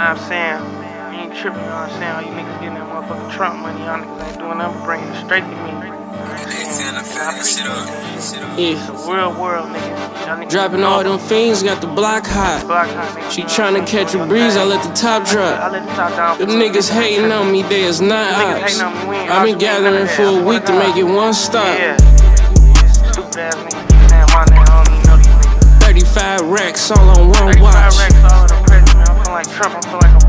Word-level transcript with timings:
Nah, 0.00 0.12
I'm 0.12 0.18
saying, 0.32 0.64
you 1.12 1.20
ain't 1.20 1.34
tripping, 1.36 1.60
you 1.60 1.66
know 1.68 1.76
what 1.76 1.92
I'm 1.92 2.00
saying? 2.00 2.12
All 2.16 2.22
you 2.22 2.32
niggas 2.32 2.58
getting 2.60 2.72
that 2.80 2.88
motherfucking 2.88 3.36
Trump 3.36 3.60
money, 3.60 3.84
y'all 3.84 4.00
niggas 4.00 4.28
ain't 4.30 4.38
doing 4.38 4.56
nothing 4.56 4.78
but 4.80 4.84
bringing 4.86 5.08
it 5.12 5.24
straight 5.26 5.44
to 5.44 5.48
me. 5.60 5.76
Yeah. 8.56 8.80
It's 8.80 8.88
a 8.88 9.12
real 9.12 9.38
world, 9.38 9.68
nigga. 9.68 10.26
Y'all 10.26 10.38
niggas 10.38 10.50
Dropping 10.50 10.84
all 10.84 11.04
them 11.04 11.18
fiends, 11.18 11.62
got 11.62 11.82
the 11.82 11.86
block 11.86 12.24
hot. 12.24 12.64
block 12.66 12.88
hot, 12.88 13.12
nigga. 13.14 13.30
She 13.30 13.42
tryna 13.42 13.86
catch 13.86 14.14
a 14.14 14.24
breeze, 14.24 14.56
I 14.56 14.64
let 14.64 14.82
the 14.82 14.88
top 14.94 15.28
drop. 15.28 15.70
the. 15.70 16.46
Them 16.46 16.56
niggas 16.56 16.88
hating 16.88 17.30
on 17.30 17.52
me, 17.52 17.60
they 17.64 17.82
is 17.82 18.00
not 18.00 18.32
Niggas 18.32 18.62
ops. 18.64 18.80
hating 18.80 19.08
we 19.10 19.16
I've 19.18 19.44
been 19.44 19.54
ops, 19.56 19.62
gathering 19.62 20.06
for 20.08 20.40
a 20.40 20.42
week 20.42 20.64
to 20.64 20.72
make 20.78 20.96
it 20.96 21.04
one 21.04 21.34
stop. 21.34 21.76
Yeah. 21.78 21.98
Stupid 22.88 23.36
ass 23.36 23.54
niggas. 23.54 24.08
Damn, 24.08 24.26
my 24.32 24.44
name, 24.48 24.64
I 24.64 24.82
don't 24.82 24.96
even 24.96 25.06
know 25.10 25.16
these 25.18 25.26
niggas. 25.26 25.80
35 25.84 26.40
racks 26.48 26.90
all 26.90 27.10
on 27.20 27.28
one 27.28 27.60
watch. 27.60 27.74
racks 28.00 28.32
all 28.32 28.44
of 28.44 28.48
the 28.48 28.56
president. 28.64 29.08
I'm 29.10 29.16
feeling 29.20 29.32
like 29.32 29.50
Trump, 29.50 29.74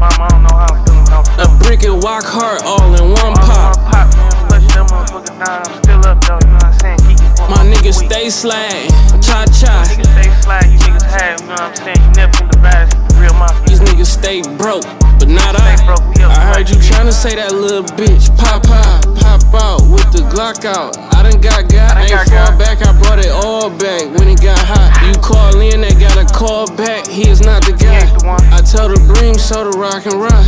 I'm 0.02 0.10
feeling 0.10 0.18
like 0.18 0.20
Obama. 0.20 0.26
I 0.26 0.28
don't 0.30 0.44
know 0.44 0.56
how 0.58 0.68
I'm 0.74 0.86
feeling. 0.86 1.08
I'm 1.14 1.24
A 1.40 1.60
brick 1.64 1.84
and 1.84 2.02
walk 2.04 2.24
hard 2.26 2.62
all 2.64 2.94
in 2.96 3.12
one 3.12 3.34
All 3.38 3.42
in 3.42 3.46
pop. 3.46 3.78
one 3.78 3.86
pop, 3.92 4.08
man. 4.18 4.32
Flush 4.48 4.68
that 4.74 4.86
motherfucker 4.90 5.46
down. 5.46 5.62
I'm 5.68 5.84
still 5.84 6.06
up, 6.06 6.22
though. 6.26 6.40
You 6.42 6.48
know 6.48 6.54
what 6.56 6.66
I'm 6.66 6.80
saying? 6.80 7.00
Keep 7.06 7.20
it 7.22 7.50
My 7.50 7.64
niggas 7.66 8.06
stay 8.06 8.30
slag, 8.30 8.90
cha 9.22 9.46
cha. 9.46 9.86
Niggas 9.86 10.12
stay 10.14 10.30
slide, 10.42 10.66
you 10.72 10.80
niggas 10.80 11.04
have, 11.04 11.42
you 11.42 11.48
know 11.48 11.54
what 11.54 11.62
I'm 11.62 11.76
saying? 11.76 12.02
You 12.02 12.12
never 12.16 12.38
the 12.50 12.58
baddest, 12.62 12.98
real 13.20 13.34
mafia. 13.34 13.68
These 13.68 13.80
niggas 13.82 14.12
stay 14.12 14.42
broke, 14.58 14.86
but 15.20 15.28
not 15.28 15.60
I. 15.60 15.76
Broke, 15.86 16.02
I 16.22 16.54
heard 16.54 16.70
you 16.70 16.76
tryna 16.78 17.12
say 17.14 17.36
that 17.36 17.52
little 17.54 17.84
bitch. 17.98 18.30
Pop 18.38 18.64
out, 18.70 19.02
pop 19.20 19.42
out 19.56 19.82
with 19.90 20.08
the 20.12 20.24
Glock 20.32 20.66
out. 20.66 20.98
I 21.16 21.24
done 21.24 21.42
got 21.42 21.70
got, 21.70 21.98
I 21.98 22.02
ain't 22.04 22.10
got 22.12 22.28
far 22.28 22.48
got. 22.56 22.60
back. 22.60 22.78
I 22.82 22.92
brought 23.02 23.20
it 23.20 23.32
all 23.32 23.70
back 23.70 24.08
when 24.18 24.28
it 24.28 24.42
got 24.42 24.60
hot. 24.60 24.92
You 25.08 25.14
call 25.22 25.60
in, 25.62 25.82
they 25.82 25.94
gotta 25.96 26.26
call 26.34 26.68
back. 26.76 27.08
He 27.08 27.28
is 27.30 27.42
not 27.42 27.66
the 27.66 27.74
guy. 27.74 28.06
the. 28.06 28.50
I 28.54 28.62
tell 28.62 28.88
the 28.90 29.00
bream, 29.14 29.36
so 29.36 29.70
the 29.70 29.78
rock 29.78 30.06
and 30.06 30.16
rock. 30.22 30.46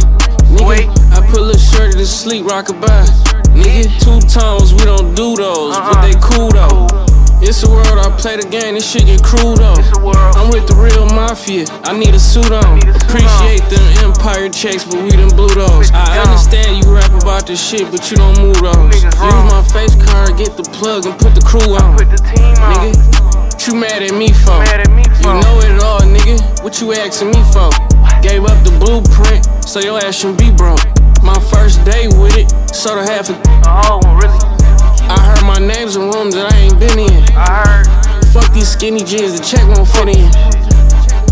Nigga, 0.54 0.68
Wait. 0.68 0.88
I 1.12 1.22
put 1.32 1.42
Lil 1.42 1.58
Shorty 1.58 1.94
to 1.98 2.06
sleep, 2.06 2.46
rock 2.46 2.70
a 2.70 2.74
bye. 2.74 3.06
Nigga, 3.58 3.90
two 4.02 4.20
tones, 4.30 4.74
we 4.74 4.86
don't 4.86 5.14
do 5.16 5.36
those, 5.36 5.76
but 5.78 5.98
Uh-uh. 5.98 6.02
they 6.06 6.14
cool 6.22 6.50
though. 6.52 6.88
It's 7.44 7.62
a 7.62 7.70
world, 7.70 8.00
I 8.00 8.08
play 8.16 8.40
the 8.40 8.48
game, 8.48 8.76
this 8.76 8.90
shit 8.90 9.04
get 9.06 9.22
crude 9.22 9.60
a 9.60 9.76
world. 10.00 10.32
I'm 10.40 10.48
with 10.48 10.64
the 10.64 10.80
real 10.80 11.04
mafia. 11.12 11.68
I 11.84 11.92
need 11.92 12.16
a 12.16 12.20
suit 12.20 12.56
on. 12.56 12.80
a 12.80 12.96
Appreciate 13.04 13.68
them 13.68 13.84
empire 14.00 14.48
checks, 14.48 14.88
but 14.88 15.04
we 15.04 15.12
them 15.12 15.28
blue 15.36 15.52
those. 15.52 15.92
I 15.92 16.24
understand 16.24 16.80
you 16.80 16.96
rap 16.96 17.12
about 17.12 17.46
this 17.46 17.60
shit, 17.60 17.92
but 17.92 18.10
you 18.10 18.16
don't 18.16 18.40
move 18.40 18.64
those. 18.64 19.04
Use 19.04 19.44
my 19.52 19.60
face 19.76 19.92
card, 20.08 20.40
get 20.40 20.56
the 20.56 20.64
plug, 20.72 21.04
and 21.06 21.20
put 21.20 21.36
the 21.36 21.44
crew 21.44 21.76
on. 21.76 22.00
The. 22.00 22.08
Nigga, 22.08 22.96
what 23.52 23.60
you 23.68 23.76
mad 23.76 24.00
at 24.00 24.16
me 24.16 24.32
for? 24.32 24.64
Mad 24.64 24.80
at 24.80 24.92
me 24.96 25.04
You 25.04 25.36
know 25.44 25.60
it 25.68 25.84
all, 25.84 26.00
nigga. 26.00 26.40
What 26.64 26.80
you 26.80 26.96
asking 26.96 27.36
me 27.36 27.44
for? 27.52 27.68
Gave 28.24 28.48
up 28.48 28.56
the 28.64 28.72
blueprint, 28.80 29.44
so 29.68 29.84
your 29.84 30.00
ass 30.00 30.16
shouldn't 30.16 30.40
be 30.40 30.48
broke. 30.50 30.80
My 31.20 31.36
first 31.52 31.84
day 31.84 32.08
with 32.08 32.40
it, 32.40 32.48
sort 32.74 33.04
of 33.04 33.06
half 33.06 33.28
a. 33.30 33.36
Oh, 33.68 34.00
really? 34.16 34.53
I 35.14 35.22
heard 35.22 35.46
my 35.46 35.60
names 35.60 35.96
in 35.96 36.10
rooms 36.10 36.34
that 36.34 36.52
I 36.52 36.58
ain't 36.58 36.80
been 36.80 36.98
in. 36.98 37.22
I 37.38 37.62
heard. 37.62 37.86
Fuck 38.34 38.52
these 38.52 38.68
skinny 38.68 39.04
jeans, 39.04 39.38
the 39.38 39.46
check 39.46 39.62
won't 39.70 39.88
fit 39.88 40.10
in. 40.10 40.26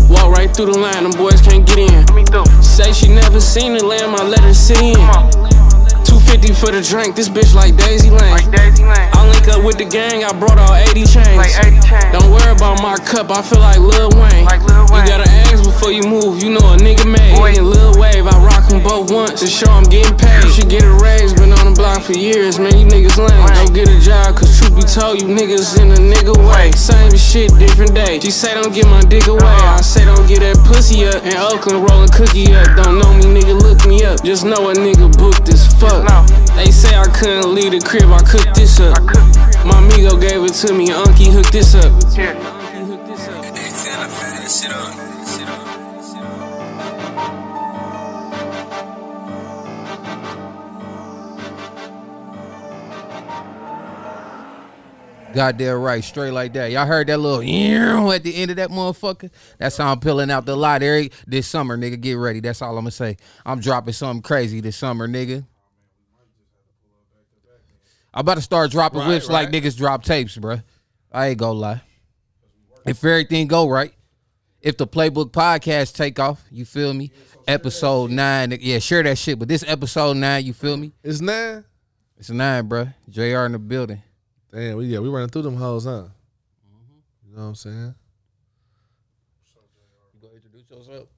Walk 0.08 0.30
right 0.30 0.54
through 0.54 0.70
the 0.70 0.78
line, 0.78 1.02
them 1.02 1.10
boys 1.18 1.40
can't 1.42 1.66
get 1.66 1.78
in. 1.90 2.62
Say 2.62 2.92
she 2.92 3.08
never 3.08 3.40
seen 3.40 3.74
the 3.74 3.84
lamb, 3.84 4.14
I 4.14 4.22
let 4.22 4.40
her 4.40 4.54
sit 4.54 4.80
in. 4.80 5.51
Come 6.22 6.30
on. 6.30 6.32
250 6.32 6.54
for 6.54 6.72
the 6.72 6.82
drink, 6.82 7.16
this 7.16 7.28
bitch 7.28 7.54
like 7.54 7.76
Daisy 7.76 8.10
Lane. 8.10 8.32
Like 8.32 8.50
Daisy 8.50 8.84
Lane. 8.84 9.10
I 9.12 9.28
link 9.28 9.48
up 9.48 9.64
with 9.64 9.78
the 9.78 9.84
gang, 9.84 10.24
I 10.24 10.32
brought 10.32 10.58
all 10.58 10.74
80 10.74 11.04
chains. 11.04 11.36
Like 11.36 11.52
80 11.60 11.80
chains. 11.82 12.12
Don't 12.12 12.30
worry 12.30 12.52
about 12.52 12.80
my 12.82 12.96
cup, 12.96 13.30
I 13.30 13.42
feel 13.42 13.60
like 13.60 13.78
Lil 13.78 14.10
Wayne. 14.16 14.44
Like 14.44 14.62
Lil 14.64 14.86
Wayne. 14.90 15.04
You 15.04 15.12
gotta 15.12 15.28
ask 15.28 15.64
before 15.64 15.92
you 15.92 16.02
move, 16.02 16.42
you 16.42 16.50
know 16.50 16.64
a 16.72 16.76
nigga 16.76 17.04
made. 17.04 17.36
Boy. 17.36 17.54
And 17.56 17.68
Lil 17.68 17.98
Wave, 18.00 18.26
I 18.26 18.36
rock 18.42 18.68
them 18.68 18.82
both 18.82 19.10
once 19.10 19.40
to 19.40 19.46
show 19.46 19.70
I'm 19.70 19.84
getting 19.84 20.16
paid. 20.16 20.44
You 20.44 20.50
should 20.50 20.70
get 20.70 20.84
a 20.84 20.94
raise, 21.02 21.32
been 21.34 21.52
on 21.52 21.68
the 21.68 21.74
block 21.76 22.02
for 22.02 22.16
years, 22.16 22.58
man, 22.58 22.74
you 22.78 22.86
niggas 22.86 23.18
lame. 23.18 23.46
Don't 23.52 23.74
get 23.74 23.88
a 23.88 23.98
job, 24.00 24.36
cause 24.36 24.50
truth 24.58 24.74
be 24.74 24.82
told, 24.82 25.20
you 25.20 25.28
niggas 25.28 25.78
in 25.78 25.92
a 25.92 26.00
nigga 26.00 26.34
way. 26.48 26.72
Same 26.72 27.12
shit, 27.16 27.52
different 27.58 27.94
day. 27.94 28.18
She 28.20 28.30
say 28.30 28.54
don't 28.54 28.72
get 28.72 28.86
my 28.86 29.02
dick 29.02 29.26
away, 29.26 29.42
uh-huh. 29.42 29.78
I 29.78 29.80
say 29.82 30.04
don't 30.04 30.26
get 30.26 30.40
that 30.40 30.58
pussy 30.66 31.06
up. 31.06 31.22
In 31.24 31.36
Oakland, 31.36 31.84
rolling 31.86 32.10
cookie 32.10 32.54
up. 32.54 32.76
Don't 32.76 32.98
know 32.98 33.12
me, 33.14 33.28
nigga, 33.28 33.54
look 33.54 33.84
me 33.86 34.04
up. 34.04 34.22
Just 34.24 34.44
know 34.44 34.70
a 34.70 34.74
nigga 34.74 35.10
booked 35.18 35.48
as 35.48 35.66
fuck. 35.78 36.04
They 36.56 36.70
say 36.70 36.96
I 36.96 37.06
couldn't 37.06 37.54
leave 37.54 37.72
the 37.72 37.80
crib, 37.80 38.10
I 38.10 38.18
cooked 38.22 38.54
this 38.54 38.78
up. 38.80 39.02
My 39.64 39.78
amigo 39.78 40.16
gave 40.18 40.42
it 40.44 40.54
to 40.66 40.72
me, 40.72 40.88
Unky 40.88 41.32
hooked 41.32 41.52
this 41.52 41.74
up. 41.74 41.92
Goddamn 55.32 55.80
right, 55.80 56.04
straight 56.04 56.32
like 56.32 56.52
that. 56.52 56.70
Y'all 56.72 56.84
heard 56.84 57.06
that 57.06 57.16
little 57.16 57.40
at 58.12 58.22
the 58.22 58.36
end 58.36 58.50
of 58.50 58.58
that 58.58 58.68
motherfucker? 58.68 59.30
That's 59.56 59.78
how 59.78 59.90
I'm 59.90 59.98
peeling 59.98 60.30
out 60.30 60.44
the 60.44 60.54
lot 60.54 60.82
every 60.82 61.10
this 61.26 61.46
summer, 61.46 61.78
nigga. 61.78 61.98
Get 61.98 62.14
ready. 62.18 62.40
That's 62.40 62.60
all 62.60 62.76
I'm 62.76 62.84
gonna 62.84 62.90
say. 62.90 63.16
I'm 63.46 63.58
dropping 63.58 63.94
something 63.94 64.20
crazy 64.20 64.60
this 64.60 64.76
summer, 64.76 65.08
nigga. 65.08 65.46
I'm 68.14 68.20
about 68.20 68.34
to 68.34 68.42
start 68.42 68.70
dropping 68.70 69.00
Right, 69.00 69.08
whips 69.08 69.28
like 69.28 69.50
niggas 69.50 69.76
drop 69.76 70.04
tapes, 70.04 70.36
bruh. 70.36 70.62
I 71.10 71.28
ain't 71.28 71.38
gonna 71.38 71.58
lie. 71.58 71.82
If 72.84 73.04
everything 73.04 73.46
go 73.46 73.68
right, 73.68 73.94
if 74.60 74.76
the 74.76 74.86
playbook 74.86 75.30
podcast 75.30 75.94
take 75.94 76.18
off, 76.18 76.42
you 76.50 76.64
feel 76.64 76.92
me? 76.92 77.10
Episode 77.48 78.10
nine, 78.10 78.56
yeah, 78.60 78.78
share 78.78 79.02
that 79.02 79.18
shit. 79.18 79.38
But 79.38 79.48
this 79.48 79.64
episode 79.66 80.16
nine, 80.16 80.44
you 80.44 80.52
feel 80.52 80.76
me? 80.76 80.92
It's 81.02 81.20
nine. 81.20 81.64
It's 82.18 82.30
nine, 82.30 82.68
bruh. 82.68 82.94
Jr. 83.08 83.46
in 83.46 83.52
the 83.52 83.58
building. 83.58 84.02
Damn, 84.52 84.76
we 84.76 84.86
yeah, 84.86 84.98
we 84.98 85.08
running 85.08 85.28
through 85.28 85.42
them 85.42 85.56
hoes, 85.56 85.84
huh? 85.84 86.04
You 87.26 87.36
know 87.36 87.42
what 87.42 87.48
I'm 87.48 87.54
saying? 87.54 87.94
Go 90.20 90.28
introduce 90.34 90.70
yourself. 90.70 91.08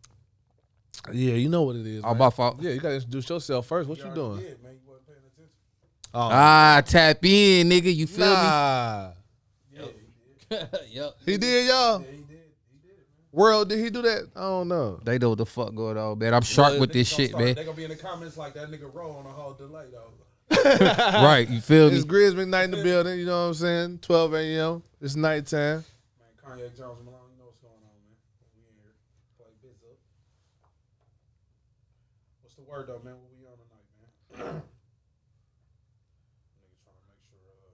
Yeah, 1.13 1.35
you 1.35 1.49
know 1.49 1.63
what 1.63 1.77
it 1.77 1.87
is. 1.87 2.05
All 2.05 2.15
man. 2.15 2.21
my 2.21 2.31
fault. 2.31 2.59
Yeah, 2.61 2.71
you 2.71 2.81
gotta 2.81 2.95
introduce 2.95 3.29
yourself 3.29 3.67
first. 3.67 3.89
What 3.89 3.99
you 3.99 4.15
doing? 4.15 4.45
Oh, 6.17 6.29
Ah, 6.31 6.81
tap 6.87 7.25
in, 7.25 7.69
nigga. 7.69 7.95
You 7.95 8.07
feel 8.07 8.27
nah. 8.27 9.09
me? 9.09 9.15
Yep. 10.91 11.17
He 11.27 11.37
did, 11.37 11.67
y'all. 11.67 12.01
Yeah, 12.01 12.07
he 12.07 12.17
did. 12.19 12.29
He 12.71 12.79
did 12.89 12.95
World, 13.33 13.69
did 13.71 13.81
he 13.81 13.91
do 13.91 14.03
that? 14.03 14.29
I 14.37 14.41
don't 14.43 14.69
know. 14.69 15.01
They 15.03 15.19
know 15.19 15.31
what 15.31 15.39
the 15.39 15.47
fuck 15.47 15.75
going 15.75 15.99
on, 15.99 16.17
man. 16.21 16.33
I'm 16.33 16.43
sharp 16.43 16.79
with 16.79 16.93
this 16.93 17.09
shit, 17.13 17.37
man. 17.37 17.55
They 17.57 17.65
gonna 17.65 17.77
be 17.77 17.83
in 17.83 17.91
the 17.91 17.97
comments 17.97 18.37
like 18.37 18.55
that 18.55 18.71
nigga 18.71 18.95
roll 18.95 19.17
on 19.17 19.27
a 19.27 19.31
whole 19.31 19.55
delay 19.55 19.87
though. 19.91 20.13
Right, 21.25 21.49
you 21.49 21.61
feel 21.61 21.91
me? 21.91 21.97
It's 21.97 22.05
Grizz 22.05 22.35
McKnight 22.35 22.65
in 22.67 22.71
the 22.73 22.83
building. 22.85 23.19
You 23.19 23.27
know 23.27 23.41
what 23.43 23.49
I'm 23.49 23.55
saying? 23.55 23.99
12 24.03 24.35
a.m. 24.35 24.83
It's 25.01 25.17
nighttime. 25.17 25.83
Man, 26.21 26.29
Kanye 26.39 26.69
Jones 26.77 27.03
Malone, 27.03 27.33
you 27.33 27.39
know 27.41 27.47
what's 27.51 27.59
going 27.59 27.75
on, 27.75 27.99
man. 28.07 28.15
We 28.55 28.63
in 28.63 28.77
here. 28.79 28.95
Play 29.37 29.51
biz 29.61 29.83
up. 29.91 29.99
What's 32.43 32.55
the 32.55 32.63
word 32.63 32.87
though, 32.87 33.01
man? 33.03 33.17
What 33.19 33.33
we 33.35 33.43
on 33.51 33.59
tonight, 33.59 33.89
man? 33.91 34.63
Nigga 36.55 36.77
trying 36.85 37.01
to 37.01 37.05
make 37.09 37.19
sure 37.27 37.41
uh, 37.41 37.73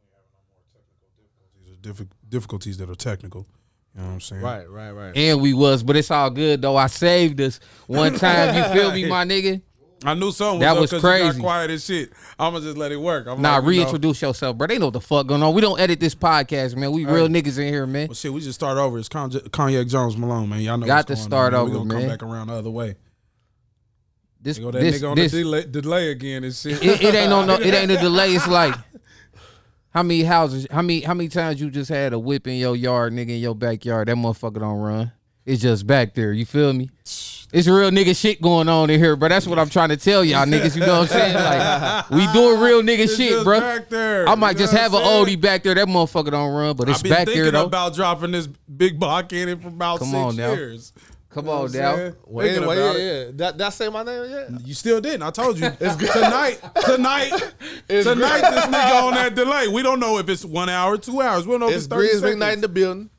we 0.00 0.08
ain't 0.08 0.12
having 0.16 0.32
no 0.34 0.40
more 0.50 0.64
technical 0.72 1.06
difficulties 1.14 1.68
or 1.68 1.75
diffi- 1.86 2.08
difficulties 2.28 2.76
that 2.78 2.90
are 2.90 2.94
technical. 2.94 3.46
You 3.94 4.02
know 4.02 4.08
what 4.08 4.12
I'm 4.14 4.20
saying? 4.20 4.42
Right, 4.42 4.68
right, 4.68 4.90
right. 4.90 5.16
And 5.16 5.40
we 5.40 5.54
was, 5.54 5.82
but 5.82 5.96
it's 5.96 6.10
all 6.10 6.28
good 6.30 6.60
though. 6.60 6.76
I 6.76 6.86
saved 6.88 7.40
us 7.40 7.60
one 7.86 8.14
time. 8.14 8.54
You 8.54 8.64
feel 8.78 8.92
me, 8.92 9.06
my 9.06 9.24
nigga? 9.24 9.62
I 10.04 10.12
knew 10.12 10.30
something 10.30 10.60
That 10.60 10.72
up 10.74 10.80
was 10.80 10.90
'cause 10.90 11.02
you 11.02 11.08
crazy. 11.08 11.38
got 11.38 11.40
quiet 11.40 11.70
as 11.70 11.82
shit. 11.82 12.10
I'ma 12.38 12.60
just 12.60 12.76
let 12.76 12.92
it 12.92 12.98
work. 12.98 13.26
I'm 13.26 13.40
Nah, 13.40 13.54
like, 13.56 13.56
you 13.56 13.62
know, 13.62 13.68
reintroduce 13.84 14.20
yourself, 14.20 14.58
bro. 14.58 14.66
They 14.66 14.76
know 14.78 14.88
what 14.88 14.92
the 14.92 15.00
fuck 15.00 15.26
going 15.26 15.42
on. 15.42 15.54
We 15.54 15.62
don't 15.62 15.80
edit 15.80 15.98
this 16.00 16.14
podcast, 16.14 16.76
man. 16.76 16.92
We 16.92 17.06
real 17.06 17.28
niggas 17.28 17.58
in 17.58 17.72
here, 17.72 17.86
man. 17.86 18.08
Well, 18.08 18.14
shit, 18.14 18.30
we 18.30 18.40
just 18.42 18.56
start 18.56 18.76
over. 18.76 18.98
It's 18.98 19.08
Kanye, 19.08 19.48
Kanye 19.48 19.88
Jones 19.88 20.18
Malone, 20.18 20.50
man. 20.50 20.60
Y'all 20.60 20.76
know 20.76 20.86
Got 20.86 20.96
what's 20.96 21.06
to 21.06 21.14
going 21.14 21.22
start 21.30 21.54
on, 21.54 21.60
over, 21.60 21.70
We 21.70 21.76
gonna 21.78 21.94
man. 21.94 22.00
come 22.02 22.08
back 22.10 22.22
around 22.22 22.46
the 22.48 22.54
other 22.54 22.70
way. 22.70 22.96
This, 24.42 24.58
They 24.58 24.62
go 24.62 24.70
that 24.70 24.80
this, 24.80 25.00
nigga 25.02 25.10
on 25.10 25.16
this, 25.16 25.32
the 25.32 25.38
delay, 25.42 25.64
delay 25.64 26.10
again 26.10 26.44
and 26.44 26.54
shit. 26.54 26.82
it, 26.84 27.02
it 27.02 27.14
ain't 27.14 27.30
no, 27.30 27.44
no, 27.46 27.54
it 27.54 27.72
ain't 27.74 27.90
a 27.90 27.96
delay. 27.96 28.32
It's 28.34 28.46
like 28.46 28.74
how 29.96 30.02
many 30.02 30.24
houses, 30.24 30.66
how 30.70 30.82
many, 30.82 31.00
how 31.00 31.14
many 31.14 31.26
times 31.30 31.58
you 31.58 31.70
just 31.70 31.88
had 31.88 32.12
a 32.12 32.18
whip 32.18 32.46
in 32.46 32.56
your 32.56 32.76
yard, 32.76 33.14
nigga, 33.14 33.30
in 33.30 33.36
your 33.40 33.54
backyard? 33.54 34.08
That 34.08 34.16
motherfucker 34.16 34.60
don't 34.60 34.78
run. 34.78 35.10
It's 35.46 35.62
just 35.62 35.86
back 35.86 36.12
there. 36.12 36.34
You 36.34 36.44
feel 36.44 36.74
me? 36.74 36.90
It's 37.02 37.66
real 37.66 37.90
nigga 37.90 38.14
shit 38.14 38.42
going 38.42 38.68
on 38.68 38.90
in 38.90 39.00
here, 39.00 39.16
bro. 39.16 39.30
That's 39.30 39.46
what 39.46 39.58
I'm 39.58 39.70
trying 39.70 39.88
to 39.88 39.96
tell 39.96 40.22
y'all 40.22 40.44
niggas. 40.44 40.74
You 40.74 40.82
know 40.82 40.98
what 41.00 41.12
I'm 41.12 41.18
saying? 41.18 41.34
Like 41.34 42.10
we 42.10 42.30
doing 42.34 42.60
real 42.60 42.82
nigga 42.82 43.04
It's 43.04 43.16
shit, 43.16 43.42
bro. 43.42 43.60
back 43.60 43.88
there. 43.88 44.28
I 44.28 44.34
might 44.34 44.58
just 44.58 44.74
have 44.74 44.92
an 44.92 45.00
oldie 45.00 45.40
back 45.40 45.62
there. 45.62 45.74
That 45.74 45.88
motherfucker 45.88 46.30
don't 46.32 46.52
run, 46.52 46.76
but 46.76 46.90
it's 46.90 46.98
I've 46.98 47.02
been 47.04 47.12
back 47.12 47.26
thinking 47.26 47.42
there 47.44 47.52
though. 47.52 47.64
about 47.64 47.94
dropping 47.94 48.32
this 48.32 48.48
big 48.48 48.98
block 49.00 49.32
in 49.32 49.48
it 49.48 49.62
for 49.62 49.68
about 49.68 50.00
Come 50.00 50.08
six 50.08 50.18
on 50.18 50.36
now. 50.36 50.54
Years. 51.36 51.44
Come 51.44 51.44
You 51.44 51.50
know 51.50 51.56
on 51.56 51.62
what 51.62 51.72
now. 51.74 51.96
saying? 51.96 52.16
Well, 52.26 52.46
Thinking 52.46 52.62
anyway, 52.62 52.76
about 52.78 52.96
yeah, 52.96 53.02
it. 53.02 53.26
yeah. 53.26 53.32
That, 53.36 53.58
that 53.58 53.72
say 53.74 53.88
my 53.88 54.02
name 54.02 54.30
yet? 54.30 54.66
You 54.66 54.74
still 54.74 55.00
didn't. 55.00 55.22
I 55.22 55.30
told 55.30 55.58
you. 55.58 55.66
It's 55.80 55.96
tonight, 56.12 56.60
tonight, 56.84 57.30
tonight, 57.88 57.88
this 57.88 58.06
nigga 58.66 59.02
on 59.02 59.14
that 59.14 59.34
delay. 59.34 59.68
We 59.68 59.82
don't 59.82 60.00
know 60.00 60.18
if 60.18 60.28
it's 60.28 60.44
one 60.44 60.68
hour, 60.68 60.96
two 60.96 61.20
hours. 61.20 61.46
We 61.46 61.52
don't 61.52 61.60
know 61.60 61.68
if 61.68 61.74
it's, 61.76 61.84
It's 61.84 61.92
30 61.94 62.08
Grizz 62.08 62.20
seconds. 62.20 62.42
McKnight 62.42 62.52
in 62.54 62.60
the 62.60 62.68
building. 62.68 63.10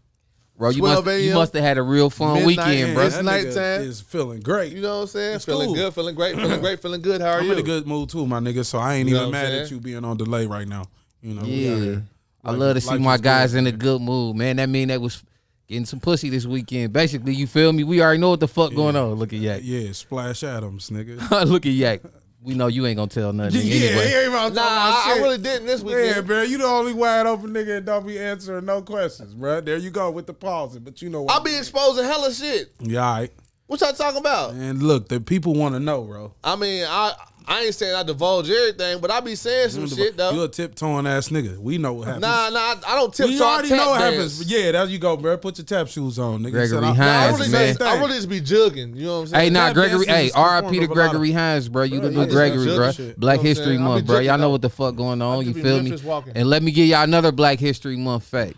Bro, 0.57 0.71
you 0.71 0.79
12 0.79 1.05
must 1.05 1.17
you 1.21 1.27
a.m., 1.29 1.35
must 1.37 1.53
have 1.53 1.63
had 1.63 1.77
a 1.77 1.83
real 1.83 2.09
fun 2.09 2.33
midnight, 2.43 2.47
weekend, 2.67 2.95
bro. 2.95 3.05
It's 3.05 3.15
that 3.17 3.23
nighttime. 3.25 3.53
nigga 3.53 3.79
is 3.81 4.01
feeling 4.01 4.39
great. 4.39 4.73
You 4.73 4.81
know 4.81 4.95
what 4.95 5.01
I'm 5.01 5.07
saying? 5.07 5.35
It's 5.35 5.45
feeling 5.45 5.67
cool. 5.67 5.75
good, 5.75 5.93
feeling 5.93 6.15
great, 6.15 6.35
feeling 6.35 6.59
great, 6.59 6.81
feeling 6.81 7.01
good. 7.01 7.21
How 7.21 7.33
are 7.33 7.39
I'm 7.41 7.45
you? 7.45 7.51
in 7.51 7.59
a 7.59 7.61
good 7.61 7.85
mood 7.85 8.09
too, 8.09 8.25
my 8.25 8.39
nigga. 8.39 8.65
So 8.65 8.79
I 8.79 8.95
ain't 8.95 9.07
You 9.07 9.13
know 9.15 9.21
even 9.27 9.31
what 9.33 9.37
I'm 9.37 9.43
mad 9.43 9.51
saying? 9.51 9.63
at 9.65 9.71
you 9.71 9.79
being 9.79 10.03
on 10.03 10.17
delay 10.17 10.47
right 10.47 10.67
now. 10.67 10.85
You 11.21 11.35
know, 11.35 11.43
we 11.43 11.69
out 11.69 11.77
Yeah. 11.77 11.83
here. 11.83 12.03
I 12.43 12.49
Life- 12.51 12.59
love 12.59 12.75
to 12.75 12.81
see 12.81 12.89
life 12.89 12.99
my 13.01 13.15
is 13.15 13.21
guys 13.21 13.51
good, 13.51 13.57
in 13.59 13.67
a 13.67 13.69
man. 13.71 13.79
good 13.79 14.01
mood, 14.01 14.35
man. 14.35 14.55
That 14.55 14.69
mean 14.69 14.87
they 14.87 14.97
was 14.97 15.21
getting 15.67 15.85
some 15.85 15.99
pussy 15.99 16.29
this 16.29 16.45
weekend. 16.45 16.93
Basically, 16.93 17.33
you 17.33 17.47
feel 17.47 17.73
me? 17.73 17.83
We 17.83 18.01
already 18.01 18.19
know 18.19 18.29
what 18.31 18.39
the 18.39 18.47
fuck 18.47 18.73
going 18.73 18.95
on. 18.95 19.13
Look 19.15 19.33
at 19.33 19.39
Yak. 19.39 19.61
Yeah, 19.63 19.91
Splash 19.91 20.43
Adams, 20.43 20.89
nigga. 20.89 21.45
Look 21.49 21.65
at 21.65 21.71
Yak. 21.73 22.01
We 22.41 22.53
know 22.53 22.67
you 22.67 22.85
ain't 22.85 22.95
gonna 22.97 23.09
tell 23.09 23.33
nothing. 23.33 23.59
yeah, 23.63 23.89
anyway. 23.89 24.07
he 24.07 24.13
ain't 24.15 24.27
about 24.29 24.49
to 24.49 24.53
Nah, 24.55 24.61
talk 24.61 24.71
I, 24.71 24.87
about 24.89 25.07
I 25.07 25.13
shit. 25.13 25.23
really 25.23 25.37
didn't 25.39 25.65
this 25.67 25.81
weekend. 25.83 26.05
Yeah, 26.05 26.21
bro, 26.21 26.41
you 26.43 26.57
the 26.57 26.63
only 26.65 26.93
wide 26.93 27.25
open 27.25 27.49
nigga 27.49 27.65
that 27.65 27.85
don't 27.85 28.07
be 28.07 28.17
answering 28.19 28.63
no 28.65 28.81
questions, 28.81 29.33
bro. 29.33 29.59
There 29.59 29.75
you 29.77 29.89
go 29.89 30.11
with 30.11 30.27
the 30.27 30.33
pausing, 30.33 30.83
but 30.83 31.01
you 31.01 31.09
know 31.09 31.23
what? 31.23 31.33
I'll 31.33 31.43
be 31.43 31.57
exposing 31.57 32.05
hella 32.05 32.31
shit. 32.31 32.71
Yeah, 32.79 33.05
all 33.05 33.19
right. 33.19 33.31
What 33.67 33.81
y'all 33.81 33.93
talking 33.93 34.19
about? 34.21 34.51
And 34.53 34.81
look, 34.81 35.09
the 35.09 35.19
people 35.19 35.53
want 35.53 35.75
to 35.75 35.79
know, 35.79 36.03
bro. 36.03 36.33
I 36.43 36.55
mean, 36.55 36.85
I 36.87 37.13
I 37.49 37.61
ain't 37.63 37.75
saying 37.75 37.95
I 37.95 38.03
divulge 38.03 38.49
everything, 38.49 38.99
but 38.99 39.09
I 39.11 39.19
be 39.21 39.35
saying 39.35 39.69
some 39.69 39.87
shit 39.87 40.15
though. 40.17 40.31
You 40.31 40.37
though. 40.37 40.43
a 40.43 40.49
tiptoeing 40.49 41.05
ass 41.07 41.29
nigga. 41.29 41.57
We 41.57 41.77
know 41.77 41.93
what 41.93 42.07
happens. 42.07 42.21
Nah, 42.21 42.49
nah, 42.49 42.59
I 42.59 42.75
I 42.87 42.95
don't 42.95 43.13
tip. 43.13 43.27
we 43.27 43.37
so 43.37 43.45
I 43.45 43.53
already 43.53 43.69
tap 43.69 43.77
know 43.77 43.89
what 43.91 44.01
happens. 44.01 44.37
But 44.37 44.47
yeah, 44.47 44.71
there 44.71 44.85
you 44.85 44.99
go, 44.99 45.15
bro. 45.17 45.37
Put 45.37 45.57
your 45.57 45.65
tap 45.65 45.87
shoes 45.89 46.17
on, 46.19 46.41
nigga. 46.43 46.51
Gregory 46.51 46.67
Said 46.69 46.83
I- 46.83 46.89
I 46.91 46.93
Hines, 46.93 47.39
really, 47.39 47.51
man. 47.51 47.67
just, 47.77 47.81
I 47.81 47.99
really 47.99 48.13
just 48.15 48.29
be 48.29 48.41
jugging. 48.41 48.95
You 48.95 49.05
know 49.05 49.13
what 49.15 49.19
I'm 49.19 49.27
saying? 49.27 49.43
Hey, 49.43 49.49
nah, 49.49 49.65
Tap 49.67 49.73
Gregory. 49.75 50.05
Hey, 50.07 50.25
is 50.27 50.31
the 50.33 50.39
R.I.P. 50.39 50.67
to 50.79 50.83
of 50.83 50.91
a 50.91 50.93
lot 50.93 50.93
Gregory 50.93 51.29
of- 51.29 51.35
Hines, 51.35 51.69
bro. 51.69 51.83
You 51.83 51.99
the 51.99 52.09
Bro, 52.09 52.09
new 52.11 52.19
yeah, 52.21 52.25
Gregory, 52.27 52.75
bro. 52.75 52.91
shit. 52.91 53.19
Black 53.19 53.37
You 53.37 53.43
know 53.43 53.47
History 53.49 53.77
Month, 53.77 54.05
bro. 54.07 54.19
Y'all 54.19 54.37
know 54.37 54.49
what 54.49 54.61
the 54.61 54.69
fuck 54.69 54.95
going 54.95 55.21
on. 55.21 55.45
You 55.45 55.53
feel 55.53 55.81
me? 55.83 55.97
And 56.35 56.49
let 56.49 56.63
me 56.63 56.71
give 56.71 56.87
y'all 56.87 57.03
another 57.03 57.31
Black 57.33 57.59
History 57.59 57.97
Month 57.97 58.23
fact. 58.23 58.55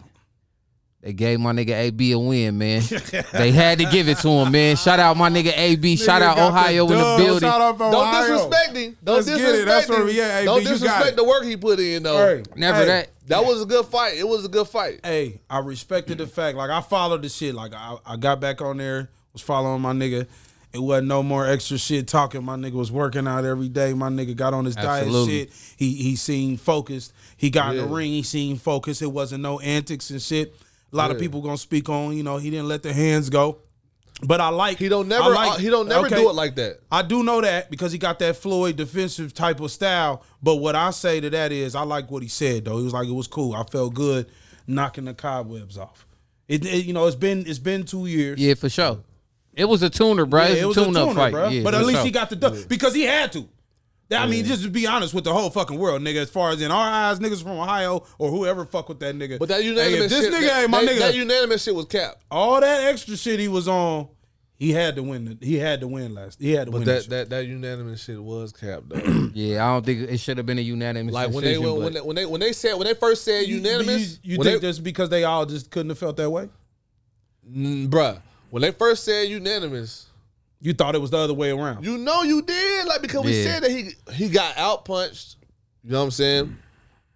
They 1.02 1.14
gave 1.14 1.40
my 1.40 1.54
nigga 1.54 1.72
AB 1.72 2.12
a 2.12 2.20
win, 2.20 2.58
man. 2.58 2.82
they 3.32 3.52
had 3.52 3.80
to 3.80 3.86
give 3.86 4.10
it 4.10 4.18
to 4.18 4.28
him, 4.28 4.52
man. 4.52 4.76
Shout 4.76 5.00
out 5.00 5.16
my 5.16 5.30
nigga 5.30 5.58
AB. 5.58 5.96
Shout 5.96 6.22
out 6.22 6.38
Ohio 6.38 6.86
the 6.88 6.94
in 6.94 7.00
the 7.00 7.24
building. 7.24 7.50
Shout 7.50 7.62
out 7.62 7.78
Don't 7.78 7.96
Ohio. 7.96 8.22
disrespect 8.28 8.76
him. 8.76 8.98
Don't 9.02 9.16
Let's 9.16 9.30
get 9.30 9.56
it. 9.56 9.66
That's 9.66 9.88
where 9.88 10.02
him. 10.02 10.08
we 10.08 10.22
at, 10.22 10.40
AB. 10.40 10.46
Don't 10.46 10.64
disrespect 10.66 11.16
the 11.16 11.24
work 11.24 11.46
he 11.46 11.56
put 11.56 11.80
in 11.80 12.04
though. 12.04 12.18
Hey, 12.18 12.44
Never 12.56 12.80
hey, 12.80 12.86
that. 12.86 13.10
That 13.28 13.46
was 13.46 13.62
a 13.62 13.66
good 13.66 13.86
fight. 13.86 14.18
It 14.18 14.28
was 14.28 14.44
a 14.44 14.50
good 14.50 14.68
fight. 14.68 15.00
Hey, 15.04 15.40
I 15.50 15.60
respected 15.60 16.18
the 16.18 16.28
fact. 16.28 16.58
Like 16.58 16.70
I 16.70 16.82
followed 16.82 17.22
the 17.22 17.30
shit. 17.30 17.56
Like 17.56 17.74
I, 17.74 17.96
I 18.06 18.18
got 18.18 18.42
back 18.42 18.62
on 18.62 18.76
there, 18.78 19.10
was 19.32 19.42
following 19.42 19.82
my 19.82 19.94
nigga. 19.94 20.28
It 20.74 20.80
wasn't 20.80 21.08
no 21.08 21.24
more 21.24 21.48
extra 21.48 21.78
shit 21.78 22.08
talking. 22.08 22.44
My 22.44 22.56
nigga 22.56 22.74
was 22.74 22.92
working 22.92 23.26
out 23.26 23.46
every 23.46 23.70
day. 23.70 23.94
My 23.94 24.10
nigga 24.10 24.36
got 24.36 24.54
on 24.54 24.66
his 24.66 24.76
Absolutely. 24.78 25.38
diet 25.38 25.50
shit. 25.54 25.76
He 25.78 25.94
he 25.94 26.16
seemed 26.18 26.60
focused. 26.60 27.14
He 27.38 27.50
got 27.50 27.76
in 27.76 27.78
the 27.84 27.88
ring. 27.88 28.12
He 28.12 28.24
seemed 28.24 28.62
focused. 28.62 29.02
It 29.02 29.08
wasn't 29.08 29.44
no 29.44 29.60
antics 29.62 30.10
and 30.10 30.22
shit. 30.22 30.54
A 30.92 30.96
lot 30.96 31.12
of 31.12 31.20
people 31.20 31.42
gonna 31.42 31.58
speak 31.58 31.88
on. 31.90 32.16
You 32.18 32.24
know, 32.24 32.38
he 32.38 32.50
didn't 32.50 32.68
let 32.68 32.84
the 32.84 32.94
hands 32.94 33.30
go. 33.30 33.60
But 34.22 34.42
I 34.42 34.50
like 34.50 34.78
He 34.80 34.90
don't 34.90 35.08
never. 35.08 35.30
like- 35.30 35.52
uh, 35.54 35.58
he 35.60 35.70
don't 35.70 35.88
never 35.88 36.08
okay. 36.08 36.18
do 36.18 36.30
it 36.30 36.34
like 36.34 36.56
that. 36.56 36.80
I 36.92 37.04
do 37.04 37.24
know 37.24 37.40
that 37.40 37.72
because 37.72 37.94
he 37.94 37.98
got 37.98 38.20
that 38.20 38.36
Floyd 38.36 38.76
defensive 38.76 39.34
type 39.34 39.62
of 39.62 39.72
style. 39.72 40.24
But 40.44 40.56
what 40.56 40.76
I 40.76 40.92
say 40.92 41.22
to 41.22 41.30
that 41.30 41.54
is, 41.54 41.74
I 41.74 41.84
like 41.84 42.12
what 42.12 42.22
he 42.22 42.28
said 42.28 42.66
though. 42.66 42.78
He 42.80 42.84
was 42.84 42.92
like, 42.92 43.08
it 43.08 43.14
was 43.14 43.28
cool. 43.28 43.54
I 43.56 43.64
felt 43.64 43.94
good 43.94 44.26
knocking 44.68 45.06
the 45.06 45.14
cobwebs 45.14 45.78
off. 45.78 46.06
It, 46.50 46.66
it- 46.66 46.86
you 46.86 46.92
know, 46.94 47.08
it's 47.08 47.16
been 47.16 47.46
it's 47.48 47.60
been 47.60 47.86
two 47.86 48.08
years. 48.08 48.40
Yeah, 48.40 48.56
for 48.56 48.68
sure. 48.68 49.00
It 49.54 49.66
was 49.66 49.82
a 49.84 49.90
tuner, 49.90 50.26
bro. 50.26 50.44
Yeah, 50.44 50.50
it 50.50 50.58
it 50.60 50.66
was 50.66 50.78
was 50.78 50.88
a 50.88 50.90
tune-up 50.92 51.16
fight. 51.16 51.32
bro. 51.32 51.48
Yeah, 51.50 51.64
but 51.64 51.74
at 51.74 51.86
least 51.86 52.00
sure. 52.00 52.06
he 52.06 52.12
got 52.12 52.30
the 52.30 52.36
dub 52.36 52.58
because 52.68 52.94
he 52.94 53.04
had 53.04 53.32
to. 53.34 53.48
That- 54.10 54.22
I 54.24 54.28
mean, 54.28 54.44
just 54.46 54.64
to 54.64 54.70
be 54.70 54.88
honest 54.88 55.14
with 55.14 55.24
the 55.24 55.34
whole 55.34 55.50
fucking 55.52 55.78
world, 55.78 56.02
nigga. 56.02 56.18
As 56.18 56.30
far 56.30 56.50
as 56.52 56.62
in 56.62 56.72
our 56.72 56.90
eyes, 56.90 57.20
niggas 57.20 57.42
from 57.44 57.52
Ohio 57.54 58.06
or 58.18 58.30
whoever 58.32 58.66
fuck 58.66 58.90
with 58.90 59.00
that 59.02 59.16
nigga. 59.16 59.38
But 59.40 59.50
that 59.50 59.64
unanimous 59.64 60.06
if 60.06 60.10
this 60.10 60.26
shit, 60.26 60.34
nigga 60.34 60.48
that, 60.48 60.62
ain't 60.64 60.72
my 60.72 60.84
that, 60.84 60.90
nigga. 60.92 61.00
that 61.00 61.16
unanimous 61.16 61.64
shit 61.64 61.76
was 61.76 61.86
capped. 61.86 62.24
all 62.32 62.60
that 62.60 62.86
extra 62.86 63.16
shit 63.16 63.40
he 63.40 63.48
was 63.48 63.68
on, 63.68 64.08
he 64.56 64.72
had 64.72 64.96
to 64.98 65.04
win. 65.04 65.38
The, 65.40 65.46
he 65.46 65.56
had 65.58 65.80
to 65.82 65.88
win 65.88 66.14
last. 66.16 66.42
He 66.42 66.52
had 66.52 66.66
to 66.66 66.72
But 66.72 66.80
win. 66.80 66.88
that, 66.88 67.10
that 67.10 67.30
that 67.30 67.46
unanimous 67.48 68.04
shit 68.04 68.22
was 68.22 68.52
capped 68.52 68.90
though. 68.90 69.30
Yeah, 69.36 69.64
I 69.66 69.74
don't 69.74 69.86
think 69.86 70.10
it 70.10 70.18
should 70.18 70.38
have 70.38 70.46
been 70.48 70.58
a 70.58 70.62
unanimous 70.62 71.14
like 71.14 71.30
when 71.32 71.44
they 71.44 71.58
when, 71.60 71.76
when 71.84 71.94
they 71.94 72.02
when 72.02 72.16
they 72.16 72.26
when 72.26 72.42
they 72.42 72.52
said 72.52 72.74
when 72.74 72.88
they 72.88 72.96
first 72.96 73.24
said 73.24 73.46
You- 73.48 73.58
unanimous, 73.58 74.20
You, 74.24 74.38
you 74.38 74.44
think 74.44 74.62
they, 74.62 74.68
that's 74.68 74.80
because 74.80 75.10
they 75.10 75.24
all 75.24 75.46
just 75.46 75.70
couldn't 75.70 75.90
have 75.92 76.00
felt 76.00 76.18
that 76.18 76.30
way? 76.32 76.50
Mm, 77.50 77.88
bruh, 77.90 78.22
when 78.50 78.62
they 78.62 78.72
first 78.72 79.04
said 79.06 79.30
unanimous, 79.30 80.08
You 80.62 80.74
thought 80.74 80.94
it 80.96 81.00
was 81.02 81.12
the 81.12 81.18
other 81.18 81.34
way 81.34 81.52
around. 81.52 81.86
you 81.86 81.98
know 81.98 82.24
you 82.24 82.42
did 82.42 82.86
like 82.88 83.02
because 83.02 83.24
we 83.26 83.38
Yeah. 83.38 83.44
said 83.46 83.64
that 83.64 83.72
he 83.72 83.92
he 84.14 84.30
got 84.30 84.58
out 84.58 84.86
punched. 84.86 85.38
You 85.84 85.92
know 85.92 86.00
what 86.00 86.06
I'm 86.06 86.12
saying? 86.12 86.58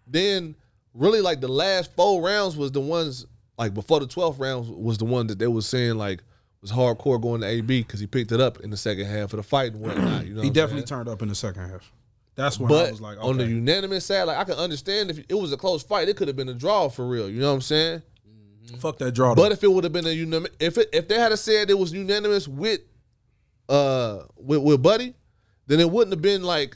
Then 0.08 0.56
really 0.94 1.22
like 1.22 1.42
the 1.42 1.48
last 1.48 1.92
four 1.96 2.22
rounds 2.22 2.56
was 2.56 2.72
the 2.72 2.80
ones 2.82 3.26
like 3.58 3.74
before 3.74 4.00
the 4.00 4.08
12th 4.08 4.40
round 4.40 4.68
was 4.70 4.98
the 4.98 5.06
one 5.06 5.28
that 5.28 5.40
they 5.40 5.48
was 5.48 5.66
saying 5.68 5.96
like 5.98 6.24
was 6.62 6.72
hardcore 6.72 7.22
going 7.22 7.42
to 7.42 7.48
AB 7.48 7.82
because 7.82 8.00
he 8.00 8.08
picked 8.08 8.32
it 8.32 8.40
up 8.40 8.60
in 8.62 8.70
the 8.70 8.78
second 8.78 9.06
half 9.06 9.34
of 9.34 9.38
the 9.38 9.44
fight 9.44 9.74
and 9.74 9.82
whatnot. 9.82 10.26
You 10.26 10.34
know, 10.36 10.42
he 10.42 10.48
I'm 10.48 10.54
definitely 10.54 10.82
saying? 10.82 10.88
turned 10.88 11.10
up 11.10 11.22
in 11.22 11.28
the 11.28 11.36
second 11.36 11.70
half. 11.70 11.92
That's 12.36 12.58
when 12.58 12.72
I 12.72 12.76
But 12.76 12.92
was 12.92 13.02
like, 13.02 13.18
on 13.22 13.38
the 13.38 13.46
unanimous 13.46 14.06
side, 14.06 14.24
like 14.24 14.38
I 14.38 14.44
can 14.46 14.56
understand 14.56 15.12
if 15.12 15.20
it 15.28 15.34
was 15.36 15.52
a 15.52 15.58
close 15.58 15.84
fight, 15.84 16.08
it 16.10 16.16
could 16.16 16.28
have 16.30 16.38
been 16.38 16.50
a 16.50 16.54
draw 16.54 16.88
for 16.90 17.06
real. 17.08 17.30
You 17.30 17.42
know 17.42 17.50
what 17.50 17.56
I'm 17.56 17.62
saying? 17.62 18.02
fuck 18.80 18.98
that 18.98 19.12
draw. 19.12 19.36
But 19.36 19.52
if 19.52 19.64
it 19.64 19.72
would 19.72 19.84
have 19.84 19.94
been 19.94 20.08
a 20.08 20.12
unanimous, 20.12 20.52
if 20.60 20.78
it, 20.80 20.90
if 20.94 21.08
they 21.08 21.20
had 21.20 21.38
said 21.38 21.70
it 21.70 21.78
was 21.78 21.92
unanimous 21.92 22.48
with 22.48 22.80
uh 23.70 24.24
with 24.38 24.62
with 24.62 24.82
Buddy, 24.82 25.14
then 25.68 25.80
it 25.80 25.90
wouldn't 25.90 26.12
have 26.14 26.22
been 26.22 26.44
like, 26.44 26.76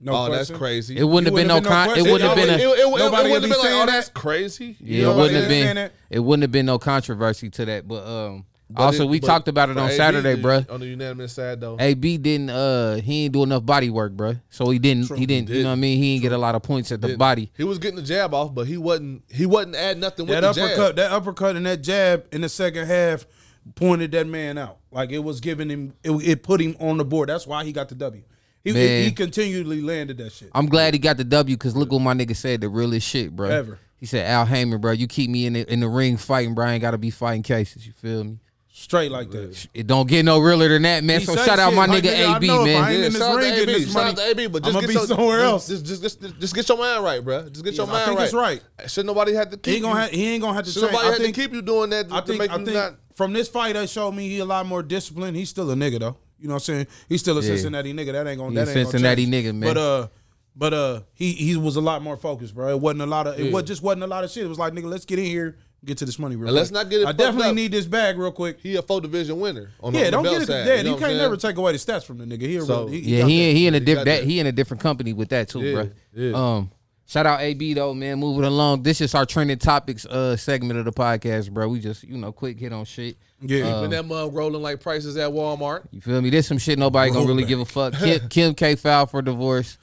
no 0.00 0.12
oh, 0.12 0.26
question. 0.26 0.32
that's 0.36 0.50
crazy. 0.50 0.96
it 0.98 1.04
wouldn't 1.04 1.26
have 1.26 1.34
been 1.34 1.48
no 1.48 1.60
con- 1.60 1.90
it 1.98 2.02
wouldn't 2.02 2.22
have 2.22 2.36
been 2.36 2.48
it, 2.48 2.60
a 2.60 2.70
it, 2.72 2.78
it, 2.78 2.86
it 2.86 2.98
Nobody 2.98 3.30
wouldn't 3.30 3.32
have 3.32 3.42
be 3.42 3.48
been 3.48 3.50
like, 3.50 3.58
oh, 3.58 3.62
saying 3.62 3.86
that's 3.86 4.08
crazy. 4.08 4.76
You 4.80 5.02
Yeah, 5.02 5.10
it 5.12 5.16
wouldn't 5.16 5.34
have 5.34 5.44
saying? 5.44 5.50
saying 5.50 5.66
been. 5.66 5.76
that? 5.76 5.92
It 6.08 6.20
wouldn't 6.20 6.42
have 6.42 6.52
been 6.52 6.66
no 6.66 6.78
controversy 6.78 7.50
to 7.50 7.64
that. 7.66 7.86
But 7.86 8.06
um, 8.06 8.46
But 8.70 8.82
also 8.82 9.04
it- 9.04 9.10
we 9.10 9.20
talked 9.20 9.48
about 9.48 9.68
it 9.68 9.76
on 9.76 9.88
AB, 9.90 9.96
Saturday, 9.96 10.34
the- 10.36 10.40
bro. 10.42 10.64
On 10.70 10.80
the 10.80 10.86
unanimous 10.86 11.34
side 11.34 11.60
though, 11.60 11.76
AB 11.78 12.16
didn't 12.16 12.48
uh 12.50 12.94
he 12.96 13.24
didn't 13.24 13.34
do 13.34 13.42
enough 13.42 13.66
body 13.66 13.90
work, 13.90 14.12
bro. 14.12 14.36
So 14.48 14.70
he 14.70 14.78
didn't 14.78 15.14
he 15.18 15.26
didn't 15.26 15.50
you 15.50 15.62
know 15.64 15.68
what 15.68 15.72
I 15.72 15.76
mean? 15.76 15.98
He 15.98 16.14
didn't 16.14 16.22
get 16.22 16.32
a 16.32 16.38
lot 16.38 16.54
of 16.54 16.62
points 16.62 16.90
at 16.92 17.02
the 17.02 17.08
Didn't- 17.08 17.18
body. 17.18 17.52
he 17.56 17.64
was 17.64 17.78
getting 17.78 17.96
the 17.96 18.02
jab 18.02 18.32
off, 18.32 18.54
but 18.54 18.66
he 18.66 18.78
wasn't. 18.78 19.22
He 19.30 19.44
wasn't 19.44 19.76
adding 19.76 20.00
nothing 20.00 20.24
with 20.26 20.40
that 20.40 20.54
the 20.54 20.62
uppercut, 20.64 20.86
jab. 20.88 20.96
that 20.96 21.12
uppercut, 21.12 21.56
and 21.56 21.66
that 21.66 21.82
jab 21.82 22.24
in 22.32 22.40
the 22.40 22.48
second 22.48 22.86
half 22.86 23.26
pointed 23.74 24.12
that 24.12 24.26
man 24.26 24.56
out. 24.56 24.78
Like 24.90 25.10
it 25.10 25.20
was 25.20 25.40
giving 25.40 25.68
him, 25.68 25.94
it, 26.02 26.10
it 26.10 26.42
put 26.42 26.60
him 26.60 26.76
on 26.80 26.96
the 26.96 27.04
board. 27.04 27.28
That's 27.28 27.46
why 27.46 27.64
he 27.64 27.72
got 27.72 27.88
the 27.88 27.94
W. 27.94 28.22
He, 28.62 28.72
Man. 28.72 29.04
he 29.04 29.12
continually 29.12 29.80
landed 29.80 30.18
that 30.18 30.32
shit. 30.32 30.50
I'm 30.54 30.66
glad 30.66 30.92
he 30.92 30.98
got 30.98 31.16
the 31.16 31.24
W 31.24 31.56
because 31.56 31.74
look 31.74 31.92
what 31.92 32.00
my 32.00 32.12
nigga 32.12 32.36
said, 32.36 32.60
the 32.60 32.68
realest 32.68 33.06
shit, 33.06 33.34
bro. 33.34 33.48
Ever. 33.48 33.78
He 33.96 34.06
said, 34.06 34.26
Al 34.26 34.46
Haymon, 34.46 34.80
bro, 34.80 34.92
you 34.92 35.06
keep 35.06 35.30
me 35.30 35.46
in 35.46 35.52
the 35.54 35.70
in 35.70 35.80
the 35.80 35.88
ring 35.88 36.16
fighting, 36.16 36.54
bro. 36.54 36.66
I 36.66 36.72
ain't 36.72 36.82
gotta 36.82 36.98
be 36.98 37.10
fighting 37.10 37.42
cases. 37.42 37.86
You 37.86 37.92
feel 37.92 38.24
me? 38.24 38.38
Straight 38.72 39.10
like 39.10 39.30
that. 39.32 39.66
It 39.74 39.86
don't 39.88 40.08
get 40.08 40.24
no 40.24 40.38
realer 40.38 40.68
than 40.68 40.82
that, 40.82 41.02
man. 41.04 41.20
He 41.20 41.26
so 41.26 41.34
say 41.34 41.44
shout 41.44 41.58
out 41.58 41.70
shit 41.70 41.76
my 41.76 41.86
like, 41.86 42.04
nigga, 42.04 42.14
nigga, 42.14 42.26
I 42.32 42.36
AB, 42.36 42.46
know 42.46 42.60
if 42.60 42.66
man. 42.66 42.84
I 42.84 42.90
ain't 42.92 43.00
Yeah, 43.00 43.06
in 43.06 43.12
this 43.12 43.20
shout 43.20 43.30
out 43.30 43.36
ring 43.36 43.50
to 43.50 43.56
getting 43.56 43.74
AB. 43.74 43.84
this 43.84 43.92
Shout 43.92 44.06
out 44.06 44.16
to 44.16 44.22
AB, 44.22 44.46
but 44.46 44.62
just 44.62 44.70
I'ma 44.70 44.80
get 44.80 44.86
be 44.88 44.94
your, 44.94 45.06
somewhere 45.06 45.40
else. 45.40 45.66
Just, 45.68 45.86
just, 45.86 46.02
just, 46.02 46.40
just 46.40 46.54
get 46.54 46.68
your 46.68 46.78
mind 46.78 47.04
right, 47.04 47.24
bro. 47.24 47.48
Just 47.48 47.64
get 47.64 47.74
your 47.74 47.86
I 47.88 47.92
mind 47.92 48.04
think 48.06 48.18
right. 48.18 48.24
it's 48.24 48.34
right. 48.34 48.62
Should 48.86 49.06
nobody 49.06 49.34
have 49.34 49.50
to 49.50 49.56
keep 49.56 49.66
He 49.66 49.74
ain't 49.74 49.82
gonna 49.82 49.94
you, 49.94 50.00
have, 50.02 50.10
he 50.12 50.28
ain't 50.34 50.42
gonna 50.42 50.54
have 50.54 50.64
to 50.64 50.70
should 50.70 50.80
change. 50.82 50.92
nobody 50.92 51.08
I 51.08 51.10
have 51.12 51.20
think, 51.20 51.34
to 51.34 51.40
keep 51.42 51.52
you 51.52 51.62
doing 51.62 51.90
that 51.90 52.08
to, 52.08 52.14
I 52.14 52.20
to 52.20 52.26
think, 52.26 52.38
make 52.38 52.50
I 52.50 52.56
you 52.58 52.64
think 52.64 52.76
not. 52.76 52.94
from 53.14 53.32
this 53.32 53.48
fight 53.48 53.74
that 53.74 53.90
showed 53.90 54.12
me 54.12 54.28
he 54.28 54.38
a 54.38 54.44
lot 54.44 54.64
more 54.66 54.82
disciplined. 54.84 55.36
He's 55.36 55.48
still 55.50 55.70
a 55.70 55.74
nigga 55.74 55.98
though. 55.98 56.16
You 56.38 56.48
know 56.48 56.54
what 56.54 56.60
I'm 56.68 56.74
saying? 56.74 56.86
He's 57.08 57.20
still 57.20 57.36
a 57.38 57.42
Yeah. 57.42 57.48
Cincinnati 57.48 57.92
nigga. 57.92 58.12
That 58.12 58.26
ain't 58.28 58.38
gonna 58.38 58.50
He 58.50 58.54
that 58.56 58.68
ain't 58.68 58.74
gonna 58.76 58.84
Cincinnati 58.86 59.24
change. 59.26 59.34
nigga, 59.46 59.54
man. 59.54 59.74
But 59.74 59.76
uh 59.78 60.08
but 60.56 60.72
uh 60.74 61.00
he 61.12 61.32
he 61.32 61.56
was 61.56 61.76
a 61.76 61.80
lot 61.80 62.02
more 62.02 62.16
focused, 62.16 62.54
bro. 62.54 62.68
It 62.68 62.80
wasn't 62.80 63.02
a 63.02 63.06
lot 63.06 63.26
of 63.26 63.38
it 63.38 63.52
was 63.52 63.64
just 63.64 63.82
wasn't 63.82 64.04
a 64.04 64.06
lot 64.06 64.22
of 64.24 64.30
shit. 64.30 64.44
It 64.44 64.48
was 64.48 64.58
like 64.58 64.72
nigga, 64.72 64.84
let's 64.88 65.04
get 65.04 65.18
in 65.18 65.24
here, 65.26 65.58
get 65.84 65.98
to 65.98 66.04
this 66.04 66.18
money 66.18 66.36
real 66.36 66.48
And 66.48 66.56
let's 66.56 66.70
not 66.70 66.90
get 66.90 67.00
it 67.02 67.06
I 67.06 67.12
definitely 67.12 67.48
up. 67.50 67.54
need 67.54 67.72
this 67.72 67.86
bag 67.86 68.18
real 68.18 68.32
quick. 68.32 68.58
He 68.62 68.76
a 68.76 68.82
four 68.82 69.00
division 69.00 69.40
winner. 69.40 69.70
On 69.80 69.92
the, 69.92 69.98
Yeah, 69.98 70.04
on 70.06 70.10
the 70.10 70.10
don't 70.10 70.22
belt 70.24 70.34
get 70.34 70.42
it. 70.42 70.46
side, 70.46 70.66
Yeah, 70.66 70.74
you 70.76 70.82
know 70.84 70.90
you 70.90 70.96
can't 70.98 71.16
never 71.16 71.36
take 71.36 71.56
away 71.56 71.72
the 71.72 71.78
stats 71.78 72.04
from 72.04 72.18
the 72.18 72.24
nigga. 72.24 72.42
He, 72.42 72.56
a 72.56 72.62
So- 72.62 72.84
real- 72.84 72.88
he, 72.92 72.98
Yeah, 73.00 73.20
got 73.20 73.28
he 73.30 73.38
that. 73.38 73.44
in, 73.50 73.56
he 73.56 73.66
in 73.66 73.74
a 73.74 73.78
He 73.78 73.84
different 73.84 74.04
that. 74.06 74.24
he 74.24 74.40
in 74.40 74.46
a 74.46 74.52
different 74.52 74.82
company 74.82 75.12
with 75.12 75.28
that 75.30 75.48
too, 75.48 75.60
Yeah, 75.60 75.72
bro. 75.74 75.90
yeah. 76.14 76.32
Um, 76.56 76.70
shout 77.06 77.26
out 77.26 77.40
AB 77.40 77.74
though, 77.74 77.94
man. 77.94 78.18
Moving 78.18 78.44
along. 78.44 78.82
This 78.82 79.00
is 79.00 79.14
our 79.14 79.24
trending 79.24 79.58
topics 79.58 80.04
uh 80.06 80.36
segment 80.36 80.78
of 80.78 80.84
the 80.84 80.92
podcast, 80.92 81.50
bro. 81.50 81.68
We 81.68 81.80
just 81.80 82.04
you 82.04 82.18
know 82.18 82.30
quick 82.32 82.58
hit 82.60 82.72
on 82.72 82.84
shit. 82.84 83.16
Yeah. 83.42 83.80
When 83.80 83.88
that 83.90 84.04
mug 84.04 84.34
rolling 84.34 84.60
like 84.60 84.80
prices 84.80 85.16
at 85.16 85.30
Walmart. 85.30 85.84
You 85.92 86.02
feel 86.02 86.20
me? 86.20 86.28
This 86.28 86.46
some 86.46 86.58
shit 86.58 86.78
nobody 86.78 87.10
gonna 87.10 87.26
really 87.26 87.44
Rollback. 87.44 87.48
give 87.48 87.60
a 87.60 87.64
fuck. 87.64 87.94
Kim, 87.94 88.28
Kim 88.28 88.54
K 88.54 88.74
filed 88.74 89.10
for 89.10 89.22
divorce. 89.22 89.78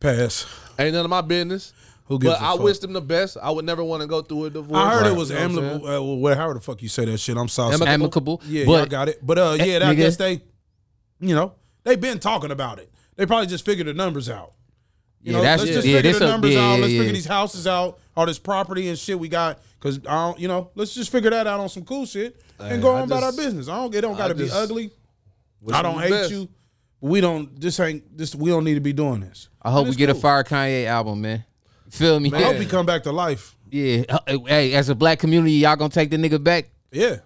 pass. 0.00 0.46
Ain't 0.78 0.94
none 0.94 1.04
of 1.04 1.10
my 1.10 1.20
business. 1.20 1.72
Who 2.06 2.18
gives 2.18 2.34
But 2.34 2.40
a 2.42 2.44
I 2.44 2.50
fuck? 2.52 2.60
wish 2.62 2.78
them 2.80 2.92
the 2.92 3.00
best. 3.00 3.36
I 3.40 3.50
would 3.50 3.64
never 3.64 3.82
want 3.84 4.02
to 4.02 4.08
go 4.08 4.22
through 4.22 4.46
a 4.46 4.50
divorce. 4.50 4.78
I 4.78 4.90
heard 4.90 5.02
Right. 5.02 5.12
it 5.12 5.16
was 5.16 5.30
You 5.30 5.36
know 5.36 5.40
what 5.48 5.50
amicable. 5.64 5.86
Uh, 5.86 5.90
well, 6.02 6.16
well, 6.18 6.36
however 6.36 6.54
the 6.54 6.60
fuck 6.60 6.82
you 6.82 6.88
say 6.88 7.04
that 7.06 7.18
shit, 7.18 7.36
I'm 7.36 7.48
sorry. 7.48 7.74
Amicable? 7.74 7.92
Amicable. 7.92 8.42
Yeah, 8.46 8.64
but 8.66 8.72
y'all 8.72 8.86
got 8.86 9.08
it. 9.08 9.24
But 9.24 9.38
uh, 9.38 9.56
yeah, 9.58 9.88
I 9.88 9.94
guess 9.94 10.16
they, 10.16 10.42
you 11.20 11.34
know, 11.34 11.54
they've 11.84 12.00
been 12.00 12.18
talking 12.18 12.50
about 12.50 12.78
it. 12.78 12.90
They 13.16 13.24
probably 13.26 13.46
just 13.46 13.64
figured 13.64 13.86
the 13.86 13.94
numbers 13.94 14.28
out. 14.28 14.52
You 15.22 15.30
Yeah, 15.32 15.38
know, 15.38 15.42
that's- 15.44 15.60
let's 15.60 15.72
just 15.72 15.86
yeah, 15.86 15.96
figure 15.98 16.10
this 16.12 16.18
the 16.18 16.24
a- 16.26 16.28
numbers 16.28 16.52
yeah, 16.54 16.60
out. 16.60 16.74
yeah, 16.74 16.80
Let's 16.80 16.92
yeah. 16.92 16.98
figure 17.00 17.14
these 17.14 17.26
houses 17.26 17.66
out, 17.66 17.98
all 18.16 18.26
this 18.26 18.38
property 18.40 18.88
and 18.88 18.98
shit 18.98 19.18
we 19.18 19.28
got. 19.28 19.60
Cause 19.78 20.00
I 20.08 20.14
don't, 20.26 20.38
you 20.40 20.48
know, 20.48 20.70
let's 20.74 20.94
just 20.94 21.10
figure 21.12 21.30
that 21.30 21.46
out 21.46 21.60
on 21.60 21.68
some 21.68 21.84
cool 21.84 22.06
shit 22.06 22.40
and 22.58 22.68
Hey, 22.68 22.80
go 22.80 22.92
I 22.94 22.98
on 23.00 23.04
about 23.04 23.22
our 23.22 23.32
business. 23.32 23.68
I 23.68 23.76
don't. 23.76 23.94
It 23.94 24.00
don't 24.00 24.16
got 24.16 24.28
to 24.28 24.34
be 24.34 24.48
ugly. 24.50 24.90
I 25.72 25.82
don't 25.82 26.00
hate 26.00 26.10
best. 26.10 26.30
you. 26.32 26.48
But 27.00 27.10
we 27.10 27.20
don't. 27.20 27.60
This 27.60 27.78
ain't. 27.80 28.16
This 28.16 28.34
we 28.34 28.50
don't 28.50 28.62
need 28.64 28.74
to 28.74 28.80
be 28.80 28.92
doing 28.92 29.20
this. 29.20 29.48
I 29.60 29.70
hope 29.72 29.84
we 29.84 29.88
it's 29.90 29.96
get 29.96 30.10
a. 30.10 30.14
Fire 30.14 30.44
Kanye 30.44 30.86
album, 30.86 31.20
man. 31.20 31.44
Feel 31.92 32.18
me? 32.20 32.32
I 32.32 32.42
hope 32.42 32.56
he 32.56 32.64
come 32.66 32.86
back 32.86 33.02
to 33.02 33.12
life. 33.12 33.54
Yeah. 33.70 34.04
Uh, 34.08 34.38
Hey, 34.46 34.72
as 34.72 34.88
a 34.88 34.94
black 34.94 35.18
community, 35.18 35.52
y'all 35.52 35.76
gonna 35.76 35.90
take 35.90 36.10
the 36.10 36.16
nigga 36.16 36.42
back? 36.42 36.70
Yeah. 36.90 37.16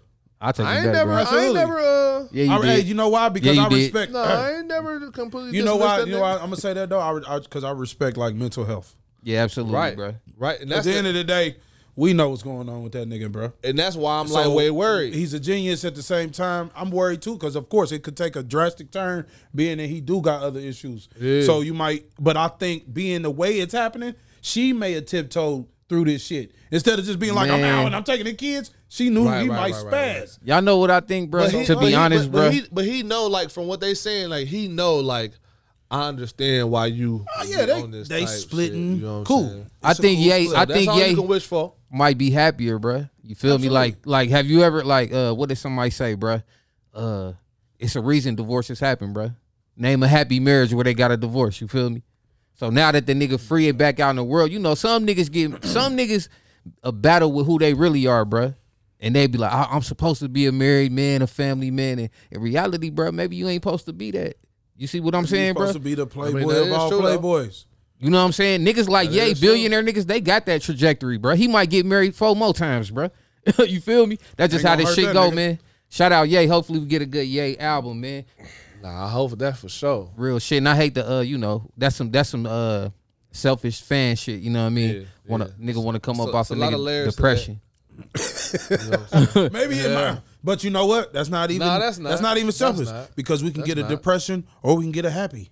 I'll 0.41 0.53
take 0.53 0.67
I 0.67 0.77
ain't 0.77 0.85
back, 0.87 0.93
never, 0.93 1.07
bro. 1.07 1.15
I 1.15 1.21
ain't 1.21 1.29
Absolutely. 1.29 1.55
never, 1.55 1.79
uh, 1.79 2.27
Yeah, 2.33 2.45
you 2.45 2.51
I, 2.53 2.67
hey, 2.67 2.81
you 2.81 2.95
know 2.95 3.09
why? 3.09 3.29
Because 3.29 3.57
you 3.57 3.63
I 3.63 3.69
did. 3.69 3.77
respect. 3.77 4.13
no, 4.13 4.19
I 4.23 4.57
ain't 4.59 4.67
never 4.67 5.11
completely. 5.13 5.57
you 5.57 5.65
know 5.65 5.77
why? 5.77 6.01
You 6.01 6.07
know 6.13 6.21
why? 6.21 6.33
I'm 6.35 6.41
gonna 6.41 6.57
say 6.57 6.73
that 6.75 6.89
though. 6.89 7.01
I 7.01 7.39
because 7.39 7.63
I, 7.65 7.71
respect 7.71 8.17
like 8.17 8.35
mental 8.35 8.65
health. 8.65 8.95
Yeah, 9.23 9.43
absolutely, 9.45 9.75
Right, 9.77 9.97
bro. 9.97 10.15
right, 10.37 10.61
and 10.61 10.73
At 10.73 10.83
the 10.85 10.91
the- 10.91 10.97
end 10.99 11.07
of 11.07 11.15
the 11.15 11.25
day, 11.25 11.57
we 11.97 12.13
know 12.13 12.29
what's 12.29 12.43
going 12.43 12.69
on 12.69 12.83
with 12.83 12.93
that 12.93 13.09
nigga, 13.09 13.31
bro. 13.33 13.53
and 13.65 13.79
that's 13.79 13.97
why 13.97 14.19
I'm 14.21 14.29
So, 14.29 14.35
like 14.35 14.57
way 14.57 14.71
worried. 14.71 15.15
He's 15.15 15.33
a 15.33 15.41
genius 15.41 15.85
at 15.85 15.95
the 15.95 16.03
same 16.03 16.31
time. 16.31 16.71
I'm 16.77 16.91
worried 16.91 17.23
too 17.23 17.35
because 17.35 17.57
of 17.57 17.69
course 17.69 17.91
it 17.93 18.03
could 18.03 18.17
take 18.17 18.37
a 18.37 18.43
drastic 18.43 18.91
turn, 18.91 19.27
being 19.55 19.79
that 19.79 19.87
he 19.87 20.01
do 20.01 20.21
got 20.21 20.43
other 20.43 20.61
issues. 20.61 21.09
Yeah. 21.21 21.43
So 21.43 21.61
you 21.63 21.73
might, 21.75 22.05
but 22.21 22.37
I 22.37 22.49
think 22.49 22.93
being 22.93 23.23
the 23.23 23.31
way 23.31 23.59
it's 23.59 23.73
happening, 23.73 24.15
she 24.47 24.73
may 24.73 24.93
have 24.93 25.07
tiptoed 25.07 25.67
through 25.89 26.05
this 26.05 26.25
shit 26.25 26.53
instead 26.71 26.99
of 26.99 27.05
just 27.05 27.19
being 27.19 27.35
like 27.35 27.51
I'm 27.51 27.63
out 27.65 27.87
and 27.87 27.97
I'm 27.97 28.05
taking 28.05 28.27
the 28.27 28.35
kids. 28.35 28.71
She 28.89 29.11
knew 29.11 29.27
Right, 29.27 29.43
he 29.43 29.49
right, 29.49 29.73
might 29.73 29.85
right, 29.85 29.93
spaz. 29.93 30.21
right. 30.21 30.39
Y'all 30.45 30.63
know 30.63 30.79
what 30.79 30.91
I 30.91 31.01
think, 31.01 31.31
bro. 31.31 31.43
But 31.45 31.53
he- 31.53 31.65
to 31.65 31.75
but 31.75 31.81
be 31.81 31.87
he- 31.89 31.95
honest, 31.95 32.31
but, 32.31 32.39
bro. 32.39 32.47
But 32.47 32.55
he, 32.55 32.63
but 32.73 32.85
he 32.85 33.03
know, 33.03 33.27
like, 33.27 33.51
from 33.51 33.67
what 33.67 33.81
they 33.81 33.95
saying, 33.95 34.29
like, 34.31 34.47
he 34.47 34.69
know, 34.69 34.97
like, 34.97 35.33
I 35.91 36.07
understand 36.09 36.71
why 36.71 36.87
you. 36.87 37.25
Oh, 37.37 37.45
yeah, 37.45 37.67
they- 37.67 37.73
on 37.83 37.91
this 37.91 38.07
they 38.09 38.21
type 38.21 38.29
splitting. 38.29 38.93
Shit, 38.95 39.01
you 39.01 39.05
know 39.07 39.13
what 39.13 39.19
I'm 39.19 39.25
Cool. 39.25 39.49
saying? 39.49 39.71
I 39.83 39.91
It's 39.91 39.99
a 39.99 40.03
think 40.03 40.19
cool 40.19 40.27
Ye, 40.27 40.45
split. 40.45 40.57
I 40.59 40.65
That's 40.65 40.79
think 40.79 40.91
all 40.91 40.99
you 40.99 41.05
Ye 41.05 41.15
can 41.17 41.27
wish 41.29 41.47
for. 41.47 41.73
might 41.91 42.19
be 42.19 42.31
happier, 42.31 42.79
bro. 42.79 43.09
You 43.25 43.35
feel 43.35 43.59
me? 43.59 43.69
Like, 43.69 43.97
like, 44.07 44.31
have 44.31 44.47
you 44.47 44.63
ever 44.63 44.85
like, 44.85 45.13
uh, 45.13 45.33
what 45.35 45.49
did 45.49 45.57
somebody 45.59 45.91
say, 45.91 46.15
bro? 46.15 46.43
Uh, 46.95 47.33
it's 47.81 47.97
a 47.97 48.01
reason 48.01 48.37
divorces 48.37 48.79
happen, 48.81 49.13
bro. 49.13 49.33
Name 49.77 50.03
a 50.05 50.09
happy 50.09 50.41
marriage 50.41 50.73
where 50.73 50.85
they 50.85 50.95
got 50.95 51.11
a 51.11 51.17
divorce. 51.17 51.61
You 51.61 51.69
feel 51.69 51.91
me? 51.91 52.03
So 52.57 52.71
now 52.71 52.91
that 52.93 53.07
the 53.07 53.15
nigga 53.15 53.39
free 53.39 53.69
and 53.69 53.77
back 53.79 54.01
out 54.01 54.11
in 54.11 54.17
the 54.17 54.25
world, 54.25 54.51
you 54.51 54.59
know, 54.59 54.75
some 54.75 55.07
niggas 55.07 55.31
get 55.31 55.65
some 55.65 55.97
niggas 55.97 56.29
a 56.83 56.91
battle 56.93 57.31
with 57.33 57.47
who 57.47 57.59
they 57.59 57.75
really 57.75 58.07
are, 58.07 58.25
bro. 58.25 58.55
And 58.99 59.15
they 59.15 59.27
be 59.27 59.37
like, 59.39 59.53
I- 59.53 59.69
I'm 59.71 59.83
supposed 59.83 60.21
to 60.21 60.29
be 60.29 60.47
a 60.47 60.53
married 60.53 60.91
man, 60.91 61.21
a 61.23 61.27
family 61.27 61.71
man, 61.71 61.99
and 61.99 62.11
in 62.31 62.41
reality, 62.41 62.89
bro, 62.91 63.13
maybe 63.13 63.37
you 63.37 63.47
ain't 63.49 63.63
supposed 63.63 63.85
to 63.87 63.93
be 63.93 64.11
that. 64.13 64.37
You 64.77 64.87
see 64.87 65.01
what 65.01 65.15
I'm 65.15 65.23
He's 65.25 65.31
saying, 65.31 65.51
supposed 65.55 65.73
bro? 65.73 65.73
to 65.75 65.79
be 65.81 65.95
the 65.95 66.07
playboy 66.07 66.47
that 66.53 66.63
of 66.67 66.73
all 66.73 66.89
true, 66.91 67.03
though. 67.03 67.19
playboys. 67.19 67.67
You 67.99 68.11
know 68.11 68.19
what 68.19 68.25
I'm 68.25 68.33
saying? 68.33 68.65
Niggas 68.65 68.89
like 68.89 69.09
That 69.11 69.15
Yay, 69.17 69.31
is 69.33 69.39
true. 69.41 69.49
billionaire 69.49 69.83
niggas, 69.83 70.07
they 70.07 70.21
got 70.21 70.45
that 70.47 70.61
trajectory, 70.63 71.19
bro. 71.19 71.35
He 71.35 71.49
might 71.49 71.71
get 71.71 71.87
married 71.87 72.15
four 72.15 72.35
more 72.37 72.53
times, 72.55 72.91
bro. 72.91 73.11
you 73.67 73.81
feel 73.81 74.07
me? 74.07 74.19
That's 74.37 74.53
just 74.53 74.65
Ain't 74.65 74.69
how 74.71 74.77
this 74.85 74.95
shit 74.95 75.07
that 75.07 75.13
go, 75.15 75.31
nigga. 75.31 75.35
man. 75.35 75.59
Shout 75.89 76.13
out 76.13 76.29
Yay. 76.29 76.47
Hopefully 76.47 76.79
we 76.81 76.87
get 76.87 77.01
a 77.01 77.07
good 77.07 77.27
Yay 77.27 77.57
album, 77.59 78.01
man. 78.01 78.25
Nah, 78.87 79.07
I 79.07 79.11
hope 79.11 79.37
that 79.39 79.57
for 79.57 79.69
sure. 79.69 80.11
Real 80.17 80.39
shit. 80.39 80.59
And 80.59 80.69
I 80.69 80.77
hate 80.77 80.95
the 80.95 81.11
uh, 81.11 81.21
you 81.21 81.39
know, 81.39 81.69
that's 81.77 81.97
some 81.97 82.11
that's 82.11 82.29
some 82.29 82.47
uh 82.47 82.91
selfish 83.33 83.81
fan 83.81 84.15
shit. 84.17 84.41
You 84.41 84.51
know 84.51 84.61
what 84.61 84.67
I 84.67 84.71
mean? 84.71 84.95
Yeah, 84.95 85.03
wanna 85.27 85.53
yeah. 85.59 85.73
nigga 85.73 85.83
wanna 85.85 86.01
come 86.01 86.17
It's 86.21 86.29
up 86.29 86.35
off 86.35 86.41
it's 86.43 86.51
of 86.53 86.59
a 86.59 86.61
lot 86.61 86.73
of 86.73 86.81
nigga 86.81 86.85
layers 86.85 87.17
depression. 87.17 87.61
Maybe 89.53 89.77
it 89.79 89.93
might. 89.95 90.21
But 90.45 90.63
you 90.63 90.71
know 90.71 90.87
what? 90.87 91.13
That's 91.13 91.29
not 91.29 91.51
even. 91.51 91.67
Nah, 91.67 91.79
that's 91.79 91.99
not. 91.99 92.11
That's 92.11 92.23
not 92.23 92.37
even 92.37 92.47
That's 92.49 92.59
selfish 92.59 92.89
not. 92.89 93.15
because 93.17 93.43
we 93.43 93.51
can 93.51 93.63
That's 93.63 93.75
get 93.75 93.79
a 93.79 93.83
not. 93.83 93.91
depression 93.91 94.47
or 94.63 94.77
we 94.77 94.85
can 94.85 94.93
get 94.93 95.05
a 95.05 95.11
happy. 95.11 95.51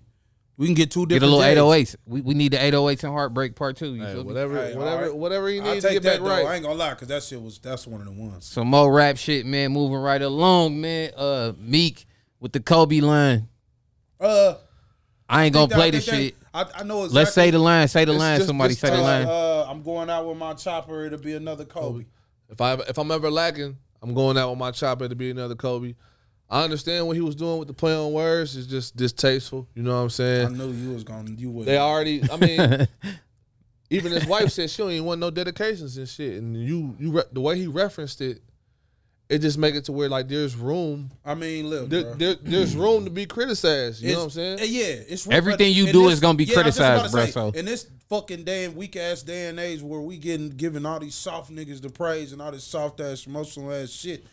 We 0.57 0.67
can 0.67 0.75
get 0.77 0.93
two 0.93 1.05
different. 1.07 1.33
Get 1.33 1.39
a 1.39 1.41
different. 1.41 1.57
little 1.57 1.73
J's. 1.73 1.95
808s. 1.95 1.97
We, 2.07 2.21
we 2.21 2.35
need 2.35 2.53
the 2.53 2.59
808s 2.59 3.03
and 3.05 3.13
heartbreak 3.13 3.57
part 3.57 3.77
two. 3.77 3.95
You 3.97 4.05
Hey, 4.05 4.13
feel 4.15 4.23
whatever, 4.25 4.55
Hey, 4.65 4.77
whatever, 4.77 4.97
alright. 4.97 5.17
whatever 5.17 5.51
you 5.51 5.61
I'll 5.63 5.75
need 5.75 5.81
to 5.81 5.89
take 5.89 5.95
get 5.95 6.03
that 6.05 6.11
back 6.19 6.21
though. 6.21 6.31
right. 6.31 6.47
I 6.47 6.55
ain't 6.55 6.63
gonna 6.63 6.77
lie, 6.77 6.91
because 6.91 7.09
that 7.09 7.25
shit 7.25 7.43
was 7.43 7.59
that's 7.59 7.89
one 7.89 8.01
of 8.01 8.07
the 8.07 8.13
ones. 8.13 8.45
Some 8.45 8.69
more 8.69 8.93
rap 8.93 9.17
shit, 9.17 9.47
man. 9.47 9.73
Moving 9.73 9.97
right 9.99 10.23
along, 10.23 10.81
man. 10.81 11.11
Uh 11.17 11.55
Meek 11.59 12.07
with 12.41 12.53
the 12.53 12.61
Kobe 12.61 13.01
line. 13.01 13.49
Uh, 14.21 14.55
I 15.29 15.45
ain't 15.45 15.55
gonna 15.55 15.69
play 15.75 15.91
that- 15.91 15.97
this 15.99 16.05
shit. 16.05 16.35
I, 16.53 16.67
I 16.77 16.83
know 16.85 17.01
exactly. 17.05 17.15
Let's 17.21 17.35
say 17.35 17.51
the 17.51 17.59
line. 17.59 17.89
Say 17.89 18.05
the 18.05 18.13
It's 18.13 18.19
line. 18.21 18.37
just- 18.39 18.47
Somebody 18.47 18.75
say 18.75 18.91
the 18.91 18.99
line. 18.99 19.27
Uh, 19.27 19.67
I'm 19.69 19.83
going 19.83 20.09
out 20.09 20.27
with 20.27 20.37
my 20.37 20.55
chopper. 20.55 21.05
It'll 21.05 21.19
be 21.19 21.35
another 21.35 21.65
Kobe. 21.65 22.05
If 22.49 22.61
I 22.61 22.75
if 22.75 22.97
I'm 22.99 23.11
ever 23.11 23.31
lacking, 23.31 23.77
I'm 24.03 24.15
going 24.15 24.37
out 24.39 24.51
with 24.51 24.59
my 24.59 24.71
chopper 24.71 25.09
to 25.09 25.15
be 25.17 25.31
another 25.31 25.55
Kobe. 25.57 25.95
I 26.49 26.63
understand 26.63 27.07
what 27.07 27.17
he 27.17 27.23
was 27.23 27.35
doing 27.35 27.59
with 27.59 27.69
the 27.69 27.75
play 27.75 27.95
on 27.97 28.13
words. 28.13 28.55
It's 28.57 28.67
just 28.69 28.95
distasteful. 28.97 29.67
You 29.75 29.83
know 29.83 29.97
what 29.97 30.03
I'm 30.03 30.11
saying? 30.11 30.47
I 30.47 30.51
knew 30.51 30.71
you 30.71 30.91
was 30.93 31.03
gonna. 31.03 31.31
You 31.31 31.51
would. 31.51 31.67
They 31.67 31.79
already. 31.79 32.23
I 32.31 32.37
mean, 32.37 32.87
even 33.91 34.13
his 34.13 34.27
wife 34.27 34.51
said 34.51 34.71
she 34.71 34.83
don't 34.83 34.93
even 34.93 35.07
want 35.07 35.21
no 35.21 35.31
dedications 35.31 35.97
and 35.97 36.09
shit. 36.09 36.35
And 36.41 36.55
you 36.57 36.95
you 37.01 37.23
the 37.33 37.41
way 37.41 37.59
he 37.59 37.67
referenced 37.67 38.21
it, 38.21 38.43
it 39.29 39.39
just 39.39 39.57
make 39.57 39.75
it 39.75 39.85
to 39.87 39.93
where 39.93 40.09
like 40.09 40.29
there's 40.29 40.55
room. 40.55 41.11
I 41.25 41.35
mean, 41.35 41.69
look, 41.69 41.89
There, 41.89 42.03
bro. 42.03 42.15
there, 42.15 42.35
there's 42.43 42.77
room 42.77 43.05
to 43.05 43.11
be 43.11 43.27
criticized. 43.27 44.03
You 44.03 44.13
know 44.13 44.19
what 44.19 44.25
I'm 44.25 44.31
saying? 44.31 44.61
Eh, 44.61 44.65
yeah, 44.65 44.85
it's 45.09 45.29
Everything 45.29 45.73
you 45.73 45.87
in 45.87 45.93
do 45.93 46.09
is 46.09 46.21
gonna 46.21 46.37
be 46.37 46.45
I 46.45 46.63
was 46.63 46.65
just 46.67 46.79
about 46.79 47.11
criticized, 47.11 47.13
to 47.13 47.19
bruh, 47.19 47.25
say, 47.25 47.31
so- 47.53 47.59
in 47.59 47.65
this 47.65 47.87
fucking 48.11 48.45
damn 48.45 48.75
weak 48.77 48.97
ass 48.97 49.23
day 49.23 49.47
and 49.49 49.59
age 49.59 49.81
where 49.83 50.01
we 50.01 50.19
getting 50.19 50.51
giving 50.51 50.85
all 50.85 51.01
these 51.01 51.15
soft 51.15 51.51
niggas 51.51 51.81
the 51.81 51.89
praise 51.89 52.33
and 52.33 52.43
all 52.43 52.53
this 52.53 52.65
soft 52.65 53.01
ass 53.01 53.27
emotional 53.27 53.73
ass 53.73 53.89
shit, 53.91 54.27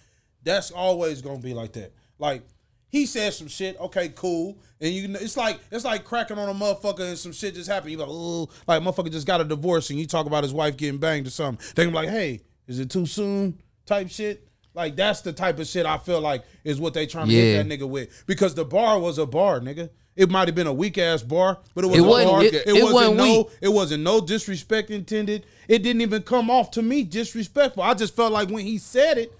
that's 0.43 0.71
always 0.71 1.21
gonna 1.21 1.39
be 1.39 1.53
like 1.53 1.71
that. 1.73 1.93
Like 2.19 2.43
he 2.89 3.05
said 3.05 3.33
some 3.33 3.47
shit, 3.47 3.79
okay, 3.79 4.09
cool, 4.09 4.59
and 4.81 4.91
you, 4.93 5.07
know, 5.07 5.19
it's 5.21 5.37
like 5.37 5.61
it's 5.71 5.85
like 5.85 6.03
cracking 6.03 6.37
on 6.37 6.49
a 6.49 6.53
motherfucker 6.53 7.07
and 7.07 7.17
some 7.17 7.31
shit 7.31 7.55
just 7.55 7.69
happened. 7.69 7.91
You 7.93 7.97
like, 7.97 8.09
oh, 8.11 8.49
like 8.67 8.81
motherfucker 8.83 9.09
just 9.11 9.25
got 9.25 9.39
a 9.39 9.45
divorce 9.45 9.89
and 9.89 9.97
you 9.97 10.05
talk 10.05 10.25
about 10.25 10.43
his 10.43 10.53
wife 10.53 10.75
getting 10.75 10.99
banged 10.99 11.25
or 11.27 11.29
something. 11.29 11.65
They 11.75 11.85
gonna 11.85 11.91
be 11.97 12.05
like, 12.07 12.09
hey, 12.09 12.41
is 12.67 12.79
it 12.79 12.89
too 12.89 13.05
soon? 13.05 13.57
Type 13.85 14.09
shit. 14.09 14.45
Like 14.73 14.95
that's 14.95 15.21
the 15.21 15.33
type 15.33 15.59
of 15.59 15.67
shit 15.67 15.85
I 15.85 15.97
feel 15.97 16.21
like 16.21 16.43
is 16.63 16.79
what 16.79 16.93
they 16.93 17.05
trying 17.05 17.27
to 17.27 17.33
Yeah. 17.33 17.41
hit 17.57 17.67
that 17.69 17.79
nigga 17.79 17.87
with 17.89 18.23
because 18.25 18.55
the 18.55 18.63
bar 18.65 18.99
was 18.99 19.17
a 19.17 19.25
bar, 19.25 19.59
nigga. 19.59 19.89
It 20.15 20.29
might 20.29 20.47
have 20.47 20.55
been 20.55 20.67
a 20.67 20.73
weak 20.73 20.97
ass 20.97 21.23
bar, 21.23 21.59
but 21.73 21.83
it 21.83 21.87
was 21.87 21.97
It 21.97 22.01
a 22.01 22.03
wasn't- 22.03 22.31
bar. 22.31 22.43
it- 22.43 22.53
It, 22.53 22.67
it 22.67 22.73
wasn't, 22.73 22.93
wasn't 22.93 23.17
no. 23.17 23.37
weak. 23.37 23.47
It 23.61 23.69
wasn't 23.69 24.03
no 24.03 24.21
disrespect 24.21 24.89
intended. 24.89 25.45
It 25.67 25.83
didn't 25.83 26.01
even 26.01 26.21
come 26.23 26.49
off 26.49 26.71
to 26.71 26.81
me 26.81 27.03
disrespectful. 27.03 27.83
I 27.83 27.93
just 27.93 28.15
felt 28.15 28.31
like 28.31 28.49
when 28.49 28.65
he 28.65 28.77
said 28.77 29.17
it, 29.17 29.31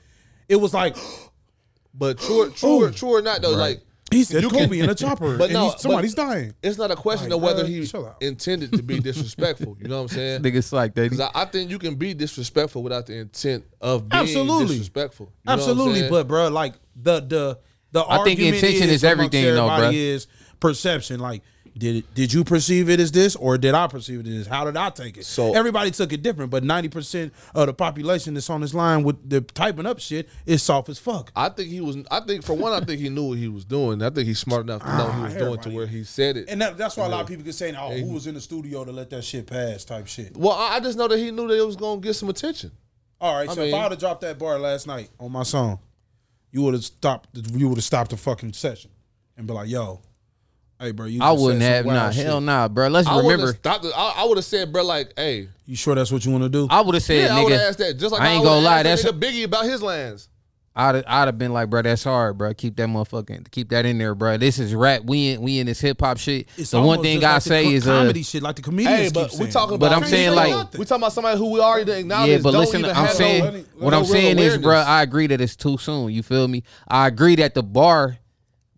it 0.50 0.56
was 0.58 0.74
like 0.74 0.96
But 1.94 2.20
true, 2.20 2.50
true, 2.52 2.90
true 2.92 3.10
or 3.16 3.22
not 3.22 3.42
though, 3.42 3.52
like 3.52 3.82
he 4.12 4.24
said 4.24 4.44
You 4.44 4.50
Kobe 4.50 4.68
can- 4.68 4.84
in 4.86 4.90
a 4.90 4.96
chopper, 4.96 5.38
But 5.40 5.46
and 5.46 5.54
no, 5.54 5.70
he's, 5.72 5.82
somebody's 5.82 6.16
but- 6.16 6.26
dying. 6.26 6.54
it's 6.62 6.78
not 6.78 6.92
a 6.92 6.96
question 6.96 7.30
Like, 7.30 7.38
of 7.38 7.42
whether 7.42 7.64
bruh, 7.64 8.20
he 8.22 8.28
intended 8.28 8.74
to 8.74 8.84
be 8.84 9.00
disrespectful. 9.10 9.78
You 9.82 9.88
know 9.88 9.98
what 10.04 10.12
I'm 10.12 10.18
saying? 10.18 10.42
Niggas 10.44 10.72
like 10.74 10.94
that. 10.96 11.04
Because 11.04 11.20
I, 11.20 11.32
I 11.34 11.46
think 11.46 11.70
you 11.72 11.80
can 11.80 11.96
be 11.96 12.14
disrespectful 12.14 12.84
without 12.84 13.06
the 13.08 13.16
intent 13.18 13.66
of 13.82 14.08
being 14.10 14.22
Absolutely. 14.24 14.68
disrespectful. 14.68 15.28
You 15.28 15.32
know 15.32 15.52
what 15.58 15.64
I'm 15.64 15.70
Absolutely, 15.72 16.10
but 16.10 16.28
bro, 16.28 16.50
like 16.50 16.74
the 16.96 17.20
the 17.22 17.60
the 17.92 18.02
I 18.06 18.24
think 18.24 18.40
argument 18.40 18.56
intention 18.56 18.90
is 18.90 19.04
amongst 19.04 19.34
everything, 19.36 19.56
though, 19.56 19.70
everybody 19.70 19.98
bruh. 19.98 20.16
Is 20.16 20.28
perception 20.60 21.20
like. 21.20 21.42
Did 21.78 22.04
did 22.14 22.34
you 22.34 22.44
perceive 22.44 22.90
it 22.90 23.00
as 23.00 23.12
this 23.12 23.36
or 23.36 23.58
did 23.58 23.74
I 23.74 23.88
perceive 23.88 24.20
it 24.20 24.28
as 24.28 24.34
this? 24.40 24.48
How 24.48 24.66
did 24.66 24.76
I 24.76 24.90
take 24.90 25.18
it? 25.18 25.26
So- 25.26 25.56
everybody 25.56 25.90
took 25.92 26.12
it 26.12 26.22
different, 26.22 26.52
but 26.52 26.64
ninety 26.64 26.90
percent 26.90 27.34
of 27.56 27.68
the 27.68 27.74
population 27.74 28.34
that's 28.34 28.50
on 28.50 28.62
this 28.62 28.74
line 28.74 29.04
with 29.04 29.30
the 29.30 29.42
typing 29.42 29.86
up 29.86 30.00
shit 30.00 30.28
is 30.46 30.62
soft 30.62 30.90
as 30.90 31.00
fuck. 31.00 31.32
I 31.36 31.50
think 31.50 31.70
he 31.70 31.80
was. 31.80 31.98
I 32.12 32.20
think 32.20 32.44
for 32.44 32.54
one, 32.54 32.74
I 32.74 32.86
think 32.86 33.00
he 33.00 33.10
knew 33.10 33.30
what 33.30 33.38
he 33.38 33.48
was 33.48 33.64
doing. 33.64 34.02
I 34.02 34.10
think 34.10 34.28
he's 34.28 34.40
smart 34.40 34.64
enough 34.64 34.82
to 34.82 34.98
know 34.98 35.06
what 35.06 35.16
he 35.16 35.22
was 35.22 35.34
doing 35.36 35.60
to 35.62 35.70
where 35.70 35.88
he 35.88 36.04
said 36.04 36.36
it. 36.38 36.50
And 36.50 36.62
that, 36.62 36.78
that's 36.78 36.98
why 36.98 37.06
a 37.06 37.10
lot 37.10 37.22
of 37.22 37.28
people 37.28 37.46
get 37.46 37.56
saying, 37.56 37.76
"Oh, 37.78 37.92
who 37.92 38.14
was 38.14 38.28
in 38.28 38.36
the 38.36 38.42
studio 38.42 38.84
to 38.84 38.92
let 38.92 39.10
that 39.12 39.24
shit 39.24 39.48
pass?" 39.48 39.86
Type 39.86 40.08
shit. 40.08 40.36
well, 40.36 40.54
I, 40.54 40.76
I 40.76 40.80
just 40.82 40.98
know 40.98 41.08
that 41.08 41.18
he 41.18 41.32
knew 41.32 41.48
that 41.48 41.58
it 41.58 41.66
was 41.66 41.76
gonna 41.78 42.02
get 42.02 42.14
some 42.16 42.30
attention. 42.30 42.72
All 43.22 43.36
right, 43.36 43.50
I 43.50 43.54
so 43.54 43.62
if 43.62 43.72
mean- 43.72 43.80
I 43.80 43.84
would 43.84 43.92
have 43.92 44.00
dropped 44.00 44.22
that 44.22 44.38
bar 44.38 44.60
last 44.60 44.88
night 44.88 45.10
on 45.20 45.32
my 45.32 45.44
song, 45.44 45.80
you 46.52 46.64
would 46.64 46.74
have 46.74 46.84
stopped. 46.84 47.30
You 47.54 47.70
would 47.70 47.78
have 47.78 47.86
stopped 47.86 48.12
the 48.12 48.18
fucking 48.18 48.54
session 48.54 48.92
and 49.38 49.48
be 49.48 49.54
like, 49.54 49.70
"Yo, 49.70 50.02
hey, 50.82 50.92
bro, 50.92 51.06
you." 51.06 51.22
I 51.22 51.32
wouldn't 51.32 51.62
have. 51.62 51.86
wild 51.86 51.96
Nah, 51.98 52.12
shit. 52.12 52.26
hell 52.26 52.42
nah, 52.42 52.68
bro. 52.68 52.88
Let's 52.90 53.08
I 53.08 53.18
remember. 53.20 53.54
stopped. 53.54 53.86
I, 53.86 54.14
I 54.18 54.26
would 54.26 54.38
have 54.38 54.46
said, 54.46 54.74
bro, 54.74 54.84
like, 54.84 55.14
hey, 55.16 55.48
You 55.66 55.76
sure 55.78 55.96
that's 55.96 56.12
what 56.12 56.26
you 56.26 56.32
want 56.32 56.44
to 56.44 56.50
do? 56.50 56.68
I 56.70 56.82
would 56.82 56.96
have 56.96 57.04
said, 57.04 57.30
yeah, 57.30 57.38
I 57.38 57.44
would 57.44 57.52
have 57.54 57.62
asked 57.62 57.80
that. 57.80 57.98
Just 57.98 58.12
like 58.12 58.22
I 58.22 58.26
I, 58.26 58.30
ain't 58.32 58.42
would've 58.42 58.52
gonna 58.56 58.66
lie, 58.66 58.84
that's- 58.84 59.06
nigga 59.06 59.20
Biggie 59.20 59.44
about 59.46 59.66
his 59.66 59.82
lands. 59.82 60.28
I'd 60.74 61.04
I'd 61.04 61.26
have 61.26 61.38
been 61.38 61.52
like, 61.52 61.70
bro, 61.70 61.82
that's 61.82 62.06
hard, 62.06 62.38
bro. 62.38 62.54
Keep 62.54 62.78
that 62.78 62.88
motherfucking 62.88 63.52
keep 63.52 63.68
that 63.72 63.86
in 63.86 63.98
there, 63.98 64.16
bro. 64.16 64.38
This 64.38 64.58
is 64.58 64.74
rap. 64.74 65.02
We 65.04 65.32
in 65.32 65.42
we 65.42 65.60
in 65.60 65.66
this 65.66 65.82
hip 65.82 66.00
hop 66.00 66.18
shit. 66.18 66.48
It's 66.56 66.72
the 66.72 66.78
one 66.78 67.00
almost 67.00 67.02
thing 67.04 67.20
just 67.20 67.28
I 67.30 67.34
like 67.34 67.44
the 67.44 67.50
say 67.50 67.64
co- 67.66 67.70
is, 67.72 67.88
uh, 67.90 68.00
comedy 68.00 68.24
shit, 68.24 68.42
like 68.42 68.56
the 68.56 68.62
comedians. 68.62 68.98
Hey, 68.98 69.04
keep 69.08 69.14
but 69.14 69.32
we 69.32 69.38
saying. 69.38 69.52
talking 69.52 69.78
But. 69.80 69.92
I'm 69.92 70.06
saying 70.06 70.34
like, 70.34 70.50
nothing. 70.52 70.80
we 70.80 70.86
talking 70.86 71.04
about 71.04 71.12
somebody 71.12 71.38
who 71.38 71.52
we 71.52 71.60
already 71.60 71.92
acknowledge. 71.92 72.30
yeah, 72.32 72.38
but 72.38 72.52
don't 72.52 72.62
listen, 72.62 72.86
I'm 72.86 73.08
saying 73.10 73.44
no, 73.44 73.52
let 73.52 73.66
what 73.82 73.90
no 73.92 73.98
I'm 73.98 74.04
real 74.04 74.12
saying 74.14 74.40
is, 74.40 74.58
bro. 74.60 74.78
I 74.78 75.02
agree 75.04 75.28
that 75.28 75.42
it's 75.42 75.58
too 75.58 75.78
soon. 75.78 76.14
You 76.14 76.24
feel 76.24 76.48
me? 76.48 76.64
I 76.88 77.06
agree 77.08 77.36
that 77.36 77.54
the 77.54 77.64
bar 77.64 78.18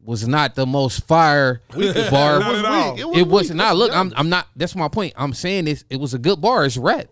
was 0.05 0.27
not 0.27 0.55
the 0.55 0.65
most 0.65 1.05
fire 1.07 1.61
bar. 1.69 1.79
Not 1.79 1.91
It 1.91 2.09
was 2.51 2.59
at 2.59 2.65
all. 2.65 2.91
weak. 2.93 2.99
It 3.01 3.07
was 3.07 3.17
it 3.17 3.27
wasn't. 3.27 3.59
weak. 3.59 3.65
Nah, 3.67 3.73
look, 3.73 3.95
I'm. 3.95 4.13
I'm 4.15 4.29
not. 4.29 4.47
That's 4.55 4.75
my 4.75 4.87
point. 4.87 5.13
I'm 5.15 5.33
saying 5.33 5.65
this. 5.65 5.85
It 5.89 5.99
was 5.99 6.13
a 6.13 6.19
good 6.19 6.41
bar. 6.41 6.65
It's 6.65 6.77
rap. 6.77 7.07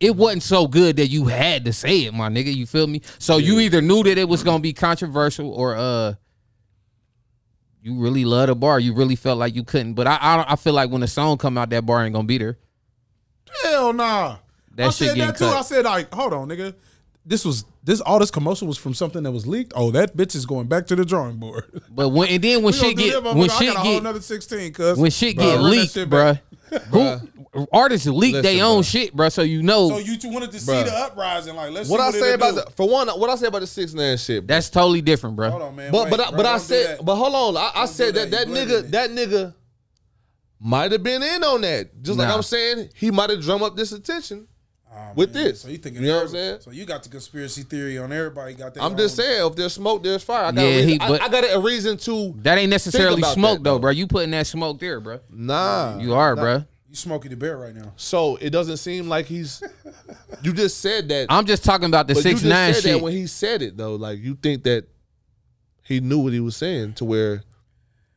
It 0.00 0.16
wasn't 0.16 0.42
so 0.42 0.66
good 0.66 0.96
that 0.96 1.06
you 1.08 1.26
had 1.26 1.64
to 1.66 1.72
say 1.72 2.04
it, 2.06 2.12
my 2.14 2.28
nigga. 2.28 2.52
You 2.52 2.66
feel 2.66 2.86
me? 2.88 3.02
So 3.20 3.36
you 3.36 3.60
either 3.60 3.80
knew 3.80 4.02
that 4.02 4.18
it 4.18 4.28
was 4.28 4.42
gonna 4.42 4.58
be 4.60 4.72
controversial 4.72 5.52
or 5.52 5.76
uh, 5.76 6.14
you 7.80 8.00
really 8.00 8.24
love 8.24 8.48
the 8.48 8.56
bar. 8.56 8.80
You 8.80 8.94
really 8.94 9.16
felt 9.16 9.38
like 9.38 9.54
you 9.54 9.62
couldn't. 9.64 9.94
But 9.94 10.06
I 10.08 10.16
I, 10.16 10.52
I 10.52 10.56
feel 10.56 10.72
like 10.72 10.90
when 10.90 11.00
the 11.02 11.08
song 11.08 11.38
come 11.38 11.56
out, 11.56 11.70
that 11.70 11.86
bar 11.86 12.04
ain't 12.04 12.14
gonna 12.14 12.26
be 12.26 12.38
there. 12.38 12.58
Hell 13.62 13.92
nah. 13.92 14.38
That 14.74 14.86
I 14.86 14.90
shit 14.90 15.10
said 15.10 15.18
that 15.18 15.36
too. 15.36 15.44
cut. 15.44 15.56
I 15.58 15.62
said, 15.62 15.84
like, 15.84 16.12
hold 16.14 16.32
on, 16.32 16.48
nigga. 16.48 16.74
This 17.24 17.44
was 17.44 17.64
this 17.84 18.00
all 18.00 18.18
this 18.18 18.30
commotion 18.32 18.66
was 18.66 18.76
from 18.76 18.94
something 18.94 19.22
that 19.22 19.30
was 19.30 19.46
leaked. 19.46 19.72
Oh, 19.76 19.90
that 19.92 20.16
bitch 20.16 20.34
is 20.34 20.44
going 20.44 20.66
back 20.66 20.86
to 20.88 20.96
the 20.96 21.04
drawing 21.04 21.36
board. 21.36 21.64
But 21.90 22.08
when 22.08 22.28
and 22.28 22.42
then 22.42 22.62
when 22.62 22.72
We 22.74 22.80
gonna 22.80 22.88
shit 22.88 22.96
get 22.96 23.22
when 23.22 23.34
motherfucker. 23.36 23.50
I 23.50 23.58
shit 23.64 23.74
got 23.74 23.84
get 23.84 24.00
another 24.00 24.20
sixteen. 24.20 24.72
Cause 24.72 24.98
when 24.98 25.10
shit 25.10 25.36
Bro, 25.36 25.44
get 25.46 25.60
leaked, 25.60 25.92
shit 25.92 26.10
bruh. 26.10 26.40
Who 26.90 27.66
artists 27.70 28.06
leak 28.06 28.32
Listen, 28.34 28.42
their 28.56 28.64
own 28.64 28.76
bro. 28.76 28.82
shit, 28.82 29.14
bro. 29.14 29.28
So 29.28 29.42
you 29.42 29.62
know 29.62 29.90
So 29.90 29.98
you 29.98 30.16
two 30.16 30.30
wanted 30.30 30.50
to 30.52 30.58
see 30.58 30.72
the 30.72 30.90
uprising, 30.92 31.54
like 31.54 31.70
let's 31.70 31.88
What 31.90 31.98
see 31.98 32.02
I 32.02 32.06
what 32.06 32.14
say 32.14 32.32
about 32.32 32.54
do. 32.54 32.60
the 32.62 32.70
for 32.72 32.88
one, 32.88 33.08
what 33.08 33.28
I 33.30 33.36
say 33.36 33.46
about 33.46 33.60
the 33.60 33.66
six 33.66 33.92
nine 33.94 34.16
shit. 34.16 34.46
bro. 34.46 34.54
that's 34.56 34.70
totally 34.70 35.02
different, 35.02 35.36
bro. 35.36 35.50
Hold 35.50 35.62
on, 35.62 35.76
man. 35.76 35.92
But 35.92 36.04
wait, 36.04 36.10
but 36.12 36.20
I, 36.20 36.28
bro, 36.30 36.36
but 36.38 36.46
I 36.46 36.58
said 36.58 37.00
but 37.04 37.14
hold 37.16 37.56
on. 37.56 37.56
I, 37.62 37.82
I 37.82 37.86
said 37.86 38.14
that 38.14 38.30
that. 38.30 38.48
that 38.48 38.68
nigga 38.68 38.90
that 38.90 39.10
nigga 39.10 39.54
might 40.58 40.92
have 40.92 41.02
been 41.02 41.22
in 41.22 41.44
on 41.44 41.60
that. 41.60 42.02
Just 42.02 42.18
like 42.18 42.28
I'm 42.34 42.42
saying, 42.42 42.88
he 42.94 43.10
might 43.10 43.28
have 43.30 43.42
drum 43.42 43.62
up 43.62 43.76
this 43.76 43.92
attention 43.92 44.48
Oh, 44.94 45.12
with 45.14 45.34
man. 45.34 45.44
this. 45.44 45.60
So 45.62 45.68
you 45.68 45.78
thinking? 45.78 46.02
You 46.02 46.08
know 46.08 46.16
what 46.16 46.22
I'm 46.24 46.28
saying? 46.28 46.60
So 46.60 46.70
you 46.70 46.84
got 46.84 47.02
the 47.02 47.08
conspiracy 47.08 47.62
theory 47.62 47.98
on 47.98 48.12
everybody. 48.12 48.54
Got 48.54 48.74
that? 48.74 48.82
I'm 48.82 48.96
just 48.96 49.16
saying, 49.16 49.46
if 49.46 49.56
there's 49.56 49.72
smoke, 49.72 50.02
there's 50.02 50.22
fire. 50.22 50.44
I 50.46 50.52
got, 50.52 50.60
Yeah, 50.62 50.68
a 50.68 50.74
reason, 50.76 50.88
he- 50.90 50.98
but- 50.98 51.20
I, 51.22 51.24
I 51.24 51.28
got 51.28 51.44
a 51.44 51.60
reason 51.60 51.96
to. 51.98 52.34
That 52.38 52.58
ain't 52.58 52.70
necessarily 52.70 53.22
smoke 53.22 53.58
that, 53.58 53.64
though, 53.64 53.74
though. 53.74 53.78
bro. 53.80 53.90
You 53.90 54.06
putting 54.06 54.30
that 54.32 54.46
smoke 54.46 54.78
there, 54.80 55.00
bro. 55.00 55.20
Nah, 55.30 55.98
You 55.98 56.14
are, 56.14 56.36
bro. 56.36 56.64
You 56.90 56.96
smoking 56.96 57.30
the 57.30 57.36
bear 57.38 57.56
right 57.56 57.74
now. 57.74 57.92
So 57.96 58.36
it 58.36 58.50
doesn't 58.50 58.76
seem 58.76 59.08
like 59.08 59.26
he's. 59.26 59.62
You 60.42 60.52
just 60.52 60.78
said 60.80 61.08
that. 61.10 61.26
I'm 61.30 61.46
just 61.46 61.62
talking 61.64 61.86
about 61.86 62.08
the 62.08 62.14
but 62.14 62.22
six 62.24 62.42
you 62.42 62.48
just 62.48 62.50
nine 62.50 62.74
said 62.74 62.82
shit. 62.82 62.92
that 62.98 63.02
when 63.04 63.12
he 63.12 63.26
said 63.28 63.62
it 63.62 63.76
though. 63.76 63.94
Like 63.94 64.18
you 64.18 64.34
think 64.34 64.64
that 64.64 64.86
he 65.84 66.00
knew 66.00 66.18
what 66.18 66.32
he 66.32 66.40
was 66.40 66.56
saying 66.56 66.94
to 66.94 67.04
where 67.04 67.44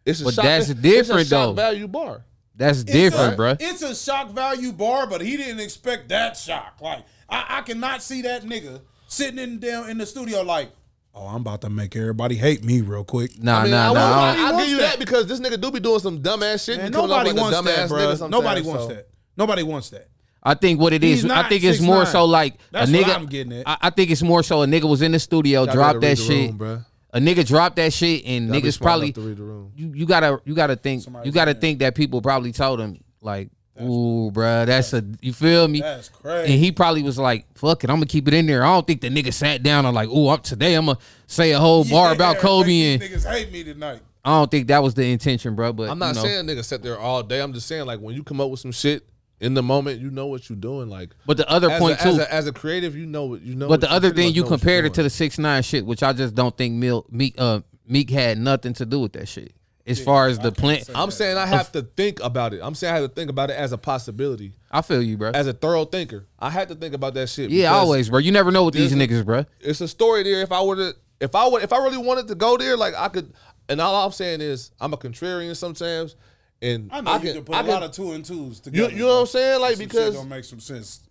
it's 0.06 0.22
a 0.22 0.26
But 0.26 0.34
shock, 0.34 0.44
that's 0.46 0.70
it's 0.70 0.80
different, 0.82 1.22
a 1.22 1.26
shock 1.26 1.30
though. 1.50 1.54
value 1.54 1.88
bar. 1.88 2.24
That's 2.58 2.82
It's 2.82 2.92
different, 2.92 3.34
a, 3.34 3.36
bro. 3.36 3.56
It's 3.60 3.82
a 3.82 3.94
shock 3.96 4.32
value 4.32 4.72
bar, 4.72 5.08
but 5.08 5.22
he 5.22 5.36
didn't 5.38 5.60
expect 5.60 6.10
that 6.10 6.38
shock. 6.38 6.78
Like 6.82 7.04
I, 7.30 7.58
I 7.58 7.62
cannot 7.62 8.02
see 8.02 8.22
that 8.24 8.44
nigga 8.44 8.82
sitting 9.08 9.40
in 9.40 9.60
down 9.60 9.90
in 9.90 9.98
the 9.98 10.06
studio 10.06 10.42
like, 10.42 10.72
oh, 11.14 11.28
I'm 11.28 11.42
about 11.42 11.62
to 11.62 11.70
make 11.70 11.96
everybody 11.96 12.36
hate 12.36 12.64
me 12.64 12.82
real 12.82 13.04
quick. 13.04 13.42
Nah, 13.42 13.60
I 13.60 13.64
mean, 13.64 13.72
nah, 13.72 13.92
I, 13.92 13.94
nah. 13.94 14.00
I 14.00 14.36
Nobody 14.36 14.42
I'll 14.44 14.60
give 14.60 14.70
you 14.70 14.78
that. 14.78 14.90
that. 14.92 15.00
because 15.00 15.28
this 15.28 15.40
nigga 15.40 15.60
do 15.60 15.72
be 15.72 15.80
doing 15.80 16.00
some 16.00 16.22
dumbass 16.22 16.66
shit. 16.66 16.78
Man, 16.78 16.88
and 16.88 16.94
nobody 16.96 17.32
like 17.32 17.42
wants 17.42 17.62
that, 17.76 17.90
bro. 17.90 18.28
Nobody 18.28 18.62
wants 18.62 18.84
so. 18.84 18.90
that. 18.90 19.08
Nobody 19.38 19.64
wants 19.64 19.90
that. 19.90 20.08
I 20.48 20.54
think 20.54 20.80
what 20.80 20.94
it 20.94 21.02
He's 21.02 21.26
is, 21.26 21.32
I 21.32 21.50
think 21.50 21.64
it's 21.64 21.82
more 21.82 22.04
6'9". 22.04 22.08
so 22.12 22.26
like 22.26 22.56
That's 22.72 22.92
a 22.92 22.94
what 22.96 23.06
nigga. 23.06 23.16
I'm 23.16 23.26
getting 23.26 23.54
at. 23.54 23.68
I, 23.68 23.78
I 23.82 23.90
think 23.90 24.12
it's 24.12 24.22
more 24.22 24.44
so 24.44 24.62
a 24.62 24.68
nigga 24.68 24.88
was 24.88 25.02
in 25.02 25.12
the 25.12 25.20
studio, 25.20 25.64
Y'all 25.64 25.74
dropped 25.74 26.02
that 26.02 26.18
shit. 26.20 26.52
room, 26.52 26.60
bruh. 26.60 26.86
A 27.16 27.20
nigga 27.20 27.48
dropped 27.48 27.78
that 27.78 27.94
shit, 27.94 28.26
and 28.26 28.50
Y'all 28.50 28.60
be 28.62 28.68
niggas 28.68 28.82
probably 28.82 29.14
to 29.14 29.22
read 29.22 29.38
the 29.38 29.44
room. 29.44 29.72
you, 29.74 29.94
you 29.96 30.06
gotta 30.06 30.42
you 30.44 30.54
gotta 30.54 30.76
think 30.76 31.02
Somebody 31.02 31.26
you 31.26 31.32
gotta 31.32 31.52
saying. 31.52 31.62
think 31.62 31.80
that 31.80 31.96
people 31.96 32.22
probably 32.22 32.52
told 32.52 32.82
him 32.82 33.02
like, 33.22 33.50
ooh, 33.82 34.30
bruh, 34.34 34.66
that's 34.66 34.92
a 34.92 35.02
you 35.22 35.32
feel 35.32 35.66
me? 35.70 35.80
That's 35.80 36.10
crazy. 36.10 36.52
And 36.52 36.62
he 36.62 36.74
probably 36.74 37.04
was 37.04 37.18
like, 37.18 37.46
"Fuck 37.58 37.86
it, 37.86 37.90
I'm 37.90 37.96
gonna 37.96 38.06
keep 38.08 38.28
it 38.28 38.34
in 38.34 38.46
there." 38.48 38.66
I 38.66 38.68
don't 38.68 38.86
think 38.86 39.00
the 39.00 39.08
nigga 39.08 39.32
sat 39.32 39.64
down 39.64 39.86
and 39.86 39.96
like, 39.96 40.10
"Ooh, 40.10 40.28
I'm, 40.28 40.42
today 40.42 40.74
I'm 40.74 40.88
gonna 40.88 40.98
say 41.26 41.54
a 41.54 41.60
whole 41.60 41.86
bar 41.86 42.12
about 42.12 42.38
Kobe." 42.40 42.94
And 42.96 43.02
niggas 43.02 43.26
hate 43.26 43.50
me 43.50 43.64
tonight. 43.64 44.02
I 44.26 44.32
don't 44.32 44.52
think 44.52 44.68
that 44.68 44.84
was 44.84 44.94
the 44.94 45.10
intention, 45.10 45.56
bro. 45.56 45.72
But 45.72 45.92
I'm 45.92 46.00
not 46.00 46.16
you 46.16 46.22
know, 46.22 46.28
saying 46.28 46.46
nigga 46.48 46.66
sat 46.66 46.84
there 46.84 47.00
all 47.00 47.24
day. 47.24 47.40
I'm 47.42 47.54
just 47.54 47.68
saying 47.68 47.86
like 47.86 48.02
when 48.02 48.14
you 48.14 48.24
come 48.24 48.42
up 48.42 48.50
with 48.50 48.60
some 48.60 48.74
shit 48.74 49.08
in 49.40 49.54
the 49.54 49.64
moment, 49.64 50.00
you 50.00 50.10
know 50.10 50.28
what 50.28 50.50
you're 50.50 50.58
doing. 50.58 50.90
Like 50.90 51.12
But 51.26 51.38
the 51.38 51.50
other 51.50 51.70
as 51.70 51.80
point 51.80 52.00
a, 52.00 52.04
too, 52.04 52.10
as 52.10 52.18
a, 52.20 52.34
as 52.34 52.48
a 52.48 52.54
creative, 52.54 52.96
you 52.96 53.06
know 53.06 53.26
what 53.26 53.42
you 53.42 53.56
know. 53.56 53.68
But 53.68 53.82
the 53.82 53.92
other 53.92 54.10
thing 54.10 54.18
you 54.18 54.24
know 54.24 54.28
what 54.28 54.36
you're 54.36 54.58
compared 54.60 54.86
it 54.86 54.94
to 54.96 55.04
the 55.04 55.10
six 55.10 55.38
nine 55.38 55.64
shit, 55.64 55.86
which 55.86 56.04
I 56.04 56.14
just 56.14 56.36
don't 56.36 56.56
think 56.56 56.76
Mil- 56.76 57.06
Meek 57.10 57.36
uh, 57.38 57.62
Meek 57.88 58.10
had 58.10 58.38
nothing 58.38 58.74
to 58.74 58.86
do 58.86 59.00
with 59.00 59.14
that 59.14 59.28
shit. 59.28 59.54
As 59.88 60.04
far 60.04 60.28
as 60.28 60.40
the 60.40 60.52
plant, 60.52 60.90
I'm 60.96 61.12
saying 61.12 61.38
I 61.38 61.46
have 61.46 61.72
to 61.74 61.84
think 61.84 62.20
about 62.24 62.56
it. 62.56 62.62
I'm 62.64 62.74
saying 62.74 62.92
I 62.92 62.98
have 63.00 63.08
to 63.08 63.14
think 63.14 63.30
about 63.30 63.52
it 63.52 63.54
as 63.54 63.72
a 63.72 63.78
possibility, 63.78 64.54
I 64.72 64.82
feel 64.82 65.00
you, 65.00 65.16
bro. 65.16 65.30
as 65.30 65.46
a 65.46 65.54
thorough 65.54 65.86
thinker. 65.86 66.26
I 66.40 66.50
had 66.50 66.70
to 66.70 66.76
think 66.76 66.96
about 66.96 67.14
that 67.14 67.30
shit. 67.30 67.52
Yeah, 67.52 67.72
always, 67.72 68.10
bro. 68.10 68.18
You 68.18 68.32
never 68.32 68.50
know 68.52 68.64
with 68.64 68.74
these 68.74 68.94
a- 68.94 68.96
niggas, 68.96 69.24
bro. 69.24 69.46
It's 69.60 69.82
a 69.82 69.88
story 69.88 70.24
there. 70.24 70.42
If 70.42 70.52
I 70.52 70.64
were 70.64 70.76
to, 70.76 70.96
if 71.20 71.36
I 71.36 71.48
would, 71.48 71.62
if 71.62 71.72
I 71.72 71.78
really 71.84 72.00
wanted 72.00 72.28
to 72.30 72.36
go 72.36 72.58
there, 72.58 72.76
like 72.76 72.96
I 72.96 73.10
could. 73.10 73.32
And 73.70 73.80
all 73.80 74.06
I'm 74.06 74.12
saying 74.12 74.42
is, 74.42 74.72
I'm 74.82 74.94
a 74.94 74.98
contrarian 74.98 75.56
sometimes, 75.56 76.16
and 76.62 76.90
I 76.92 77.02
know 77.02 77.12
I 77.12 77.16
you 77.18 77.22
can, 77.22 77.34
can 77.36 77.44
put 77.44 77.56
I 77.56 77.60
a 77.60 77.64
can- 77.64 77.72
lot 77.74 77.84
of 77.84 77.92
two 77.92 78.12
and 78.14 78.24
twos 78.26 78.58
you, 78.58 78.64
together. 78.64 78.92
you 78.94 79.00
know 79.00 79.08
what 79.16 79.20
I'm 79.22 79.26
saying? 79.28 79.62
Like 79.62 79.72
Some 79.76 79.80
shit 79.82 79.90
because 79.90 80.14
don't 80.16 80.30
make 80.30 80.44
some 80.44 80.60
sense. 80.60 81.02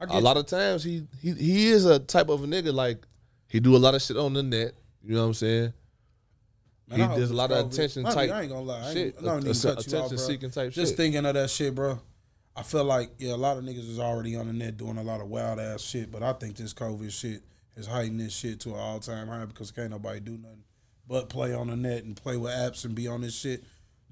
A 0.00 0.20
lot 0.20 0.36
of 0.36 0.46
times 0.46 0.84
he 0.84 1.06
he 1.22 1.32
he 1.32 1.66
is 1.68 1.86
a 1.86 1.98
type 1.98 2.28
of 2.28 2.44
a 2.44 2.46
nigga 2.46 2.72
like 2.74 2.98
he 3.48 3.60
do 3.60 3.74
a 3.76 3.78
lot 3.78 3.94
of 3.94 4.02
shit 4.02 4.16
on 4.16 4.34
the 4.34 4.42
net. 4.42 4.72
You 5.02 5.14
know 5.14 5.20
what 5.22 5.26
I'm 5.28 5.34
saying? 5.34 5.72
Man, 6.88 7.10
he 7.10 7.16
does 7.20 7.30
a 7.30 7.34
lot 7.34 7.50
of 7.50 7.72
attention 7.72 8.04
type 8.04 8.30
I 8.30 8.42
ain't 8.42 8.50
gonna 8.50 8.60
lie. 8.62 8.92
Shit. 8.92 9.16
I 9.18 9.22
don't 9.22 9.36
A- 9.46 9.50
even 9.50 9.50
a- 9.50 9.54
cut 9.54 9.62
you 9.64 9.70
off, 9.72 9.86
attention 9.86 10.08
bro. 10.16 10.26
seeking 10.26 10.50
type 10.50 10.72
Just 10.72 10.90
shit. 10.92 10.96
thinking 10.98 11.24
of 11.24 11.34
that 11.34 11.48
shit, 11.50 11.74
bro. 11.74 11.98
I 12.56 12.62
feel 12.62 12.84
like 12.84 13.10
yeah, 13.18 13.34
a 13.34 13.36
lot 13.36 13.56
of 13.56 13.64
niggas 13.64 13.88
is 13.88 13.98
already 13.98 14.36
on 14.36 14.46
the 14.46 14.52
net 14.52 14.76
doing 14.76 14.98
a 14.98 15.02
lot 15.02 15.20
of 15.20 15.28
wild 15.28 15.58
ass 15.58 15.80
shit, 15.80 16.10
but 16.12 16.22
I 16.22 16.34
think 16.34 16.56
this 16.56 16.74
COVID 16.74 17.10
shit 17.10 17.42
is 17.76 17.86
heightened 17.86 18.20
this 18.20 18.34
shit 18.34 18.60
to 18.60 18.70
an 18.74 18.78
all 18.78 19.00
time 19.00 19.28
high 19.28 19.46
because 19.46 19.70
can't 19.70 19.90
nobody 19.90 20.20
do 20.20 20.32
nothing 20.32 20.62
but 21.08 21.28
play 21.28 21.52
on 21.54 21.66
the 21.68 21.76
net 21.76 22.04
and 22.04 22.16
play 22.16 22.36
with 22.36 22.52
apps 22.52 22.84
and 22.84 22.94
be 22.94 23.08
on 23.08 23.22
this 23.22 23.34
shit. 23.34 23.64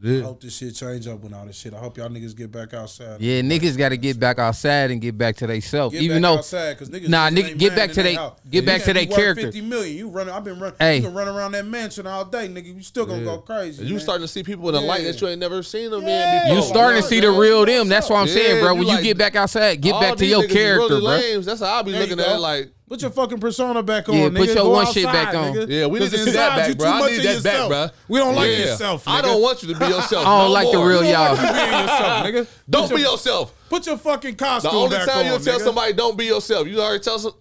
I 0.04 0.20
hope 0.22 0.40
this 0.40 0.56
shit 0.56 0.74
change 0.74 1.06
up 1.06 1.20
with 1.20 1.32
all 1.32 1.46
this 1.46 1.56
shit. 1.56 1.72
I 1.74 1.78
hope 1.78 1.96
y'all 1.96 2.08
niggas 2.08 2.36
get 2.36 2.50
back 2.50 2.74
outside. 2.74 3.20
Yeah, 3.20 3.40
niggas 3.40 3.78
got 3.78 3.90
to 3.90 3.96
get 3.96 4.18
back 4.18 4.38
outside 4.38 4.90
and 4.90 5.00
get 5.00 5.16
back 5.16 5.36
to 5.36 5.46
themselves. 5.46 5.94
Get 5.94 6.02
Even 6.02 6.22
back 6.22 6.30
though, 6.32 6.38
outside, 6.38 6.78
'cause 6.78 6.88
niggas 6.90 7.08
nah, 7.08 7.30
just 7.30 7.42
nigga, 7.52 7.58
get 7.58 7.76
back 7.76 7.90
to 7.90 7.96
they 7.96 8.02
they, 8.02 8.14
house. 8.14 8.38
get 8.50 8.60
You 8.62 8.66
back 8.66 8.82
can 8.82 8.86
to 8.88 8.92
their 8.94 9.06
character. 9.16 9.42
Fifty 9.42 9.60
million. 9.60 9.96
You 9.96 10.08
running? 10.08 10.34
I've 10.34 10.42
been 10.44 10.58
running. 10.58 10.76
Hey. 10.80 10.96
You 10.96 11.02
can 11.02 11.14
run 11.14 11.28
around 11.28 11.52
that 11.52 11.66
mansion 11.66 12.06
all 12.06 12.24
day, 12.24 12.48
nigga. 12.48 12.74
You 12.74 12.82
still 12.82 13.06
gonna 13.06 13.24
go 13.24 13.38
crazy. 13.38 13.80
And 13.80 13.88
you 13.88 13.94
man. 13.96 14.02
starting 14.02 14.24
to 14.26 14.32
see 14.32 14.42
people 14.42 14.68
in 14.68 14.74
a 14.74 14.80
light 14.80 15.04
that 15.04 15.20
you 15.20 15.28
ain't 15.28 15.38
never 15.40 15.62
seen 15.62 15.90
them 15.90 16.02
Yeah. 16.02 16.42
in 16.42 16.48
before. 16.48 16.56
You 16.56 16.62
starting 16.68 17.02
to 17.02 17.08
see 17.08 17.20
the 17.20 17.30
real 17.30 17.64
them. 17.64 17.88
That's 17.88 18.08
what 18.10 18.16
I'm 18.16 18.26
yeah, 18.26 18.34
saying, 18.34 18.60
bro. 18.60 18.74
When 18.74 18.82
you 18.82 18.88
like- 18.94 19.04
get 19.04 19.18
back 19.18 19.36
outside, 19.36 19.80
get 19.80 19.92
back 20.00 20.16
to 20.16 20.26
your 20.26 20.46
character, 20.48 20.96
really 20.96 21.32
bro. 21.34 21.40
That's 21.42 21.60
how 21.60 21.78
I 21.78 21.82
be 21.82 21.92
looking 21.92 22.18
at 22.18 22.36
it. 22.36 22.38
Like, 22.38 22.70
Put 22.92 23.00
your 23.00 23.10
fucking 23.10 23.38
persona 23.40 23.82
back 23.82 24.06
on, 24.10 24.14
Yeah, 24.14 24.28
nigga. 24.28 24.36
put 24.36 24.46
your 24.48 24.54
Go 24.56 24.68
one 24.70 24.84
shit 24.92 25.06
outside, 25.06 25.24
back 25.24 25.34
on. 25.34 25.54
nigga. 25.54 25.66
yeah, 25.70 25.86
we 25.86 25.98
need 25.98 26.10
'Cause 26.10 26.18
to 26.20 26.24
see 26.26 26.30
that 26.32 26.56
back, 26.58 26.68
you 26.68 26.74
bro. 26.74 26.86
too 26.86 26.92
I 26.92 26.98
much 26.98 27.10
need 27.12 27.16
of 27.16 27.22
that 27.24 27.42
back, 27.42 27.52
yourself. 27.54 27.68
bro. 27.70 27.88
We 28.08 28.18
don't 28.18 28.34
like 28.34 28.50
Yeah. 28.50 28.56
yourself, 28.58 29.08
I 29.08 29.22
don't 29.22 29.40
want 29.40 29.62
you 29.62 29.72
to 29.72 29.80
be 29.80 29.86
yourself. 29.96 30.26
I 30.26 30.38
don't 30.38 30.46
no 30.48 30.52
like 30.52 30.70
the 30.72 30.78
real 30.78 30.88
You 31.04 31.12
don't 31.12 31.12
y'all. 31.12 31.28
want 31.28 31.40
you 31.40 31.52
being 31.54 31.80
yourself, 31.80 32.26
nigga. 32.26 32.46
Don't 32.68 32.88
Put 32.90 32.96
be 32.96 33.02
yourself. 33.02 33.54
Put 33.70 33.86
your 33.86 33.96
fucking 33.96 34.34
costume. 34.36 34.70
Back 34.70 34.74
on. 34.74 34.74
The 34.74 34.84
only 34.84 34.96
back 34.98 35.06
time 35.08 35.18
on, 35.20 35.24
you'll 35.26 35.40
tell 35.40 35.58
nigga. 35.58 35.64
somebody 35.64 35.92
don't 35.94 36.18
be 36.18 36.24
yourself, 36.26 36.68
you 36.68 36.82
already 36.82 37.02
tell 37.02 37.18
some. 37.18 37.32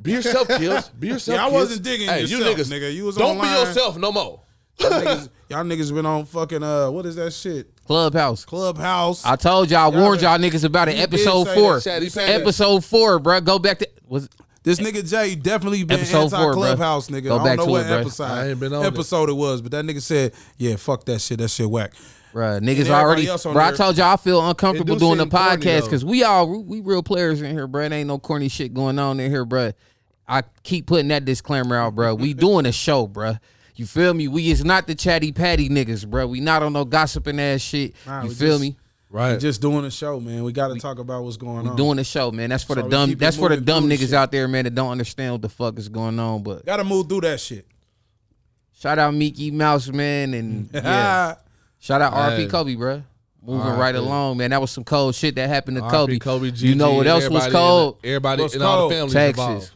Be 0.00 0.12
yourself, 0.12 0.48
kids. 0.56 0.88
Be 0.98 1.08
yourself. 1.08 1.36
Yeah, 1.36 1.46
I 1.46 1.50
wasn't 1.50 1.82
digging 1.82 2.08
hey, 2.08 2.22
yourself, 2.22 2.40
you 2.40 2.64
niggas, 2.64 2.70
nigga. 2.70 2.94
You 2.94 3.04
was 3.04 3.16
don't 3.16 3.36
online. 3.36 3.52
be 3.54 3.60
yourself 3.60 3.98
no 3.98 4.10
more. 4.10 4.40
Y'all 4.80 4.90
niggas, 4.90 5.28
y'all 5.50 5.64
niggas 5.64 5.94
been 5.94 6.06
on 6.06 6.24
fucking 6.24 6.62
uh, 6.62 6.90
what 6.90 7.04
is 7.04 7.14
that 7.16 7.32
shit? 7.34 7.68
Clubhouse. 7.86 8.46
Clubhouse. 8.46 9.22
I 9.26 9.36
told 9.36 9.70
y'all, 9.70 9.94
I 9.94 10.00
warned 10.00 10.22
y'all 10.22 10.38
niggas 10.38 10.64
about 10.64 10.88
it. 10.88 10.98
Episode 10.98 11.44
four. 11.50 11.74
that, 11.74 11.82
Chad. 11.84 12.02
You 12.02 12.08
said 12.10 12.28
that. 12.28 12.40
Episode 12.40 12.82
four, 12.84 13.18
bro. 13.18 13.40
Go 13.42 13.58
back 13.58 13.78
to 13.80 13.88
was 14.08 14.28
This 14.64 14.80
nigga 14.80 15.08
Jay 15.08 15.34
definitely 15.34 15.84
been 15.84 16.00
Episode 16.00 16.22
anti 16.24 16.36
four, 16.36 16.52
bruh. 16.52 16.54
clubhouse 16.54 17.08
nigga. 17.08 17.24
Go 17.24 17.38
I 17.38 17.54
don't 17.54 17.66
know 17.66 17.72
what 17.72 17.86
it, 17.86 17.92
episode 17.92 18.24
I 18.24 18.48
ain't 18.48 18.58
been 18.60 18.72
on 18.72 18.82
it. 18.82 18.86
episode 18.86 19.28
it. 19.28 19.34
was, 19.34 19.60
but 19.60 19.70
that 19.72 19.84
nigga 19.84 20.00
said, 20.00 20.32
"Yeah, 20.56 20.76
fuck 20.76 21.04
that 21.04 21.20
shit. 21.20 21.38
That 21.38 21.48
shit 21.48 21.68
whack." 21.70 21.92
Bruh, 22.32 22.60
niggas 22.60 22.88
already. 22.88 23.28
else 23.28 23.46
on 23.46 23.52
Bro, 23.52 23.62
I 23.62 23.72
told 23.72 23.96
y'all 23.96 24.14
I 24.14 24.16
feel 24.16 24.44
uncomfortable 24.48 24.96
do 24.96 25.00
doing 25.00 25.18
the 25.18 25.26
podcast 25.26 25.84
because 25.84 26.04
we 26.04 26.24
all 26.24 26.62
we 26.62 26.80
real 26.80 27.02
players 27.02 27.42
in 27.42 27.52
here, 27.52 27.66
bro. 27.66 27.84
It 27.84 27.92
ain't 27.92 28.08
no 28.08 28.18
corny 28.18 28.48
shit 28.48 28.74
going 28.74 28.98
on 28.98 29.20
in 29.20 29.30
here, 29.30 29.44
bro. 29.44 29.72
I 30.26 30.42
keep 30.62 30.86
putting 30.86 31.08
that 31.08 31.26
disclaimer 31.26 31.76
out, 31.76 31.94
bro. 31.94 32.14
We 32.14 32.32
doing 32.32 32.64
a 32.64 32.72
show, 32.72 33.06
bro. 33.06 33.36
You 33.76 33.86
feel 33.86 34.14
me? 34.14 34.28
We 34.28 34.50
is 34.50 34.64
not 34.64 34.86
the 34.86 34.94
chatty 34.94 35.32
patty 35.32 35.68
niggas, 35.68 36.06
bro. 36.08 36.26
We 36.26 36.40
not 36.40 36.62
on 36.62 36.72
no 36.72 36.84
gossiping 36.84 37.38
ass 37.38 37.60
shit. 37.60 37.94
Nah, 38.06 38.22
you 38.22 38.30
feel 38.30 38.58
just- 38.58 38.60
me? 38.62 38.76
Right. 39.14 39.34
We 39.34 39.38
just 39.38 39.60
doing 39.60 39.84
a 39.84 39.92
show, 39.92 40.18
man. 40.18 40.42
We 40.42 40.50
got 40.52 40.74
to 40.74 40.74
talk 40.80 40.98
about 40.98 41.22
what's 41.22 41.36
going 41.36 41.68
on. 41.68 41.76
Doing 41.76 42.00
a 42.00 42.04
show, 42.04 42.32
man. 42.32 42.50
That's 42.50 42.64
for 42.64 42.74
So 42.74 42.82
the 42.82 42.88
dumb. 42.88 43.14
That's 43.14 43.36
for 43.36 43.48
the 43.48 43.58
dumb 43.60 43.88
niggas 43.88 43.98
shit. 44.00 44.12
out 44.12 44.32
there, 44.32 44.48
man, 44.48 44.64
that 44.64 44.74
don't 44.74 44.90
understand 44.90 45.34
what 45.34 45.42
the 45.42 45.48
fuck 45.48 45.78
is 45.78 45.88
going 45.88 46.18
on. 46.18 46.42
But 46.42 46.66
got 46.66 46.78
to 46.78 46.84
move 46.84 47.08
through 47.08 47.20
that 47.20 47.38
shit. 47.38 47.64
shout 48.76 48.98
out 48.98 49.14
Mickey 49.14 49.52
Mouse, 49.52 49.86
man, 49.88 50.34
and 50.34 50.68
yeah. 50.74 51.36
Shout 51.78 52.00
out 52.02 52.12
RP 52.12 52.36
Hey. 52.38 52.46
Kobe, 52.48 52.74
bro. 52.74 53.04
Moving 53.40 53.64
RP. 53.72 53.78
right 53.78 53.94
along, 53.94 54.38
man. 54.38 54.50
That 54.50 54.60
was 54.60 54.72
some 54.72 54.82
cold 54.82 55.14
shit 55.14 55.36
that 55.36 55.48
happened 55.48 55.76
to 55.76 55.82
RP, 55.84 55.90
Kobe. 55.92 56.18
Kobe, 56.18 56.50
you 56.56 56.74
know 56.74 56.94
what 56.94 57.06
else 57.06 57.28
was 57.28 57.44
everybody 57.44 57.46
in 57.46 57.52
cold? 57.52 58.02
the- 58.02 58.08
Everybody 58.08 58.42
What's 58.42 58.56
all 58.56 58.76
cold? 58.78 58.90
the 58.90 58.94
families 58.96 59.12
Texas. 59.12 59.38
involved. 59.44 59.70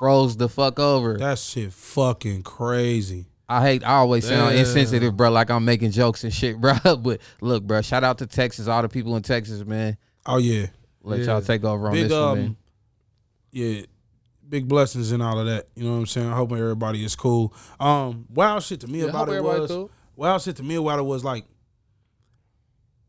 Froze 0.00 0.36
the 0.36 0.48
fuck 0.48 0.80
over. 0.80 1.18
that 1.18 1.38
shit 1.38 1.72
fucking 1.72 2.42
crazy. 2.42 3.26
I 3.52 3.62
hate. 3.62 3.84
I 3.84 3.94
always 3.96 4.26
sound 4.26 4.50
Damn. 4.52 4.60
insensitive, 4.60 5.16
bro. 5.16 5.30
Like 5.30 5.50
I'm 5.50 5.64
making 5.64 5.90
jokes 5.90 6.24
and 6.24 6.32
shit, 6.32 6.60
bro. 6.60 6.74
But 6.96 7.20
look, 7.40 7.64
bro. 7.64 7.82
Shout 7.82 8.04
out 8.04 8.18
to 8.18 8.26
Texas, 8.26 8.66
all 8.68 8.82
the 8.82 8.88
people 8.88 9.16
in 9.16 9.22
Texas, 9.22 9.64
man. 9.64 9.96
Oh 10.26 10.38
yeah, 10.38 10.66
Let 11.02 11.20
Yeah. 11.20 11.26
y'all 11.26 11.42
take 11.42 11.64
over 11.64 11.86
on 11.88 11.92
big 11.94 12.04
this 12.08 12.12
one, 12.12 12.22
um, 12.22 12.38
man. 12.38 12.56
yeah, 13.50 13.82
big 14.48 14.68
blessings 14.68 15.10
and 15.12 15.22
all 15.22 15.38
of 15.38 15.46
that. 15.46 15.68
You 15.74 15.84
know 15.84 15.92
what 15.92 15.98
I'm 15.98 16.06
saying? 16.06 16.28
I 16.30 16.36
hope 16.36 16.52
everybody 16.52 17.04
is 17.04 17.16
cool. 17.16 17.52
Um, 17.80 18.26
wild 18.32 18.62
shit 18.62 18.80
to 18.80 18.86
me 18.88 19.00
Yeah, 19.00 19.06
about 19.06 19.18
hope 19.26 19.28
it 19.28 19.32
everybody 19.38 19.60
was 19.62 19.70
cool. 19.70 19.90
wild 20.16 20.42
shit 20.42 20.56
to 20.56 20.62
me 20.62 20.76
about 20.76 20.98
it 20.98 21.02
was 21.02 21.24
like 21.24 21.44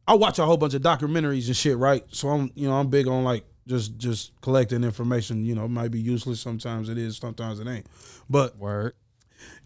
I 0.08 0.16
watch 0.16 0.40
a 0.40 0.46
whole 0.46 0.58
bunch 0.58 0.74
of 0.74 0.82
documentaries 0.82 1.48
and 1.48 1.56
shit, 1.56 1.78
right? 1.78 2.04
So 2.12 2.30
I'm 2.30 2.52
you 2.56 2.68
know 2.68 2.74
I'm 2.76 2.90
big 2.90 3.08
on 3.08 3.24
like 3.24 3.46
just 3.68 3.98
just 3.98 4.32
collecting 4.42 4.84
information. 4.84 5.46
You 5.46 5.56
know, 5.56 5.66
it 5.66 5.70
might 5.70 5.92
be 5.92 6.00
useless 6.02 6.42
sometimes. 6.42 6.90
It 6.90 6.98
is 6.98 7.16
sometimes 7.18 7.60
it 7.60 7.68
ain't. 7.68 7.86
But 8.30 8.58
Word. 8.58 8.94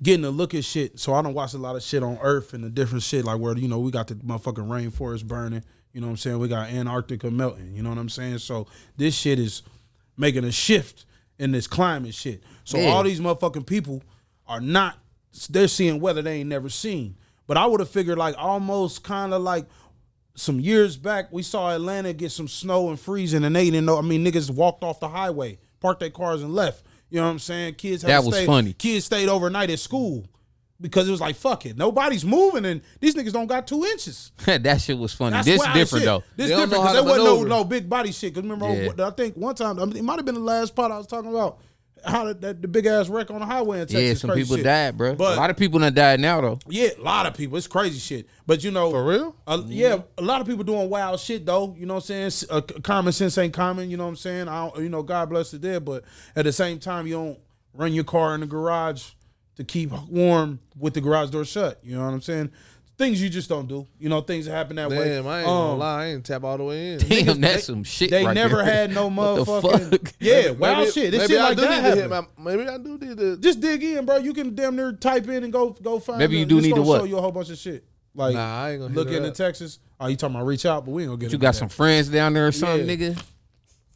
Getting 0.02 0.26
a 0.26 0.30
look 0.30 0.54
at 0.54 0.64
shit. 0.64 1.00
So 1.00 1.14
I 1.14 1.22
don't 1.22 1.34
watch 1.34 1.54
a 1.54 1.58
lot 1.58 1.76
of 1.76 1.84
shit 1.84 2.04
on 2.04 2.18
Earth 2.22 2.54
and 2.54 2.64
the 2.64 2.70
different 2.70 3.04
shit 3.04 3.26
like 3.26 3.40
where 3.40 3.58
you 3.58 3.68
know 3.68 3.80
we 3.80 3.92
got 3.92 4.08
the 4.08 4.16
motherfucking 4.16 4.68
rainforest 4.68 5.26
burning. 5.26 5.64
You 5.94 6.02
know 6.02 6.08
what 6.08 6.12
I'm 6.12 6.18
saying? 6.18 6.40
We 6.40 6.48
got 6.48 6.70
Antarctica 6.70 7.32
melting. 7.32 7.74
You 7.74 7.82
know 7.84 7.90
what 7.90 7.98
I'm 7.98 8.10
saying? 8.10 8.40
So 8.40 8.68
this 8.98 9.16
shit 9.16 9.40
is 9.40 9.64
making 10.18 10.44
a 10.44 10.52
shift 10.52 11.06
in 11.40 11.52
this 11.52 11.68
climate 11.68 12.14
shit. 12.14 12.44
So 12.64 12.78
Yeah. 12.78 12.90
all 12.90 13.04
these 13.04 13.20
motherfucking 13.20 13.66
people 13.66 14.04
are 14.48 14.62
not. 14.62 14.98
They're 15.50 15.68
seeing 15.68 16.00
weather 16.00 16.22
they 16.22 16.40
ain't 16.40 16.50
never 16.50 16.70
seen. 16.70 17.16
But 17.48 17.58
I 17.58 17.66
would 17.66 17.80
have 17.80 17.90
figured 17.90 18.18
like 18.18 18.36
almost 18.38 19.04
kind 19.04 19.34
of 19.34 19.42
like 19.42 19.66
some 20.36 20.60
years 20.60 20.98
back, 20.98 21.32
we 21.32 21.42
saw 21.42 21.74
Atlanta 21.74 22.14
get 22.14 22.32
some 22.32 22.48
snow 22.48 22.90
and 22.90 23.00
freezing, 23.00 23.44
and 23.44 23.56
they 23.56 23.66
didn't 23.66 23.86
know. 23.86 23.98
I 23.98 24.02
mean, 24.02 24.24
niggas 24.24 24.52
walked 24.52 24.84
off 24.84 25.00
the 25.00 25.08
highway, 25.10 25.58
parked 25.80 26.00
their 26.02 26.12
cars, 26.12 26.44
and 26.44 26.54
left. 26.54 26.84
You 27.10 27.18
know 27.20 27.26
what 27.26 27.32
I'm 27.32 27.40
saying? 27.40 27.76
Kids 27.76 28.02
had 28.04 28.12
That 28.12 28.20
to 28.22 28.26
was 28.28 28.36
stay, 28.36 28.46
funny. 28.46 28.74
Kids 28.74 29.06
stayed 29.06 29.30
overnight 29.30 29.70
at 29.70 29.80
school 29.80 30.26
because 30.80 31.08
it 31.08 31.12
was 31.12 31.22
like 31.22 31.36
fuck 31.36 31.66
it, 31.66 31.76
nobody's 31.78 32.24
moving, 32.26 32.66
and 32.66 32.82
these 33.00 33.16
niggas 33.16 33.32
don't 33.34 33.48
got 33.48 33.66
two 33.66 33.84
inches. 33.86 34.32
that 34.46 34.82
shit 34.82 34.98
was 34.98 35.14
funny. 35.14 35.32
That's 35.34 35.48
this 35.48 35.62
different 35.74 35.88
shit. 35.88 36.06
though. 36.06 36.24
This 36.36 36.50
They 36.50 36.56
different 36.56 36.72
because 36.72 36.94
there 36.94 37.04
wasn't 37.04 37.26
no, 37.26 37.44
no 37.44 37.64
big 37.64 37.90
body 37.90 38.12
shit. 38.12 38.34
Because 38.34 38.50
remember, 38.50 38.94
Yeah. 38.96 39.08
I 39.08 39.12
think 39.12 39.36
one 39.36 39.56
time 39.56 39.80
I 39.80 39.86
mean, 39.86 39.98
it 39.98 40.04
might 40.04 40.18
have 40.18 40.26
been 40.26 40.36
the 40.36 40.42
last 40.42 40.76
part 40.76 40.92
I 40.92 40.98
was 40.98 41.08
talking 41.08 41.30
about 41.30 41.60
how 42.08 42.26
that, 42.26 42.42
that 42.42 42.62
the 42.62 42.68
big 42.68 42.86
ass 42.86 43.10
wreck 43.10 43.30
on 43.32 43.40
the 43.40 43.46
highway 43.46 43.82
in 43.82 43.88
Texas. 43.88 44.02
Yeah, 44.02 44.14
some 44.14 44.30
crazy 44.30 44.44
people 44.44 44.56
shit. 44.58 44.64
died, 44.66 44.98
bro. 44.98 45.16
But 45.16 45.38
a 45.38 45.40
lot 45.40 45.50
of 45.50 45.58
people 45.58 45.80
done 45.80 45.94
died 45.94 46.20
now 46.20 46.42
though. 46.42 46.60
yeah, 46.68 46.90
a 46.98 47.02
lot 47.02 47.26
of 47.26 47.34
people. 47.36 47.58
It's 47.58 47.68
crazy 47.68 48.00
shit. 48.00 48.28
But 48.46 48.64
you 48.64 48.72
know, 48.72 48.92
For 48.92 49.04
real? 49.06 49.36
uh, 49.46 49.62
yeah, 49.66 50.00
a 50.18 50.22
lot 50.22 50.42
of 50.42 50.48
people 50.48 50.64
doing 50.64 50.90
wild 50.90 51.20
shit 51.20 51.46
though. 51.46 51.76
You 51.78 51.86
know 51.86 51.96
what 51.96 52.10
I'm 52.10 52.30
saying? 52.32 52.50
Uh, 52.50 52.62
common 52.82 53.14
sense 53.14 53.38
ain't 53.38 53.54
common. 53.54 53.90
You 53.90 53.98
know 53.98 54.04
what 54.04 54.10
I'm 54.12 54.16
saying? 54.16 54.48
I 54.48 54.68
don't, 54.68 54.84
you 54.84 54.90
know, 54.90 55.04
God 55.04 55.30
bless 55.30 55.52
the 55.52 55.60
dead. 55.60 55.86
But 55.86 56.04
at 56.36 56.46
the 56.46 56.54
same 56.54 56.80
time, 56.80 57.08
you 57.08 57.14
don't 57.14 57.40
run 57.74 57.94
your 57.94 58.04
car 58.04 58.34
in 58.36 58.42
the 58.42 58.48
garage 58.48 59.12
to 59.58 59.64
keep 59.64 59.92
warm 60.10 60.60
with 60.78 60.94
the 60.94 61.02
garage 61.02 61.32
door 61.32 61.44
shut. 61.46 61.80
You 61.84 61.96
know 61.96 62.06
what 62.06 62.14
I'm 62.14 62.22
saying? 62.22 62.52
Things 62.98 63.22
you 63.22 63.30
just 63.30 63.48
don't 63.48 63.68
do. 63.68 63.86
You 64.00 64.10
know, 64.10 64.22
things 64.22 64.46
that 64.48 64.54
happen 64.54 64.76
that 64.78 64.90
way. 64.90 64.98
Damn, 65.10 65.28
I 65.28 65.40
ain't 65.40 65.46
gonna 65.48 65.74
Um, 65.74 65.80
lie, 65.80 66.02
I 66.02 66.06
ain't 66.08 66.26
tap 66.26 66.44
all 66.44 66.58
the 66.58 66.64
way 66.64 66.94
in. 66.94 67.00
Damn, 67.00 67.40
that's 67.42 67.54
they- 67.56 67.62
some 67.62 67.84
shit. 67.84 68.10
They 68.10 68.26
right 68.26 68.34
never 68.34 68.56
there. 68.58 68.66
had 68.66 68.92
no 68.92 69.08
What 69.10 69.36
the 69.36 69.44
motherfucking 69.46 69.90
fuck? 70.02 70.14
yeah, 70.20 70.50
wild 70.50 70.92
shit. 70.92 71.12
This 71.12 71.22
maybe 71.22 71.34
shit 71.34 71.40
I 71.42 71.48
like 71.50 71.58
do 71.58 71.62
that 71.62 71.70
need 71.70 71.76
to 71.90 71.96
hit 72.02 72.12
happen. 72.12 72.28
my, 72.38 72.56
maybe 72.56 72.68
I 72.70 72.78
do 72.80 72.98
need 72.98 73.18
to. 73.20 73.38
Just 73.38 73.60
dig 73.60 73.84
in, 73.84 74.04
bro. 74.06 74.18
You 74.18 74.34
can 74.34 74.56
damn 74.56 74.76
near 74.76 74.92
type 74.94 75.28
in 75.28 75.44
and 75.44 75.54
go 75.54 75.70
go 75.70 76.00
find. 76.00 76.18
Maybe 76.18 76.38
you 76.40 76.46
do 76.46 76.58
It's 76.58 76.66
need 76.68 76.74
to 76.76 76.82
what? 76.82 77.02
Show 77.02 77.06
you 77.06 77.18
a 77.18 77.22
whole 77.22 77.32
bunch 77.32 77.52
of 77.52 77.58
shit. 77.60 77.84
Like 78.16 78.34
Nah, 78.34 78.64
I 78.64 78.72
ain't 78.72 78.80
gonna 78.82 78.90
hit 78.94 78.98
look 78.98 79.10
her 79.12 79.18
into. 79.18 79.30
Texas. 79.32 79.78
Oh, 80.00 80.08
you 80.08 80.16
talking 80.16 80.36
about 80.36 80.48
reach 80.48 80.66
out, 80.66 80.84
but 80.86 80.92
we 80.92 81.04
ain't 81.04 81.10
gonna 81.12 81.20
get. 81.20 81.32
You 81.32 81.38
got 81.38 81.54
that. 81.54 81.60
some 81.60 81.70
friends 81.70 82.10
down 82.10 82.34
there 82.34 82.48
or 82.48 82.52
something, 82.52 82.88
Yeah. 82.90 82.96
nigga? 83.14 83.24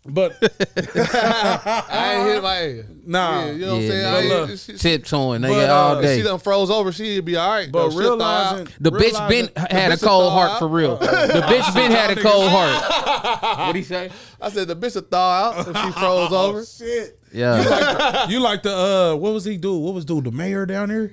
But 0.05 0.33
I 0.41 2.15
ain't 2.15 2.27
hit 2.27 2.43
my. 2.43 2.83
Nah. 3.05 3.45
yeah, 3.45 3.51
you 3.51 3.65
know 3.65 3.73
what 3.75 3.81
I'm 3.81 3.87
saying. 3.87 3.89
man. 3.89 4.05
I 4.05 4.11
But 4.13 4.23
ain't, 4.23 4.49
look, 4.49 4.59
she, 4.59 4.73
Tiptoeing, 4.73 5.41
But, 5.41 5.47
nigga, 5.51 5.69
uh, 5.69 5.73
all 5.73 5.97
if 5.97 6.03
day. 6.03 6.17
she 6.17 6.23
done 6.23 6.39
froze 6.39 6.69
over, 6.71 6.91
she'd 6.91 7.25
be 7.25 7.35
all 7.35 7.49
right. 7.49 7.71
but 7.71 7.89
though. 7.89 7.99
She'll 8.01 8.17
thaw 8.17 8.25
out. 8.25 8.55
realizing 8.57 8.73
The 8.79 8.91
bitch 8.91 9.29
been 9.29 9.49
had 9.55 9.91
a 9.91 9.95
bitch 9.95 10.03
cold 10.03 10.23
thaw 10.23 10.29
heart 10.31 10.51
out. 10.51 10.59
for 10.59 10.67
real. 10.67 10.97
The 11.01 11.43
bitch 11.47 11.73
been 11.75 11.91
had 11.91 12.17
a 12.17 12.21
cold 12.21 12.49
heart. 12.49 13.57
What 13.67 13.75
he 13.75 13.83
say? 13.83 14.09
I 14.41 14.49
said 14.49 14.67
the 14.67 14.75
bitch 14.75 14.95
will 14.95 15.01
thaw 15.03 15.51
out 15.51 15.59
if 15.59 15.65
she 15.67 15.91
froze 15.99 16.29
Oh, 16.31 16.49
over. 16.49 16.65
shit. 16.65 17.19
Yeah, 17.33 18.27
You 18.27 18.39
like 18.41 18.61
the 18.63 18.75
uh? 18.75 19.15
What 19.15 19.33
was 19.33 19.45
he 19.45 19.55
do? 19.57 19.77
What 19.77 19.93
was 19.93 20.03
dude? 20.03 20.25
The 20.25 20.31
mayor 20.31 20.65
down 20.65 20.89
there? 20.89 21.11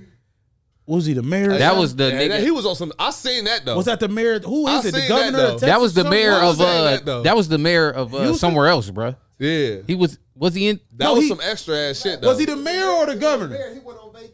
What 0.88 0.96
was 0.96 1.05
he 1.05 1.12
the 1.12 1.22
mayor? 1.22 1.48
that 1.59 1.77
was 1.77 1.94
the 1.94 2.05
Yeah, 2.09 2.12
nigga. 2.18 2.29
that- 2.31 2.42
he 2.42 2.51
was 2.51 2.64
on 2.64 2.74
some. 2.74 2.94
I 2.98 3.11
seen 3.11 3.44
that 3.44 3.62
though. 3.66 3.77
was 3.77 3.85
that 3.85 4.01
the 4.01 4.09
mayor? 4.09 4.38
Who 4.40 4.66
is 4.68 4.87
I 4.87 4.88
it? 4.88 4.92
The 4.92 5.05
governor 5.07 5.37
that, 5.37 5.44
of. 5.44 5.51
Texas? 5.61 5.68
that 5.68 5.81
was 5.83 5.92
the 5.92 6.05
mayor 6.05 6.33
of 6.33 6.59
uh. 6.59 6.96
that. 7.05 7.22
That 7.24 7.37
was 7.37 7.48
the 7.48 7.59
mayor 7.59 7.90
of 7.90 8.14
uh, 8.14 8.18
Houston? 8.20 8.38
somewhere 8.38 8.68
else, 8.68 8.90
bruh. 8.90 9.14
yeah, 9.38 9.83
He 9.87 9.94
was 9.94 10.18
was 10.35 10.55
he 10.55 10.68
in? 10.68 10.81
that 10.96 11.05
No, 11.05 11.12
was 11.14 11.24
he- 11.24 11.29
some 11.29 11.40
extra 11.42 11.77
ass 11.77 12.01
shit 12.01 12.22
though. 12.22 12.29
Was 12.29 12.38
he 12.38 12.46
the 12.46 12.57
mayor 12.57 12.87
or 12.88 13.05
the 13.05 13.16
governor? 13.16 13.59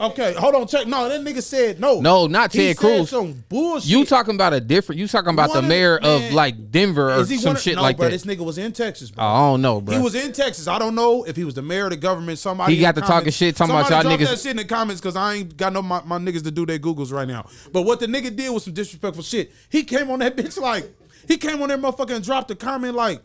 Okay, 0.01 0.35
hold 0.35 0.55
on, 0.55 0.67
check. 0.67 0.87
No, 0.87 1.09
that 1.09 1.21
nigga 1.21 1.43
said 1.43 1.79
no. 1.81 2.01
No, 2.01 2.27
not 2.27 2.53
He 2.53 2.59
Ted 2.59 2.77
said 2.77 2.87
Cruz. 2.87 3.11
Some 3.11 3.45
bullshit. 3.49 3.89
You 3.91 4.05
talking 4.05 4.35
about 4.35 4.53
a 4.53 4.61
different? 4.61 4.99
You 5.01 5.07
talking 5.09 5.31
about 5.33 5.49
the 5.49 5.57
One 5.57 5.65
of- 5.65 5.69
mayor 5.69 5.97
of 5.99 6.21
man, 6.23 6.35
like 6.35 6.71
Denver 6.71 7.13
or 7.13 7.25
some 7.25 7.37
one 7.43 7.57
of- 7.57 7.63
shit 7.63 7.77
no, 7.77 7.83
like 7.83 7.97
bro, 7.97 8.07
that? 8.07 8.13
This 8.13 8.25
nigga 8.25 8.45
was 8.45 8.59
in 8.59 8.73
Texas, 8.73 9.11
bro. 9.11 9.25
Oh, 9.25 9.29
I 9.29 9.39
don't 9.51 9.63
know, 9.63 9.81
bro. 9.81 9.97
He 9.97 10.03
was 10.03 10.15
in 10.15 10.33
Texas. 10.33 10.67
I 10.69 10.79
don't 10.79 10.95
know 10.95 11.25
if 11.25 11.37
he 11.37 11.45
was 11.45 11.55
the 11.55 11.63
mayor 11.63 11.85
of 11.85 11.91
the 11.91 11.97
government. 11.97 12.39
Somebody 12.39 12.75
He 12.75 12.81
got 12.81 12.95
to 12.97 13.01
talking 13.01 13.15
comments- 13.17 13.37
shit, 13.37 13.57
talking 13.57 13.75
about 13.75 13.87
somebody 13.89 14.09
y'all 14.09 14.17
drop 14.17 14.29
niggas- 14.29 14.31
that 14.33 14.39
shit 14.43 14.51
in 14.53 14.57
the 14.59 14.65
comments 14.65 15.01
because 15.01 15.17
I 15.17 15.35
ain't 15.35 15.57
got 15.57 15.73
no 15.73 15.83
my, 15.83 16.03
my 16.05 16.19
niggas 16.19 16.45
to 16.45 16.51
do 16.51 16.67
their 16.67 16.79
googles 16.79 17.13
right 17.13 17.29
now. 17.29 17.47
But 17.73 17.83
what 17.83 18.01
the 18.01 18.07
nigga 18.07 18.35
did 18.35 18.51
was 18.51 18.65
some 18.65 18.73
disrespectful 18.75 19.23
shit. 19.23 19.53
He 19.69 19.83
came 19.85 20.11
on 20.11 20.19
that 20.21 20.37
bitch 20.37 20.61
like 20.61 20.91
he 21.29 21.37
came 21.37 21.63
on 21.63 21.69
that 21.69 21.81
motherfucker 21.81 22.15
and 22.15 22.25
dropped 22.25 22.51
a 22.51 22.55
comment 22.55 22.95
like. 22.95 23.21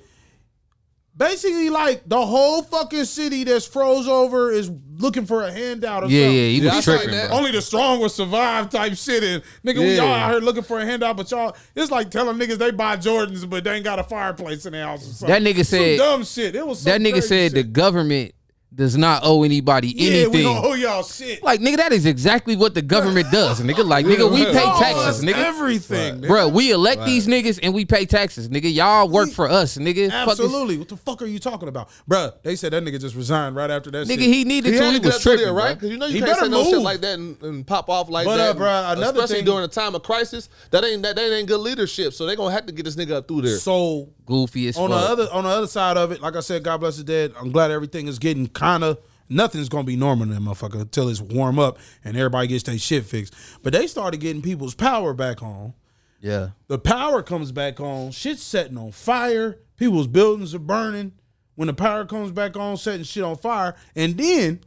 Basically, 1.17 1.69
like 1.69 2.04
the 2.08 2.26
whole 2.26 2.62
fucking 2.63 3.04
city 3.06 3.43
that's 3.43 3.65
froze 3.65 4.08
over 4.08 4.52
is 4.52 4.72
looking 4.98 5.26
for 5.26 5.43
a 5.43 5.52
handout 5.52 6.04
or 6.04 6.08
yeah, 6.08 6.24
something. 6.26 6.36
yeah, 6.36 6.41
he 6.48 6.60
Yeah, 6.62 6.72
I 6.72 6.76
was 6.78 6.86
seen 6.86 6.95
tripping, 6.98 7.12
that. 7.15 7.28
bro. 7.30 7.38
Only 7.38 7.52
the 7.52 7.62
strong 7.62 8.00
will 8.00 8.08
survive 8.10 8.69
type 8.69 8.95
shit. 8.95 9.24
And 9.24 9.43
nigga, 9.65 9.80
we 9.80 9.95
Yeah. 9.95 10.04
all 10.04 10.13
out 10.13 10.32
here 10.32 10.39
looking 10.39 10.63
for 10.63 10.80
a 10.80 10.86
handout, 10.86 11.17
but 11.17 11.30
y'all, 11.32 11.56
it's 11.76 11.91
like 11.91 12.10
telling 12.10 12.38
niggas 12.38 12.58
they 12.58 12.72
buy 12.72 12.95
Jordans, 12.95 13.50
but 13.50 13.65
they 13.65 13.72
ain't 13.76 13.84
got 13.84 14.00
a 14.00 14.04
fireplace 14.04 14.65
in 14.65 14.72
their 14.72 14.86
house 14.86 15.02
or 15.02 15.13
something. 15.13 15.28
That 15.28 15.41
nigga 15.43 15.58
Some 15.58 15.80
said- 15.80 15.98
dumb 15.98 16.24
shit. 16.24 16.56
It 16.56 16.65
was 16.65 16.84
That 16.86 17.02
nigga 17.02 17.12
crazy 17.13 17.28
said 17.28 17.52
the 17.54 17.63
government 17.63 18.34
does 18.74 18.96
not 18.96 19.24
owe 19.26 19.42
anybody 19.44 19.88
yeah, 19.90 20.10
we 20.12 20.22
anything. 20.22 20.44
gonna 20.44 20.68
owe 20.68 20.74
y'all 20.74 21.02
shit. 21.04 21.42
like 21.42 21.60
nigga, 21.60 21.78
that 21.78 21.92
is 21.92 22.06
exactly 22.06 22.56
what 22.56 22.76
the 22.76 22.82
government 22.84 23.26
does, 23.32 23.60
nigga. 23.62 23.84
Like 23.84 24.06
nigga, 24.06 24.32
we 24.32 24.46
pay 24.46 24.54
taxes, 24.54 25.24
nigga. 25.24 25.34
Everything, 25.44 26.22
nigga. 26.22 26.28
Bro, 26.28 26.50
we 26.50 26.72
elect 26.72 27.04
these 27.06 27.26
niggas 27.28 27.60
and 27.64 27.74
we 27.74 27.84
pay 27.86 28.06
taxes, 28.06 28.48
nigga. 28.48 28.72
Y'all 28.72 29.10
work 29.10 29.32
for 29.32 29.50
us, 29.50 29.78
nigga. 29.78 30.10
Fuck 30.12 30.30
Absolutely. 30.30 30.78
What 30.78 30.88
the 30.88 30.98
fuck 30.98 31.22
are 31.24 31.26
you 31.26 31.40
talking 31.40 31.68
about, 31.68 31.90
Bruh, 32.10 32.34
They 32.44 32.56
said 32.56 32.74
that 32.74 32.84
nigga 32.84 33.02
just 33.02 33.16
resigned 33.16 33.56
right 33.56 33.72
after 33.72 33.90
that. 33.92 34.08
Nigga, 34.08 34.20
shit. 34.20 34.34
he 34.34 34.44
needed 34.44 34.74
He 34.74 34.80
to. 34.80 34.84
had 34.86 34.94
He 34.94 35.00
get 35.00 35.06
was 35.08 35.16
up 35.16 35.22
to 35.24 35.38
there, 35.38 35.54
right? 35.54 35.64
right? 35.64 35.74
Because 35.74 35.90
you 35.90 35.98
know 35.98 36.06
you 36.06 36.14
He 36.14 36.20
can't 36.20 36.34
say 36.36 36.42
better 36.42 36.50
no 36.52 36.64
shit 36.66 36.80
like 36.80 37.02
that 37.02 37.18
and, 37.18 37.42
and 37.42 37.66
pop 37.66 37.90
off 37.90 38.08
like 38.10 38.26
But, 38.26 38.38
that. 38.38 38.56
uh, 38.56 38.60
bruh, 38.60 38.98
another 38.98 39.20
especially 39.22 39.38
thing- 39.38 39.46
during 39.46 39.66
a 39.66 39.68
time 39.68 39.96
of 39.96 40.04
crisis. 40.04 40.48
That 40.70 40.84
ain't 40.86 41.02
that, 41.04 41.16
that 41.16 41.34
ain't 41.36 41.48
good 41.48 41.60
leadership. 41.60 42.14
So 42.14 42.28
they 42.28 42.36
gonna 42.36 42.54
have 42.54 42.68
to 42.68 42.72
get 42.72 42.86
this 42.86 42.96
nigga 42.96 43.14
up 43.14 43.28
through 43.28 43.42
there. 43.42 43.58
So 43.58 44.10
Goofy 44.30 44.68
as 44.70 44.78
on 44.78 44.89
fuck. 44.89 45.02
the 45.02 45.08
other 45.24 45.34
on 45.34 45.44
the 45.44 45.50
other 45.50 45.68
side 45.68 45.98
of 45.98 46.12
it, 46.13 46.22
like 46.22 46.36
I 46.36 46.39
said, 46.39 46.63
God 46.63 46.78
bless 46.78 46.98
the 46.98 47.04
dead. 47.04 47.34
I'm 47.38 47.52
glad 47.52 47.72
everything 47.72 48.08
is 48.08 48.20
getting 48.20 48.48
kind 48.48 48.84
of 48.84 49.00
nothing's 49.28 49.68
gonna 49.70 49.84
be 49.84 49.96
normal 49.98 50.24
in 50.24 50.30
that 50.30 50.42
motherfucker 50.42 50.82
until 50.82 51.10
it's 51.10 51.20
warm 51.20 51.60
up 51.60 51.78
and 52.04 52.15
everybody 52.15 52.48
gets 52.48 52.63
their 52.63 52.78
shit 52.78 53.06
fixed. 53.06 53.34
But 53.63 53.74
they 53.74 53.88
started 53.88 54.20
getting 54.22 54.42
people's 54.42 54.76
power 54.76 55.13
back 55.13 55.42
on. 55.44 55.74
yeah, 56.22 56.50
The 56.68 56.80
power 56.80 57.22
comes 57.24 57.52
back 57.52 57.80
on. 57.80 58.12
Shit's 58.12 58.44
setting 58.44 58.78
on 58.78 58.92
fire. 58.92 59.58
People's 59.78 60.08
buildings 60.08 60.54
are 60.56 60.60
burning. 60.60 61.13
When 61.56 61.68
the 61.68 61.74
power 61.74 62.06
comes 62.06 62.32
back 62.32 62.56
on, 62.56 62.78
setting 62.78 63.04
shit 63.04 63.24
on 63.24 63.36
fire. 63.36 63.76
And 63.96 64.15
then 64.18 64.62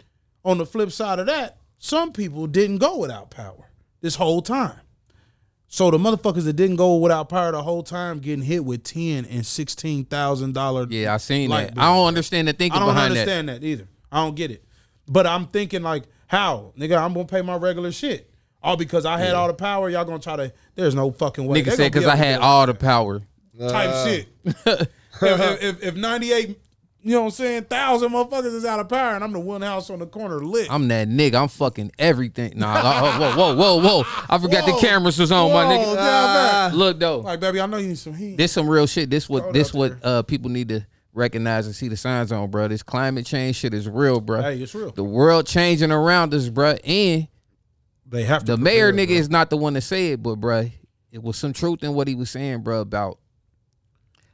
on 0.44 0.58
the 0.58 0.66
flip 0.66 0.90
side 0.92 1.18
of 1.18 1.26
that, 1.26 1.56
some 1.78 2.12
people 2.12 2.46
didn't 2.46 2.78
go 2.78 2.98
without 2.98 3.30
power 3.30 3.70
this 4.00 4.16
whole 4.16 4.42
time. 4.42 4.78
So 5.72 5.90
the 5.90 5.96
motherfuckers 5.96 6.44
that 6.44 6.52
didn't 6.52 6.76
go 6.76 6.96
without 6.96 7.30
power 7.30 7.50
the 7.50 7.62
whole 7.62 7.82
time 7.82 8.18
getting 8.18 8.44
hit 8.44 8.62
with 8.62 8.84
ten 8.84 9.24
and 9.24 9.44
sixteen 9.44 10.04
thousand 10.04 10.52
dollar. 10.52 10.86
yeah, 10.90 11.14
I 11.14 11.16
seen 11.16 11.48
Light 11.48 11.74
that. 11.74 11.80
I 11.80 11.94
don't 11.94 12.08
understand 12.08 12.46
the 12.46 12.52
thinking. 12.52 12.76
I 12.76 12.80
don't 12.80 12.88
behind 12.94 13.16
that. 13.16 13.20
understand 13.20 13.48
that. 13.48 13.64
either. 13.64 13.88
I 14.12 14.18
don't 14.18 14.36
get 14.36 14.50
it. 14.50 14.62
But 15.08 15.26
I'm 15.26 15.46
thinking 15.46 15.82
like, 15.82 16.02
how, 16.26 16.74
nigga? 16.78 17.02
I'm 17.02 17.14
gonna 17.14 17.24
pay 17.24 17.40
my 17.40 17.56
regular 17.56 17.90
shit. 17.90 18.30
All 18.62 18.76
because 18.76 19.06
I 19.06 19.16
had 19.16 19.32
all 19.32 19.46
the 19.46 19.54
power. 19.54 19.88
Y'all 19.88 20.04
gonna 20.04 20.18
try 20.18 20.36
to? 20.36 20.52
There's 20.74 20.94
no 20.94 21.10
fucking 21.10 21.46
way. 21.46 21.62
Nigga 21.62 21.64
They 21.64 21.70
said 21.70 21.76
gonna 21.78 21.88
be 21.88 21.98
because 22.00 22.06
I 22.06 22.16
had 22.16 22.40
all 22.40 22.66
the 22.66 22.74
power. 22.74 23.22
type 23.58 24.06
shit. 24.06 24.28
if, 24.44 24.88
if, 25.22 25.62
if, 25.62 25.82
if 25.82 25.94
98, 25.94 26.60
you 27.02 27.12
know 27.12 27.20
what 27.20 27.24
I'm 27.26 27.30
saying, 27.32 27.64
thousand 27.64 28.10
motherfuckers 28.12 28.54
is 28.54 28.64
out 28.64 28.78
of 28.80 28.88
power, 28.88 29.14
and 29.14 29.24
I'm 29.24 29.32
the 29.32 29.40
one 29.40 29.62
house 29.62 29.90
on 29.90 29.98
the 29.98 30.06
corner 30.06 30.38
lit. 30.44 30.70
I'm 30.70 30.86
that 30.88 31.08
nigga. 31.08 31.34
I'm 31.34 31.48
fucking 31.48 31.92
everything. 31.98 32.52
Nah, 32.56 32.72
uh, 32.74 33.18
whoa, 33.18 33.34
whoa, 33.36 33.56
whoa, 33.56 33.80
whoa. 33.80 34.24
I 34.28 34.38
forgot 34.38 34.64
Whoa. 34.64 34.74
the 34.76 34.80
cameras 34.86 35.18
was 35.18 35.32
on, 35.32 35.52
my 35.52 35.64
nigga. 35.64 35.94
back. 35.96 36.72
Look 36.74 36.98
though, 37.00 37.18
like, 37.20 37.40
baby, 37.40 37.60
I 37.60 37.66
know 37.66 37.78
you 37.78 37.88
need 37.88 37.98
some 37.98 38.14
heat. 38.14 38.36
this 38.36 38.52
some 38.52 38.68
real 38.68 38.86
shit. 38.86 39.10
This 39.10 39.28
what 39.28 39.42
Hold 39.42 39.54
this 39.54 39.74
what 39.74 39.94
uh 40.04 40.22
people 40.22 40.50
need 40.50 40.68
to 40.68 40.86
recognize 41.12 41.66
and 41.66 41.74
see 41.74 41.88
the 41.88 41.96
signs 41.96 42.30
on, 42.32 42.50
bro. 42.50 42.68
This 42.68 42.82
climate 42.82 43.26
change 43.26 43.56
shit 43.56 43.74
is 43.74 43.88
real, 43.88 44.20
bro. 44.20 44.40
hey, 44.42 44.62
it's 44.62 44.74
real. 44.74 44.92
The 44.92 45.04
world 45.04 45.46
changing 45.46 45.90
around 45.92 46.32
us, 46.34 46.48
bro. 46.48 46.72
And 46.84 47.28
They 48.06 48.24
have 48.24 48.44
to. 48.44 48.52
the 48.52 48.56
mayor 48.56 48.92
nigga 48.92 49.08
bro. 49.08 49.16
is 49.16 49.28
not 49.30 49.50
the 49.50 49.56
one 49.56 49.74
to 49.74 49.80
say 49.80 50.12
it, 50.12 50.22
but 50.22 50.36
bro, 50.36 50.70
it 51.10 51.22
was 51.22 51.36
some 51.36 51.52
truth 51.52 51.82
in 51.82 51.94
what 51.94 52.06
he 52.08 52.14
was 52.14 52.30
saying, 52.30 52.60
bro, 52.62 52.80
about 52.80 53.18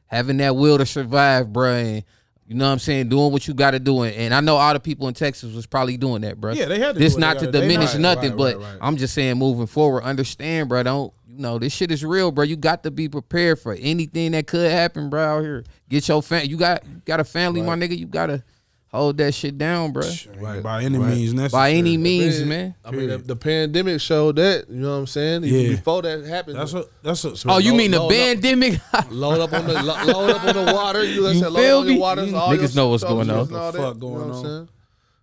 having 0.07 0.37
that 0.39 0.55
will 0.57 0.79
to 0.79 0.87
survive, 0.87 1.53
bro. 1.53 1.73
And 1.75 2.05
you 2.49 2.55
know 2.55 2.65
what 2.67 2.73
I'm 2.73 2.79
saying, 2.79 3.11
doing 3.11 3.31
what 3.31 3.47
you 3.47 3.53
got 3.53 3.73
to 3.73 3.79
do. 3.79 4.03
And, 4.03 4.15
and 4.17 4.35
I 4.35 4.41
know 4.41 4.57
all 4.57 4.73
the 4.73 4.81
people 4.81 5.07
in 5.07 5.13
Texas 5.13 5.55
was 5.55 5.67
probably 5.67 5.99
doing 5.99 6.23
that, 6.23 6.41
bro. 6.41 6.55
Yeah, 6.55 6.65
they 6.65 6.79
had 6.79 6.95
to 6.95 6.99
This 6.99 7.19
not 7.19 7.39
to 7.41 7.51
diminish 7.53 7.93
not- 7.93 8.17
nothing, 8.17 8.31
right, 8.31 8.57
but 8.57 8.61
right. 8.63 8.79
I'm 8.81 8.97
just 8.97 9.13
saying, 9.13 9.37
moving 9.37 9.67
forward, 9.67 10.03
understand, 10.03 10.71
bro. 10.71 10.83
Don't 10.83 11.13
you 11.29 11.37
know 11.37 11.59
this 11.59 11.75
shit 11.75 11.91
is 11.93 12.03
real, 12.03 12.33
bro. 12.33 12.45
You 12.45 12.57
got 12.57 12.83
to 12.85 12.91
be 12.91 13.07
prepared 13.07 13.59
for 13.59 13.75
anything 13.75 14.33
that 14.33 14.47
could 14.47 14.71
happen, 14.71 15.11
bro. 15.11 15.23
Out 15.23 15.43
here, 15.43 15.65
get 15.91 16.09
your 16.09 16.23
fam. 16.23 16.47
You 16.47 16.57
got 16.57 16.85
you 16.87 17.03
got 17.05 17.21
a 17.21 17.25
family, 17.25 17.61
my 17.61 17.77
nigga. 17.77 17.99
You 17.99 18.07
gotta 18.07 18.43
hold 18.91 19.17
that 19.19 19.33
shit 19.35 19.57
down, 19.59 19.93
bro. 19.93 20.03
Right. 20.39 20.63
by 20.63 20.83
any 20.85 20.99
Right. 20.99 21.15
means 21.15 21.35
necessary. 21.35 21.61
By 21.61 21.71
any 21.73 21.97
means, 21.97 22.41
Man, 22.41 22.49
man. 22.49 22.75
I 22.85 22.91
mean, 22.91 23.09
the, 23.09 23.19
the 23.19 23.37
pandemic 23.37 24.01
showed 24.01 24.37
that. 24.37 24.69
You 24.69 24.77
know 24.77 24.91
what 24.91 24.97
I'm 24.97 25.07
saying? 25.07 25.45
Even 25.45 25.61
Yeah. 25.61 25.77
Before 25.77 26.03
that 26.03 26.25
happened, 26.25 26.59
That's 26.59 26.75
a 26.75 26.85
that's 27.03 27.25
a. 27.25 27.35
Oh, 27.49 27.59
you 27.59 27.71
Load- 27.73 27.77
mean 27.79 27.91
the 27.93 28.01
load 28.01 28.07
up. 28.13 28.17
pandemic? 28.19 28.81
load 29.11 29.41
up 29.41 29.53
on 29.53 29.67
the 29.67 29.83
lo- 29.83 30.05
load 30.05 30.31
up 30.31 30.45
on 30.45 30.65
the 30.67 30.73
water. 30.73 31.05
You, 31.05 31.29
You 31.29 31.35
said, 31.39 31.53
load 31.53 31.61
feel 31.61 31.77
up 31.77 31.81
on 31.83 31.87
your 31.87 31.95
me? 31.95 32.01
waters, 32.01 32.31
You 32.31 32.37
all 32.37 32.57
niggas 32.57 32.77
know 32.77 32.89
what's 32.89 33.05
going 33.05 33.31
on. 33.31 33.39
What 33.39 33.49
the 33.51 33.55
that, 33.59 33.73
fuck 33.75 33.77
you 33.77 33.83
know 33.83 33.95
going 33.95 34.15
what 34.15 34.23
I'm 34.25 34.31
on? 34.33 34.45
saying? 34.45 34.69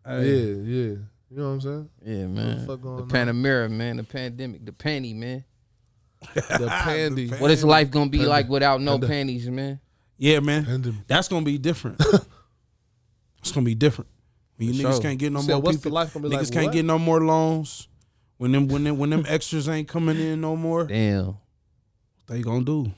Yeah, 0.07 0.73
yeah. 0.73 0.95
You 1.31 1.41
know 1.41 1.43
what 1.47 1.49
I'm 1.53 1.61
saying? 1.61 1.89
Yeah, 2.05 2.25
man. 2.27 2.67
fuck 2.67 2.81
going 2.81 2.97
The 2.97 3.03
on? 3.03 3.09
Panamera, 3.09 3.69
man. 3.69 3.97
The 3.97 4.03
pandemic, 4.03 4.65
the 4.65 4.71
panty, 4.71 5.15
man. 5.15 5.43
The 6.33 6.67
pandy. 6.83 7.29
What 7.29 7.51
is 7.51 7.63
life 7.63 7.89
gonna 7.91 8.09
be 8.09 8.19
like 8.25 8.47
without 8.47 8.79
no 8.81 8.99
panties, 8.99 9.49
man? 9.49 9.79
Yeah, 10.17 10.39
man. 10.39 11.03
That's 11.07 11.27
gonna 11.27 11.43
be 11.45 11.57
different. 11.57 12.01
it's 13.45 13.53
gonna 13.53 13.65
be 13.65 13.75
different. 13.75 14.09
When 14.57 14.69
you 14.69 14.73
For 14.81 14.87
niggas 14.89 14.91
sure. 14.93 15.01
can't 15.01 15.19
get 15.19 15.31
no 15.31 15.41
said, 15.41 15.51
more 15.53 15.61
what's 15.61 15.77
the 15.77 15.83
people. 15.83 15.95
life 15.95 16.13
gonna 16.13 16.29
be 16.29 16.35
niggas 16.35 16.39
like? 16.43 16.51
can't 16.51 16.65
What? 16.67 16.73
get 16.73 16.85
no 16.85 16.97
more 16.99 17.23
loans. 17.23 17.87
When 18.37 18.51
them 18.51 18.67
when 18.67 18.83
them 18.83 18.97
when 18.97 19.09
them 19.11 19.25
extras 19.27 19.69
ain't 19.69 19.87
coming 19.87 20.19
in 20.19 20.41
no 20.41 20.55
more, 20.55 20.83
Damn. 20.87 21.25
What 21.27 21.37
they 22.27 22.41
gonna 22.41 22.65
do. 22.65 22.91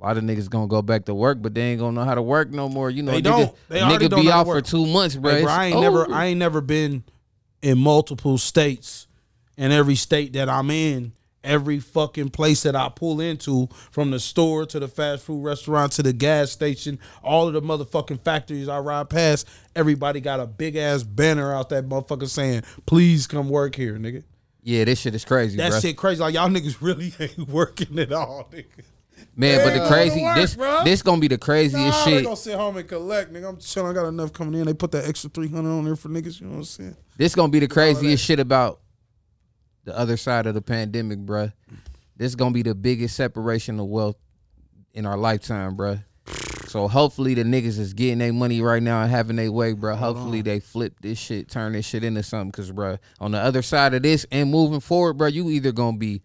A 0.00 0.06
lot 0.06 0.16
of 0.18 0.24
niggas 0.24 0.48
gonna 0.50 0.66
go 0.66 0.82
back 0.82 1.04
to 1.06 1.14
work, 1.14 1.40
but 1.40 1.54
they 1.54 1.62
ain't 1.72 1.80
gonna 1.80 1.92
know 1.92 2.04
how 2.04 2.14
to 2.14 2.22
work 2.22 2.50
no 2.50 2.68
more. 2.68 2.90
You 2.90 3.02
know, 3.02 3.12
They 3.12 3.20
nigga, 3.20 3.24
don't. 3.24 3.54
They 3.68 3.80
already 3.82 4.06
nigga 4.06 4.10
don't 4.10 4.20
be 4.20 4.26
know 4.26 4.32
how 4.32 4.36
to 4.38 4.40
out 4.40 4.46
for 4.46 4.54
work. 4.56 4.64
two 4.66 4.86
months, 4.86 5.16
bro. 5.16 5.30
Hey, 5.32 5.42
bro, 5.42 5.50
It's 5.50 5.58
I 5.58 5.64
ain't 5.66 5.80
never 5.80 6.04
over. 6.06 6.14
I 6.14 6.24
ain't 6.26 6.38
never 6.38 6.60
been 6.60 7.04
in 7.62 7.78
multiple 7.78 8.38
states. 8.38 9.06
In 9.56 9.70
every 9.70 9.94
state 9.94 10.32
that 10.32 10.48
I'm 10.48 10.68
in, 10.70 11.12
every 11.44 11.78
fucking 11.78 12.30
place 12.30 12.62
that 12.64 12.74
I 12.74 12.88
pull 12.88 13.20
into, 13.20 13.68
from 13.90 14.10
the 14.10 14.18
store 14.18 14.66
to 14.66 14.80
the 14.80 14.88
fast 14.88 15.24
food 15.24 15.44
restaurant 15.44 15.92
to 15.92 16.02
the 16.02 16.12
gas 16.12 16.50
station, 16.50 16.98
all 17.22 17.46
of 17.46 17.54
the 17.54 17.62
motherfucking 17.62 18.22
factories 18.22 18.68
I 18.68 18.78
ride 18.78 19.10
past, 19.10 19.46
everybody 19.76 20.20
got 20.20 20.40
a 20.40 20.46
big 20.46 20.76
ass 20.76 21.02
banner 21.02 21.54
out 21.54 21.68
that 21.68 21.88
motherfucker 21.88 22.28
saying, 22.28 22.62
"Please 22.86 23.26
come 23.26 23.48
work 23.48 23.74
here, 23.76 23.94
nigga." 23.98 24.24
yeah, 24.66 24.82
this 24.84 24.98
shit 25.00 25.14
is 25.14 25.24
crazy, 25.26 25.58
That 25.58 25.70
bro. 25.72 25.80
shit 25.80 25.96
crazy. 25.96 26.20
Like 26.22 26.34
y'all 26.34 26.48
niggas 26.48 26.78
really 26.80 27.12
ain't 27.20 27.48
working 27.48 27.98
at 27.98 28.12
all, 28.12 28.48
nigga. 28.52 28.64
Man, 29.36 29.64
but 29.64 29.78
the 29.78 29.86
crazy 29.88 30.22
work, 30.22 30.36
this 30.36 30.54
bro. 30.54 30.84
this 30.84 31.02
gonna 31.02 31.20
be 31.20 31.28
the 31.28 31.38
craziest 31.38 31.74
Nah, 31.98 32.04
they 32.04 32.10
shit. 32.12 32.24
gonna 32.24 32.36
sit 32.36 32.54
home 32.56 32.76
and 32.76 32.88
collect, 32.88 33.32
nigga. 33.32 33.48
I'm 33.48 33.56
chilling. 33.58 33.90
I 33.90 33.94
got 33.94 34.06
enough 34.06 34.32
coming 34.32 34.58
in. 34.60 34.66
They 34.66 34.74
put 34.74 34.92
that 34.92 35.06
extra 35.08 35.28
three 35.30 35.48
hundred 35.48 35.70
on 35.70 35.84
there 35.84 35.96
for 35.96 36.08
niggas. 36.08 36.40
You 36.40 36.46
know 36.46 36.52
what 36.52 36.58
I'm 36.58 36.64
saying? 36.64 36.96
This 37.16 37.34
gonna 37.34 37.48
be 37.50 37.58
the 37.58 37.68
craziest 37.68 38.24
shit 38.24 38.38
about 38.40 38.80
the 39.84 39.96
other 39.96 40.16
side 40.16 40.46
of 40.46 40.54
the 40.54 40.62
pandemic, 40.62 41.20
bruh. 41.20 41.52
This 42.16 42.34
gonna 42.34 42.52
be 42.52 42.62
the 42.62 42.74
biggest 42.74 43.16
separation 43.16 43.78
of 43.80 43.86
wealth 43.86 44.16
in 44.92 45.06
our 45.06 45.16
lifetime, 45.16 45.76
bruh. 45.76 46.02
So 46.68 46.88
hopefully 46.88 47.34
the 47.34 47.44
niggas 47.44 47.78
is 47.78 47.92
getting 47.92 48.18
their 48.18 48.32
money 48.32 48.60
right 48.60 48.82
now 48.82 49.02
and 49.02 49.10
having 49.10 49.36
their 49.36 49.52
way, 49.52 49.74
bruh. 49.74 49.96
Hopefully 49.96 50.42
they 50.42 50.60
flip 50.60 50.94
this 51.00 51.18
shit, 51.18 51.48
turn 51.48 51.72
this 51.72 51.86
shit 51.86 52.02
into 52.02 52.22
something, 52.22 52.50
cause 52.52 52.72
bruh, 52.72 52.98
on 53.20 53.32
the 53.32 53.38
other 53.38 53.62
side 53.62 53.94
of 53.94 54.02
this 54.02 54.26
and 54.32 54.50
moving 54.50 54.80
forward, 54.80 55.18
bruh, 55.18 55.32
you 55.32 55.50
either 55.50 55.72
gonna 55.72 55.96
be 55.96 56.22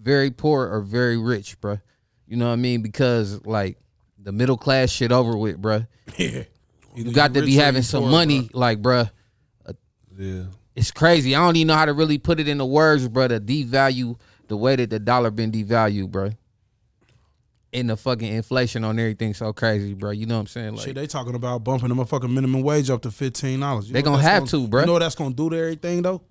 very 0.00 0.30
poor 0.30 0.68
or 0.68 0.80
very 0.80 1.16
rich, 1.16 1.60
bruh. 1.60 1.80
You 2.26 2.36
know 2.36 2.46
what 2.46 2.52
I 2.52 2.56
mean? 2.56 2.82
Because 2.82 3.44
like 3.46 3.78
the 4.20 4.32
middle 4.32 4.56
class 4.58 4.90
shit 4.90 5.12
over 5.12 5.36
with, 5.36 5.60
bruh. 5.60 5.86
Yeah. 6.16 6.44
You 6.94 7.12
got 7.12 7.34
to 7.34 7.42
be 7.42 7.54
having 7.54 7.82
some 7.82 8.10
money, 8.10 8.50
like, 8.52 8.82
bruh. 8.82 9.08
Yeah. 10.16 10.44
It's 10.78 10.92
crazy. 10.92 11.34
I 11.34 11.40
don't 11.40 11.56
even 11.56 11.66
know 11.66 11.74
how 11.74 11.86
to 11.86 11.92
really 11.92 12.18
put 12.18 12.38
it 12.38 12.46
into 12.46 12.64
words, 12.64 13.08
bro. 13.08 13.26
To 13.26 13.40
devalue 13.40 14.16
the 14.46 14.56
way 14.56 14.76
that 14.76 14.90
the 14.90 15.00
dollar 15.00 15.32
been 15.32 15.50
devalued, 15.50 16.10
bro. 16.10 16.30
And 17.72 17.90
the 17.90 17.96
fucking 17.96 18.32
inflation 18.32 18.84
on 18.84 18.96
everything 18.98 19.34
so 19.34 19.52
crazy, 19.52 19.92
bro. 19.92 20.10
You 20.12 20.26
know 20.26 20.36
what 20.36 20.42
I'm 20.42 20.46
saying? 20.46 20.76
Like, 20.76 20.86
Shit, 20.86 20.94
they 20.94 21.08
talking 21.08 21.34
about 21.34 21.64
bumping 21.64 21.88
the 21.88 21.96
motherfucking 21.96 22.32
minimum 22.32 22.62
wage 22.62 22.90
up 22.90 23.02
to 23.02 23.10
fifteen 23.10 23.58
dollars. 23.58 23.90
They 23.90 24.02
gonna 24.02 24.22
have 24.22 24.46
to, 24.50 24.68
bro. 24.68 24.82
You 24.82 24.86
know 24.86 24.92
what 24.92 25.00
that's 25.00 25.16
gonna 25.16 25.34
do 25.34 25.50
to 25.50 25.56
everything 25.56 26.02
though? 26.02 26.22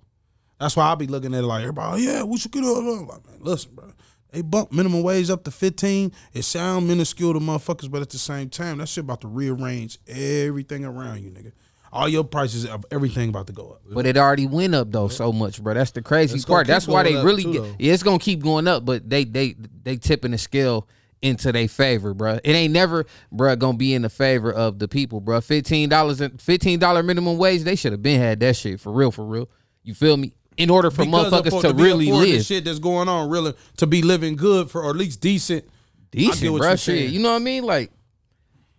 That's 0.58 0.74
why 0.74 0.90
I 0.90 0.94
be 0.94 1.06
looking 1.06 1.34
at 1.34 1.44
it 1.44 1.46
like 1.46 1.60
everybody. 1.60 2.08
Oh, 2.08 2.12
yeah, 2.12 2.22
we 2.24 2.38
should 2.38 2.50
get 2.50 2.64
up. 2.64 2.82
Like, 2.82 3.26
man, 3.26 3.38
listen, 3.40 3.72
bro. 3.74 3.92
They 4.30 4.42
bump 4.42 4.72
minimum 4.72 5.02
wage 5.02 5.28
up 5.28 5.44
to 5.44 5.50
fifteen. 5.50 6.10
It 6.32 6.42
sound 6.42 6.88
minuscule 6.88 7.34
to 7.34 7.38
motherfuckers, 7.38 7.90
but 7.90 8.00
at 8.00 8.08
the 8.10 8.18
same 8.18 8.48
time, 8.48 8.78
that 8.78 8.88
shit 8.88 9.04
about 9.04 9.20
to 9.20 9.28
rearrange 9.28 9.98
everything 10.08 10.86
around 10.86 11.22
you, 11.22 11.30
nigga. 11.30 11.52
All 11.92 12.08
your 12.08 12.24
prices 12.24 12.66
of 12.66 12.84
everything 12.90 13.30
about 13.30 13.46
to 13.46 13.52
go 13.52 13.70
up. 13.70 13.82
but 13.90 14.04
it 14.06 14.16
already 14.16 14.46
went 14.46 14.74
up 14.74 14.90
though 14.92 15.08
so 15.08 15.32
much, 15.32 15.62
bro. 15.62 15.74
That's 15.74 15.90
the 15.92 16.02
crazy 16.02 16.36
It's 16.36 16.44
part. 16.44 16.66
That's 16.66 16.86
why 16.86 17.02
they 17.04 17.14
really 17.16 17.44
too, 17.44 17.52
get. 17.52 17.80
Yeah, 17.80 17.94
it's 17.94 18.02
gonna 18.02 18.18
keep 18.18 18.42
going 18.42 18.68
up, 18.68 18.84
but 18.84 19.08
they 19.08 19.24
they 19.24 19.54
they 19.84 19.96
tipping 19.96 20.32
the 20.32 20.38
scale 20.38 20.86
into 21.22 21.50
their 21.50 21.66
favor, 21.66 22.14
bro. 22.14 22.34
It 22.44 22.52
ain't 22.52 22.72
never, 22.72 23.06
bro, 23.32 23.56
gonna 23.56 23.76
be 23.78 23.94
in 23.94 24.02
the 24.02 24.10
favor 24.10 24.52
of 24.52 24.78
the 24.78 24.86
people, 24.86 25.20
bro. 25.20 25.40
Fifteen 25.40 25.88
dollars 25.88 26.20
and 26.20 26.40
fifteen 26.40 26.78
dollar 26.78 27.02
minimum 27.02 27.38
wage. 27.38 27.62
They 27.62 27.74
should 27.74 27.92
have 27.92 28.02
been 28.02 28.20
had 28.20 28.38
that 28.40 28.56
shit 28.56 28.80
for 28.80 28.92
real, 28.92 29.10
for 29.10 29.24
real. 29.24 29.48
You 29.82 29.94
feel 29.94 30.16
me? 30.16 30.34
In 30.58 30.70
order 30.70 30.90
for 30.90 31.04
Because 31.04 31.32
motherfuckers 31.32 31.46
afford- 31.46 31.62
to 31.64 31.74
be 31.74 31.82
really 31.84 32.12
live. 32.12 32.44
shit 32.44 32.64
that's 32.64 32.80
going 32.80 33.08
on, 33.08 33.30
really 33.30 33.54
to 33.78 33.86
be 33.86 34.02
living 34.02 34.36
good 34.36 34.70
for 34.70 34.82
or 34.82 34.90
at 34.90 34.96
least 34.96 35.20
decent. 35.20 35.64
decent, 36.10 36.56
bro. 36.58 36.70
Shit, 36.72 36.80
saying. 36.80 37.12
you 37.12 37.20
know 37.20 37.30
what 37.30 37.36
I 37.36 37.44
mean? 37.44 37.62
Like, 37.64 37.92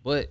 but 0.04 0.30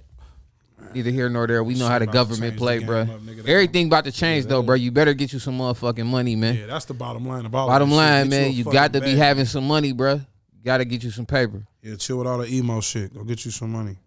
neither 0.94 1.10
here 1.12 1.30
nor 1.30 1.48
there. 1.48 1.64
We 1.64 1.74
know 1.74 1.86
Shit 1.86 1.92
how 1.92 2.00
the 2.00 2.04
about 2.06 2.12
to 2.12 2.18
government 2.18 2.54
the 2.54 2.58
play, 2.58 2.78
game 2.80 2.88
bro. 2.88 3.02
up, 3.02 3.08
nigga. 3.22 3.48
Everything 3.48 3.88
about 3.88 4.06
to 4.06 4.12
change 4.12 4.46
though, 4.46 4.62
bro. 4.64 4.76
You 4.76 4.92
better 4.92 5.14
get 5.14 5.34
you 5.34 5.40
some 5.40 5.58
motherfucking 5.58 6.06
money, 6.06 6.36
man. 6.36 6.56
Yeah, 6.56 6.66
that's 6.68 6.86
the 6.86 6.94
bottom 6.94 7.28
line 7.28 7.46
of 7.46 7.52
Bottom 7.52 7.92
line, 7.92 8.30
man, 8.30 8.54
you 8.54 8.64
got 8.64 8.94
to 8.94 9.02
be 9.02 9.16
having 9.16 9.46
some 9.46 9.68
money, 9.68 9.92
bro. 9.94 10.16
You 10.16 10.64
got 10.66 10.78
to 10.78 10.86
get 10.86 11.04
you 11.04 11.12
some 11.12 11.26
paper. 11.26 11.64
Yeah, 11.82 11.96
chill 11.96 12.18
with 12.18 12.28
all 12.28 12.40
the 12.40 12.48
emo 12.54 12.82
shit. 12.82 13.14
Go 13.14 13.24
get 13.24 13.46
you 13.46 13.52
some 13.52 13.72
money. 13.72 13.98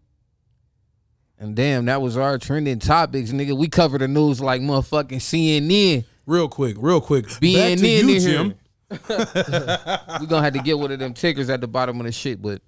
And 1.38 1.56
damn, 1.56 1.86
that 1.86 2.00
was 2.00 2.16
our 2.16 2.38
trending 2.38 2.78
topics, 2.78 3.32
nigga. 3.32 3.56
We 3.56 3.68
cover 3.68 3.98
the 3.98 4.06
news 4.06 4.40
like 4.40 4.60
motherfucking 4.60 5.16
CNN. 5.16 6.04
Real 6.24 6.48
quick, 6.48 6.76
real 6.78 7.00
quick. 7.00 7.26
Back 7.26 7.40
BNN 7.40 7.78
to 7.78 7.88
you, 7.88 8.14
in 8.14 8.20
Jim. 8.20 8.46
here. 8.46 8.56
We 10.20 10.26
gonna 10.26 10.42
have 10.42 10.52
to 10.52 10.60
get 10.62 10.78
one 10.78 10.92
of 10.92 10.98
them 10.98 11.14
tickers 11.14 11.48
at 11.50 11.60
the 11.60 11.66
bottom 11.66 11.98
of 11.98 12.06
the 12.06 12.12
shit, 12.12 12.40
but 12.42 12.60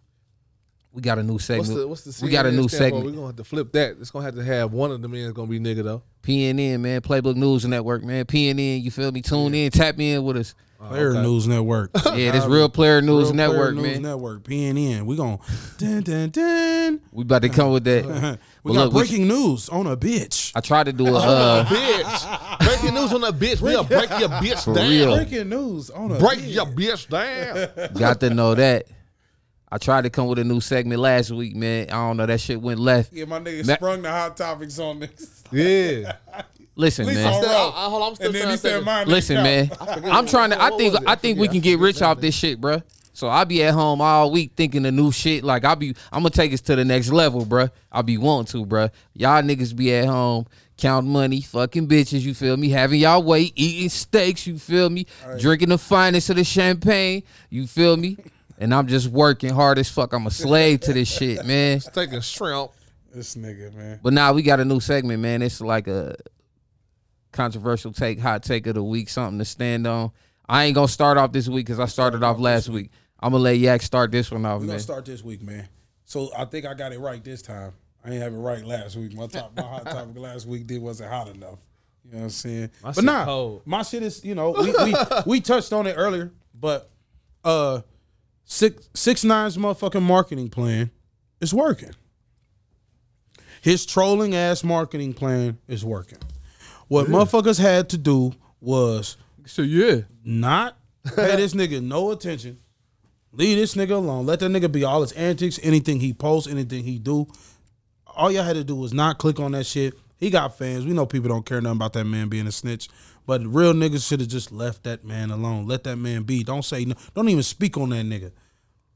we 0.95 1.03
got 1.03 1.19
a 1.19 1.23
new 1.23 1.35
What's 1.35 1.45
segment. 1.47 1.77
the 1.79 1.89
what's 1.89 2.05
the 2.05 2.25
we 2.25 2.31
got 2.31 2.47
a 2.47 2.53
new 2.53 2.69
stand 2.69 2.85
segment. 2.85 3.05
We're 3.05 3.11
gonna 3.13 3.27
have 3.27 3.37
to 3.37 3.45
flip 3.45 3.73
that. 3.73 3.97
It's 4.01 4.11
gonna 4.11 4.25
have 4.25 4.37
to 4.37 4.45
have 4.45 4.73
one 4.73 4.91
of 4.93 5.03
the 5.03 5.09
men 5.09 5.33
gonna 5.33 5.49
be 5.49 5.59
nigga 5.61 5.83
though. 5.83 6.03
PNN, 6.23 6.81
man, 6.81 7.01
Playbook 7.03 7.37
News 7.37 7.67
Network, 7.67 8.03
man. 8.05 8.25
PNN, 8.25 8.83
you 8.83 8.91
feel 8.91 9.13
me? 9.13 9.21
Tune 9.21 9.53
in, 9.55 9.71
tap 9.71 9.99
in 10.01 10.23
with 10.25 10.37
us. 10.39 10.55
Player 10.79 11.13
okay. 11.13 11.23
News 11.23 11.47
Network. 11.49 11.91
Yeah, 12.15 12.33
this 12.33 12.45
Real 12.45 12.69
Player 12.69 13.01
News 13.01 13.33
Real 13.33 13.33
Player 13.33 13.49
Network, 13.49 13.75
News 13.75 13.83
man. 13.85 14.03
Network. 14.03 14.43
PNN. 14.45 15.07
We 15.07 15.17
gon' 15.17 15.39
dun 15.79 16.03
dun 16.03 16.31
dun. 16.31 17.01
We 17.11 17.23
about 17.23 17.43
to 17.43 17.49
come 17.49 17.73
with 17.73 17.85
that. 17.85 18.39
We 18.65 18.73
But 18.73 18.75
got 18.79 18.85
look, 18.85 18.93
we- 18.95 19.01
breaking 19.01 19.29
news 19.29 19.69
on 19.69 19.87
a 19.87 19.95
bitch. 19.97 20.53
I 20.55 20.61
tried 20.61 20.85
to 20.85 20.93
do 20.95 21.07
a 21.09 21.19
uh, 21.19 21.65
bitch. 21.67 22.59
Breaking 22.67 22.95
news 22.95 23.13
on 23.13 23.25
a 23.25 23.33
bitch. 23.33 23.61
We'll 23.61 23.85
break 23.85 24.09
your 24.19 24.29
bitch 24.31 24.65
For 24.65 24.75
down. 24.75 24.89
real. 24.89 25.15
Breaking 25.17 25.49
news 25.51 25.91
on 25.91 26.13
a 26.13 26.19
Break 26.19 26.39
bitch. 26.41 26.55
your 26.55 26.67
bitch 26.67 27.09
down. 27.09 27.93
got 27.95 28.21
to 28.21 28.31
know 28.31 28.55
that. 28.55 28.87
I 29.75 29.79
tried 29.79 30.03
to 30.03 30.11
come 30.11 30.29
with 30.29 30.39
a 30.39 30.45
new 30.45 30.61
segment 30.61 31.01
last 31.01 31.33
week, 31.33 31.57
man. 31.57 31.89
I 31.91 31.95
don't 31.95 32.17
know 32.17 32.27
that 32.27 32.41
shit 32.41 32.61
went 32.61 32.79
left. 32.79 33.13
Yeah, 33.13 33.25
my 33.25 33.41
nigga 33.41 33.67
Ma- 33.67 33.75
sprung 33.75 34.03
the 34.03 34.09
hot 34.11 34.37
topics 34.37 34.79
on 34.79 35.01
this. 35.01 35.43
yeah. 35.51 36.13
Listen, 36.77 37.07
man. 37.07 37.43
Still- 37.43 37.51
I- 37.51 37.73
I- 37.75 37.89
hold 37.91 38.03
on, 38.05 38.09
I'm 38.11 38.15
still 38.15 38.27
and 38.27 38.35
then 38.37 38.43
trying 38.43 38.51
he 38.53 38.57
said 38.59 38.79
this. 38.79 38.85
mine. 38.85 39.09
Listen, 39.09 39.35
man. 39.43 39.71
I'm 39.81 40.27
trying 40.29 40.51
to. 40.51 40.63
I 40.63 40.71
think. 40.77 40.95
I 41.09 41.17
think 41.17 41.41
we 41.41 41.49
can 41.49 41.59
get 41.59 41.81
rich 41.81 42.03
off 42.03 42.21
this 42.21 42.37
shit, 42.37 42.61
bruh. 42.61 42.85
So 43.15 43.27
I'll 43.27 43.45
be 43.45 43.65
at 43.65 43.75
home 43.75 44.01
all 44.01 44.31
week 44.31 44.53
thinking 44.57 44.87
of 44.87 44.95
new 44.95 45.11
shit. 45.11 45.43
Like 45.43 45.65
I'll 45.65 45.75
be. 45.75 45.89
I'm 46.13 46.21
gonna 46.23 46.31
take 46.31 46.53
us 46.53 46.61
to 46.63 46.77
the 46.77 46.85
next 46.85 47.11
level, 47.11 47.45
bruh. 47.45 47.69
I'll 47.91 48.05
be 48.05 48.17
wanting 48.17 48.53
to, 48.53 48.67
bruh. 48.67 48.91
Y'all 49.15 49.43
niggas 49.43 49.75
be 49.75 49.93
at 49.93 50.07
home. 50.07 50.47
Count 50.77 51.07
money, 51.07 51.41
fucking 51.41 51.87
bitches, 51.89 52.21
you 52.23 52.35
feel 52.35 52.57
me? 52.57 52.69
Having 52.71 53.01
y'all 53.01 53.23
weight, 53.23 53.53
eating 53.57 53.89
steaks, 53.89 54.45
you 54.47 54.59
feel 54.59 54.91
me? 54.91 55.07
Drinking 55.39 55.69
the 55.69 55.79
finest 55.79 56.31
of 56.31 56.37
the 56.37 56.43
champagne, 56.45 57.23
you 57.51 57.69
feel 57.69 57.97
me? 57.97 58.17
And 58.59 58.75
I'm 58.75 58.87
just 58.87 59.09
working 59.09 59.53
hard 59.53 59.79
as 59.79 59.89
fuck. 59.89 60.13
I'm 60.13 60.27
a 60.27 60.31
slave 60.31 60.81
to 60.81 60.93
this 60.93 61.09
shit, 61.09 61.45
man. 61.47 61.81
Taking 61.81 62.21
shrimp. 62.21 62.71
This 63.13 63.35
nigga, 63.37 63.73
man. 63.75 64.01
But 64.03 64.13
now 64.13 64.33
we 64.33 64.43
got 64.43 64.61
a 64.61 64.65
new 64.65 64.81
segment, 64.81 65.21
man. 65.21 65.43
It's 65.43 65.61
like 65.61 65.87
a 65.87 66.17
controversial 67.33 67.93
take, 67.93 68.19
hot 68.19 68.43
take 68.43 68.67
of 68.67 68.75
the 68.75 68.83
week, 68.83 69.09
something 69.09 69.39
to 69.39 69.45
stand 69.45 69.87
on. 69.87 70.11
I 70.49 70.65
ain't 70.65 70.75
gonna 70.75 70.89
start 70.89 71.17
off 71.19 71.33
this 71.33 71.49
week 71.49 71.67
because 71.67 71.81
I 71.81 71.87
started 71.87 72.23
off 72.23 72.39
last 72.39 72.69
week. 72.69 72.91
I'm 73.21 73.33
gonna 73.33 73.43
let 73.43 73.59
Yak 73.59 73.83
start 73.83 74.11
this 74.11 74.31
one 74.31 74.45
off, 74.45 74.61
We're 74.61 74.67
gonna 74.67 74.81
start 74.81 75.05
this 75.05 75.23
week, 75.23 75.43
man. 75.43 75.69
So 76.05 76.31
I 76.37 76.45
think 76.45 76.67
I 76.67 76.75
got 76.75 76.93
it 76.93 76.99
right 76.99 77.23
this 77.23 77.41
time. 77.41 77.73
I 78.05 78.11
ain't 78.11 78.23
have 78.23 78.35
it 78.35 78.37
right 78.37 78.65
last 78.65 78.97
week. 78.97 79.15
My 79.15 79.27
top, 79.27 79.57
my 79.57 79.63
hot 79.63 79.85
topic 79.85 80.17
last 80.17 80.47
week 80.47 80.67
did 80.67 80.83
wasn't 80.83 81.11
hot 81.11 81.29
enough. 81.29 81.59
You 82.05 82.13
know 82.13 82.19
what 82.19 82.25
I'm 82.25 82.31
saying? 82.31 82.71
but 82.83 82.95
shit 82.97 83.05
nah, 83.05 83.25
cold. 83.25 83.63
my 83.65 83.83
shit 83.83 84.03
is 84.03 84.23
you 84.25 84.35
know 84.35 84.51
we, 84.51 84.75
we 84.85 84.95
we 85.27 85.41
touched 85.41 85.73
on 85.73 85.87
it 85.87 85.95
earlier, 85.97 86.33
but 86.55 86.91
uh 87.45 87.81
six 88.45 88.89
six 88.95 89.25
nine's 89.25 89.57
motherfucking 89.57 90.03
marketing 90.03 90.49
plan 90.49 90.91
is 91.41 91.53
working. 91.55 91.95
His 93.63 93.87
trolling 93.87 94.35
ass 94.35 94.63
marketing 94.63 95.15
plan 95.15 95.59
is 95.69 95.85
working. 95.85 96.19
What 96.89 97.07
motherfuckers 97.07 97.59
had 97.59 97.89
to 97.91 97.99
do 97.99 98.33
was 98.61 99.17
So 99.47 99.63
yeah, 99.63 100.03
not 100.25 100.77
pay 101.17 101.37
this 101.37 101.55
nigga 101.55 101.83
no 101.83 102.11
attention. 102.11 102.59
Leave 103.33 103.59
this 103.59 103.75
nigga 103.75 103.93
alone. 103.93 104.27
Let 104.27 104.41
that 104.41 104.51
nigga 104.51 104.71
be 104.71 104.85
all 104.85 105.01
his 105.01 105.13
antics, 105.13 105.59
anything 105.63 105.99
he 105.99 106.13
posts, 106.13 106.49
anything 106.49 106.85
he 106.85 106.99
do. 106.99 107.27
All 108.07 108.31
y'all 108.31 108.45
had 108.45 108.55
to 108.55 108.63
do 108.63 108.77
was 108.77 108.93
not 108.95 109.19
click 109.19 109.41
on 109.41 109.53
that 109.53 109.65
shit. 109.67 109.95
He 110.25 110.31
got 110.31 110.57
fans. 110.57 110.87
We 110.87 110.95
know 110.95 111.05
people 111.05 111.29
don't 111.29 111.45
care 111.45 111.61
nothing 111.61 111.77
about 111.77 111.93
that 111.93 112.07
man 112.07 112.31
being 112.31 112.47
a 112.47 112.53
snitch. 112.53 112.89
But 113.27 113.45
real 113.45 113.75
niggas 113.75 114.09
should 114.09 114.21
have 114.21 114.29
just 114.31 114.51
left 114.53 114.85
that 114.85 115.05
man 115.05 115.31
alone. 115.31 115.69
Let 115.69 115.85
that 115.85 115.97
man 115.97 116.23
be. 116.23 116.43
Don't 116.43 116.65
say 116.65 116.87
no. 116.87 116.95
Don't 117.15 117.29
even 117.29 117.43
speak 117.43 117.77
on 117.77 117.91
that 117.91 118.07
nigga. 118.07 118.33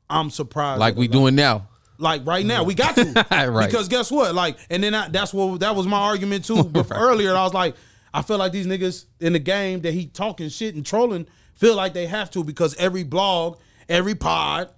I'm 0.08 0.30
surprised. 0.30 0.80
like 0.80 0.96
we 0.96 1.06
lot- 1.06 1.12
doing 1.12 1.34
now. 1.34 1.68
like 1.98 2.24
right 2.26 2.46
now, 2.46 2.64
we 2.64 2.74
got 2.74 2.94
to. 2.94 3.26
Right. 3.50 3.66
Because 3.66 3.88
guess 3.88 4.10
what? 4.10 4.34
Like, 4.34 4.56
and 4.70 4.82
then 4.82 4.94
I, 4.94 5.08
that's 5.08 5.34
what 5.34 5.60
that 5.60 5.76
was 5.76 5.86
my 5.86 5.98
argument 6.00 6.46
too. 6.46 6.64
But 6.72 6.86
earlier, 6.92 7.36
I 7.36 7.42
was 7.44 7.52
like, 7.52 7.74
I 8.14 8.22
feel 8.22 8.38
like 8.38 8.52
these 8.52 8.66
niggas 8.66 9.04
in 9.20 9.34
the 9.34 9.38
game 9.38 9.82
that 9.82 9.92
he 9.92 10.06
talking 10.06 10.48
shit 10.48 10.74
and 10.76 10.86
trolling 10.86 11.26
feel 11.56 11.76
like 11.76 11.92
they 11.92 12.06
have 12.06 12.30
to 12.30 12.42
because 12.42 12.74
every 12.76 13.04
blog, 13.04 13.58
every 13.86 14.14
pod, 14.14 14.70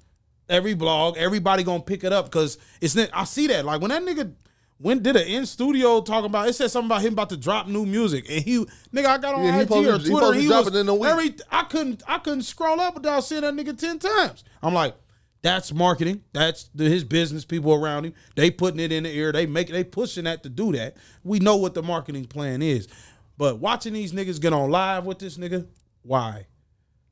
every 0.48 0.74
blog, 0.74 1.16
everybody 1.16 1.62
gonna 1.62 1.80
pick 1.80 2.02
it 2.02 2.12
up 2.12 2.24
because 2.24 2.58
it's. 2.80 2.96
I 2.96 3.22
see 3.22 3.46
that. 3.46 3.64
Like 3.64 3.80
when 3.80 3.90
that 3.90 4.02
nigga 4.02 4.32
went 4.80 5.02
did 5.02 5.14
an 5.14 5.26
in 5.26 5.44
studio 5.46 6.00
talking 6.00 6.26
about 6.26 6.48
it 6.48 6.54
said 6.54 6.70
something 6.70 6.88
about 6.88 7.02
him 7.02 7.12
about 7.12 7.28
to 7.28 7.36
drop 7.36 7.68
new 7.68 7.84
music 7.86 8.26
and 8.30 8.42
he 8.42 8.64
nigga 8.94 9.06
I 9.06 9.18
got 9.18 9.34
on 9.34 9.44
Yeah, 9.44 9.58
IG 9.60 9.68
supposed 9.68 9.88
or 9.88 9.98
to- 9.98 10.02
he 10.04 10.10
Twitter 10.10 10.32
he 10.34 10.48
was 10.48 10.74
in 10.74 10.88
a 10.88 10.94
week. 10.94 11.08
every 11.10 11.34
I 11.50 11.62
couldn't 11.64 12.02
I 12.08 12.18
couldn't 12.18 12.42
scroll 12.42 12.80
up 12.80 12.94
without 12.94 13.20
seeing 13.20 13.42
that 13.42 13.54
nigga 13.54 13.78
ten 13.78 13.98
times. 13.98 14.42
I'm 14.62 14.74
like. 14.74 14.96
That's 15.42 15.72
marketing. 15.72 16.22
That's 16.34 16.64
the, 16.74 16.84
his 16.84 17.02
business 17.02 17.46
people 17.46 17.72
around 17.72 18.04
him. 18.04 18.12
They 18.36 18.50
putting 18.50 18.78
it 18.78 18.92
in 18.92 19.04
the 19.04 19.10
air. 19.10 19.32
They 19.32 19.46
make 19.46 19.68
they 19.68 19.84
pushing 19.84 20.24
that 20.24 20.42
to 20.42 20.50
do 20.50 20.70
that. 20.72 20.98
We 21.24 21.38
know 21.38 21.56
what 21.56 21.72
the 21.72 21.82
marketing 21.82 22.26
plan 22.26 22.60
is. 22.60 22.88
But 23.38 23.58
watching 23.58 23.94
these 23.94 24.12
niggas 24.12 24.38
get 24.38 24.52
on 24.52 24.70
live 24.70 25.06
with 25.06 25.18
this 25.18 25.38
nigga, 25.38 25.66
why? 26.02 26.44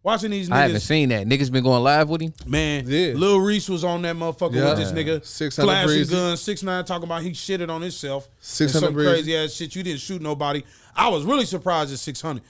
Watching 0.02 0.30
these 0.30 0.48
niggas. 0.48 0.52
I 0.54 0.60
haven't 0.62 0.80
seen 0.80 1.08
that. 1.10 1.26
Niggas 1.26 1.50
been 1.50 1.64
going 1.64 1.82
live 1.82 2.08
with 2.08 2.20
him. 2.22 2.32
man. 2.46 2.84
Yeah. 2.86 3.12
Lil 3.14 3.40
Reese 3.40 3.68
was 3.68 3.84
on 3.84 4.02
that 4.02 4.16
motherfucker 4.16 4.54
Yeah. 4.54 4.70
with 4.70 4.78
this 4.78 4.92
nigga. 4.92 5.24
600 5.24 5.66
flashing 5.66 5.88
Breezy. 5.88 6.14
guns, 6.14 6.40
six 6.40 6.62
nine 6.62 6.84
talking 6.84 7.04
about 7.04 7.22
he 7.22 7.30
shitted 7.30 7.68
on 7.68 7.82
himself. 7.82 8.26
and 8.26 8.34
600 8.40 8.84
some 8.86 8.94
Breezy. 8.94 9.10
crazy 9.10 9.36
ass 9.36 9.52
shit. 9.52 9.74
You 9.74 9.82
didn't 9.82 10.00
shoot 10.00 10.22
nobody. 10.22 10.62
I 10.96 11.08
was 11.08 11.24
really 11.24 11.44
surprised 11.44 11.92
at 11.92 11.98
six 11.98 12.20
hundred. 12.20 12.42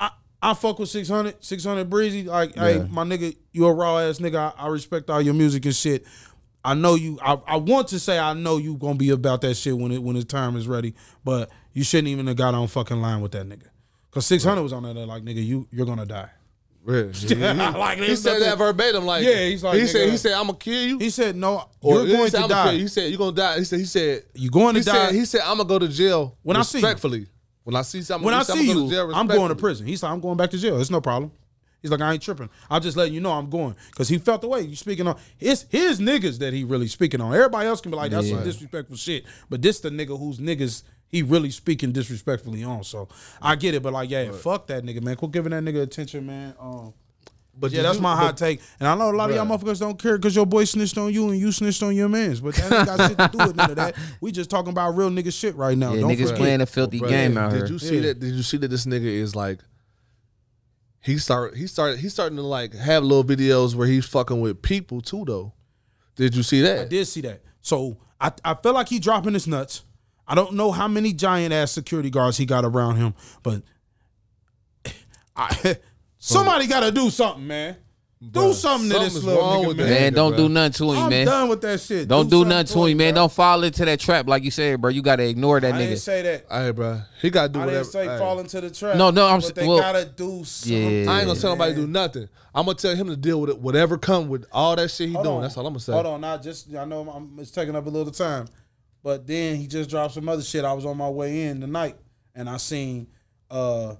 I, 0.00 0.10
I 0.42 0.54
fuck 0.54 0.78
with 0.78 0.88
600, 0.88 1.36
600 1.44 1.88
breezy. 1.90 2.24
Like, 2.24 2.54
hey, 2.54 2.86
my 2.90 3.04
nigga, 3.04 3.36
you 3.52 3.66
a 3.66 3.72
raw 3.72 3.98
ass 3.98 4.18
nigga. 4.18 4.52
I, 4.58 4.64
I 4.64 4.68
respect 4.68 5.08
all 5.10 5.20
your 5.22 5.34
music 5.34 5.64
and 5.66 5.74
shit. 5.74 6.04
I 6.64 6.74
know 6.74 6.94
you. 6.94 7.18
I, 7.22 7.38
I 7.46 7.56
want 7.58 7.88
to 7.88 7.98
say 8.00 8.18
I 8.18 8.32
know 8.32 8.56
you 8.56 8.74
gonna 8.76 8.96
be 8.96 9.10
about 9.10 9.42
that 9.42 9.54
shit 9.54 9.76
when 9.78 9.92
it 9.92 10.02
when 10.02 10.16
his 10.16 10.24
time 10.24 10.56
is 10.56 10.66
ready. 10.66 10.94
But 11.24 11.50
you 11.72 11.84
shouldn't 11.84 12.08
even 12.08 12.26
have 12.26 12.36
got 12.36 12.54
on 12.54 12.66
fucking 12.68 13.00
line 13.00 13.20
with 13.20 13.32
that 13.32 13.46
nigga. 13.48 13.68
Cause 14.10 14.24
six 14.26 14.42
hundred 14.44 14.62
was 14.62 14.72
on 14.72 14.82
there 14.82 14.94
like 15.06 15.22
nigga, 15.24 15.44
you 15.44 15.68
you're 15.70 15.86
gonna 15.86 16.06
die. 16.06 16.30
He, 17.12 17.34
Like, 17.34 17.38
mm-hmm. 17.38 18.00
he 18.00 18.06
there's 18.06 18.22
said 18.22 18.40
that 18.42 18.58
verbatim. 18.58 19.04
Like, 19.04 19.24
Yeah, 19.24 19.44
he's 19.46 19.64
like, 19.64 19.78
he 19.78 19.86
said, 19.88 20.08
he 20.10 20.16
said, 20.16 20.32
I'm 20.34 20.46
gonna 20.46 20.58
kill 20.58 20.86
you. 20.88 20.98
He 20.98 21.10
said 21.10 21.34
no, 21.34 21.68
Or 21.80 21.96
you're 21.96 22.06
he 22.06 22.12
going 22.12 22.30
said, 22.30 22.38
to 22.38 22.44
"I'ma 22.44 22.54
kill 22.54 22.64
die. 22.64 22.72
you." 22.72 22.78
He 22.82 22.88
said, 22.88 23.08
you're 23.10 23.18
gonna 23.18 23.32
die. 23.32 23.58
He 23.58 23.64
said, 23.64 23.78
he 23.80 23.84
said, 23.86 24.22
You're 24.34 24.50
going 24.52 24.74
to 24.74 24.80
he 24.80 24.84
die. 24.84 24.92
said, 25.06 25.14
he 25.14 25.24
said, 25.24 25.40
I'm 25.42 25.56
gonna 25.58 25.68
go 25.68 25.78
to 25.80 25.88
jail 25.88 26.36
When 26.42 26.56
I 26.56 26.62
see 26.62 26.78
you. 26.78 26.84
respectfully. 26.84 27.26
When 27.64 27.74
I 27.74 27.82
see 27.82 28.02
something, 28.02 28.24
when 28.24 28.34
I 28.34 28.38
he 28.38 28.44
see 28.44 28.52
"I'ma 28.52 28.72
go 28.74 28.84
you, 28.84 28.90
jail 28.90 29.12
I'm 29.14 29.26
going 29.26 29.48
to 29.48 29.56
prison. 29.56 29.86
He's 29.88 30.00
like, 30.02 30.12
I'm 30.12 30.20
going 30.20 30.36
back 30.36 30.50
to 30.50 30.58
jail. 30.58 30.80
It's 30.80 30.90
no 30.90 31.00
problem. 31.00 31.32
He's 31.82 31.90
like, 31.90 32.00
I 32.00 32.12
ain't 32.14 32.22
tripping. 32.22 32.48
I'm 32.70 32.80
just 32.82 32.96
letting 32.96 33.12
you 33.14 33.20
know 33.20 33.32
I'm 33.32 33.50
going 33.50 33.74
because 33.90 34.08
he 34.08 34.18
felt 34.18 34.40
the 34.40 34.48
way 34.48 34.60
you 34.62 34.74
speaking 34.76 35.06
on. 35.06 35.16
It's 35.40 35.66
his 35.68 36.00
niggas 36.00 36.38
that 36.38 36.52
he 36.52 36.62
really 36.64 36.86
speaking 36.88 37.20
on. 37.20 37.34
Everybody 37.34 37.66
else 37.68 37.80
can 37.80 37.90
be 37.90 37.96
like, 37.96 38.10
that's 38.12 38.28
some 38.30 38.42
disrespectful 38.44 38.96
shit, 38.96 39.24
but 39.50 39.62
this 39.62 39.80
the 39.80 39.90
nigga 39.90 40.18
whose 40.18 40.38
niggas 40.38 40.82
he 41.16 41.22
really 41.22 41.50
speaking 41.50 41.92
disrespectfully 41.92 42.62
on. 42.62 42.84
So 42.84 43.08
I 43.40 43.56
get 43.56 43.74
it, 43.74 43.82
but 43.82 43.92
like, 43.92 44.10
yeah, 44.10 44.30
fuck 44.32 44.66
that 44.68 44.84
nigga, 44.84 45.02
man. 45.02 45.16
Quit 45.16 45.32
giving 45.32 45.50
that 45.52 45.62
nigga 45.64 45.82
attention, 45.82 46.26
man. 46.26 46.54
Um, 46.60 46.92
But 47.58 47.72
yeah, 47.72 47.82
that's 47.82 47.96
you- 47.96 48.02
my 48.02 48.14
but- 48.14 48.20
hot 48.22 48.36
take. 48.36 48.60
And 48.78 48.86
I 48.86 48.94
know 48.94 49.10
a 49.10 49.16
lot 49.16 49.30
of 49.30 49.36
y'all 49.36 49.46
motherfuckers 49.46 49.80
don't 49.80 49.98
care 49.98 50.18
because 50.18 50.36
your 50.36 50.44
boy 50.44 50.64
snitched 50.64 50.98
on 50.98 51.12
you 51.12 51.30
and 51.30 51.40
you 51.40 51.50
snitched 51.52 51.82
on 51.82 51.96
your 51.96 52.08
mans. 52.10 52.40
But 52.42 52.54
that 52.56 52.64
ain't 52.72 52.86
got 52.86 53.08
shit 53.08 53.18
to 53.18 53.28
do 53.32 53.38
with 53.46 53.56
none 53.56 53.70
of 53.70 53.76
that. 53.76 53.94
We 54.20 54.30
just 54.30 54.50
talking 54.50 54.72
about 54.72 54.90
real 54.94 55.08
nigga 55.10 55.32
shit 55.32 55.54
right 55.56 55.76
now. 55.78 55.94
Yeah, 55.94 56.02
don't 56.02 56.10
niggas 56.10 56.22
forget. 56.24 56.36
playing 56.36 56.60
a 56.60 56.66
filthy 56.66 57.00
Bruh, 57.00 57.08
game 57.08 57.38
out 57.38 57.52
did 57.52 57.56
here. 57.62 57.66
you 57.68 57.78
see 57.78 57.94
Yeah. 57.96 58.00
that? 58.08 58.20
Did 58.20 58.34
you 58.34 58.42
see 58.42 58.58
that 58.58 58.68
this 58.68 58.84
nigga 58.84 59.04
is 59.06 59.34
like 59.34 59.60
he 61.00 61.18
start 61.18 61.56
he 61.56 61.66
started 61.66 61.98
he's 62.00 62.12
starting 62.12 62.36
to 62.36 62.42
like 62.42 62.74
have 62.74 63.02
little 63.04 63.24
videos 63.24 63.74
where 63.74 63.86
he's 63.86 64.04
fucking 64.04 64.40
with 64.40 64.60
people 64.60 65.00
too 65.00 65.24
though. 65.26 65.52
Did 66.16 66.34
you 66.34 66.42
see 66.42 66.60
that? 66.62 66.80
I 66.80 66.84
did 66.84 67.06
see 67.06 67.20
that. 67.22 67.42
So 67.62 67.96
I, 68.20 68.32
I 68.44 68.54
feel 68.54 68.72
like 68.72 68.88
he 68.88 68.98
dropping 68.98 69.34
his 69.34 69.46
nuts. 69.46 69.82
I 70.28 70.34
don't 70.34 70.54
know 70.54 70.72
how 70.72 70.88
many 70.88 71.12
giant 71.12 71.52
ass 71.52 71.72
security 71.72 72.10
guards 72.10 72.36
he 72.36 72.46
got 72.46 72.64
around 72.64 72.96
him, 72.96 73.14
but 73.42 73.62
I, 75.36 75.76
somebody 76.18 76.66
got 76.66 76.80
to 76.80 76.90
do 76.90 77.10
something, 77.10 77.46
man. 77.46 77.76
Do 78.30 78.54
something 78.54 78.88
to 78.90 78.98
this 78.98 79.22
little 79.22 79.40
wrong 79.40 79.64
nigga, 79.64 79.68
with 79.68 79.76
man. 79.76 79.90
Man, 79.90 80.12
don't 80.14 80.30
bro. 80.30 80.38
do 80.38 80.48
nothing 80.48 80.72
to 80.72 80.92
him, 80.92 80.98
I'm 81.04 81.10
man. 81.10 81.26
done 81.26 81.48
with 81.50 81.60
that 81.60 81.78
shit. 81.80 82.08
Don't 82.08 82.30
do 82.30 82.36
something 82.38 82.48
nothing 82.48 82.74
to 82.74 82.84
him, 82.86 82.96
man. 82.96 83.12
bro. 83.12 83.22
Don't 83.22 83.32
fall 83.32 83.62
into 83.62 83.84
that 83.84 84.00
trap, 84.00 84.26
like 84.26 84.42
you 84.42 84.50
said, 84.50 84.80
bro. 84.80 84.90
You 84.90 85.02
gotta 85.02 85.28
ignore 85.28 85.60
that 85.60 85.74
nigga. 85.74 85.76
I 85.76 85.78
didn't 85.80 85.94
nigga. 85.96 86.00
say 86.00 86.22
that. 86.22 86.46
Hey, 86.50 86.70
bro, 86.70 87.02
he 87.20 87.28
got 87.28 87.42
to 87.42 87.48
do 87.50 87.58
I 87.60 87.66
whatever. 87.66 87.82
didn't 87.84 87.92
say 87.92 88.06
hey. 88.06 88.18
fall 88.18 88.40
into 88.40 88.60
the 88.62 88.70
trap. 88.70 88.96
No, 88.96 89.10
no, 89.10 89.26
I'm 89.26 89.40
but 89.40 89.44
s- 89.46 89.52
they 89.52 89.66
well, 89.68 89.78
gotta 89.78 90.06
do 90.06 90.44
something. 90.44 91.04
Yeah. 91.04 91.10
I 91.10 91.18
ain't 91.18 91.26
gonna 91.26 91.38
tell 91.38 91.50
nobody 91.50 91.74
to 91.74 91.80
do 91.82 91.86
nothing. 91.86 92.28
I'm 92.54 92.64
gonna 92.64 92.78
tell 92.78 92.96
him 92.96 93.08
to 93.08 93.16
deal 93.16 93.38
with 93.42 93.50
it, 93.50 93.58
whatever 93.58 93.98
come 93.98 94.28
with 94.28 94.46
all 94.50 94.74
that 94.76 94.90
shit 94.90 95.08
he 95.08 95.14
Hold 95.14 95.24
doing. 95.26 95.36
on. 95.36 95.42
That's 95.42 95.56
all 95.58 95.66
I'm 95.66 95.74
gonna 95.74 95.80
say. 95.80 95.92
Hold 95.92 96.06
on, 96.06 96.20
not 96.22 96.42
just 96.42 96.74
I 96.74 96.86
know 96.86 97.02
I'm, 97.10 97.38
it's 97.38 97.50
taking 97.50 97.76
up 97.76 97.84
a 97.84 97.90
little 97.90 98.10
time, 98.12 98.46
but 99.06 99.24
then 99.24 99.54
he 99.54 99.68
just 99.68 99.88
dropped 99.88 100.14
some 100.14 100.28
other 100.28 100.42
shit. 100.42 100.64
I 100.64 100.72
was 100.72 100.84
on 100.84 100.96
my 100.96 101.08
way 101.08 101.44
in 101.44 101.60
tonight, 101.60 101.94
and 102.34 102.50
I 102.50 102.56
seen, 102.56 103.06
uh, 103.48 103.94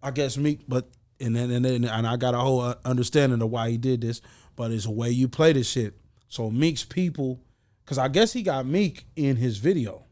I 0.00 0.12
guess 0.12 0.36
Meek, 0.36 0.60
but 0.68 0.86
and 1.18 1.34
then 1.34 1.50
and 1.50 1.64
then 1.64 1.84
and 1.84 2.06
I 2.06 2.14
got 2.16 2.32
a 2.34 2.38
whole 2.38 2.60
uh, 2.60 2.76
understanding 2.84 3.42
of 3.42 3.50
why 3.50 3.70
he 3.70 3.76
did 3.76 4.02
this. 4.02 4.20
But 4.54 4.70
it's 4.70 4.84
the 4.84 4.92
way 4.92 5.10
you 5.10 5.26
play 5.26 5.52
this 5.52 5.68
shit. 5.68 5.94
So 6.28 6.48
Meek's 6.48 6.84
people, 6.84 7.40
because 7.84 7.98
I 7.98 8.06
guess 8.06 8.32
he 8.32 8.44
got 8.44 8.64
Meek 8.64 9.04
in 9.16 9.34
his 9.34 9.58
video. 9.58 10.04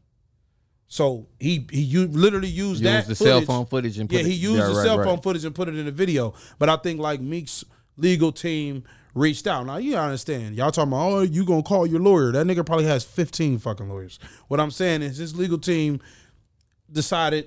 So 0.89 1.29
he 1.39 1.65
he 1.71 1.83
u- 1.83 2.09
literally 2.09 2.49
used 2.49 2.81
Use 2.83 2.91
that 2.91 3.07
the 3.07 3.15
cell 3.15 3.43
phone 3.43 3.67
footage 3.67 4.01
and 4.01 4.09
put 4.09 4.17
yeah, 4.17 4.23
it- 4.23 4.27
he 4.27 4.35
used 4.35 4.59
yeah, 4.59 4.67
the 4.67 4.75
right, 4.75 4.85
cell 4.85 4.99
right. 4.99 5.05
phone 5.05 5.21
footage 5.21 5.45
and 5.45 5.55
put 5.55 5.69
it 5.69 5.77
in 5.77 5.87
the 5.87 5.93
video. 5.93 6.35
But 6.59 6.69
I 6.69 6.75
think 6.75 6.99
like 6.99 7.21
Meek's 7.21 7.65
legal 7.97 8.33
team 8.33 8.83
reached 9.15 9.47
out. 9.47 9.67
Now 9.67 9.77
you 9.79 9.97
understand. 9.97 10.55
Y'all 10.55 10.71
talking 10.71 10.93
about 10.93 11.13
oh 11.13 11.21
you 11.23 11.45
gonna 11.45 11.63
call 11.63 11.87
your 11.87 12.01
lawyer. 12.01 12.33
That 12.33 12.47
nigga 12.47 12.65
probably 12.65 12.87
has 12.87 13.05
15 13.05 13.59
fucking 13.59 13.89
lawyers. 13.89 14.19
What 14.49 14.61
I'm 14.61 14.71
saying 14.71 15.03
is 15.03 15.17
his 15.17 15.37
legal 15.37 15.59
team 15.59 16.01
decided 16.91 17.47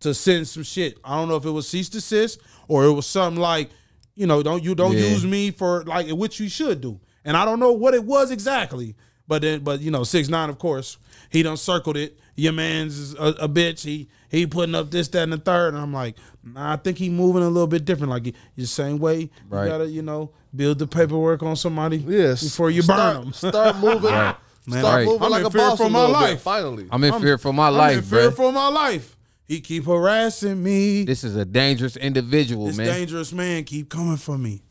to 0.00 0.14
send 0.14 0.46
some 0.48 0.62
shit. 0.62 0.98
I 1.04 1.16
don't 1.16 1.28
know 1.28 1.36
if 1.36 1.44
it 1.44 1.50
was 1.50 1.68
cease 1.68 1.88
desist 1.88 2.40
or 2.68 2.84
it 2.84 2.92
was 2.92 3.06
something 3.06 3.40
like, 3.40 3.70
you 4.14 4.26
know, 4.26 4.42
don't 4.42 4.62
you 4.62 4.74
don't 4.74 4.92
Yeah. 4.96 5.06
use 5.08 5.24
me 5.24 5.50
for 5.50 5.84
like 5.84 6.08
which 6.10 6.40
you 6.40 6.48
should 6.48 6.80
do. 6.80 7.00
And 7.24 7.36
I 7.36 7.44
don't 7.44 7.60
know 7.60 7.72
what 7.72 7.94
it 7.94 8.04
was 8.04 8.30
exactly. 8.30 8.94
But 9.26 9.42
then 9.42 9.60
but 9.60 9.80
you 9.80 9.90
know, 9.90 10.04
six 10.04 10.28
nine 10.28 10.48
of 10.50 10.58
course, 10.58 10.96
he 11.30 11.42
done 11.42 11.56
circled 11.56 11.96
it. 11.96 12.18
Your 12.34 12.52
man's 12.52 13.14
a, 13.14 13.34
a 13.40 13.48
bitch. 13.48 13.82
He 13.84 14.08
he 14.30 14.46
putting 14.46 14.74
up 14.74 14.90
this, 14.90 15.08
that, 15.08 15.22
and 15.24 15.32
the 15.32 15.38
third. 15.38 15.74
And 15.74 15.82
I'm 15.82 15.92
like, 15.92 16.16
nah, 16.44 16.74
I 16.74 16.76
think 16.76 16.98
he 16.98 17.08
moving 17.10 17.42
a 17.42 17.48
little 17.48 17.66
bit 17.66 17.84
different. 17.84 18.10
Like 18.10 18.34
the 18.56 18.66
same 18.66 18.98
way 18.98 19.30
Right. 19.48 19.64
you 19.64 19.68
gotta, 19.70 19.86
you 19.88 20.02
know, 20.02 20.30
build 20.54 20.78
the 20.78 20.86
paperwork 20.86 21.42
on 21.42 21.56
somebody 21.56 21.98
Yes. 21.98 22.42
before 22.42 22.70
you 22.70 22.82
start, 22.82 23.14
burn 23.16 23.24
them. 23.24 23.32
Start 23.32 23.76
moving. 23.78 24.10
Man, 24.68 24.80
Start 24.80 24.94
right. 24.96 25.06
moving 25.06 25.22
I'm 25.22 25.30
like 25.30 25.40
in 25.40 25.46
a 25.46 25.50
fear 25.50 25.60
boss 25.68 25.78
for 25.78 25.86
a 25.86 25.88
my 25.90 26.00
little 26.00 26.14
bit, 26.14 26.20
life. 26.20 26.40
Finally. 26.42 26.88
I'm 26.90 27.04
in 27.04 27.20
fear 27.20 27.38
for 27.38 27.52
my 27.54 27.68
I'm 27.68 27.72
in 27.72 27.78
life, 27.78 28.04
fear 28.06 28.20
bro. 28.28 28.30
for 28.32 28.52
my 28.52 28.68
life. 28.68 29.16
He 29.46 29.60
keep 29.62 29.86
harassing 29.86 30.62
me. 30.62 31.04
This 31.04 31.24
is 31.24 31.36
a 31.36 31.46
dangerous 31.46 31.96
individual, 31.96 32.64
man. 32.66 32.68
this 32.68 32.76
man. 32.76 32.86
dangerous 32.86 33.32
man 33.32 33.64
keep 33.64 33.88
coming 33.88 34.18
for 34.18 34.36
me. 34.36 34.62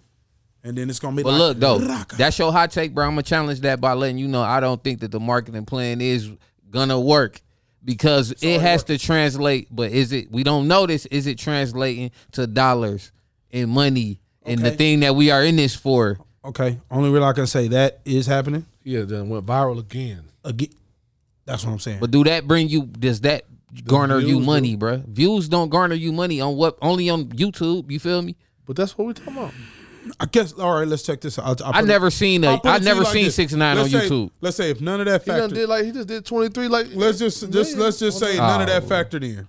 And 0.64 0.78
then 0.78 0.90
it's 0.92 1.00
gonna 1.00 1.16
be 1.16 1.24
But 1.24 1.32
like, 1.32 1.40
look 1.40 1.60
though, 1.60 1.80
"Raka." 1.80 2.16
that's 2.16 2.38
your 2.38 2.52
hot 2.52 2.70
take, 2.70 2.94
bro. 2.94 3.06
I'm 3.06 3.12
gonna 3.14 3.24
challenge 3.24 3.62
that 3.62 3.82
by 3.82 3.94
letting 3.94 4.20
you 4.20 4.28
know 4.28 4.44
I 4.44 4.60
don't 4.60 4.84
think 4.84 5.00
that 5.00 5.10
the 5.12 5.20
marketing 5.20 5.66
plan 5.66 6.00
is 6.00 6.30
gonna 6.70 7.00
work 7.00 7.42
because 7.84 8.34
it 8.44 8.62
has 8.62 8.84
to 8.84 9.00
translate. 9.00 9.68
But 9.72 9.92
is 9.92 10.12
it? 10.12 10.30
We 10.32 10.44
don't 10.44 10.68
know 10.68 10.86
this. 10.86 11.08
Is 11.08 11.26
it 11.26 11.40
translating 11.40 12.12
to 12.34 12.46
dollars 12.46 13.12
and 13.52 13.72
money 13.72 14.20
and 14.48 14.60
the 14.62 14.72
thing 14.72 15.02
that 15.02 15.16
we 15.16 15.32
are 15.32 15.44
in 15.44 15.56
this 15.56 15.76
for? 15.76 16.18
okay. 16.46 16.80
Only 16.90 17.10
real 17.10 17.24
I 17.24 17.34
can 17.34 17.48
say 17.48 17.68
that 17.70 18.00
is 18.06 18.26
happening. 18.26 18.66
Yeah, 18.84 19.02
then 19.02 19.28
went 19.30 19.46
viral 19.46 19.80
again. 19.80 20.24
Again, 20.46 20.70
that's 21.46 21.66
what 21.66 21.72
I'm 21.74 21.80
saying. 21.80 22.00
But 22.00 22.12
do 22.12 22.24
that 22.24 22.48
bring 22.48 22.70
you? 22.70 22.84
Does 22.84 23.22
that 23.22 23.44
garner 23.86 24.20
you 24.20 24.36
views 24.38 24.46
money, 24.46 24.76
bro? 24.78 25.04
Views 25.08 25.50
don't 25.50 25.70
garner 25.70 25.96
you 25.96 26.12
money 26.14 26.40
on 26.42 26.56
what? 26.56 26.78
Only 26.82 27.10
on 27.10 27.26
YouTube. 27.26 27.92
You 27.92 28.00
feel 28.00 28.22
me? 28.22 28.36
But 28.66 28.76
that's 28.78 28.98
what 28.98 29.08
we're 29.08 29.14
talking 29.14 29.34
about. 29.38 29.54
I 30.22 30.26
guess 30.26 30.54
all 30.54 30.80
right. 30.80 30.88
Let's 30.88 31.04
check 31.04 31.20
this 31.20 31.38
out. 31.38 31.60
I'll- 31.62 31.68
I'll 31.68 31.74
I 31.74 31.82
put 31.82 31.84
it- 31.84 31.88
never 31.88 32.10
seen 32.10 32.46
a. 32.46 32.48
I'll 32.52 32.60
put 32.60 32.70
it 32.70 32.72
I 32.72 32.78
to 32.80 32.84
never 32.86 33.04
like 33.04 33.12
seen 33.14 33.26
this. 33.26 33.36
six 33.36 33.52
nine 33.54 33.78
on 33.78 33.84
Let's 33.92 33.92
say- 34.06 34.10
YouTube. 34.10 34.30
Let's 34.40 34.56
say 34.58 34.72
if 34.72 34.80
none 34.80 35.02
of 35.02 35.06
that 35.08 35.24
He 35.24 35.32
done 35.32 35.40
factor, 35.42 35.56
did 35.56 35.68
like 35.70 35.84
he 35.86 35.92
just 35.92 36.08
did 36.08 36.26
23 36.26 36.68
like 36.70 36.88
let's 36.94 37.20
just 37.20 37.52
just 37.52 37.76
let's 37.78 38.00
just 38.00 38.18
say 38.20 38.38
none 38.38 38.62
of 38.62 38.68
that 38.68 38.84
Oh. 38.84 38.88
factored 38.88 39.24
in. 39.24 39.46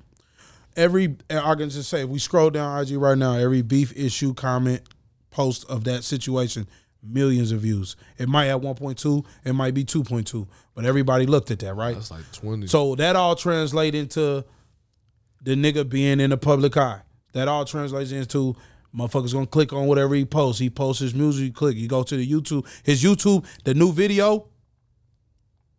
Every 0.79 1.17
I 1.29 1.57
can 1.57 1.71
just 1.71 1.91
say 1.91 2.03
if 2.03 2.09
we 2.09 2.21
scroll 2.21 2.51
down 2.51 2.81
IG 2.81 2.97
right 2.97 3.19
now, 3.19 3.35
every 3.35 3.63
beef 3.63 3.93
issue 3.97 4.33
comment 4.33 4.83
post 5.31 5.65
of 5.69 5.83
that 5.85 6.05
situation, 6.05 6.69
millions 7.03 7.51
of 7.51 7.63
views. 7.63 7.97
It 8.17 8.29
might 8.29 8.45
have 8.47 8.61
1.2, 8.61 9.27
it 9.45 9.53
might 9.55 9.75
be 9.75 9.85
2.2, 9.85 10.47
but 10.77 10.85
everybody 10.85 11.27
looked 11.27 11.51
at 11.51 11.59
that, 11.59 11.75
right? 11.75 11.97
That's 11.97 12.13
like 12.13 12.31
20. 12.33 12.69
So 12.69 12.95
that 12.95 13.17
all 13.17 13.35
translates 13.35 13.97
into 13.97 14.45
the 15.43 15.57
nigga 15.57 15.89
being 15.89 16.21
in 16.21 16.31
the 16.31 16.37
public 16.37 16.77
eye. 16.77 17.01
That 17.33 17.49
all 17.49 17.65
translates 17.65 18.13
into 18.13 18.55
motherfuckers 18.95 19.33
gonna 19.33 19.47
click 19.47 19.73
on 19.73 19.87
whatever 19.89 20.15
he 20.15 20.25
posts. 20.25 20.61
He 20.61 20.71
posts 20.71 21.03
his 21.03 21.13
music, 21.13 21.45
you 21.45 21.53
click. 21.53 21.77
You 21.77 21.89
go 21.89 22.05
to 22.05 22.17
the 22.17 22.31
YouTube, 22.31 22.67
his 22.85 23.03
YouTube, 23.03 23.45
the 23.65 23.75
new 23.75 23.93
video, 23.93 24.47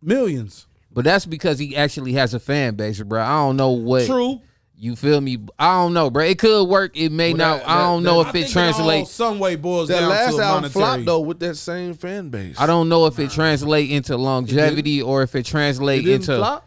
millions. 0.02 0.68
But 0.92 1.06
that's 1.06 1.26
because 1.26 1.58
he 1.58 1.78
actually 1.78 2.14
has 2.14 2.34
a 2.34 2.40
fan 2.40 2.76
base, 2.76 3.02
bro. 3.02 3.22
I 3.22 3.38
don't 3.38 3.56
know 3.56 3.72
what. 3.72 4.06
True. 4.06 4.42
You 4.82 4.96
feel 4.96 5.20
me? 5.20 5.38
I 5.60 5.74
don't 5.82 5.94
know, 5.94 6.10
bro. 6.10 6.24
It 6.24 6.40
could 6.40 6.64
work. 6.64 6.96
It 6.96 7.12
may 7.12 7.34
Well, 7.34 7.38
not. 7.38 7.58
that- 7.60 7.70
I 7.70 7.82
don't 7.82 8.02
that- 8.04 8.10
know 8.10 8.24
that- 8.24 8.30
if 8.30 8.36
I 8.36 8.40
it 8.40 8.44
think 8.44 8.46
all 8.48 8.52
translates. 8.64 9.12
some 9.12 9.38
way 9.40 9.56
boils 9.58 9.90
that 9.90 10.00
down 10.00 10.10
last 10.10 10.36
to 10.36 10.42
a 10.42 10.46
album 10.46 10.70
flopped 10.72 11.06
though 11.06 11.20
with 11.20 11.40
that 11.40 11.56
same 11.58 11.94
fan 11.94 12.30
base. 12.30 12.56
I 12.58 12.66
don't 12.66 12.88
know 12.88 13.06
if 13.06 13.20
it 13.20 13.30
translate 13.32 13.90
into 13.92 14.16
longevity 14.16 15.02
or 15.02 15.22
if 15.24 15.36
it 15.36 15.40
It 15.40 15.46
translate 15.48 16.06
didn't 16.06 16.22
into. 16.22 16.38
flop. 16.38 16.66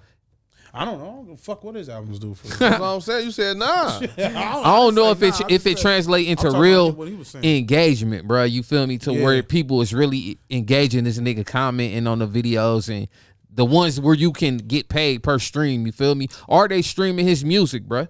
I 0.75 0.85
don't 0.87 0.99
know. 1.01 1.05
I 1.05 1.09
don't 1.13 1.25
give 1.27 1.35
a 1.35 1.37
Fuck 1.37 1.65
what 1.65 1.75
his 1.75 1.89
albums 1.91 2.19
do 2.19 2.35
for. 2.35 2.49
That's 2.59 2.81
what 2.81 2.87
I'm 2.87 3.01
saying. 3.01 3.25
You 3.27 3.31
said 3.31 3.57
nah. 3.59 4.01
I 4.19 4.63
don't 4.65 4.95
know 4.95 5.11
if 5.11 5.23
it 5.23 5.35
if 5.51 5.67
it 5.67 5.79
translate 5.79 6.29
into 6.29 6.51
real 6.51 6.89
about 6.89 6.99
what 6.99 7.09
he 7.09 7.15
was 7.15 7.29
saying. 7.29 7.45
engagement, 7.45 8.27
bro. 8.29 8.45
You 8.45 8.63
feel 8.63 8.87
me? 8.87 8.99
To 8.99 9.13
Yeah. 9.13 9.23
where 9.25 9.43
people 9.43 9.81
is 9.83 9.93
really 9.95 10.39
engaging 10.51 11.05
this 11.05 11.19
nigga, 11.19 11.45
commenting 11.47 12.07
on 12.07 12.19
the 12.21 12.27
videos 12.29 12.89
and 12.95 13.09
the 13.55 13.65
ones 13.65 14.01
where 14.01 14.15
you 14.15 14.33
can 14.33 14.57
get 14.57 14.89
paid 14.89 15.23
per 15.23 15.39
stream. 15.39 15.87
You 15.87 15.93
feel 15.93 16.15
me? 16.15 16.29
Are 16.49 16.69
they 16.69 16.83
streaming 16.83 17.27
his 17.27 17.45
music, 17.45 17.85
bro? 17.85 18.09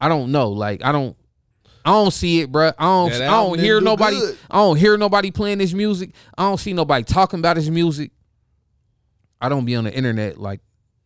I 0.00 0.08
don't 0.08 0.32
know. 0.32 0.50
Like 0.50 0.84
I 0.84 0.92
don't. 0.92 1.16
I 1.82 1.92
don't 1.92 2.10
see 2.10 2.40
it, 2.40 2.52
bruh. 2.52 2.74
I 2.78 2.84
don't. 2.84 3.12
I 3.14 3.26
don't 3.26 3.58
hear 3.58 3.78
do 3.78 3.84
nobody. 3.84 4.16
good. 4.16 4.36
I 4.50 4.56
don't 4.58 4.76
hear 4.76 4.98
nobody 4.98 5.30
playing 5.30 5.60
his 5.60 5.74
music. 5.74 6.12
I 6.36 6.42
don't 6.42 6.58
see 6.58 6.72
nobody 6.72 7.04
talking 7.04 7.38
about 7.38 7.56
his 7.56 7.70
music. 7.70 8.10
I 9.40 9.48
don't 9.48 9.64
be 9.64 9.76
on 9.76 9.84
the 9.84 9.94
internet 9.94 10.38
like 10.38 10.60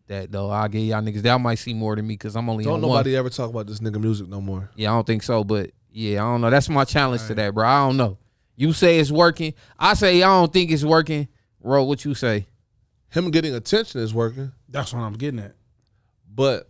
that 0.08 0.32
though. 0.32 0.50
I 0.50 0.66
get 0.68 0.80
y'all 0.80 1.00
niggas. 1.00 1.24
Y'all 1.24 1.38
might 1.38 1.56
see 1.56 1.74
more 1.74 1.94
than 1.94 2.06
me 2.06 2.14
because 2.14 2.34
I'm 2.34 2.48
only 2.48 2.64
on 2.64 2.66
the. 2.66 2.70
Don't 2.70 2.84
on 2.84 2.96
nobody 2.96 3.12
one. 3.12 3.18
ever 3.18 3.30
talk 3.30 3.50
about 3.50 3.66
this 3.66 3.78
nigga 3.78 4.00
music 4.00 4.28
no 4.28 4.40
more. 4.40 4.70
Yeah, 4.74 4.90
I 4.90 4.96
don't 4.96 5.06
think 5.06 5.22
so. 5.22 5.44
But 5.44 5.70
yeah, 5.92 6.24
I 6.24 6.26
don't 6.26 6.40
know. 6.40 6.50
That's 6.50 6.68
my 6.68 6.84
challenge 6.84 7.26
to 7.26 7.34
that, 7.36 7.54
bro. 7.54 7.66
I 7.66 7.86
don't 7.86 7.96
know. 7.96 8.18
You 8.56 8.72
say 8.72 8.98
it's 8.98 9.12
working. 9.12 9.54
I 9.78 9.94
say 9.94 10.22
I 10.22 10.26
don't 10.26 10.52
think 10.52 10.70
it's 10.72 10.84
working. 10.84 11.28
Bro, 11.62 11.84
what 11.84 12.04
you 12.04 12.14
say? 12.14 12.46
Him 13.14 13.30
getting 13.30 13.54
attention 13.54 14.00
is 14.00 14.12
working, 14.12 14.52
That's 14.68 14.92
what 14.92 15.00
I'm 15.02 15.14
getting 15.14 15.40
at. 15.40 15.54
but 16.34 16.68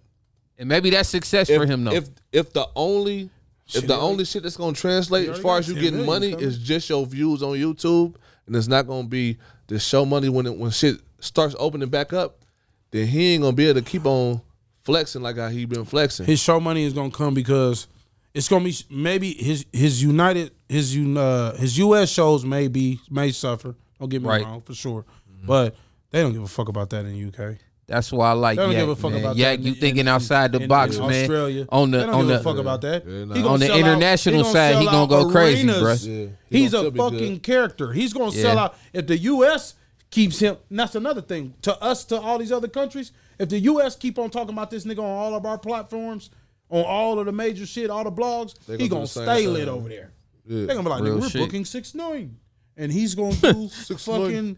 And 0.59 0.68
maybe 0.68 0.90
that's 0.90 1.09
success 1.09 1.49
if, 1.51 1.61
for 1.61 1.66
him 1.66 1.84
though. 1.84 1.92
if 1.92 2.09
if 2.32 2.53
the 2.53 2.68
only 2.76 3.30
if 3.66 3.72
Shit, 3.72 3.86
the 3.88 3.95
he 3.97 4.01
only 4.01 4.24
shit 4.26 4.42
that's 4.42 4.57
gonna 4.59 4.74
translate 4.74 5.28
as 5.28 5.38
far 5.38 5.59
as 5.59 5.66
you 5.68 5.74
getting 5.74 6.05
money 6.05 6.32
coming. 6.32 6.47
is 6.47 6.59
just 6.59 6.88
your 6.90 7.07
views 7.07 7.42
on 7.42 7.55
YouTube, 7.57 8.14
and 8.47 8.55
it's 8.55 8.68
not 8.68 8.86
gonna 8.86 9.09
be 9.09 9.38
the 9.68 9.78
show 9.78 10.05
money 10.05 10.28
when 10.28 10.45
it 10.47 10.55
when 10.57 10.70
shit 10.70 10.97
starts 11.20 11.57
opening 11.59 11.88
back 11.88 12.12
up, 12.12 12.45
then 12.90 13.07
he 13.07 13.32
ain't 13.32 13.42
gonna 13.42 13.57
be 13.57 13.66
able 13.66 13.80
to 13.80 13.86
keep 13.90 14.05
on 14.05 14.42
flexing 14.82 15.22
like 15.22 15.36
how 15.38 15.49
he 15.49 15.64
been 15.64 15.86
flexing. 15.86 16.26
His 16.26 16.40
show 16.40 16.61
money 16.61 16.84
is 16.84 16.92
gonna 16.92 17.11
come 17.11 17.32
because 17.32 17.86
it's 18.34 18.49
gonna 18.49 18.64
be 18.66 18.76
maybe 18.90 19.32
his 19.32 19.64
his 19.72 20.03
United 20.03 20.53
his 20.68 20.95
un- 20.95 21.16
uh 21.16 21.57
his 21.57 21.78
U.S. 21.78 22.11
shows 22.11 22.45
may 22.45 22.68
be 22.68 23.01
may 23.11 23.30
suffer. 23.32 23.74
Don't 23.99 24.11
get 24.11 24.20
me 24.20 24.28
Right. 24.28 24.45
wrong 24.45 24.61
for 24.61 24.74
sure, 24.74 25.07
but 25.47 25.74
they 26.14 26.22
don't 26.22 26.32
give 26.32 26.42
a 26.42 26.48
fuck 26.48 26.68
about 26.68 26.90
that 26.90 27.04
in 27.04 27.12
the 27.12 27.28
UK. 27.28 27.56
that's 27.86 28.10
why 28.12 28.30
I 28.30 28.32
like 28.32 28.56
They 28.56 28.62
don't 28.62 28.72
Yak, 28.72 28.80
give 28.82 28.88
a 28.88 28.96
fuck 28.96 29.10
man. 29.12 29.20
about 29.20 29.36
Yak, 29.36 29.58
that. 29.58 29.64
you 29.66 29.74
thinking 29.74 30.08
outside 30.08 30.52
the 30.52 30.66
box, 30.66 30.96
in 30.96 31.06
man. 31.06 31.22
Australia, 31.22 31.66
On 31.70 31.90
the 31.90 31.98
they 31.98 32.04
don't 32.06 32.14
on 32.14 32.20
give 32.22 32.28
the 32.28 32.34
a 32.40 32.42
fuck 32.42 32.56
about 32.58 32.80
that. 32.82 33.06
Yeah, 33.06 33.24
nah. 33.24 33.48
On 33.48 33.60
the 33.60 33.66
sell 33.66 33.74
out- 33.74 33.80
international 33.80 34.44
side, 34.44 34.72
sell 34.72 34.80
he 34.80 34.86
gonna 34.86 34.98
out 35.02 35.08
go 35.10 35.30
crazy, 35.30 35.68
arenas. 35.68 35.82
bruh. 36.06 36.06
Yeah, 36.08 36.26
he 36.48 36.58
He's 36.60 36.72
a 36.74 36.90
fucking 36.92 37.18
good. 37.34 37.42
character. 37.42 37.92
He's 37.92 38.12
gonna 38.14 38.32
sell 38.32 38.58
out. 38.58 38.76
If 38.92 39.06
the 39.06 39.18
U.S. 39.18 39.74
keeps 40.10 40.38
him, 40.38 40.56
and 40.70 40.78
that's 40.78 40.94
another 40.94 41.20
thing 41.20 41.54
to 41.62 41.76
us 41.82 42.04
to 42.06 42.20
all 42.20 42.38
these 42.38 42.52
other 42.52 42.68
countries. 42.68 43.10
If 43.38 43.48
the 43.48 43.58
U.S. 43.58 43.96
keep 43.96 44.16
on 44.20 44.30
talking 44.30 44.54
about 44.54 44.70
this 44.70 44.84
nigga 44.84 45.00
on 45.00 45.04
all 45.04 45.34
of 45.34 45.44
our 45.44 45.58
platforms, 45.58 46.30
on 46.70 46.84
all 46.84 47.18
of 47.18 47.26
the 47.26 47.32
major 47.32 47.66
shit, 47.66 47.90
all 47.90 48.04
the 48.04 48.12
blogs, 48.12 48.54
he 48.66 48.66
gonna 48.66 48.78
do 48.78 48.88
gonna 48.88 49.06
stay 49.08 49.46
lit 49.48 49.66
over 49.68 49.88
there. 49.88 50.12
Yeah. 50.46 50.66
They're 50.66 50.76
gonna 50.76 50.82
be 50.84 50.88
like, 50.90 51.02
Real 51.02 51.16
nigga, 51.16 51.20
we're 51.20 51.28
shit. 51.30 51.40
booking 51.42 51.64
six 51.64 51.94
nine. 51.96 52.36
And 52.76 52.90
he's 52.90 53.14
gonna 53.14 53.36
do 53.36 53.68
fucking 53.98 54.56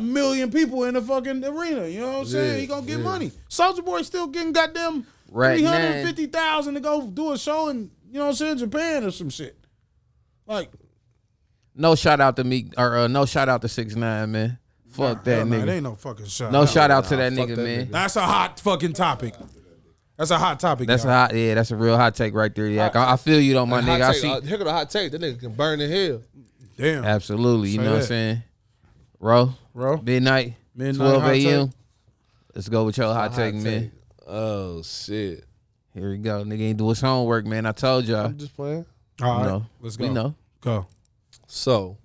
million 0.00 0.50
people 0.50 0.84
in 0.84 0.94
the 0.94 1.02
fucking 1.02 1.44
arena. 1.44 1.86
You 1.86 2.00
know 2.00 2.12
what 2.12 2.18
I'm 2.18 2.24
saying? 2.26 2.54
Yeah, 2.54 2.60
he 2.60 2.66
gonna 2.66 2.86
get 2.86 2.98
yeah. 2.98 3.04
money. 3.04 3.32
Soldier 3.48 3.82
Boy 3.82 4.02
still 4.02 4.26
getting 4.26 4.52
goddamn 4.52 5.06
Right 5.30 5.56
three 5.56 5.64
now. 5.64 5.72
hundred 5.72 6.06
fifty 6.06 6.26
thousand 6.26 6.74
to 6.74 6.80
go 6.80 7.06
do 7.06 7.32
a 7.32 7.38
show 7.38 7.68
in 7.68 7.90
you 8.10 8.14
know 8.18 8.24
what 8.24 8.30
I'm 8.30 8.34
saying 8.34 8.58
Japan 8.58 9.04
or 9.04 9.10
some 9.10 9.30
shit. 9.30 9.56
Like 10.46 10.70
no 11.74 11.94
shout 11.94 12.20
out 12.20 12.36
to 12.36 12.44
me 12.44 12.70
or 12.76 12.96
uh, 12.96 13.08
no 13.08 13.24
shout 13.26 13.48
out 13.48 13.62
to 13.62 13.68
six 13.68 13.94
nine 13.94 14.32
man. 14.32 14.58
Fuck 14.88 15.22
that 15.24 15.36
hell 15.36 15.46
nah, 15.46 15.56
nigga. 15.56 15.68
ain't 15.68 15.82
no 15.84 15.94
fucking 15.94 16.26
shot. 16.26 16.50
no 16.50 16.66
shout 16.66 16.90
out 16.90 17.04
to 17.04 17.16
nah, 17.16 17.22
that 17.22 17.32
nigga, 17.34 17.56
that 17.56 17.62
man. 17.62 17.86
nigga. 17.86 17.90
That's 17.92 18.16
a 18.16 18.22
hot 18.22 18.58
fucking 18.58 18.94
topic. 18.94 19.34
That's 20.16 20.32
a 20.32 20.38
hot 20.38 20.58
topic. 20.58 20.88
That's 20.88 21.04
a 21.04 21.06
y'all. 21.06 21.14
hot, 21.16 21.34
yeah. 21.34 21.54
That's 21.54 21.70
a 21.70 21.76
real 21.76 21.96
hot 21.96 22.16
take 22.16 22.34
right 22.34 22.52
there, 22.52 22.66
Yak. 22.66 22.96
I, 22.96 23.12
I 23.12 23.16
feel 23.16 23.40
you 23.40 23.54
though, 23.54 23.66
my 23.66 23.80
Hot 23.80 23.88
nigga. 23.88 24.08
I 24.08 24.12
see, 24.12 24.28
uh, 24.28 24.40
here 24.40 24.58
go 24.58 24.64
the 24.64 24.72
hot 24.72 24.90
take. 24.90 25.12
That 25.12 25.20
nigga 25.20 25.38
can 25.38 25.52
burn 25.52 25.80
in 25.80 25.90
hell. 25.90 26.22
Damn, 26.78 27.04
absolutely. 27.04 27.68
You 27.70 27.76
Say 27.78 27.82
know 27.84 27.90
what 27.90 27.94
I'm 27.96 28.00
that. 28.00 28.06
saying, 28.06 28.42
bro? 29.20 29.54
bro. 29.74 29.96
Midnight, 29.98 30.54
Midnight 30.74 30.96
twelve 30.96 31.22
hot 31.22 31.32
a.m. 31.34 31.70
Let's 32.54 32.68
go 32.70 32.84
with 32.84 32.96
your 32.96 33.12
hot, 33.12 33.30
Hot 33.32 33.36
take, 33.36 33.54
man. 33.54 33.92
Oh 34.26 34.82
shit! 34.82 35.44
Here 35.94 36.10
we 36.10 36.18
go. 36.18 36.42
Nigga 36.44 36.60
ain't 36.62 36.78
do 36.78 36.88
his 36.88 37.00
homework, 37.00 37.44
man. 37.46 37.66
I 37.66 37.72
told 37.72 38.06
y'all. 38.06 38.26
I'm 38.26 38.38
just 38.38 38.54
playing. 38.56 38.86
All 39.20 39.26
You 39.26 39.38
right, 39.40 39.46
know, 39.46 39.66
let's 39.80 39.96
go. 39.96 40.06
we 40.06 40.12
know. 40.14 40.34
Go. 40.60 40.86
So, 41.46 41.98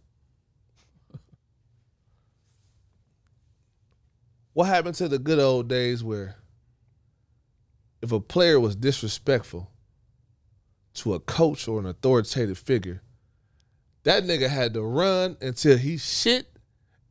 what 4.53 4.65
happened 4.65 4.95
to 4.95 5.07
the 5.07 5.19
good 5.19 5.39
old 5.39 5.67
days 5.67 6.03
where 6.03 6.36
if 8.01 8.11
a 8.11 8.19
player 8.19 8.59
was 8.59 8.76
disrespectful 8.76 9.69
to 10.95 11.13
a 11.13 11.19
coach 11.19 11.67
or 11.67 11.80
an 11.80 11.86
authoritative 11.86 12.57
figure, 12.57 13.01
that 14.04 14.24
nigga 14.24 14.49
had 14.49 14.74
to 14.74 14.82
run 14.82 15.38
until 15.41 15.78
he 15.78 15.97
shit 15.97 16.47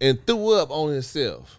and 0.01 0.25
threw 0.27 0.53
up 0.55 0.71
on 0.71 0.93
himself. 0.93 1.59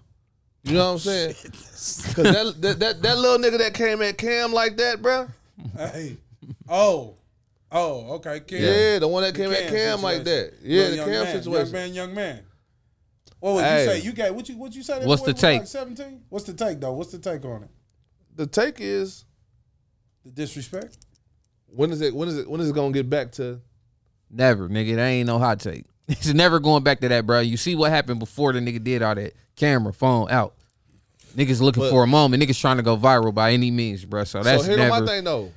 You 0.64 0.74
know 0.74 0.86
what 0.86 0.92
I'm 0.94 1.00
saying? 1.00 1.34
Cause 1.44 2.14
that, 2.16 2.56
that 2.62 2.80
that 2.80 3.02
that 3.02 3.18
little 3.18 3.38
nigga 3.38 3.58
that 3.58 3.74
came 3.74 4.02
at 4.02 4.18
Cam 4.18 4.54
like 4.54 4.78
that, 4.78 5.02
bro. 5.02 5.28
Hey, 5.76 6.18
oh, 6.70 7.16
oh, 7.72 8.14
okay. 8.16 8.40
Cam. 8.40 8.62
Yeah, 8.62 9.00
the 9.00 9.08
one 9.08 9.24
that 9.24 9.36
came 9.36 9.52
at 9.52 9.64
Cam 9.64 9.70
Cam 9.72 10.02
like 10.02 10.24
that. 10.24 10.54
Yeah, 10.64 10.84
Little 10.84 11.06
the 11.06 11.12
Cam 11.12 11.24
man, 11.24 11.36
situation. 11.44 11.66
Young 11.66 11.74
man, 11.74 11.94
young 11.94 12.14
man. 12.16 12.40
What 13.40 13.56
would 13.56 13.64
Hey. 13.66 13.84
you 13.84 13.90
say? 13.90 14.00
You 14.06 14.12
got 14.14 14.34
what 14.36 14.48
you 14.48 14.58
what 14.58 14.74
you 14.74 14.84
say? 14.84 15.06
What's 15.06 15.22
boy 15.22 15.26
the 15.28 15.34
was 15.34 15.42
take? 15.42 15.60
Like 15.60 15.68
Seventeen. 15.68 16.22
What's 16.30 16.46
the 16.46 16.54
take 16.54 16.80
though? 16.80 16.94
What's 16.94 17.12
the 17.12 17.20
take 17.20 17.44
on 17.44 17.64
it? 17.64 17.70
The 18.36 18.48
take 18.48 18.78
is 18.80 19.26
The 20.24 20.32
disrespect. 20.32 20.98
when 21.68 21.92
is 21.92 22.00
it 22.00 22.16
when 22.16 22.30
is 22.30 22.38
it 22.38 22.50
when 22.50 22.62
is 22.62 22.70
it 22.70 22.74
gonna 22.76 22.94
get 22.94 23.10
back 23.10 23.34
to 23.34 23.60
Never, 24.34 24.68
nigga. 24.68 24.96
That 24.96 25.06
ain't 25.08 25.28
no 25.28 25.40
hot 25.40 25.60
take. 25.60 25.86
It's 26.08 26.34
never 26.34 26.60
going 26.60 26.84
back 26.84 27.00
to 27.00 27.08
that, 27.08 27.26
bro. 27.26 27.40
You 27.40 27.56
see 27.56 27.76
what 27.76 27.90
happened 27.92 28.20
before 28.20 28.52
the 28.52 28.60
nigga 28.60 28.84
did 28.84 29.02
all 29.02 29.16
that. 29.16 29.34
Camera, 29.56 29.94
phone 29.94 30.30
out. 30.30 30.54
Niggas 31.38 31.62
looking 31.62 31.82
But- 31.84 31.92
for 31.92 32.04
a 32.04 32.08
moment. 32.08 32.44
Niggas 32.44 32.60
trying 32.60 32.78
to 32.78 32.84
go 32.84 32.98
viral 32.98 33.34
by 33.34 33.54
any 33.54 33.72
means, 33.72 34.04
bro. 34.04 34.26
So 34.26 34.44
that's 34.44 34.64
so 34.64 34.70
here 34.70 34.78
never. 34.78 35.00
my 35.00 35.06
thing 35.06 35.24
though. 35.24 35.52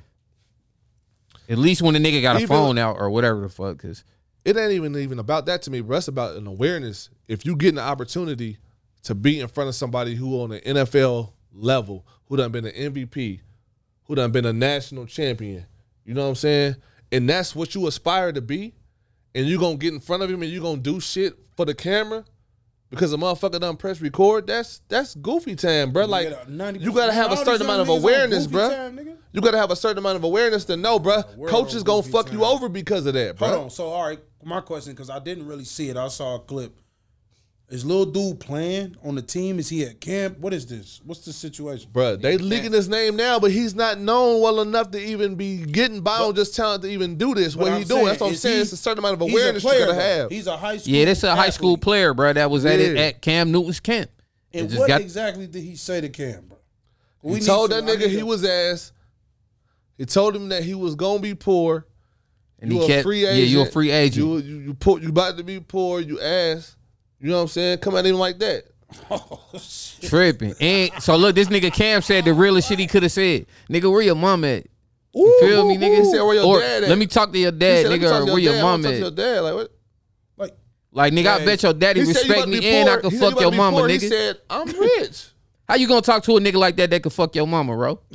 At 1.49 1.57
least 1.57 1.81
when 1.81 1.93
the 1.93 1.99
nigga 1.99 2.21
got 2.21 2.41
a 2.41 2.47
phone 2.47 2.77
out 2.77 2.97
or 2.99 3.09
whatever 3.09 3.41
the 3.41 3.49
fuck. 3.49 3.79
Cause 3.79 4.03
It 4.45 4.55
ain't 4.57 4.71
even 4.71 4.95
even 4.95 5.19
about 5.19 5.45
that 5.47 5.61
to 5.63 5.71
me, 5.71 5.81
bro. 5.81 5.97
It's 5.97 6.07
about 6.07 6.35
an 6.37 6.47
awareness. 6.47 7.09
If 7.27 7.45
you 7.45 7.55
get 7.55 7.73
an 7.73 7.79
opportunity 7.79 8.57
to 9.03 9.15
be 9.15 9.39
in 9.39 9.47
front 9.49 9.67
of 9.69 9.75
somebody 9.75 10.15
who 10.15 10.41
on 10.41 10.49
the 10.51 10.61
NFL 10.61 11.31
level, 11.53 12.05
who 12.27 12.37
done 12.37 12.51
been 12.51 12.65
an 12.65 12.73
MVP, 12.93 13.41
who 14.05 14.15
done 14.15 14.31
been 14.31 14.45
a 14.45 14.53
national 14.53 15.05
champion, 15.05 15.65
you 16.05 16.13
know 16.13 16.23
what 16.23 16.29
I'm 16.29 16.35
saying? 16.35 16.75
And 17.11 17.29
that's 17.29 17.55
what 17.55 17.73
you 17.73 17.87
aspire 17.87 18.31
to 18.33 18.41
be, 18.41 18.73
and 19.33 19.47
you're 19.47 19.59
gonna 19.59 19.77
get 19.77 19.93
in 19.93 19.99
front 19.99 20.23
of 20.23 20.29
him 20.29 20.41
and 20.41 20.51
you're 20.51 20.61
gonna 20.61 20.77
do 20.77 20.99
shit 20.99 21.37
for 21.55 21.65
the 21.65 21.73
camera 21.73 22.25
because 22.89 23.13
a 23.13 23.17
motherfucker 23.17 23.59
done 23.59 23.77
press 23.77 24.01
record. 24.01 24.47
That's 24.47 24.81
that's 24.87 25.15
goofy 25.15 25.55
time, 25.55 25.91
bro. 25.91 26.05
Like 26.05 26.29
you 26.79 26.93
gotta 26.93 27.13
have 27.13 27.31
a 27.31 27.37
certain 27.37 27.63
amount 27.63 27.81
of 27.81 27.87
young 27.87 27.97
niggas 27.97 27.99
on 27.99 28.03
awareness, 28.03 28.47
bro. 28.47 28.69
time. 28.69 29.17
You 29.31 29.41
gotta 29.41 29.57
have 29.57 29.71
a 29.71 29.75
certain 29.75 29.99
amount 29.99 30.17
of 30.17 30.23
awareness 30.23 30.65
to 30.65 30.77
know, 30.77 30.99
bro. 30.99 31.21
world 31.35 31.51
Coaches 31.51 31.83
gonna 31.83 32.03
fuck 32.03 32.31
you 32.31 32.43
over 32.43 32.69
because 32.69 33.05
of 33.05 33.13
that, 33.13 33.37
bro. 33.37 33.47
Hold 33.47 33.63
on. 33.65 33.69
So 33.69 33.87
all 33.87 34.07
right, 34.07 34.19
my 34.43 34.61
question 34.61 34.93
because 34.93 35.09
I 35.09 35.19
didn't 35.19 35.47
really 35.47 35.65
see 35.65 35.89
it. 35.89 35.97
I 35.97 36.07
saw 36.07 36.35
a 36.35 36.39
clip. 36.39 36.77
Is 37.69 37.83
little 37.83 38.05
dude 38.05 38.39
playing 38.39 38.95
on 39.03 39.15
the 39.15 39.21
team? 39.21 39.59
Is 39.59 39.67
he 39.67 39.83
at 39.83 39.99
camp? 39.99 40.39
What 40.39 40.53
is 40.53 40.65
this? 40.65 41.01
What's 41.03 41.25
the 41.25 41.33
situation? 41.33 41.89
Bruh, 41.91 42.19
they 42.21 42.37
leaking 42.37 42.71
his 42.71 42.87
name 42.87 43.17
now, 43.17 43.39
but 43.39 43.51
he's 43.51 43.75
not 43.75 43.99
known 43.99 44.41
well 44.41 44.61
enough 44.61 44.91
to 44.91 44.99
even 44.99 45.35
be 45.35 45.65
getting 45.65 45.99
by 45.99 46.17
on 46.19 46.33
just 46.33 46.55
talent 46.55 46.83
to 46.83 46.89
even 46.89 47.17
do 47.17 47.35
this. 47.35 47.55
But 47.55 47.63
What 47.63 47.71
I'm 47.73 47.79
he 47.79 47.83
doing? 47.85 48.05
That's 48.05 48.21
what 48.21 48.29
I'm 48.29 48.35
saying. 48.35 48.55
he- 48.55 48.61
It's 48.61 48.71
a 48.71 48.77
certain 48.77 48.99
amount 48.99 49.21
of 49.21 49.27
he's 49.27 49.33
a 49.33 49.37
awareness 49.37 49.63
you 49.63 49.69
player, 49.69 49.79
gotta 49.87 49.93
though. 49.97 49.99
have. 50.01 50.31
He's 50.31 50.47
a 50.47 50.55
high 50.55 50.77
school. 50.77 50.93
yeah, 50.93 51.05
this 51.05 51.23
a 51.23 51.35
high 51.35 51.49
school 51.49 51.77
player, 51.77 52.13
bro. 52.13 52.31
That 52.31 52.49
was 52.49 52.65
at 52.65 52.79
it 52.79 52.95
at 52.95 53.21
Cam 53.21 53.51
Newton's 53.51 53.81
camp. 53.81 54.11
It 54.53 54.61
And 54.61 54.73
what 54.79 54.87
got 54.87 55.01
exactly 55.01 55.45
did 55.45 55.61
he 55.61 55.75
say 55.75 55.99
to 55.99 56.07
Cam, 56.07 56.45
bro? 56.47 56.57
he 57.21 57.27
We 57.27 57.33
need 57.39 57.45
told 57.45 57.71
some- 57.71 57.85
that 57.85 57.99
nigga 57.99 58.07
he 58.09 58.19
to- 58.19 58.25
was 58.25 58.45
ass. 58.45 58.93
He 59.97 60.05
told 60.05 60.37
him 60.37 60.47
that 60.49 60.63
he 60.63 60.73
was 60.73 60.95
gonna 60.95 61.19
be 61.19 61.35
poor. 61.35 61.85
and 62.59 62.71
you 62.71 62.79
he 62.79 62.85
a 62.85 62.87
kept 62.87 63.03
free 63.03 63.23
yeah, 63.23 63.31
agent. 63.31 63.49
you 63.49 63.61
a 63.61 63.65
free 63.65 63.91
agent. 63.91 64.25
You 64.25 64.37
you 64.37 64.55
you, 64.67 64.73
poor, 64.73 64.99
you 65.01 65.09
about 65.09 65.35
to 65.37 65.43
be 65.43 65.59
poor. 65.59 65.99
You 65.99 66.21
ass. 66.21 66.75
You 67.19 67.29
know 67.29 67.35
what 67.37 67.41
I'm 67.43 67.47
saying? 67.49 67.77
Come 67.79 67.95
at 67.95 68.05
him 68.05 68.15
like 68.15 68.39
that. 68.39 68.63
Oh, 69.11 69.41
tripping. 70.01 70.53
And 70.61 70.91
so 71.03 71.17
look, 71.17 71.35
this 71.35 71.49
nigga 71.49 71.73
Cam 71.73 72.01
said 72.01 72.23
the 72.23 72.33
realest 72.33 72.69
shit 72.69 72.79
he 72.79 72.87
could 72.87 73.03
have 73.03 73.11
said. 73.11 73.45
Nigga, 73.69 73.91
where 73.91 74.01
your 74.01 74.15
mom 74.15 74.45
at? 74.45 74.65
You 75.13 75.37
feel 75.41 75.67
me, 75.67 75.75
nigga? 75.77 75.97
He 75.97 76.05
said, 76.05 76.21
"Where 76.21 76.35
your 76.35 76.45
or 76.45 76.59
dad 76.61 76.83
at?" 76.83 76.89
let 76.89 76.97
me 76.97 77.05
talk 77.05 77.33
to 77.33 77.37
your 77.37 77.51
dad, 77.51 77.85
said, 77.85 77.91
nigga, 77.99 78.21
or 78.21 78.25
where 78.27 78.37
your 78.39 78.53
dad. 78.53 78.59
I 78.59 78.61
mom 78.63 78.81
wanna 78.83 78.83
talk 78.83 78.91
to 78.93 78.97
your 78.99 79.07
at. 79.07 79.15
dad. 79.15 79.39
Like 79.41 79.53
what? 79.55 79.71
like 80.37 80.57
Like 80.91 81.13
nigga, 81.13 81.27
I 81.27 81.45
bet 81.45 81.63
your 81.63 81.73
daddy 81.73 81.99
He 82.01 82.07
you 82.07 82.13
respect 82.13 82.47
me 82.47 82.61
to 82.61 82.65
and 82.67 82.89
I 82.89 82.97
can 83.01 83.09
He 83.11 83.17
fuck 83.17 83.39
your 83.41 83.51
mama, 83.51 83.77
poor. 83.79 83.87
He 83.89 83.97
nigga. 83.97 84.09
said, 84.09 84.37
"I'm 84.49 84.67
rich." 84.67 85.25
How 85.67 85.75
you 85.75 85.87
gonna 85.89 86.01
talk 86.01 86.23
to 86.23 86.37
a 86.37 86.39
nigga 86.39 86.55
like 86.55 86.77
that 86.77 86.89
that 86.91 87.03
could 87.03 87.11
fuck 87.13 87.35
your 87.35 87.45
mama, 87.47 87.75
bro? 87.75 87.99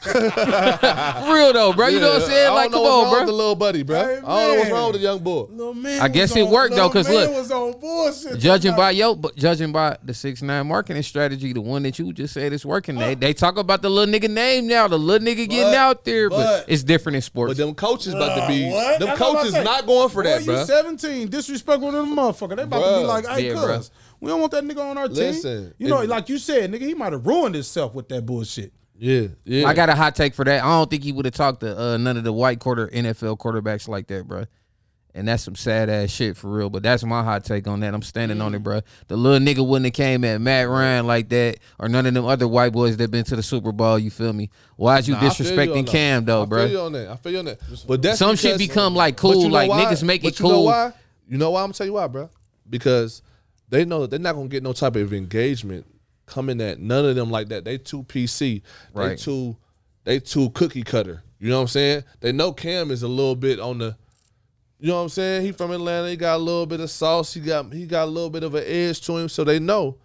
For 0.02 1.34
real 1.34 1.52
though, 1.52 1.72
bro. 1.74 1.88
You 1.88 2.00
know 2.00 2.14
what 2.14 2.22
I'm 2.22 2.28
saying? 2.28 2.54
Like, 2.54 2.70
don't 2.70 2.72
come 2.72 2.84
know 2.84 3.00
on, 3.00 3.04
wrong 3.04 3.14
with 3.20 3.26
the 3.26 3.32
little 3.32 3.54
buddy, 3.54 3.82
bro. 3.82 3.98
Hey, 4.02 4.04
I 4.04 4.14
don't 4.14 4.22
know 4.24 4.48
what's 4.54 4.64
man. 4.64 4.72
wrong 4.72 4.86
with 4.92 4.96
the 4.96 5.02
young 5.02 5.18
boy. 5.18 5.40
little 5.50 5.74
man. 5.74 6.00
I 6.00 6.08
guess 6.08 6.34
it 6.34 6.42
on- 6.42 6.50
worked, 6.50 6.70
though, 6.74 6.86
little 6.86 6.90
'cause 6.90 7.06
man 7.08 7.16
look, 7.16 7.30
was 7.34 7.50
on 7.50 7.78
bullshit. 7.80 8.38
Judging 8.38 8.72
by 8.72 8.92
tonight. 8.92 8.96
yo, 8.96 9.14
but 9.14 9.36
judging 9.36 9.72
by 9.72 9.98
the 10.02 10.14
six 10.14 10.40
nine 10.40 10.66
marketing 10.66 11.02
strategy, 11.02 11.52
the 11.52 11.60
one 11.60 11.82
that 11.82 11.98
you 11.98 12.12
just 12.14 12.32
said 12.34 12.52
is 12.54 12.64
working. 12.64 12.96
They 12.96 13.14
they 13.14 13.34
talk 13.34 13.58
about 13.58 13.82
the 13.82 13.90
little 13.90 14.12
nigga 14.12 14.30
name 14.30 14.66
now, 14.66 14.88
the 14.88 14.98
little 14.98 15.26
nigga 15.26 15.46
getting 15.48 15.64
But- 15.64 15.74
out 15.74 16.04
there, 16.04 16.30
but, 16.30 16.36
but- 16.44 16.64
it's 16.68 16.82
different 16.82 17.16
in 17.16 17.22
sports. 17.22 17.50
But 17.50 17.56
them 17.58 17.74
coaches 17.74 18.14
about 18.14 18.36
to 18.40 18.48
be 18.48 18.68
Uh, 18.68 18.72
what? 18.72 18.98
them 19.00 19.08
That's 19.08 19.20
what 19.20 19.28
I'm 19.30 19.36
coaches 19.36 19.52
saying. 19.52 19.64
not 19.64 19.86
going 19.86 20.08
for 20.08 20.22
Boy, 20.22 20.30
that, 20.30 20.40
you 20.40 20.46
bro. 20.46 20.64
17, 20.64 21.28
disrespectful 21.28 21.90
to 21.90 21.96
the 21.98 22.02
motherfucker. 22.04 22.56
They 22.56 22.62
about 22.62 22.78
to 22.80 22.84
Bruh. 22.86 23.00
be 23.00 23.06
like, 23.06 23.26
hey, 23.26 23.48
Yeah, 23.48 23.76
cuz, 23.76 23.90
we 24.20 24.28
don't 24.30 24.40
want 24.40 24.52
that 24.52 24.64
nigga 24.64 24.78
on 24.80 24.96
our 24.96 25.08
team. 25.08 25.72
You 25.78 25.88
know, 25.88 26.00
it- 26.00 26.08
like 26.08 26.28
you 26.30 26.38
said, 26.38 26.72
nigga, 26.72 26.82
he 26.82 26.94
might 26.94 27.12
have 27.12 27.26
ruined 27.26 27.54
himself 27.54 27.94
with 27.94 28.08
that 28.08 28.24
bullshit. 28.24 28.72
Yeah, 29.02 29.28
yeah. 29.44 29.66
I 29.66 29.72
got 29.72 29.88
a 29.88 29.94
hot 29.94 30.14
take 30.14 30.34
for 30.34 30.44
that. 30.44 30.62
I 30.62 30.66
don't 30.68 30.90
think 30.90 31.02
he 31.02 31.10
would 31.12 31.24
have 31.24 31.32
talked 31.32 31.60
to 31.60 31.78
uh, 31.80 31.96
none 31.96 32.18
of 32.18 32.24
the 32.24 32.34
white 32.34 32.60
quarter 32.60 32.86
NFL 32.88 33.38
quarterbacks 33.38 33.88
like 33.88 34.06
that, 34.08 34.28
bro. 34.28 34.44
And 35.14 35.26
that's 35.26 35.42
some 35.42 35.56
sad 35.56 35.88
ass 35.88 36.10
shit 36.10 36.36
for 36.36 36.48
real. 36.48 36.68
But 36.68 36.82
that's 36.82 37.02
my 37.02 37.24
hot 37.24 37.42
take 37.44 37.66
on 37.66 37.80
that. 37.80 37.94
I'm 37.94 38.02
standing 38.02 38.42
on 38.42 38.54
it, 38.54 38.62
bro. 38.62 38.82
The 39.08 39.16
little 39.16 39.44
nigga 39.44 39.66
wouldn't 39.66 39.86
have 39.86 39.94
came 39.94 40.22
at 40.22 40.38
Matt 40.40 40.68
Ryan 40.68 41.06
like 41.06 41.30
that, 41.30 41.56
or 41.78 41.88
none 41.88 42.04
of 42.04 42.12
them 42.12 42.26
other 42.26 42.46
white 42.46 42.72
boys 42.74 42.98
that 42.98 43.10
been 43.10 43.24
to 43.24 43.36
the 43.36 43.42
Super 43.42 43.72
Bowl. 43.72 43.98
You 43.98 44.10
feel 44.10 44.34
me? 44.34 44.50
Why's 44.76 45.08
you 45.08 45.14
Nah, 45.14 45.20
I 45.26 45.30
feel 45.30 45.46
you 45.46 45.52
disrespecting. 45.52 45.86
Cam 45.86 46.26
though, 46.26 46.42
I 46.42 46.44
bro? 46.44 46.58
I 46.62 46.66
feel 46.66 46.72
you 46.72 46.80
on 46.80 46.92
that. 46.92 47.08
I 47.08 47.16
feel 47.16 47.32
you 47.32 47.38
on 47.38 47.44
that. 47.46 47.58
But 47.88 48.02
that's 48.02 48.18
Some 48.18 48.36
shit 48.36 48.58
become 48.58 48.94
like 48.94 49.16
cool, 49.16 49.34
you 49.36 49.48
know 49.48 49.54
like 49.54 49.70
why? 49.70 49.84
niggas 49.86 50.02
make 50.02 50.22
But 50.22 50.34
it 50.34 50.40
you 50.40 50.44
know 50.46 50.54
cool. 50.56 50.64
why? 50.66 50.92
You 51.26 51.38
know 51.38 51.50
why? 51.52 51.60
I'm 51.62 51.68
gonna 51.68 51.72
tell 51.74 51.86
you 51.86 51.94
why, 51.94 52.06
bro. 52.06 52.28
Because 52.68 53.22
they 53.68 53.84
know 53.86 54.02
that 54.02 54.10
they're 54.10 54.20
not 54.20 54.34
gonna 54.34 54.48
get 54.48 54.62
no 54.62 54.74
type 54.74 54.94
of 54.94 55.12
engagement 55.14 55.86
coming 56.30 56.60
at 56.62 56.78
none 56.80 57.04
of 57.04 57.16
them 57.16 57.30
like 57.30 57.48
that. 57.48 57.64
They 57.64 57.76
too 57.76 58.04
PC. 58.04 58.62
They 58.94 59.00
Right. 59.00 59.18
too 59.18 59.56
they 60.04 60.18
too 60.20 60.48
cookie 60.50 60.82
cutter. 60.82 61.22
You 61.38 61.50
know 61.50 61.56
what 61.56 61.62
I'm 61.62 61.68
saying? 61.68 62.04
They 62.20 62.32
know 62.32 62.52
Cam 62.52 62.90
is 62.90 63.02
a 63.02 63.08
little 63.08 63.36
bit 63.36 63.60
on 63.60 63.78
the 63.78 63.96
you 64.78 64.88
know 64.88 64.96
what 64.96 65.02
I'm 65.02 65.08
saying? 65.10 65.44
He 65.44 65.52
from 65.52 65.72
Atlanta. 65.72 66.08
He 66.08 66.16
got 66.16 66.36
a 66.36 66.42
little 66.42 66.64
bit 66.64 66.80
of 66.80 66.90
sauce. 66.90 67.34
He 67.34 67.40
got 67.40 67.70
he 67.72 67.84
got 67.86 68.04
a 68.04 68.10
little 68.10 68.30
bit 68.30 68.42
of 68.44 68.54
an 68.54 68.64
edge 68.66 69.00
to 69.02 69.16
him. 69.18 69.28
So 69.28 69.44
they 69.44 69.58
know 69.58 69.98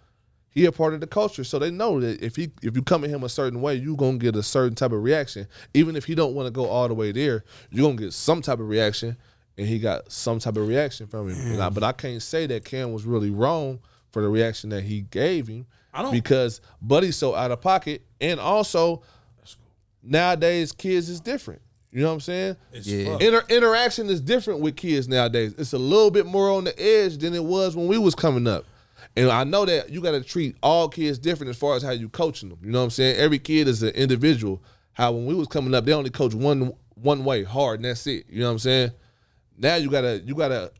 he 0.50 0.66
a 0.66 0.72
part 0.72 0.92
of 0.94 1.00
the 1.00 1.06
culture. 1.06 1.44
So 1.44 1.58
they 1.58 1.70
know 1.70 1.98
that 2.00 2.22
if 2.22 2.36
he 2.36 2.50
if 2.62 2.76
you 2.76 2.82
come 2.82 3.04
at 3.04 3.10
him 3.10 3.22
a 3.24 3.28
certain 3.28 3.62
way, 3.62 3.74
you 3.76 3.96
gonna 3.96 4.18
get 4.18 4.36
a 4.36 4.42
certain 4.42 4.74
type 4.74 4.92
of 4.92 5.02
reaction. 5.02 5.46
Even 5.72 5.96
if 5.96 6.04
he 6.04 6.14
don't 6.14 6.34
want 6.34 6.46
to 6.46 6.50
go 6.50 6.66
all 6.66 6.88
the 6.88 6.94
way 6.94 7.10
there, 7.12 7.44
you're 7.70 7.88
gonna 7.88 7.96
get 8.02 8.12
some 8.12 8.42
type 8.42 8.58
of 8.60 8.68
reaction. 8.68 9.16
And 9.58 9.66
he 9.66 9.78
got 9.78 10.12
some 10.12 10.38
type 10.38 10.58
of 10.58 10.68
reaction 10.68 11.06
from 11.06 11.30
him. 11.30 11.58
I- 11.58 11.70
but 11.70 11.82
I 11.82 11.92
can't 11.92 12.20
say 12.22 12.46
that 12.46 12.66
Cam 12.66 12.92
was 12.92 13.04
really 13.06 13.30
wrong 13.30 13.78
for 14.12 14.20
the 14.20 14.28
reaction 14.28 14.68
that 14.70 14.82
he 14.84 15.00
gave 15.00 15.46
him. 15.48 15.64
I 15.96 16.02
don't- 16.02 16.12
because 16.12 16.60
Buddy's 16.82 17.16
so 17.16 17.34
out 17.34 17.50
of 17.50 17.60
pocket. 17.60 18.02
And 18.20 18.38
also 18.40 19.02
nowadays 20.02 20.72
kids 20.72 21.08
is 21.08 21.20
different. 21.20 21.60
You 21.92 22.02
know 22.02 22.08
what 22.08 22.14
I'm 22.14 22.20
saying? 22.20 22.56
It's 22.72 22.86
Yeah. 22.86 23.16
Inter- 23.20 23.44
interaction 23.48 24.08
is 24.10 24.20
different 24.20 24.60
with 24.60 24.76
kids 24.76 25.08
nowadays. 25.08 25.54
It's 25.56 25.72
a 25.72 25.78
little 25.78 26.10
bit 26.10 26.26
more 26.26 26.50
on 26.50 26.64
the 26.64 26.78
edge 26.82 27.18
than 27.18 27.34
it 27.34 27.42
was 27.44 27.74
when 27.74 27.86
we 27.86 27.96
was 27.98 28.14
coming 28.14 28.46
up. 28.46 28.64
And 29.16 29.30
I 29.30 29.44
know 29.44 29.64
that 29.64 29.88
you 29.90 30.02
got 30.02 30.10
to 30.10 30.20
treat 30.20 30.56
all 30.62 30.88
kids 30.88 31.18
different 31.18 31.48
as 31.50 31.56
far 31.56 31.74
as 31.74 31.82
how 31.82 31.92
you 31.92 32.08
coaching 32.10 32.50
them. 32.50 32.58
You 32.62 32.70
know 32.70 32.80
what 32.80 32.84
I'm 32.84 32.90
saying? 32.90 33.16
Every 33.16 33.38
kid 33.38 33.66
is 33.66 33.82
an 33.82 33.90
individual. 33.90 34.62
How 34.92 35.12
when 35.12 35.24
we 35.26 35.34
was 35.34 35.48
coming 35.48 35.74
up, 35.74 35.84
they 35.86 35.92
only 35.92 36.10
coach 36.10 36.34
one 36.34 36.72
one 36.94 37.24
way, 37.24 37.42
hard, 37.44 37.80
and 37.80 37.84
that's 37.84 38.06
it. 38.06 38.24
You 38.28 38.40
know 38.40 38.46
what 38.46 38.52
I'm 38.52 38.58
saying? 38.58 38.90
Now 39.58 39.76
you 39.76 39.90
gotta 39.90 40.22
you 40.24 40.34
gotta 40.34 40.70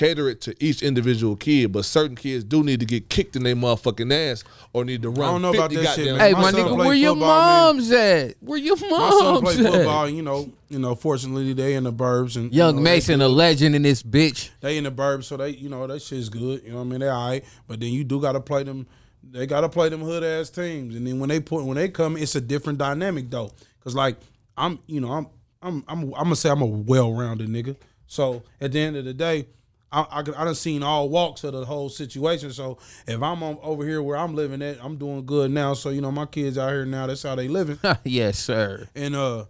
cater 0.00 0.30
it 0.30 0.40
to 0.40 0.56
each 0.64 0.82
individual 0.82 1.36
kid, 1.36 1.72
but 1.72 1.84
certain 1.84 2.16
kids 2.16 2.42
do 2.42 2.62
need 2.62 2.80
to 2.80 2.86
get 2.86 3.10
kicked 3.10 3.36
in 3.36 3.42
their 3.42 3.54
motherfucking 3.54 4.10
ass 4.10 4.42
or 4.72 4.82
need 4.82 5.02
to 5.02 5.10
run. 5.10 5.28
I 5.28 5.32
don't 5.32 5.42
know 5.42 5.52
about 5.52 5.70
that 5.72 5.94
shit, 5.94 6.06
man. 6.06 6.18
Hey, 6.18 6.32
My 6.32 6.40
my, 6.40 6.52
nigga, 6.52 6.74
play 6.74 6.86
where 6.86 6.94
your 6.94 7.14
football, 7.14 7.74
man. 7.74 7.76
moms 7.76 7.90
at? 7.90 8.34
Where 8.40 8.58
your 8.58 8.76
moms? 8.76 8.90
My 8.90 9.10
son 9.10 9.24
moms 9.24 9.40
play 9.56 9.66
at? 9.66 9.72
football, 9.72 10.08
you 10.08 10.22
know. 10.22 10.50
You 10.70 10.78
know, 10.78 10.94
fortunately 10.94 11.52
they 11.52 11.74
in 11.74 11.84
the 11.84 11.92
burbs 11.92 12.36
and 12.36 12.54
Young 12.54 12.76
you 12.76 12.80
know, 12.80 12.82
Mason, 12.82 13.18
they, 13.18 13.24
a 13.24 13.28
legend 13.28 13.74
in 13.74 13.82
this 13.82 14.02
bitch. 14.02 14.50
they 14.60 14.78
in 14.78 14.84
the 14.84 14.90
burbs, 14.92 15.24
so 15.24 15.36
they 15.36 15.50
you 15.50 15.68
know 15.68 15.86
that 15.86 16.00
shit's 16.00 16.30
good. 16.30 16.62
You 16.62 16.70
know 16.70 16.76
what 16.76 16.82
I 16.82 16.84
mean? 16.84 17.00
They 17.00 17.08
all 17.08 17.28
right, 17.28 17.44
but 17.68 17.80
then 17.80 17.90
you 17.90 18.02
do 18.04 18.20
got 18.22 18.32
to 18.32 18.40
play 18.40 18.62
them. 18.62 18.86
They 19.22 19.46
got 19.46 19.60
to 19.62 19.68
play 19.68 19.90
them 19.90 20.00
hood 20.00 20.24
ass 20.24 20.48
teams, 20.48 20.96
and 20.96 21.06
then 21.06 21.18
when 21.18 21.28
they 21.28 21.40
put 21.40 21.64
when 21.64 21.76
they 21.76 21.90
come, 21.90 22.16
it's 22.16 22.36
a 22.36 22.40
different 22.40 22.78
dynamic 22.78 23.28
though. 23.28 23.50
Cause 23.84 23.94
like 23.94 24.16
I'm, 24.56 24.78
you 24.86 25.00
know, 25.00 25.10
I'm 25.10 25.26
I'm 25.60 25.84
I'm 25.88 26.02
I'm 26.04 26.22
gonna 26.22 26.36
say 26.36 26.48
I'm 26.48 26.62
a 26.62 26.66
well 26.66 27.12
rounded 27.12 27.48
nigga. 27.50 27.76
So 28.06 28.44
at 28.62 28.72
the 28.72 28.80
end 28.80 28.96
of 28.96 29.04
the 29.04 29.12
day. 29.12 29.46
I, 29.92 30.02
I, 30.02 30.18
I 30.18 30.22
done 30.22 30.54
seen 30.54 30.82
all 30.82 31.08
walks 31.08 31.42
of 31.44 31.52
the 31.52 31.64
whole 31.64 31.88
situation. 31.88 32.52
So 32.52 32.78
if 33.06 33.22
I'm 33.22 33.42
on, 33.42 33.58
over 33.62 33.84
here 33.84 34.02
where 34.02 34.16
I'm 34.16 34.34
living 34.34 34.62
at, 34.62 34.82
I'm 34.82 34.96
doing 34.96 35.26
good 35.26 35.50
now. 35.50 35.74
So 35.74 35.90
you 35.90 36.00
know 36.00 36.12
my 36.12 36.26
kids 36.26 36.58
out 36.58 36.70
here 36.70 36.84
now. 36.84 37.06
That's 37.06 37.22
how 37.22 37.34
they 37.34 37.48
living. 37.48 37.78
yes, 38.04 38.38
sir. 38.38 38.88
And 38.94 39.16
uh, 39.16 39.46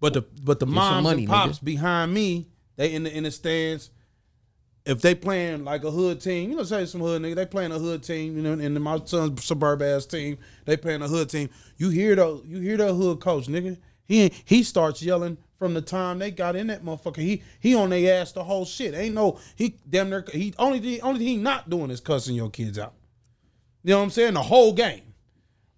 but 0.00 0.14
the 0.14 0.22
but 0.42 0.60
the 0.60 0.66
some 0.66 0.74
moms 0.74 1.04
money, 1.04 1.22
and 1.22 1.30
pops 1.30 1.58
behind 1.58 2.14
me, 2.14 2.48
they 2.76 2.92
in 2.92 3.04
the 3.04 3.16
in 3.16 3.24
the 3.24 3.30
stands. 3.30 3.90
If 4.86 5.02
they 5.02 5.14
playing 5.14 5.64
like 5.64 5.84
a 5.84 5.90
hood 5.90 6.18
team, 6.18 6.48
you 6.48 6.56
know, 6.56 6.62
say 6.62 6.86
some 6.86 7.02
hood 7.02 7.20
nigga, 7.20 7.34
they 7.34 7.44
playing 7.44 7.72
a 7.72 7.78
hood 7.78 8.02
team, 8.02 8.36
you 8.36 8.42
know, 8.42 8.52
and 8.52 8.80
my 8.82 8.98
son's 9.04 9.44
suburb 9.44 9.82
ass 9.82 10.06
team, 10.06 10.38
they 10.64 10.78
playing 10.78 11.02
a 11.02 11.08
hood 11.08 11.28
team. 11.28 11.50
You 11.76 11.90
hear 11.90 12.14
the 12.16 12.42
you 12.46 12.60
hear 12.60 12.78
the 12.78 12.94
hood 12.94 13.20
coach, 13.20 13.48
nigga. 13.48 13.76
He 14.04 14.32
he 14.46 14.62
starts 14.62 15.02
yelling 15.02 15.36
from 15.58 15.74
the 15.74 15.80
time 15.82 16.18
they 16.18 16.30
got 16.30 16.56
in 16.56 16.68
that 16.68 16.84
motherfucker. 16.84 17.16
He 17.18 17.42
he 17.60 17.74
on 17.74 17.90
their 17.90 18.20
ass 18.20 18.32
the 18.32 18.44
whole 18.44 18.64
shit. 18.64 18.94
Ain't 18.94 19.14
no 19.14 19.38
he 19.56 19.76
damn 19.88 20.08
near 20.10 20.24
he 20.32 20.54
only 20.58 20.78
the 20.78 21.00
only 21.02 21.18
thing 21.18 21.28
he 21.28 21.36
not 21.36 21.68
doing 21.68 21.90
is 21.90 22.00
cussing 22.00 22.36
your 22.36 22.50
kids 22.50 22.78
out. 22.78 22.94
You 23.82 23.90
know 23.90 23.98
what 23.98 24.04
I'm 24.04 24.10
saying? 24.10 24.34
The 24.34 24.42
whole 24.42 24.72
game. 24.72 25.02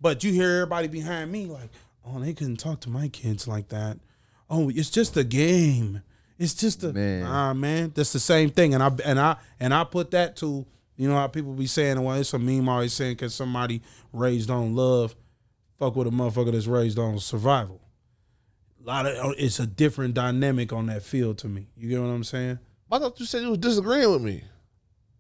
But 0.01 0.24
you 0.24 0.33
hear 0.33 0.51
everybody 0.62 0.89
behind 0.89 1.31
me 1.31 1.47
like, 1.47 1.70
oh, 2.07 2.20
they 2.20 2.33
couldn't 2.33 2.57
talk 2.57 2.81
to 2.81 2.91
my 2.91 3.09
kids 3.09 3.47
like 3.47 3.68
that. 3.68 3.99
Oh, 4.49 4.70
it's 4.70 4.91
just 4.91 5.16
a 5.16 5.24
game. 5.24 6.03
It's 6.39 6.55
just 6.55 6.83
a 6.85 6.93
Man. 6.93 7.24
ah 7.24 7.53
man. 7.55 7.93
That's 7.95 8.12
the 8.12 8.20
same 8.20 8.51
thing. 8.51 8.74
And 8.74 8.83
I 8.83 8.91
and 9.05 9.18
I 9.20 9.37
and 9.59 9.74
I 9.74 9.85
put 9.85 10.11
that 10.12 10.37
to 10.37 10.66
you 10.97 11.09
know 11.09 11.14
how 11.14 11.28
people 11.28 11.55
be 11.55 11.66
saying, 11.66 12.03
well, 12.03 12.16
it's 12.16 12.35
a 12.35 12.39
meme 12.39 12.68
always 12.68 12.93
saying 12.93 13.12
because 13.12 13.35
somebody 13.35 13.81
raised 14.12 14.51
on 14.51 14.74
love, 14.74 15.14
fuck 15.78 15.97
with 15.97 16.07
a 16.07 16.11
motherfucker 16.11 16.53
that's 16.53 16.66
raised 16.66 16.99
on 16.99 17.18
survival. 17.18 17.81
A 18.83 18.87
lot 18.87 19.07
of 19.07 19.24
uh, 19.24 19.33
it's 19.37 19.59
a 19.61 19.66
different 19.66 20.14
dynamic 20.14 20.72
on 20.72 20.87
that 20.87 21.03
field 21.03 21.39
to 21.39 21.49
me. 21.49 21.66
You 21.76 21.89
get 21.89 22.01
what 22.01 22.09
I'm 22.09 22.24
saying? 22.24 22.59
I 22.91 22.99
thought 22.99 23.20
you 23.20 23.26
said 23.26 23.43
you 23.43 23.51
was 23.51 23.59
disagreeing 23.59 24.11
with 24.11 24.22
me. 24.22 24.43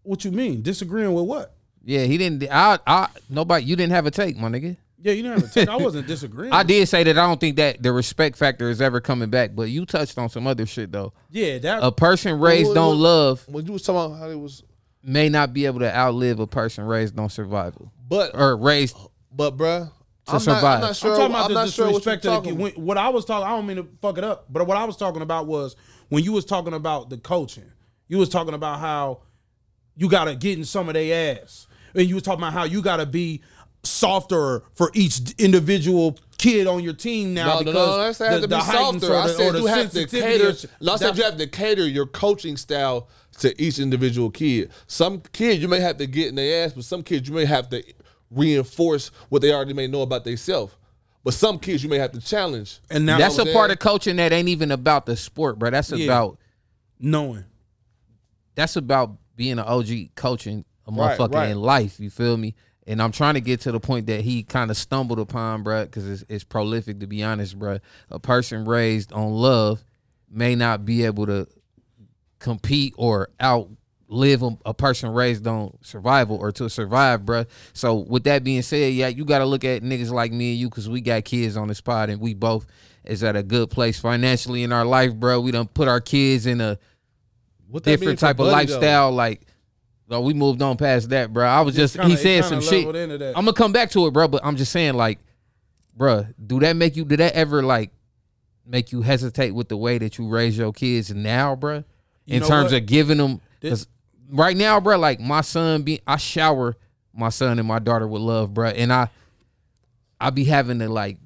What 0.02 0.24
you 0.24 0.32
mean? 0.32 0.62
Disagreeing 0.62 1.12
with 1.12 1.24
what? 1.26 1.54
Yeah, 1.84 2.04
he 2.04 2.18
didn't. 2.18 2.42
I, 2.50 2.78
I, 2.86 3.08
nobody. 3.28 3.64
You 3.66 3.76
didn't 3.76 3.92
have 3.92 4.06
a 4.06 4.10
take, 4.10 4.36
my 4.36 4.48
nigga. 4.48 4.76
Yeah, 5.02 5.12
you 5.12 5.22
didn't 5.22 5.40
have 5.40 5.50
a 5.50 5.52
take. 5.54 5.68
I 5.68 5.76
wasn't 5.82 6.06
disagreeing. 6.06 6.52
I 6.52 6.62
did 6.62 6.88
say 6.88 7.04
that 7.04 7.16
I 7.16 7.26
don't 7.26 7.40
think 7.40 7.56
that 7.56 7.82
the 7.82 7.92
respect 7.92 8.36
factor 8.36 8.68
is 8.70 8.80
ever 8.82 9.00
coming 9.00 9.30
back, 9.30 9.52
but 9.54 9.64
you 9.64 9.86
touched 9.86 10.18
on 10.18 10.28
some 10.28 10.46
other 10.46 10.66
shit 10.66 10.90
though. 10.92 11.12
Yeah, 11.30 11.58
that 11.58 11.82
A 11.82 11.92
person 11.92 12.38
raised 12.40 12.68
what- 12.68 12.76
on 12.78 12.88
what- 12.88 12.96
love 12.96 13.44
When 13.48 13.66
you 13.66 13.72
was 13.74 13.82
talking 13.82 14.12
about 14.14 14.18
how 14.24 14.30
it 14.30 14.38
was, 14.38 14.62
may 15.02 15.28
not 15.28 15.54
be 15.54 15.64
able 15.66 15.80
to 15.80 15.94
outlive 15.96 16.40
a 16.40 16.46
person 16.46 16.84
raised 16.84 17.18
on 17.18 17.30
survival 17.30 17.90
but 18.08 18.34
or 18.34 18.56
raised. 18.56 18.96
but 19.32 19.56
bruh, 19.56 19.90
To 20.26 20.32
I'm 20.32 20.34
not, 20.34 20.42
survive. 20.42 20.64
I'm 20.64 20.80
not 20.80 20.96
sure. 20.96 21.10
I'm 21.12 21.16
talking 21.18 21.34
about 21.34 21.44
I'm 21.46 21.48
the 21.54 21.60
not 21.64 21.68
sure 21.70 21.92
what 21.92 22.04
you're 22.04 22.16
disrespect. 22.16 22.56
when, 22.56 22.72
what 22.74 22.98
I 22.98 23.08
was 23.08 23.24
talking, 23.24 23.46
I 23.46 23.50
don't 23.50 23.66
mean 23.66 23.76
to 23.78 23.88
fuck 24.02 24.18
it 24.18 24.24
up, 24.24 24.46
but 24.52 24.66
what 24.66 24.76
I 24.76 24.84
was 24.84 24.96
talking 24.96 25.22
about 25.22 25.46
was 25.46 25.76
when 26.08 26.22
you 26.22 26.32
was 26.32 26.44
talking 26.44 26.74
about 26.74 27.10
the 27.10 27.18
coaching. 27.18 27.70
You 28.08 28.18
was 28.18 28.28
talking 28.28 28.54
about 28.54 28.80
how 28.80 29.22
you 29.96 30.08
gotta 30.08 30.34
get 30.34 30.58
in 30.58 30.64
some 30.64 30.88
of 30.88 30.94
their 30.94 31.38
ass, 31.42 31.66
and 31.94 32.06
you 32.08 32.14
was 32.16 32.22
talking 32.24 32.40
about 32.42 32.52
how 32.52 32.64
you 32.64 32.82
gotta 32.82 33.06
be 33.06 33.40
softer 33.82 34.62
for 34.74 34.90
each 34.94 35.20
individual 35.38 36.18
kid 36.38 36.66
on 36.66 36.82
your 36.82 36.92
team 36.92 37.34
now. 37.34 37.46
No, 37.46 37.52
no, 37.54 37.58
because 37.64 37.74
no, 37.88 37.96
no. 37.96 38.02
I 38.02 38.12
said 38.12 38.30
have 38.32 38.40
the- 38.42 38.46
to 38.46 38.50
the 38.50 38.58
heightened 38.58 39.00
softer. 39.00 39.14
or 39.14 39.18
I 39.18 39.26
the- 39.26 39.32
or 39.32 39.36
said 39.36 39.54
you 39.60 39.66
have 39.66 39.90
to 39.90 39.98
sensitivity 39.98 40.38
cater. 40.38 40.48
of- 40.50 40.66
No, 40.80 40.92
I 40.92 40.96
said 40.96 41.16
you 41.16 41.22
have 41.24 41.36
to 41.38 41.46
cater 41.46 41.88
your 41.88 42.06
coaching 42.06 42.56
style 42.56 43.08
to 43.38 43.62
each 43.62 43.78
individual 43.78 44.30
kid. 44.30 44.70
Some 44.86 45.22
kids 45.32 45.62
you 45.62 45.68
may 45.68 45.80
have 45.80 45.96
to 45.98 46.06
get 46.06 46.28
in 46.28 46.34
their 46.34 46.64
ass, 46.66 46.72
but 46.74 46.84
some 46.84 47.02
kids 47.02 47.28
you 47.28 47.34
may 47.34 47.44
have 47.46 47.68
to 47.70 47.82
reinforce 48.30 49.10
what 49.28 49.42
they 49.42 49.52
already 49.52 49.72
may 49.74 49.86
know 49.86 50.02
about 50.02 50.24
themselves. 50.24 50.74
But 51.22 51.34
some 51.34 51.58
kids 51.58 51.82
you 51.82 51.90
may 51.90 51.98
have 51.98 52.12
to 52.12 52.20
challenge. 52.20 52.80
and 52.90 53.04
now 53.04 53.18
That's 53.18 53.36
a 53.36 53.42
what 53.42 53.48
I'm 53.48 53.54
part 53.54 53.70
of 53.70 53.78
coaching 53.78 54.16
that 54.16 54.32
ain't 54.32 54.48
even 54.48 54.70
about 54.70 55.04
the 55.06 55.16
sport, 55.16 55.58
bro. 55.58 55.70
That's 55.70 55.90
Yeah. 55.92 56.04
about 56.06 56.38
knowing. 56.98 57.44
that's 58.54 58.76
about 58.76 59.16
being 59.36 59.52
an 59.58 59.64
OG 59.66 60.10
coaching 60.16 60.64
a 60.86 60.90
Right, 60.92 61.18
motherfucker 61.18 61.34
right. 61.34 61.50
in 61.50 61.60
life. 61.60 61.98
You 62.00 62.10
feel 62.10 62.36
me? 62.36 62.54
And 62.86 63.00
I'm 63.00 63.12
trying 63.12 63.34
to 63.34 63.40
get 63.40 63.60
to 63.62 63.72
the 63.72 63.80
point 63.80 64.06
that 64.06 64.22
he 64.22 64.42
kind 64.42 64.70
of 64.70 64.76
stumbled 64.76 65.18
upon, 65.18 65.62
bro, 65.62 65.84
because 65.84 66.06
it's, 66.08 66.24
it's 66.28 66.44
prolific 66.44 67.00
to 67.00 67.06
be 67.06 67.22
honest, 67.22 67.58
bro. 67.58 67.78
A 68.10 68.18
person 68.18 68.64
raised 68.64 69.12
on 69.12 69.30
love 69.32 69.84
may 70.28 70.54
not 70.54 70.84
be 70.84 71.04
able 71.04 71.26
to 71.26 71.46
compete 72.38 72.94
or 72.96 73.28
outlive 73.42 73.76
a, 74.10 74.58
a 74.66 74.74
person 74.74 75.10
raised 75.12 75.46
on 75.46 75.76
survival 75.82 76.36
or 76.36 76.52
to 76.52 76.68
survive, 76.68 77.22
bruh. 77.22 77.46
So 77.72 77.94
with 77.94 78.24
that 78.24 78.42
being 78.44 78.62
said, 78.62 78.92
yeah, 78.92 79.08
you 79.08 79.24
got 79.24 79.38
to 79.38 79.44
look 79.46 79.64
at 79.64 79.82
niggas 79.82 80.10
like 80.10 80.32
me 80.32 80.52
and 80.52 80.60
you 80.60 80.68
because 80.68 80.88
we 80.88 81.00
got 81.00 81.24
kids 81.24 81.56
on 81.56 81.68
this 81.68 81.80
pod 81.80 82.10
and 82.10 82.20
we 82.20 82.34
both 82.34 82.66
is 83.04 83.22
at 83.22 83.36
a 83.36 83.42
good 83.42 83.70
place 83.70 83.98
financially 83.98 84.62
in 84.62 84.72
our 84.72 84.84
life, 84.84 85.14
bro. 85.14 85.40
We 85.40 85.52
done 85.52 85.68
put 85.68 85.88
our 85.88 86.00
kids 86.00 86.46
in 86.46 86.60
a 86.60 86.78
What 87.68 87.84
different 87.84 88.18
type 88.18 88.38
of 88.40 88.46
Buddy, 88.50 88.66
though? 88.66 88.74
lifestyle. 88.74 89.12
Like, 89.12 89.42
well, 90.08 90.24
we 90.24 90.34
moved 90.34 90.60
on 90.60 90.76
past 90.76 91.10
that, 91.10 91.32
bro. 91.32 91.46
I 91.46 91.60
was 91.60 91.76
just 91.76 91.94
kinda- 91.96 92.08
he 92.10 92.16
said 92.16 92.44
some 92.44 92.60
shit. 92.60 92.72
leveled 92.86 92.96
into 92.96 93.18
that. 93.18 93.38
I'm 93.38 93.44
gonna 93.44 93.52
come 93.52 93.72
back 93.72 93.90
to 93.92 94.06
it, 94.06 94.10
bro. 94.12 94.26
But 94.28 94.44
I'm 94.44 94.56
just 94.56 94.72
saying, 94.72 94.94
like, 94.94 95.20
bro, 95.96 96.26
do 96.44 96.58
that 96.60 96.74
make 96.74 96.96
you? 96.96 97.04
Did 97.04 97.20
that 97.20 97.34
ever 97.34 97.62
like 97.62 97.90
make 98.66 98.90
you 98.92 99.02
hesitate 99.02 99.52
with 99.52 99.68
the 99.68 99.76
way 99.76 99.98
that 99.98 100.18
you 100.18 100.28
raise 100.28 100.58
your 100.58 100.72
kids 100.72 101.14
now, 101.14 101.54
bro? 101.54 101.84
In 102.26 102.42
terms 102.42 102.72
what? 102.72 102.82
of 102.82 102.86
giving 102.86 103.18
them, 103.18 103.40
because 103.60 103.86
right 104.30 104.56
now, 104.56 104.80
bro, 104.80 104.98
like 104.98 105.20
my 105.20 105.40
son, 105.40 105.82
be 105.82 106.00
I 106.06 106.16
shower 106.16 106.76
my 107.12 107.28
son 107.28 107.58
and 107.58 107.66
my 107.66 107.78
daughter 107.78 108.06
with 108.06 108.22
love, 108.22 108.54
bro, 108.54 108.68
and 108.68 108.92
I 108.92 109.08
I 110.20 110.30
be 110.30 110.44
having 110.44 110.78
to 110.80 110.88
like 110.88 111.18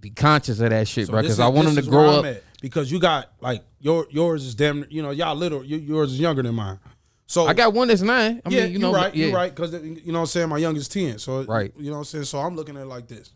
be 0.00 0.10
conscious 0.10 0.60
of 0.60 0.70
that 0.70 0.86
shit, 0.88 1.06
So 1.06 1.12
bro, 1.12 1.22
because 1.22 1.40
I 1.40 1.48
want 1.48 1.66
them 1.66 1.76
to 1.76 1.82
grow 1.90 2.10
up. 2.20 2.24
at. 2.24 2.42
because 2.60 2.90
you 2.90 2.98
got 3.00 3.32
like 3.40 3.62
your 3.80 4.06
yours 4.10 4.44
is 4.44 4.54
damn 4.54 4.84
you 4.90 5.02
know 5.02 5.10
y'all 5.10 5.34
little 5.36 5.64
yours 5.64 6.12
is 6.12 6.20
younger 6.20 6.42
than 6.42 6.54
mine. 6.54 6.78
So 7.26 7.46
I 7.46 7.52
got 7.52 7.74
one 7.74 7.88
that's 7.88 8.00
nine. 8.00 8.40
I 8.46 8.48
yeah, 8.48 8.62
mean, 8.64 8.72
you 8.72 8.78
know, 8.78 8.92
right, 8.92 9.14
yeah. 9.14 9.26
you're 9.26 9.34
right 9.34 9.54
because 9.54 9.74
uh, 9.74 9.80
you 9.80 10.12
know 10.12 10.14
what 10.14 10.20
I'm 10.20 10.26
saying 10.26 10.48
my 10.48 10.56
youngest 10.58 10.92
ten. 10.92 11.18
So 11.18 11.42
Right. 11.44 11.72
you 11.76 11.86
know 11.86 11.92
what 11.92 11.98
I'm 11.98 12.04
saying. 12.04 12.24
So 12.24 12.38
I'm 12.38 12.56
looking 12.56 12.76
at 12.76 12.82
it 12.82 12.86
like 12.86 13.06
this. 13.06 13.30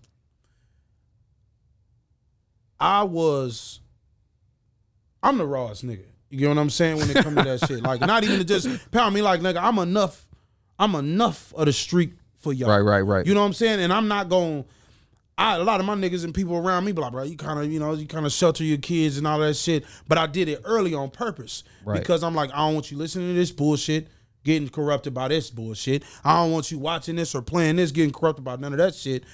I 2.81 3.03
was, 3.05 3.81
I'm 5.23 5.39
the 5.39 5.47
rawest 5.47 5.87
nigga. 5.87 6.05
You 6.33 6.39
get 6.39 6.49
what 6.49 6.57
I'm 6.59 6.71
saying 6.71 6.97
when 6.97 7.11
it 7.11 7.17
comes 7.23 7.37
to 7.37 7.43
that 7.43 7.67
shit. 7.69 7.83
Like, 7.83 8.01
not 8.01 8.25
even 8.25 8.39
to 8.39 8.45
just 8.45 8.91
pound 8.91 9.15
me 9.15 9.21
like, 9.21 9.41
nigga, 9.43 9.63
I'm 9.63 9.77
enough, 9.79 10.27
I'm 10.79 10.95
enough 10.95 11.53
of 11.55 11.67
the 11.67 11.75
street 11.75 12.15
for 12.39 12.55
y'all. 12.55 12.71
Right, 12.71 12.81
right, 12.81 13.03
right. 13.03 13.27
You 13.27 13.35
know 13.35 13.41
what 13.41 13.47
I'm 13.49 13.53
saying? 13.53 13.81
And 13.81 13.93
I'm 13.93 14.09
not 14.09 14.31
going. 14.31 14.65
I 15.37 15.57
a 15.57 15.63
lot 15.63 15.79
of 15.81 15.85
my 15.85 15.95
niggas 15.95 16.25
and 16.25 16.33
people 16.33 16.57
around 16.57 16.87
me 16.87 16.93
like, 16.93 17.13
bro, 17.13 17.25
you 17.25 17.37
kind 17.37 17.59
of, 17.59 17.71
you 17.71 17.79
know, 17.79 17.93
you 17.93 18.07
kind 18.07 18.25
of 18.25 18.33
shelter 18.33 18.65
your 18.65 18.79
kids 18.79 19.19
and 19.19 19.27
all 19.27 19.41
that 19.41 19.55
shit. 19.57 19.85
But 20.09 20.17
I 20.17 20.27
did 20.27 20.49
it 20.49 20.63
early 20.65 20.95
on 20.95 21.11
purpose 21.11 21.65
Right. 21.85 21.99
because 21.99 22.23
I'm 22.23 22.35
like, 22.35 22.51
I 22.55 22.59
don't 22.67 22.75
want 22.75 22.91
you 22.91 22.97
listening 22.97 23.29
to 23.29 23.35
this 23.35 23.51
bullshit, 23.51 24.09
getting 24.45 24.71
corrupted 24.71 25.13
by 25.13 25.29
this 25.29 25.51
bullshit. 25.51 26.03
I 26.25 26.37
don't 26.37 26.51
want 26.53 26.71
you 26.71 26.79
watching 26.79 27.17
this 27.17 27.35
or 27.35 27.43
playing 27.43 27.77
this, 27.77 27.91
getting 27.93 28.13
corrupted 28.13 28.45
by 28.45 28.57
none 28.57 28.73
of 28.73 28.79
that 28.79 28.95
shit. 28.95 29.25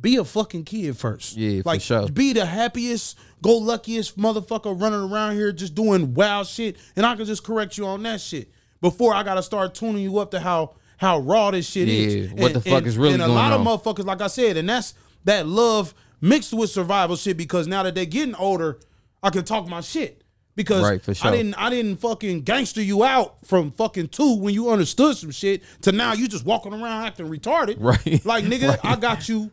Be 0.00 0.16
a 0.16 0.24
fucking 0.24 0.64
kid 0.64 0.96
first. 0.96 1.36
Yeah, 1.36 1.62
for 1.62 1.78
sure. 1.78 2.08
be 2.08 2.32
the 2.32 2.44
happiest, 2.44 3.18
go 3.42 3.56
luckiest 3.56 4.18
motherfucker 4.18 4.78
running 4.78 5.00
around 5.10 5.34
here 5.34 5.52
just 5.52 5.74
doing 5.74 6.14
wild 6.14 6.46
shit, 6.46 6.76
and 6.96 7.06
I 7.06 7.14
can 7.16 7.24
just 7.24 7.44
correct 7.44 7.78
you 7.78 7.86
on 7.86 8.02
that 8.02 8.20
shit 8.20 8.50
before 8.80 9.14
I 9.14 9.22
gotta 9.22 9.42
start 9.42 9.74
tuning 9.74 10.02
you 10.02 10.18
up 10.18 10.30
to 10.32 10.40
how 10.40 10.74
how 10.96 11.20
raw 11.20 11.50
this 11.52 11.68
shit 11.70 11.88
is. 11.88 12.30
Yeah, 12.32 12.42
what 12.42 12.52
the 12.52 12.60
fuck 12.60 12.84
is 12.86 12.98
really 12.98 13.14
and 13.14 13.22
a 13.22 13.28
lot 13.28 13.52
on. 13.52 13.60
of 13.60 13.66
motherfuckers, 13.66 14.04
like 14.04 14.20
I 14.20 14.26
said, 14.26 14.56
and 14.56 14.68
that's 14.68 14.94
that 15.24 15.46
love 15.46 15.94
mixed 16.20 16.52
with 16.52 16.70
survival 16.70 17.16
shit. 17.16 17.36
Because 17.36 17.66
now 17.66 17.82
that 17.84 17.94
they're 17.94 18.04
getting 18.04 18.34
older, 18.34 18.78
I 19.22 19.30
can 19.30 19.44
talk 19.44 19.66
my 19.68 19.80
shit. 19.80 20.22
Because 20.56 20.82
Right, 20.82 21.02
sure. 21.16 21.28
I 21.30 21.36
didn't 21.36 21.54
I 21.54 21.70
didn't 21.70 21.96
fucking 21.96 22.42
gangster 22.42 22.82
you 22.82 23.02
out 23.04 23.44
from 23.44 23.72
fucking 23.72 24.08
two 24.08 24.36
when 24.36 24.54
you 24.54 24.70
understood 24.70 25.16
some 25.16 25.30
shit 25.32 25.62
to 25.82 25.90
now 25.92 26.12
you 26.12 26.28
just 26.28 26.44
walking 26.44 26.72
around 26.72 27.06
acting 27.06 27.26
retarded. 27.28 27.76
Right. 27.80 28.24
Like 28.24 28.44
nigga, 28.44 28.68
Right. 28.68 28.80
I 28.84 28.96
got 28.96 29.28
you. 29.28 29.50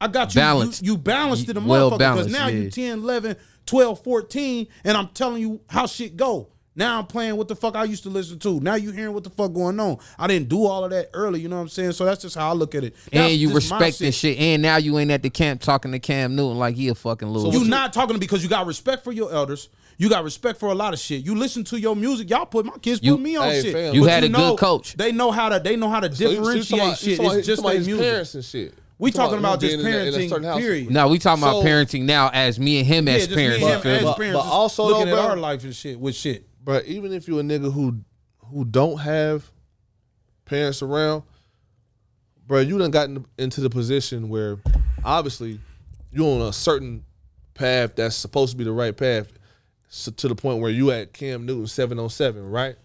I 0.00 0.08
got 0.08 0.34
you. 0.34 0.40
Balanced. 0.40 0.82
You, 0.82 0.92
you 0.92 0.98
balanced 0.98 1.48
it 1.48 1.56
a 1.56 1.60
Well 1.60 1.90
motherfucker. 1.90 1.98
Because 1.98 1.98
balanced, 2.28 2.38
now 2.38 2.46
you 2.48 2.62
yeah. 2.64 2.70
10, 2.70 2.98
11, 3.00 3.36
12, 3.66 4.02
14, 4.04 4.66
and 4.84 4.96
I'm 4.96 5.08
telling 5.08 5.40
you 5.40 5.60
how 5.68 5.86
shit 5.86 6.16
go. 6.16 6.48
Now 6.76 6.98
I'm 6.98 7.06
playing 7.06 7.36
what 7.36 7.46
the 7.46 7.54
fuck 7.54 7.76
I 7.76 7.84
used 7.84 8.02
to 8.02 8.08
listen 8.10 8.38
to. 8.40 8.58
Now 8.58 8.74
you 8.74 8.90
hearing 8.90 9.14
what 9.14 9.22
the 9.22 9.30
fuck 9.30 9.52
going 9.52 9.78
on. 9.78 9.98
I 10.18 10.26
didn't 10.26 10.48
do 10.48 10.64
all 10.64 10.82
of 10.84 10.90
that 10.90 11.08
early, 11.14 11.40
you 11.40 11.48
know 11.48 11.54
what 11.56 11.62
I'm 11.62 11.68
saying? 11.68 11.92
So 11.92 12.04
that's 12.04 12.20
just 12.22 12.34
how 12.34 12.50
I 12.50 12.52
look 12.52 12.74
at 12.74 12.82
it. 12.82 12.96
That's 13.12 13.30
and 13.30 13.40
you 13.40 13.50
just 13.52 13.70
respect 13.70 14.00
this 14.00 14.16
shit. 14.16 14.36
And 14.38 14.60
now 14.60 14.76
you 14.76 14.98
ain't 14.98 15.12
at 15.12 15.22
the 15.22 15.30
camp 15.30 15.60
talking 15.60 15.92
to 15.92 16.00
Cam 16.00 16.34
Newton 16.34 16.58
like 16.58 16.74
he 16.74 16.88
a 16.88 16.94
fucking 16.96 17.28
loser. 17.28 17.56
You 17.56 17.64
not 17.68 17.92
talking 17.92 18.08
to 18.08 18.14
me 18.14 18.18
because 18.20 18.42
you 18.42 18.48
got 18.48 18.66
respect 18.66 19.04
for 19.04 19.12
your 19.12 19.32
elders. 19.32 19.68
You 19.98 20.08
got 20.08 20.24
respect 20.24 20.58
for 20.58 20.70
a 20.70 20.74
lot 20.74 20.92
of 20.92 20.98
shit. 20.98 21.24
You 21.24 21.36
listen 21.36 21.62
to 21.64 21.78
your 21.78 21.94
music. 21.94 22.28
Y'all 22.28 22.44
put 22.44 22.66
my 22.66 22.76
kids 22.78 22.98
You- 23.04 23.12
put 23.14 23.22
me 23.22 23.36
on 23.36 23.48
Hey, 23.48 23.62
shit. 23.62 23.72
fam. 23.72 23.94
You 23.94 24.00
But 24.00 24.10
had 24.10 24.24
a 24.24 24.28
good 24.28 24.58
coach. 24.58 24.94
They 24.96 25.12
know 25.12 25.30
how 25.30 25.50
to. 25.50 25.60
They 25.60 25.76
know 25.76 25.88
how 25.88 26.00
to 26.00 26.12
So 26.12 26.24
you- 26.24 26.28
so 26.28 26.32
you 26.32 26.38
differentiate 26.38 26.88
you 26.88 26.94
shit. 26.96 27.18
about- 27.20 27.36
It's 27.36 27.46
just 27.46 27.62
talking 27.62 27.78
their 27.78 27.86
music. 27.86 28.04
parents 28.04 28.34
and 28.34 28.44
shit. 28.44 28.74
We 28.98 29.08
You 29.10 29.12
talking 29.12 29.38
about 29.38 29.62
him 29.62 29.68
just 29.70 29.84
being 29.84 29.96
in 29.96 30.14
a- 30.14 30.16
in 30.16 30.32
a 30.32 30.36
parenting. 30.36 30.58
Period. 30.58 30.90
no, 30.90 31.08
we 31.08 31.18
talking 31.18 31.42
about 31.42 31.64
parenting 31.64 32.02
now 32.04 32.30
as 32.32 32.58
me 32.60 32.78
and 32.78 32.86
him 32.86 33.08
Yeah, 33.08 33.14
as 33.14 33.24
just 33.26 33.34
parents. 33.36 33.64
me 33.64 33.70
and 33.72 33.82
him 33.84 33.90
me? 33.90 33.96
as 33.98 34.04
But- 34.04 34.16
parents. 34.16 34.34
but 34.36 34.42
just 34.42 34.52
also 34.54 34.84
looking 34.86 35.06
though, 35.06 35.12
at 35.12 35.20
bro- 35.22 35.30
our 35.30 35.36
life 35.36 35.64
and 35.64 35.74
shit 35.74 35.98
with 35.98 36.14
shit. 36.14 36.46
But 36.64 36.86
even 36.86 37.12
if 37.12 37.26
you 37.28 37.38
a 37.38 37.42
nigga 37.42 37.72
who 37.72 37.98
who 38.52 38.64
don't 38.64 38.98
have 38.98 39.50
parents 40.44 40.80
around, 40.82 41.22
bro, 42.46 42.60
you 42.60 42.78
done 42.78 42.90
gotten 42.90 43.24
into 43.38 43.60
the 43.60 43.70
position 43.70 44.28
where 44.28 44.58
obviously 45.04 45.58
you 46.12 46.26
on 46.26 46.42
a 46.42 46.52
certain 46.52 47.04
path 47.54 47.96
that's 47.96 48.14
supposed 48.14 48.52
to 48.52 48.56
be 48.56 48.64
the 48.64 48.72
right 48.72 48.96
path, 48.96 49.26
so 49.88 50.12
to 50.12 50.28
the 50.28 50.34
point 50.34 50.60
where 50.60 50.70
you 50.70 50.90
at 50.92 51.12
Cam 51.12 51.46
Newton 51.46 51.66
seven 51.66 51.98
on 51.98 52.08
seven, 52.10 52.48
right? 52.48 52.76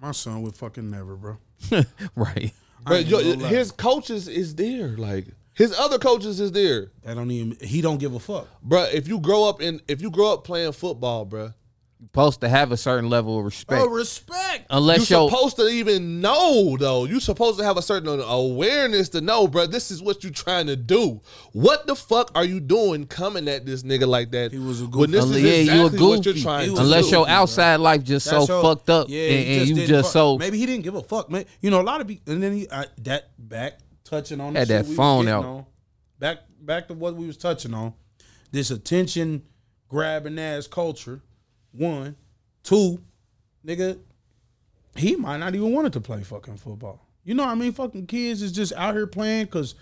My 0.00 0.12
son 0.12 0.40
would 0.42 0.54
fucking 0.56 0.88
never, 0.90 1.16
bro. 1.16 1.36
right. 2.14 2.52
But 2.86 3.06
your, 3.06 3.20
his 3.46 3.70
coaches 3.72 4.26
is 4.28 4.54
there, 4.54 4.96
like 4.96 5.26
his 5.60 5.72
other 5.78 5.98
coaches 5.98 6.40
is 6.40 6.52
there, 6.52 6.90
That 7.02 7.14
don't 7.14 7.30
even. 7.30 7.56
He 7.60 7.80
don't 7.80 7.98
give 7.98 8.14
a 8.14 8.20
fuck. 8.20 8.46
bro. 8.62 8.82
If 8.92 9.06
you 9.08 9.20
grow 9.20 9.48
up 9.48 9.60
in, 9.60 9.80
if 9.88 10.00
you 10.02 10.10
grow 10.10 10.32
up 10.32 10.44
playing 10.44 10.72
football, 10.72 11.24
bro, 11.24 11.40
you're 12.00 12.08
Supposed 12.08 12.40
to 12.40 12.48
have 12.48 12.72
a 12.72 12.78
certain 12.78 13.10
level 13.10 13.38
of 13.38 13.44
respect. 13.44 13.82
Oh, 13.82 13.86
respect. 13.90 14.64
Unless 14.70 15.10
you're 15.10 15.28
supposed 15.28 15.56
to 15.56 15.68
even 15.68 16.22
know 16.22 16.78
though. 16.78 17.04
You're 17.04 17.20
supposed 17.20 17.58
to 17.58 17.64
have 17.64 17.76
a 17.76 17.82
certain 17.82 18.08
awareness 18.26 19.10
to 19.10 19.20
know, 19.20 19.46
bro. 19.46 19.66
This 19.66 19.90
is 19.90 20.00
what 20.02 20.24
you're 20.24 20.32
trying 20.32 20.66
to 20.68 20.76
do. 20.76 21.20
What 21.52 21.86
the 21.86 21.94
fuck 21.94 22.30
are 22.34 22.44
you 22.44 22.58
doing 22.58 23.06
coming 23.06 23.48
at 23.48 23.66
this 23.66 23.82
nigga 23.82 24.06
like 24.08 24.30
that? 24.30 24.50
He 24.50 24.58
was 24.58 24.80
a 24.80 24.86
When 24.86 25.10
this 25.10 25.24
Unless- 25.24 25.38
is 25.40 25.44
yeah, 25.68 25.74
you 25.74 25.82
a 25.82 25.86
exactly 25.86 26.06
what 26.08 26.24
you're 26.24 26.32
goofy. 26.34 26.42
trying 26.42 26.74
to 26.74 26.80
unless 26.80 27.02
goofy, 27.04 27.16
your 27.16 27.24
bro. 27.26 27.34
outside 27.34 27.76
life 27.80 28.02
just 28.02 28.26
so 28.26 28.46
your- 28.46 28.62
fucked 28.62 28.88
up 28.88 29.06
Yeah, 29.10 29.20
and, 29.20 29.46
he 29.46 29.58
and 29.58 29.68
you 29.68 29.86
just 29.86 30.04
fuck- 30.06 30.12
so 30.14 30.38
maybe 30.38 30.56
he 30.58 30.64
didn't 30.64 30.84
give 30.84 30.94
a 30.94 31.02
fuck, 31.02 31.30
man. 31.30 31.44
You 31.60 31.70
know, 31.70 31.82
a 31.82 31.84
lot 31.84 32.00
of 32.00 32.08
people, 32.08 32.32
and 32.32 32.42
then 32.42 32.54
he 32.54 32.66
I, 32.72 32.86
that 33.02 33.24
back 33.38 33.78
touching 34.10 34.40
on 34.40 34.54
Had 34.54 34.68
shit 34.68 34.82
that 34.84 34.86
we 34.86 34.94
phone 34.94 35.28
out. 35.28 35.44
on. 35.44 35.66
Back 36.18 36.38
back 36.60 36.88
to 36.88 36.94
what 36.94 37.14
we 37.14 37.26
was 37.26 37.36
touching 37.36 37.72
on. 37.72 37.94
This 38.50 38.70
attention 38.70 39.42
grabbing 39.88 40.38
ass 40.38 40.66
culture. 40.66 41.22
One, 41.72 42.16
two, 42.62 43.00
nigga. 43.64 43.98
He 44.96 45.14
might 45.16 45.36
not 45.38 45.54
even 45.54 45.72
wanted 45.72 45.92
to 45.94 46.00
play 46.00 46.22
fucking 46.22 46.56
football. 46.56 47.06
You 47.24 47.34
know 47.34 47.44
what 47.44 47.52
I 47.52 47.54
mean? 47.54 47.72
Fucking 47.72 48.06
kids 48.06 48.42
is 48.42 48.50
just 48.52 48.72
out 48.72 48.94
here 48.94 49.06
playing 49.06 49.44
because 49.44 49.76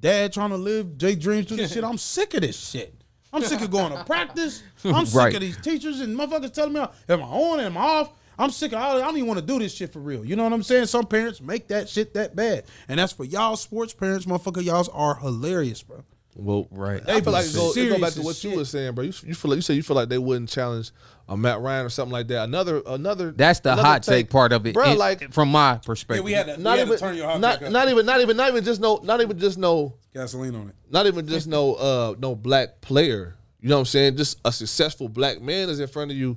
dad 0.00 0.32
trying 0.32 0.50
to 0.50 0.56
live 0.56 0.96
J 0.96 1.14
dreams 1.14 1.46
through 1.48 1.58
this 1.58 1.72
shit. 1.74 1.84
I'm 1.84 1.98
sick 1.98 2.32
of 2.34 2.40
this 2.40 2.58
shit. 2.70 2.94
I'm 3.32 3.42
sick 3.42 3.60
of 3.60 3.70
going 3.70 3.92
to 3.92 4.02
practice. 4.04 4.62
I'm 4.84 5.04
sick 5.04 5.14
Right. 5.18 5.34
of 5.34 5.40
these 5.42 5.58
teachers 5.60 6.00
and 6.00 6.16
motherfuckers 6.16 6.54
telling 6.54 6.72
me, 6.72 6.80
am 6.80 7.22
I 7.22 7.26
on? 7.26 7.60
Am 7.60 7.76
I 7.76 7.80
off? 7.80 8.12
I'm 8.38 8.50
sick 8.50 8.72
of 8.72 8.78
all 8.78 8.96
I 8.96 9.00
don't 9.00 9.16
even 9.16 9.26
want 9.28 9.40
to 9.40 9.46
do 9.46 9.58
this 9.58 9.74
shit 9.74 9.92
for 9.92 10.00
real. 10.00 10.24
You 10.24 10.36
know 10.36 10.44
what 10.44 10.52
I'm 10.52 10.62
saying? 10.62 10.86
Some 10.86 11.06
parents 11.06 11.40
make 11.40 11.68
that 11.68 11.88
shit 11.88 12.14
that 12.14 12.36
bad. 12.36 12.64
And 12.88 12.98
that's 13.00 13.12
for 13.12 13.24
y'all 13.24 13.56
sports 13.56 13.94
parents, 13.94 14.26
motherfucker. 14.26 14.62
Y'all's 14.64 14.88
are 14.90 15.14
hilarious, 15.16 15.82
bro. 15.82 16.04
Well, 16.38 16.68
Right. 16.70 17.00
I 17.08 17.22
feel 17.22 17.32
like 17.32 17.46
it 17.46 17.54
go, 17.54 17.72
it 17.74 17.88
go 17.88 17.98
back 17.98 18.12
to 18.12 18.18
as 18.20 18.24
what 18.24 18.44
you 18.44 18.50
shit. 18.50 18.58
were 18.58 18.64
saying, 18.66 18.94
bro. 18.94 19.04
You, 19.04 19.12
you 19.24 19.34
feel 19.34 19.50
like 19.52 19.56
you 19.56 19.62
said 19.62 19.76
you 19.76 19.82
feel 19.82 19.96
like 19.96 20.10
they 20.10 20.18
wouldn't 20.18 20.50
challenge 20.50 20.90
a 21.30 21.34
Matt 21.36 21.60
Ryan 21.60 21.86
or 21.86 21.88
something 21.88 22.12
like 22.12 22.28
that. 22.28 22.44
Another 22.44 22.82
another. 22.86 23.30
that's 23.32 23.60
the 23.60 23.72
another 23.72 23.88
hot 23.88 24.02
take 24.02 24.28
part 24.28 24.52
of 24.52 24.66
it, 24.66 24.74
bro. 24.74 24.90
it- 24.92 24.98
like 24.98 25.32
from 25.32 25.50
my 25.50 25.78
perspective. 25.82 26.28
yeah. 26.28 26.44
We 26.46 26.52
to, 26.56 26.60
not 26.60 26.78
even 26.78 27.40
not, 27.40 27.62
not 27.62 27.88
even 27.88 28.04
not 28.04 28.20
even 28.20 28.36
not 28.36 28.50
even 28.50 28.64
just 28.64 28.82
no 28.82 29.00
not 29.02 29.22
even 29.22 29.38
just 29.38 29.56
no 29.56 29.94
gasoline 30.12 30.54
on 30.54 30.68
it. 30.68 30.74
not 30.90 31.06
even 31.06 31.26
just 31.26 31.46
no 31.46 31.74
uh 31.74 32.14
no 32.18 32.34
black 32.36 32.82
player. 32.82 33.34
You 33.62 33.70
know 33.70 33.76
what 33.76 33.80
I'm 33.80 33.86
saying? 33.86 34.18
Just 34.18 34.38
a 34.44 34.52
successful 34.52 35.08
black 35.08 35.40
man 35.40 35.70
is 35.70 35.80
in 35.80 35.88
front 35.88 36.10
of 36.10 36.18
you, 36.18 36.36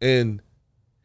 and 0.00 0.42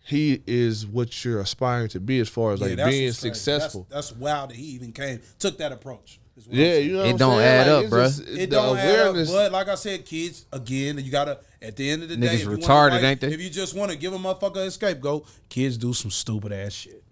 he 0.09 0.41
is 0.47 0.85
what 0.87 1.23
you're 1.23 1.39
aspiring 1.39 1.87
to 1.89 1.99
be 1.99 2.19
as 2.19 2.27
far 2.29 2.53
as 2.53 2.61
like 2.61 2.75
being 2.77 3.11
successful. 3.11 3.85
That's, 3.89 4.09
that's 4.09 4.19
wild 4.19 4.49
that 4.49 4.55
he 4.57 4.63
even 4.71 4.91
came, 4.91 5.21
took 5.37 5.57
that 5.59 5.71
approach. 5.71 6.19
is 6.35 6.47
what 6.47 6.55
I'm 6.55 6.59
yeah, 6.61 6.73
you 6.77 6.93
know 6.93 6.99
It 6.99 7.03
what 7.03 7.09
I'm 7.11 7.17
don't 7.17 7.37
saying? 7.37 7.47
add 7.47 7.67
Like, 7.67 7.75
up, 7.77 7.83
it's 7.83 7.93
bruh. 7.93 8.25
just- 8.25 8.39
It 8.39 8.49
don't 8.49 8.77
add 8.77 8.99
up, 8.99 9.15
but 9.27 9.51
like 9.51 9.67
I 9.69 9.75
said, 9.75 10.05
kids, 10.05 10.45
again, 10.51 10.97
you 10.97 11.11
gotta 11.11 11.39
at 11.61 11.75
the 11.75 11.89
end 11.89 12.03
of 12.03 12.09
the 12.09 12.17
day, 12.17 12.27
Niggas 12.27 12.33
if 12.33 12.41
you 12.41 12.49
wanna 12.49 12.61
retarded, 12.63 12.91
like- 12.91 13.03
ain't 13.03 13.21
they? 13.21 13.33
If 13.33 13.41
you 13.41 13.49
just 13.49 13.75
want 13.75 13.91
to 13.91 13.97
give 13.97 14.13
a 14.13 14.17
motherfucker 14.17 14.65
a 14.65 14.71
scapegoat, 14.71 15.27
kids 15.49 15.77
do 15.77 15.93
some 15.93 16.09
stupid 16.11 16.51
ass 16.53 16.73
shit. 16.73 17.03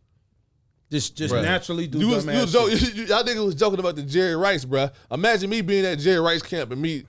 Just, 0.89 1.17
just 1.17 1.33
Bruh. 1.33 1.41
naturally 1.43 1.85
do 1.85 1.99
You 1.99 2.07
was, 2.07 2.23
dumb 2.23 2.33
you 2.33 2.39
ass 2.39 2.45
was 2.45 2.53
joking, 2.53 2.77
shit. 2.77 2.95
you, 2.95 3.03
y'all 3.07 3.23
niggas 3.23 3.45
was 3.45 3.55
joking 3.55 3.79
about 3.79 3.97
the 3.97 4.03
Jerry 4.03 4.35
Rice, 4.37 4.63
bro. 4.63 4.89
Imagine 5.11 5.49
me 5.49 5.59
being 5.61 5.85
at 5.85 5.99
Jerry 5.99 6.21
Rice 6.21 6.41
camp 6.41 6.71
and 6.71 6.81
me, 6.81 7.03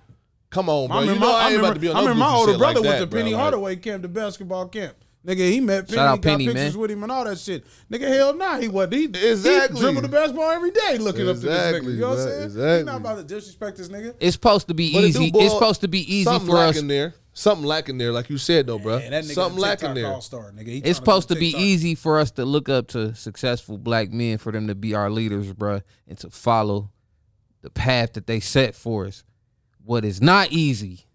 come 0.51 0.69
on, 0.69 0.89
bro. 0.89 0.97
I 0.97 1.01
You 1.03 1.07
remember, 1.11 1.27
know 1.27 1.33
my, 1.33 1.39
I 1.39 1.43
I 1.43 1.47
remember, 1.47 1.67
about 1.67 1.75
to 1.75 1.81
be 1.81 1.89
on 1.89 1.97
I 1.97 2.01
no 2.01 2.07
remember 2.09 2.19
my 2.19 2.27
goofy 2.31 2.41
older 2.41 2.59
brother 2.59 2.75
like 2.81 2.85
went 2.85 2.85
that, 2.99 3.01
to 3.01 3.07
bro. 3.07 3.21
Penny 3.21 3.33
Like, 3.35 3.41
Hardaway 3.43 3.77
camp, 3.77 4.03
the 4.03 4.09
basketball 4.09 4.67
camp. 4.69 4.97
Nigga, 5.27 5.51
he 5.51 5.61
met 5.61 5.87
Penny, 5.87 5.97
Shout 5.97 6.07
out 6.09 6.23
got 6.23 6.39
pictures 6.39 6.55
man. 6.55 6.79
with 6.79 6.91
him 6.93 7.03
and 7.03 7.13
all 7.13 7.25
that 7.25 7.39
shit. 7.39 7.65
Nigga, 7.91 8.09
hell 8.09 8.35
nah, 8.35 8.59
he 8.59 8.69
wasn't. 8.69 8.95
He, 8.95 9.05
Exactly. 9.07 9.77
he 9.77 9.83
dribbled 9.83 10.05
the 10.05 10.09
basketball 10.09 10.51
every 10.51 10.71
day 10.71 10.97
looking 10.99 11.29
up 11.29 11.37
to 11.37 11.43
this 11.43 11.73
nigga. 11.75 11.85
You 11.85 11.97
know 12.01 12.09
what 12.11 12.19
I'm 12.19 12.25
saying? 12.25 12.43
exactly. 12.45 12.77
He's 12.77 12.85
not 12.87 12.97
about 12.97 13.17
to 13.19 13.25
disrespect 13.25 13.77
this 13.79 13.89
nigga. 13.89 14.15
it's 14.21 14.35
supposed 14.35 14.69
to 14.69 14.75
be 14.75 14.93
But 14.93 15.05
easy. 15.05 15.27
do 15.27 15.33
boil- 15.33 15.43
It's 15.43 15.53
supposed 15.53 15.81
to 15.83 15.89
be 15.89 16.01
easy 16.01 16.25
something 16.25 16.49
for 16.49 16.57
us. 16.59 16.77
Something 16.77 16.89
lacking 16.89 16.89
there. 16.89 17.15
Something 17.33 17.67
lacking 17.67 17.99
there, 17.99 18.13
like 18.13 18.31
you 18.31 18.39
said 18.39 18.67
though, 18.69 18.79
bro. 18.79 18.99
Man, 19.01 19.11
that 19.11 19.25
nigga 19.25 19.35
Something 19.35 19.61
lacking 19.61 19.79
TikTok 19.89 19.95
there. 19.97 20.07
all-star, 20.07 20.53
nigga. 20.57 20.67
He 20.69 20.79
It's 20.79 20.99
supposed 20.99 21.29
to 21.29 21.35
be 21.37 21.49
easy 21.57 21.95
for 21.95 22.19
us 22.19 22.31
to 22.33 22.45
look 22.45 22.69
up 22.69 22.89
to 22.89 23.15
successful 23.15 23.77
black 23.77 24.11
men, 24.13 24.39
for 24.39 24.51
them 24.53 24.67
to 24.69 24.75
be 24.75 24.95
our 24.95 25.11
leaders, 25.11 25.53
bruh, 25.53 25.83
and 26.09 26.17
to 26.19 26.31
follow 26.31 26.91
the 27.63 27.71
path 27.71 28.13
that 28.15 28.27
they 28.27 28.41
set 28.41 28.75
for 28.75 29.07
us. 29.07 29.25
What 29.85 30.05
is 30.05 30.21
not 30.23 30.53
easy 30.53 31.07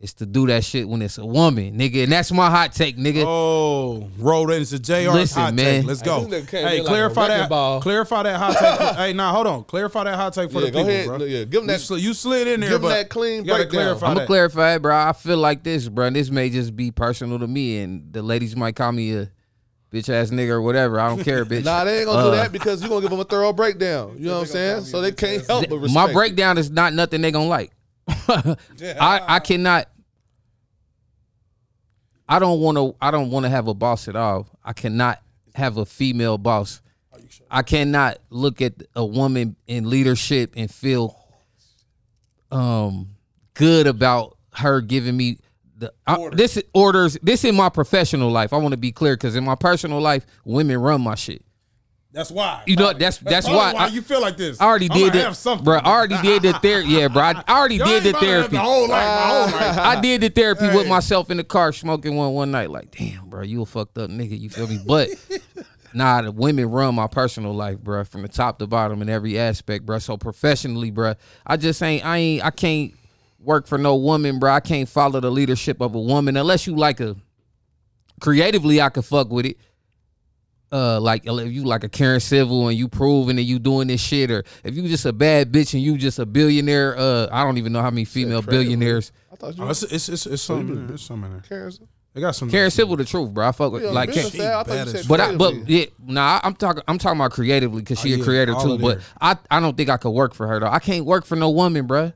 is 0.00 0.14
to 0.14 0.24
do 0.24 0.46
that 0.46 0.64
shit 0.64 0.88
when 0.88 1.02
it's 1.02 1.18
a 1.18 1.26
woman, 1.26 1.78
nigga. 1.78 2.04
And 2.04 2.12
that's 2.12 2.32
my 2.32 2.48
hot 2.48 2.72
take, 2.72 2.96
nigga. 2.96 3.22
Oh, 3.26 4.08
roll 4.18 4.50
into 4.50 4.78
JR's 4.78 5.12
Listen, 5.12 5.42
hot 5.42 5.54
man. 5.54 5.80
take. 5.82 5.86
Let's 5.86 6.00
go. 6.00 6.24
this 6.24 6.48
Hey, 6.48 6.78
in 6.78 6.84
like 6.84 6.86
clarify 6.88 7.28
that. 7.28 7.50
ball. 7.50 7.82
Clarify 7.82 8.22
that 8.22 8.38
hot 8.38 8.56
take. 8.56 8.88
For, 8.88 8.94
hey, 9.02 9.12
nah, 9.12 9.30
hold 9.32 9.46
on. 9.46 9.64
Clarify 9.64 10.04
that 10.04 10.16
hot 10.16 10.32
take 10.32 10.50
for 10.50 10.60
Yeah, 10.60 10.66
the 10.66 10.70
go 10.72 10.78
people, 10.78 10.90
ahead. 10.90 11.06
bro. 11.06 11.18
Yeah, 11.18 11.44
give 11.44 11.62
'em 11.62 11.62
You 11.64 11.66
that- 11.68 11.80
sli- 11.80 12.00
You 12.00 12.14
slid 12.14 12.48
in 12.48 12.60
there, 12.60 12.70
give 12.70 12.82
but 12.82 12.88
that 12.88 13.10
clean 13.10 13.44
you 13.44 13.48
gotta 13.48 13.64
breakdown. 13.64 13.80
clarify 13.82 14.06
I'm 14.06 14.14
gonna 14.14 14.26
clarify 14.26 14.74
it, 14.76 14.82
bro. 14.82 14.96
I 14.96 15.12
feel 15.12 15.36
like 15.36 15.64
this, 15.64 15.86
bro. 15.88 16.06
and 16.06 16.16
This 16.16 16.30
may 16.30 16.48
just 16.48 16.74
be 16.74 16.90
personal 16.90 17.38
to 17.38 17.46
me, 17.46 17.78
and 17.80 18.10
the 18.10 18.22
ladies 18.22 18.56
might 18.56 18.76
call 18.76 18.92
me 18.92 19.12
a 19.14 19.30
bitch 19.92 20.08
ass 20.08 20.30
nigga 20.30 20.48
or 20.50 20.62
whatever. 20.62 20.98
I 20.98 21.08
don't 21.10 21.22
care, 21.22 21.44
bitch. 21.44 21.64
Nah, 21.64 21.84
they 21.84 21.98
ain't 21.98 22.06
gonna 22.06 22.22
do 22.22 22.28
Uh, 22.28 22.36
that 22.36 22.52
because 22.52 22.80
you're 22.80 22.88
gonna 22.88 23.02
give 23.02 23.10
them 23.10 23.20
a 23.20 23.24
thorough 23.24 23.52
breakdown. 23.52 24.14
You 24.18 24.28
know 24.28 24.34
what 24.36 24.40
I'm 24.40 24.46
saying? 24.46 24.84
So 24.84 25.02
they 25.02 25.12
can't 25.12 25.46
help 25.46 25.68
but 25.68 25.76
respect. 25.76 25.92
My 26.06 26.10
breakdown 26.10 26.56
is 26.56 26.70
not 26.70 26.94
nothing 26.94 27.20
they 27.20 27.30
gonna 27.32 27.48
like. 27.48 27.70
I 29.00 29.22
I 29.36 29.38
cannot. 29.40 29.88
I 32.28 32.38
don't 32.38 32.60
want 32.60 32.76
to. 32.78 32.94
I 33.00 33.10
don't 33.10 33.30
want 33.30 33.44
to 33.44 33.50
have 33.50 33.68
a 33.68 33.74
boss 33.74 34.08
at 34.08 34.16
all. 34.16 34.48
I 34.64 34.72
cannot 34.72 35.20
have 35.54 35.76
a 35.76 35.84
female 35.84 36.38
boss. 36.38 36.80
I 37.50 37.62
cannot 37.62 38.18
look 38.30 38.62
at 38.62 38.74
a 38.94 39.04
woman 39.04 39.56
in 39.66 39.88
leadership 39.88 40.52
and 40.56 40.70
feel 40.70 41.16
um 42.50 43.08
good 43.54 43.86
about 43.86 44.36
her 44.54 44.80
giving 44.80 45.16
me 45.16 45.38
the 45.76 45.92
I, 46.06 46.28
this 46.32 46.56
is 46.56 46.64
orders. 46.74 47.18
This 47.22 47.44
in 47.44 47.56
my 47.56 47.68
professional 47.68 48.30
life. 48.30 48.52
I 48.52 48.58
want 48.58 48.72
to 48.72 48.78
be 48.78 48.92
clear 48.92 49.14
because 49.16 49.34
in 49.34 49.44
my 49.44 49.54
personal 49.54 50.00
life, 50.00 50.26
women 50.44 50.78
run 50.78 51.00
my 51.00 51.14
shit. 51.14 51.42
That's 52.12 52.30
why. 52.30 52.62
You 52.66 52.74
know, 52.74 52.92
that's- 52.92 53.18
that's 53.18 53.46
probably 53.46 53.74
why 53.78 53.84
I- 53.84 53.86
you 53.88 54.02
feel 54.02 54.20
like 54.20 54.36
this. 54.36 54.60
I 54.60 54.64
already 54.64 54.88
I'm 54.90 54.98
did 54.98 55.14
it, 55.14 55.62
bro. 55.62 55.76
I 55.78 55.90
already 55.90 56.20
did 56.22 56.42
the 56.42 56.52
therapy. 56.54 56.88
Yeah, 56.88 57.06
bro. 57.08 57.22
I 57.22 57.44
already 57.48 57.76
Y'all 57.78 57.86
did 57.86 58.02
the 58.02 58.10
about 58.10 58.20
to 58.20 58.26
have 58.26 58.34
therapy. 58.36 58.56
The 58.56 58.62
whole 58.62 58.88
life, 58.88 59.06
my 59.06 59.26
whole 59.28 59.44
life. 59.46 59.78
I 59.78 60.00
did 60.00 60.20
the 60.22 60.28
therapy 60.28 60.66
with 60.76 60.88
myself 60.88 61.30
in 61.30 61.36
the 61.36 61.44
car 61.44 61.72
smoking 61.72 62.16
one 62.16 62.32
one 62.32 62.50
night. 62.50 62.70
Like, 62.70 62.90
damn, 62.90 63.28
bro, 63.28 63.42
you 63.42 63.62
a 63.62 63.66
fucked 63.66 63.96
up 63.98 64.10
nigga. 64.10 64.38
You 64.38 64.50
feel 64.50 64.66
me? 64.66 64.80
But 64.84 65.10
nah, 65.94 66.22
the 66.22 66.32
women 66.32 66.68
run 66.68 66.96
my 66.96 67.06
personal 67.06 67.54
life, 67.54 67.78
bro, 67.78 68.02
from 68.04 68.22
the 68.22 68.28
top 68.28 68.58
to 68.58 68.66
bottom 68.66 69.02
in 69.02 69.08
every 69.08 69.38
aspect, 69.38 69.86
bro. 69.86 70.00
So 70.00 70.16
professionally, 70.16 70.90
bro, 70.90 71.14
I 71.46 71.56
just 71.58 71.80
ain't, 71.80 72.04
I 72.04 72.16
ain't, 72.16 72.44
I 72.44 72.50
can't 72.50 72.92
work 73.38 73.68
for 73.68 73.78
no 73.78 73.94
woman, 73.94 74.40
bro. 74.40 74.50
I 74.52 74.60
can't 74.60 74.88
follow 74.88 75.20
the 75.20 75.30
leadership 75.30 75.80
of 75.80 75.94
a 75.94 76.00
woman 76.00 76.36
unless 76.36 76.66
you 76.66 76.74
like 76.74 76.98
a. 76.98 77.14
Creatively, 78.20 78.80
I 78.82 78.90
could 78.90 79.04
fuck 79.04 79.30
with 79.30 79.46
it. 79.46 79.56
Uh, 80.72 81.00
like 81.00 81.22
if 81.26 81.52
you 81.52 81.64
like 81.64 81.82
a 81.82 81.88
Karen 81.88 82.20
Civil 82.20 82.68
and 82.68 82.78
you 82.78 82.86
proving 82.88 83.36
that 83.36 83.42
you 83.42 83.58
doing 83.58 83.88
this 83.88 84.00
shit, 84.00 84.30
or 84.30 84.44
if 84.62 84.76
you 84.76 84.86
just 84.86 85.04
a 85.04 85.12
bad 85.12 85.50
bitch 85.50 85.74
and 85.74 85.82
you 85.82 85.98
just 85.98 86.18
a 86.20 86.26
billionaire. 86.26 86.96
Uh, 86.96 87.26
I 87.32 87.42
don't 87.42 87.58
even 87.58 87.72
know 87.72 87.82
how 87.82 87.90
many 87.90 88.04
female 88.04 88.40
billionaires. 88.42 89.10
I 89.32 89.36
thought 89.36 89.56
you 89.56 89.64
Oh, 89.64 89.68
it's, 89.70 89.82
it's, 89.82 90.08
it's, 90.08 90.26
it's 90.26 90.42
something 90.42 90.68
in 90.76 90.86
there. 90.86 90.94
It's 90.94 91.02
something 91.04 91.24
in 91.30 91.38
there. 91.38 91.40
Karen's. 91.48 91.80
They 92.14 92.20
got 92.20 92.32
some. 92.36 92.50
Karen 92.50 92.70
Civil, 92.70 92.96
the 92.96 93.04
truth, 93.04 93.32
bro. 93.32 93.48
I 93.48 93.52
fuck 93.52 93.72
with 93.72 93.82
Yeah, 93.84 93.90
like. 93.90 94.08
business 94.10 94.30
Karen- 94.32 94.46
side, 94.46 94.52
I 94.52 94.62
thought 94.62 94.66
bad 94.66 94.86
you 94.86 94.92
said 94.98 95.08
But 95.08 95.20
I, 95.20 95.36
but 95.36 95.50
creatively. 95.52 95.78
yeah, 95.80 95.86
nah, 96.06 96.40
I'm 96.42 96.54
talking, 96.54 96.82
I'm 96.88 96.98
talking 96.98 97.18
about 97.20 97.30
creatively 97.32 97.82
because 97.82 98.00
she 98.00 98.12
Oh, 98.12 98.14
a 98.14 98.18
yeah, 98.18 98.24
creator 98.24 98.54
all 98.54 98.62
too. 98.64 98.72
of 98.74 98.80
But 98.80 98.98
there. 98.98 99.06
I, 99.20 99.36
I 99.50 99.60
don't 99.60 99.76
think 99.76 99.90
I 99.90 99.96
could 99.96 100.10
work 100.10 100.34
for 100.34 100.46
her 100.48 100.58
though. 100.60 100.66
I 100.68 100.78
can't 100.80 101.04
work 101.04 101.24
for 101.24 101.36
no 101.36 101.50
woman, 101.50 101.86
bruh. 101.88 102.12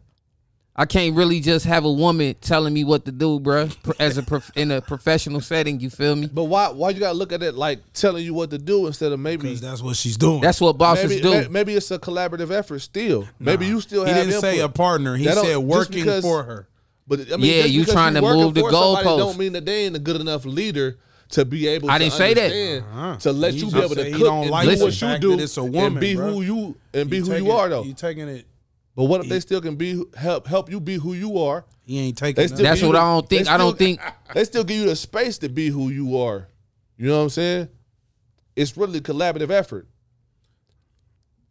I 0.76 0.86
can't 0.86 1.14
really 1.14 1.38
just 1.38 1.66
have 1.66 1.84
a 1.84 1.92
woman 1.92 2.34
telling 2.40 2.74
me 2.74 2.82
what 2.82 3.04
to 3.04 3.12
do, 3.12 3.38
bruh. 3.38 3.80
pr- 3.84 3.92
As 4.00 4.18
a 4.18 4.22
prof- 4.30 4.50
in 4.56 4.72
a 4.72 4.80
professional 4.80 5.40
setting, 5.40 5.78
you 5.78 5.88
feel 5.88 6.16
me? 6.16 6.26
But 6.26 6.44
why? 6.44 6.68
Why 6.70 6.90
you 6.90 6.98
gotta 6.98 7.16
look 7.16 7.32
at 7.32 7.42
it 7.44 7.54
like 7.54 7.78
telling 7.92 8.24
you 8.24 8.34
what 8.34 8.50
to 8.50 8.58
do 8.58 8.86
instead 8.88 9.12
of 9.12 9.20
maybe? 9.20 9.42
Because 9.42 9.60
that's 9.60 9.82
what 9.82 9.94
she's 9.96 10.16
doing. 10.16 10.40
That's 10.40 10.60
what 10.60 10.76
bosses 10.76 11.10
Maybe, 11.10 11.22
do. 11.22 11.30
may- 11.30 11.48
maybe 11.48 11.74
it's 11.74 11.90
a 11.92 11.98
collaborative 11.98 12.50
effort 12.50 12.80
still. 12.80 13.28
Maybe 13.38 13.66
you 13.66 13.80
still 13.80 14.04
have 14.04 14.16
influence. 14.16 14.26
He 14.26 14.32
have 14.34 14.42
didn't 14.42 14.54
say 14.56 14.60
a 14.60 14.64
input. 14.64 14.74
partner. 14.76 15.16
He 15.16 15.24
That 15.26 15.34
don't- 15.36 15.44
said 15.44 15.52
just 15.54 15.62
working 15.64 16.04
because- 16.04 16.22
for 16.24 16.42
her. 16.42 16.66
But 17.06 17.20
I 17.32 17.36
mean, 17.36 17.40
Yeah, 17.54 17.62
just 17.62 17.74
you 17.74 17.80
because 17.82 17.94
trying 17.94 18.14
to 18.14 18.22
working 18.22 18.42
move 18.42 18.54
the 18.54 18.60
for 18.62 18.70
somebody 18.72 19.06
goalpost. 19.06 19.18
Don't 19.18 19.38
mean 19.38 19.52
that 19.52 19.66
they 19.66 19.84
ain't 19.84 19.94
a 19.94 19.98
good 19.98 20.20
enough 20.20 20.44
leader 20.46 20.96
to 21.30 21.44
be 21.44 21.68
able. 21.68 21.90
I 21.90 21.98
to 21.98 22.04
didn't 22.04 22.14
say 22.16 22.32
that. 22.34 22.42
understand, 22.44 22.84
Uh-huh. 22.92 23.16
To 23.16 23.32
let 23.32 23.52
He 23.52 23.60
you 23.60 23.66
be 23.66 23.70
just 23.72 23.84
able 23.84 23.94
to 23.94 24.00
said 24.00 24.06
he 24.06 24.12
cook 24.14 24.22
don't 24.22 24.42
and 24.42 24.50
like 24.50 24.68
do 24.68 24.76
the 24.76 24.84
what 24.86 24.92
you 24.94 25.08
fact 25.08 25.20
do 25.20 25.38
it's 25.38 25.56
a 25.58 25.62
woman, 25.64 25.84
and 25.84 26.00
be 26.00 26.14
bro. 26.16 26.32
who 26.32 26.42
you 26.42 26.74
and 26.94 27.10
be 27.10 27.18
who 27.18 27.26
taking- 27.28 27.44
you 27.44 27.52
are 27.52 27.68
though. 27.68 27.84
You 27.84 27.92
taking 27.92 28.28
it? 28.28 28.46
But 28.96 29.04
what 29.04 29.22
if 29.22 29.28
they 29.28 29.40
still 29.40 29.60
can 29.60 29.74
be 29.76 30.02
help 30.16 30.46
help 30.46 30.70
you 30.70 30.80
be 30.80 30.94
who 30.96 31.14
you 31.14 31.38
are? 31.38 31.64
He 31.84 31.98
ain't 31.98 32.16
taking. 32.16 32.36
They 32.36 32.46
still 32.46 32.58
That's 32.62 32.80
give 32.80 32.86
you 32.88 32.92
what 32.92 32.98
the- 32.98 33.00
I 33.00 33.12
don't 33.14 33.28
think- 33.28 33.44
they 33.46 33.50
I 33.52 33.56
don't 33.56 33.78
think- 33.78 34.00
they 34.34 34.44
still 34.44 34.64
give 34.64 34.76
you 34.78 34.86
the 34.86 34.96
space 34.96 35.38
to 35.38 35.48
be 35.48 35.68
who 35.68 35.88
you 35.90 36.16
are. 36.18 36.48
You 36.96 37.08
know 37.08 37.16
what 37.18 37.22
I'm 37.24 37.30
saying? 37.30 37.68
It's 38.54 38.76
really 38.76 39.00
collaborative 39.00 39.50
effort. 39.50 39.88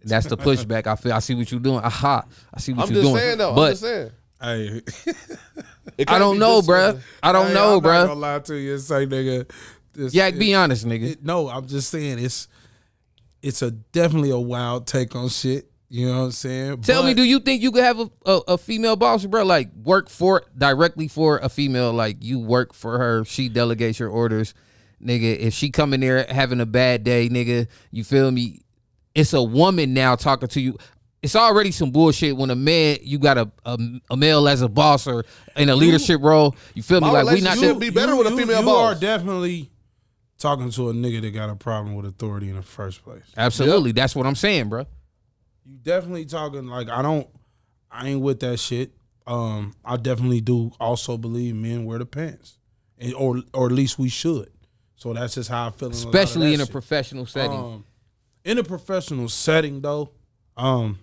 That's 0.05 0.25
the 0.27 0.37
pushback. 0.37 0.87
I 0.87 0.95
feel. 0.95 1.13
I 1.13 1.19
see 1.19 1.33
what 1.35 1.49
you're 1.51 1.59
doing. 1.61 1.79
Aha! 1.79 2.25
I 2.53 2.59
see 2.59 2.73
what 2.73 2.87
I'm 2.87 2.93
you're 2.93 3.03
just 3.03 3.11
doing. 3.13 3.21
saying 3.21 3.37
though. 3.37 3.55
but 3.55 3.61
I'm 3.61 3.71
just 3.71 3.81
saying. 3.81 4.11
Hey, 4.41 4.81
It 5.97 6.09
I 6.09 6.13
can't 6.13 6.19
don't 6.19 6.39
know, 6.39 6.57
just 6.59 6.69
bruh. 6.69 6.95
Uh, 6.95 6.99
I 7.21 7.31
don't 7.31 7.47
hey, 7.47 7.53
know, 7.53 7.77
I'm 7.77 7.83
Not 7.83 7.89
bruh. 7.89 8.07
gonna 8.07 8.19
lie 8.19 8.39
to 8.39 8.55
you 8.55 8.73
and 8.73 8.81
say, 8.81 9.05
nigga. 9.05 9.49
This, 9.93 10.13
Yeah, 10.13 10.27
it- 10.27 10.39
be 10.39 10.53
honest, 10.55 10.85
nigga. 10.85 11.11
it- 11.11 11.23
no, 11.23 11.49
I'm 11.49 11.67
just 11.67 11.89
saying 11.89 12.19
it's 12.19 12.47
it's 13.41 13.61
a 13.61 13.71
definitely 13.71 14.31
a 14.31 14.39
wild 14.39 14.87
take 14.87 15.15
on 15.15 15.29
shit. 15.29 15.69
You 15.93 16.07
know 16.07 16.21
what 16.21 16.25
I'm 16.25 16.31
saying? 16.31 16.81
Tell 16.81 17.03
me, 17.03 17.13
do 17.13 17.21
you 17.21 17.39
think 17.39 17.61
you 17.61 17.71
could 17.71 17.83
have 17.83 17.99
a, 17.99 18.09
a, 18.25 18.41
a 18.47 18.57
female 18.57 18.95
boss, 18.95 19.27
bro? 19.27 19.43
Like 19.43 19.69
work 19.75 20.09
for 20.09 20.41
directly 20.57 21.07
for 21.07 21.37
a 21.37 21.49
female, 21.49 21.93
like 21.93 22.17
you 22.19 22.39
work 22.39 22.73
for 22.73 22.97
her, 22.97 23.23
she 23.25 23.47
delegates 23.47 23.99
your 23.99 24.09
orders, 24.09 24.55
nigga. 24.99 25.37
If 25.37 25.53
she 25.53 25.69
come 25.69 25.93
in 25.93 25.99
there 25.99 26.25
having 26.27 26.59
a 26.61 26.65
bad 26.65 27.03
day, 27.03 27.29
nigga, 27.29 27.67
you 27.91 28.03
feel 28.03 28.31
me? 28.31 28.61
It's 29.13 29.33
a 29.33 29.43
woman 29.43 29.93
now 29.93 30.15
talking 30.15 30.47
to 30.47 30.59
you. 30.59 30.79
It's 31.21 31.35
already 31.35 31.69
some 31.69 31.91
bullshit 31.91 32.37
when 32.37 32.49
a 32.49 32.55
man 32.55 32.97
you 33.03 33.19
got 33.19 33.37
a 33.37 33.51
a, 33.63 33.77
a 34.09 34.17
male 34.17 34.47
as 34.47 34.63
a 34.63 34.69
boss 34.69 35.05
or 35.05 35.25
in 35.55 35.69
a 35.69 35.75
leadership 35.75 36.21
role. 36.23 36.55
You 36.73 36.81
feel 36.81 37.01
me? 37.01 37.11
Like 37.11 37.27
we 37.27 37.41
not 37.41 37.53
relationship 37.53 37.75
the, 37.75 37.79
be 37.79 37.89
better 37.91 38.15
with 38.15 38.25
a 38.25 38.35
female 38.35 38.61
you 38.61 38.65
boss. 38.65 38.97
are 38.97 38.99
definitely 38.99 39.69
talking 40.39 40.71
to 40.71 40.89
a 40.89 40.93
nigga 40.93 41.21
that 41.21 41.29
got 41.35 41.51
a 41.51 41.55
problem 41.55 41.93
with 41.93 42.07
authority 42.07 42.49
in 42.49 42.55
the 42.55 42.63
first 42.63 43.03
place. 43.03 43.25
absolutely. 43.37 43.91
That's 43.91 44.15
what 44.15 44.25
I'm 44.25 44.33
saying, 44.33 44.69
bro. 44.69 44.87
You 45.65 45.77
definitely 45.81 46.25
talking 46.25 46.67
like 46.67 46.89
I 46.89 47.01
don't 47.01 47.27
I 47.91 48.09
ain't 48.09 48.21
with 48.21 48.39
that 48.41 48.57
shit. 48.57 48.91
Um 49.27 49.73
I 49.85 49.97
definitely 49.97 50.41
do 50.41 50.71
also 50.79 51.17
believe 51.17 51.55
men 51.55 51.85
wear 51.85 51.99
the 51.99 52.05
pants. 52.05 52.57
And, 52.99 53.13
or 53.15 53.41
or 53.53 53.67
at 53.67 53.71
least 53.71 53.97
we 53.97 54.09
should. 54.09 54.51
So 54.95 55.13
that's 55.13 55.35
just 55.35 55.49
how 55.49 55.67
I 55.67 55.71
feel. 55.71 55.91
Especially 55.91 56.53
in 56.53 56.61
a 56.61 56.63
a 56.63 56.67
professional 56.67 57.25
setting. 57.25 57.57
Um, 57.57 57.85
in 58.45 58.57
a 58.57 58.63
professional 58.63 59.29
setting 59.29 59.81
though, 59.81 60.11
um 60.57 60.99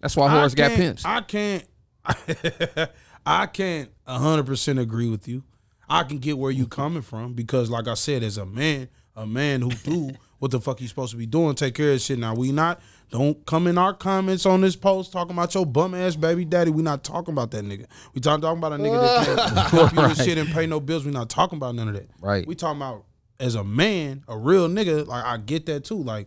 That's 0.00 0.16
why 0.16 0.28
Horace 0.28 0.54
got 0.54 0.72
pimps. 0.72 1.04
I 1.04 1.20
can't 1.20 1.64
I 3.26 3.46
can't 3.46 3.90
hundred 4.06 4.46
percent 4.46 4.78
agree 4.78 5.08
with 5.08 5.28
you. 5.28 5.44
I 5.88 6.04
can 6.04 6.18
get 6.18 6.38
where 6.38 6.50
you 6.50 6.66
coming 6.66 7.02
from 7.02 7.34
because 7.34 7.70
like 7.70 7.86
I 7.88 7.94
said, 7.94 8.22
as 8.22 8.38
a 8.38 8.46
man, 8.46 8.88
a 9.14 9.26
man 9.26 9.60
who 9.60 9.70
do 9.70 10.10
what 10.38 10.50
the 10.50 10.60
fuck 10.60 10.78
he's 10.80 10.88
supposed 10.88 11.12
to 11.12 11.18
be 11.18 11.26
doing, 11.26 11.54
take 11.54 11.74
care 11.74 11.92
of 11.92 12.00
shit. 12.00 12.18
Now 12.18 12.34
we 12.34 12.50
not 12.50 12.80
don't 13.12 13.44
come 13.44 13.66
in 13.66 13.76
our 13.76 13.92
comments 13.92 14.46
on 14.46 14.62
this 14.62 14.74
post 14.74 15.12
talking 15.12 15.32
about 15.36 15.54
your 15.54 15.66
bum 15.66 15.94
ass 15.94 16.16
baby 16.16 16.46
daddy. 16.46 16.70
We 16.70 16.82
not 16.82 17.04
talking 17.04 17.34
about 17.34 17.50
that 17.50 17.62
nigga. 17.62 17.84
We 18.14 18.22
talking, 18.22 18.40
talking 18.40 18.58
about 18.58 18.72
a 18.72 18.76
nigga 18.76 19.00
that 19.02 19.70
can't 19.70 19.92
with 20.08 20.24
shit 20.24 20.38
and 20.38 20.48
pay 20.48 20.66
no 20.66 20.80
bills. 20.80 21.04
We 21.04 21.10
not 21.10 21.28
talking 21.28 21.58
about 21.58 21.74
none 21.74 21.88
of 21.88 21.94
that. 21.94 22.08
Right. 22.22 22.46
We 22.46 22.54
talking 22.54 22.78
about 22.78 23.04
as 23.38 23.54
a 23.54 23.62
man, 23.62 24.24
a 24.28 24.38
real 24.38 24.66
nigga, 24.66 25.06
like 25.06 25.24
I 25.26 25.36
get 25.36 25.66
that 25.66 25.84
too. 25.84 26.02
Like 26.02 26.26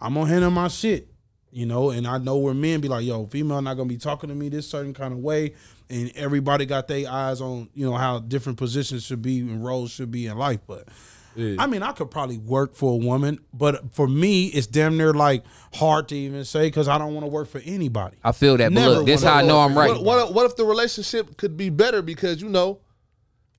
I'm 0.00 0.14
gonna 0.14 0.28
handle 0.28 0.52
my 0.52 0.68
shit, 0.68 1.08
you 1.50 1.66
know, 1.66 1.90
and 1.90 2.06
I 2.06 2.18
know 2.18 2.36
where 2.36 2.54
men 2.54 2.80
be 2.80 2.86
like, 2.86 3.04
yo, 3.04 3.26
female 3.26 3.60
not 3.60 3.74
gonna 3.74 3.88
be 3.88 3.98
talking 3.98 4.28
to 4.28 4.36
me 4.36 4.48
this 4.48 4.70
certain 4.70 4.94
kind 4.94 5.12
of 5.12 5.18
way. 5.18 5.54
And 5.90 6.12
everybody 6.14 6.66
got 6.66 6.86
their 6.86 7.10
eyes 7.10 7.40
on, 7.40 7.68
you 7.74 7.84
know, 7.84 7.96
how 7.96 8.20
different 8.20 8.58
positions 8.58 9.02
should 9.02 9.22
be 9.22 9.40
and 9.40 9.64
roles 9.64 9.90
should 9.90 10.12
be 10.12 10.26
in 10.28 10.38
life. 10.38 10.60
But 10.68 10.86
I 11.36 11.66
mean, 11.66 11.82
I 11.82 11.92
could 11.92 12.10
probably 12.10 12.38
work 12.38 12.74
for 12.74 12.92
a 12.92 12.96
woman, 12.96 13.38
but 13.54 13.94
for 13.94 14.06
me, 14.06 14.46
it's 14.48 14.66
damn 14.66 14.96
near 14.96 15.12
like 15.14 15.44
hard 15.74 16.08
to 16.08 16.16
even 16.16 16.44
say 16.44 16.66
because 16.66 16.88
I 16.88 16.98
don't 16.98 17.14
want 17.14 17.24
to 17.24 17.30
work 17.30 17.48
for 17.48 17.60
anybody. 17.64 18.16
I 18.22 18.32
feel 18.32 18.56
that, 18.58 18.68
but 18.72 18.80
Never 18.80 18.94
look, 18.96 19.06
this 19.06 19.22
wanna 19.22 19.34
how 19.36 19.42
I 19.42 19.46
know 19.46 19.60
I'm 19.60 19.76
right. 19.76 19.90
What, 19.90 20.02
what, 20.04 20.34
what 20.34 20.46
if 20.46 20.56
the 20.56 20.64
relationship 20.64 21.36
could 21.36 21.56
be 21.56 21.70
better 21.70 22.02
because 22.02 22.42
you 22.42 22.48
know 22.50 22.80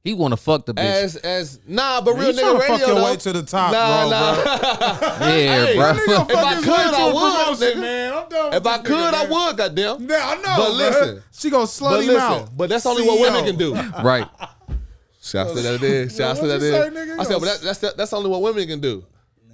He 0.03 0.13
want 0.13 0.33
to 0.33 0.37
fuck 0.37 0.65
the 0.67 0.73
bitch. 0.73 0.83
as 0.83 1.15
as 1.15 1.59
nah, 1.67 2.01
but 2.01 2.15
Man, 2.15 2.25
real 2.27 2.35
you 2.35 2.41
tryna 2.41 2.53
nigga 2.55 2.59
fuck 2.59 2.69
radio 2.69 2.85
your 2.87 2.95
though. 2.95 3.05
way 3.05 3.15
to 3.15 3.33
the 3.33 3.43
top, 3.43 3.71
nah, 3.71 4.01
bro, 4.01 4.09
nah. 4.11 5.17
yeah, 5.27 5.65
Hey, 5.65 5.75
bro. 5.77 5.89
If 5.89 6.35
I 6.35 6.55
could, 6.55 6.67
way 6.67 6.75
to 6.75 6.97
I 6.97 7.09
a 7.09 7.13
would, 7.13 7.57
nigga. 7.59 7.79
man. 7.79 8.13
I'm 8.13 8.29
done 8.29 8.53
If 8.53 8.65
I 8.67 8.77
could, 8.79 8.87
nigga, 8.95 9.13
I 9.13 9.23
man. 9.23 9.29
would. 9.31 9.57
Goddamn. 9.57 10.09
Yeah, 10.09 10.21
I 10.27 10.35
know. 10.35 10.41
But 10.43 10.71
bruh. 10.71 10.77
listen. 10.77 11.23
she 11.31 11.49
gonna 11.49 11.63
slut 11.65 11.89
But 11.91 11.99
him 12.01 12.07
listen, 12.07 12.21
out. 12.21 12.57
but 12.57 12.69
that's 12.69 12.85
only 12.85 13.07
what 13.07 13.19
women 13.19 13.43
CEO. 13.43 13.47
can 13.47 13.57
do. 13.57 13.73
right. 14.03 14.27
Shouts 15.23 15.53
to 15.53 15.61
that 15.61 15.79
there. 15.79 16.09
Shouts 16.09 16.39
to 16.39 16.47
what 16.47 16.59
that 16.59 16.65
you 16.65 16.71
there. 16.71 16.91
nigga? 16.91 17.19
I 17.19 17.23
said, 17.23 17.39
but 17.39 17.45
that, 17.45 17.61
that's 17.61 17.93
that's 17.95 18.13
only 18.13 18.29
what 18.29 18.41
women 18.41 18.67
can 18.67 18.81
do. 18.81 19.05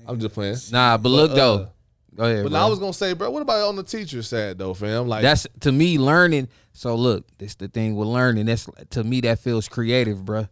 I'm 0.07 0.19
just 0.19 0.33
playing. 0.33 0.57
Nah, 0.71 0.97
but 0.97 1.09
look 1.09 1.31
uh, 1.31 1.35
though. 1.35 1.67
Go 2.15 2.23
ahead. 2.23 2.43
But 2.43 2.51
bro. 2.53 2.59
I 2.59 2.65
was 2.65 2.79
gonna 2.79 2.91
say, 2.91 3.13
bro, 3.13 3.29
what 3.29 3.43
about 3.43 3.67
on 3.67 3.75
the 3.75 3.83
teacher 3.83 4.23
side 4.23 4.57
though, 4.57 4.73
fam? 4.73 5.07
Like 5.07 5.21
That's 5.21 5.45
to 5.61 5.71
me 5.71 5.99
learning. 5.99 6.47
So 6.73 6.95
look, 6.95 7.25
this 7.37 7.53
the 7.53 7.67
thing 7.67 7.95
with 7.95 8.07
learning. 8.07 8.47
That's 8.47 8.67
to 8.89 9.03
me 9.03 9.21
that 9.21 9.39
feels 9.39 9.69
creative, 9.69 10.25
bro. 10.25 10.47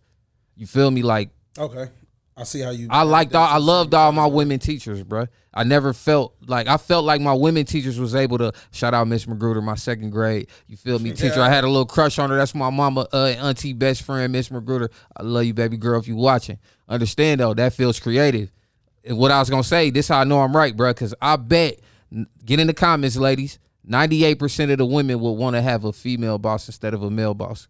You 0.55 0.67
feel 0.67 0.91
me? 0.91 1.01
Like 1.01 1.31
Okay, 1.57 1.89
I 2.37 2.43
see 2.43 2.61
how 2.61 2.69
you. 2.69 2.87
I 2.91 3.01
liked 3.01 3.33
all, 3.33 3.47
I 3.47 3.57
loved 3.57 3.95
all 3.95 4.11
my 4.11 4.27
women 4.27 4.59
teachers, 4.59 5.01
bro. 5.03 5.25
I 5.53 5.63
never 5.63 5.91
felt 5.91 6.35
like 6.45 6.67
I 6.67 6.77
felt 6.77 7.03
like 7.03 7.19
my 7.19 7.33
women 7.33 7.65
teachers 7.65 7.99
was 7.99 8.13
able 8.13 8.37
to 8.37 8.53
shout 8.71 8.93
out 8.93 9.07
Miss 9.07 9.27
Magruder, 9.27 9.59
my 9.59 9.73
second 9.73 10.11
grade. 10.11 10.47
You 10.67 10.77
feel 10.77 10.99
me, 10.99 11.11
teacher? 11.13 11.41
I 11.41 11.49
had 11.49 11.63
a 11.63 11.67
little 11.67 11.87
crush 11.87 12.19
on 12.19 12.29
her. 12.29 12.35
That's 12.37 12.53
my 12.53 12.69
mama, 12.69 13.07
uh, 13.11 13.33
auntie, 13.39 13.73
best 13.73 14.03
friend, 14.03 14.31
Miss 14.31 14.51
Magruder. 14.51 14.91
I 15.15 15.23
love 15.23 15.45
you, 15.45 15.55
baby 15.55 15.77
girl. 15.77 15.99
If 15.99 16.07
you 16.07 16.15
watching, 16.15 16.59
understand 16.87 17.41
though 17.41 17.55
that 17.55 17.73
feels 17.73 17.99
creative. 17.99 18.51
And 19.03 19.17
what 19.17 19.31
I 19.31 19.39
was 19.39 19.49
gonna 19.49 19.63
say, 19.63 19.89
this 19.89 20.09
how 20.09 20.19
I 20.19 20.23
know 20.23 20.41
I'm 20.41 20.55
right, 20.55 20.77
bro. 20.77 20.91
Because 20.91 21.15
I 21.19 21.37
bet, 21.37 21.79
get 22.45 22.59
in 22.59 22.67
the 22.67 22.73
comments, 22.73 23.17
ladies. 23.17 23.57
Ninety 23.83 24.25
eight 24.25 24.37
percent 24.37 24.69
of 24.69 24.77
the 24.77 24.85
women 24.85 25.19
would 25.21 25.31
want 25.31 25.55
to 25.55 25.61
have 25.61 25.85
a 25.85 25.93
female 25.93 26.37
boss 26.37 26.67
instead 26.67 26.93
of 26.93 27.01
a 27.01 27.09
male 27.09 27.33
boss 27.33 27.67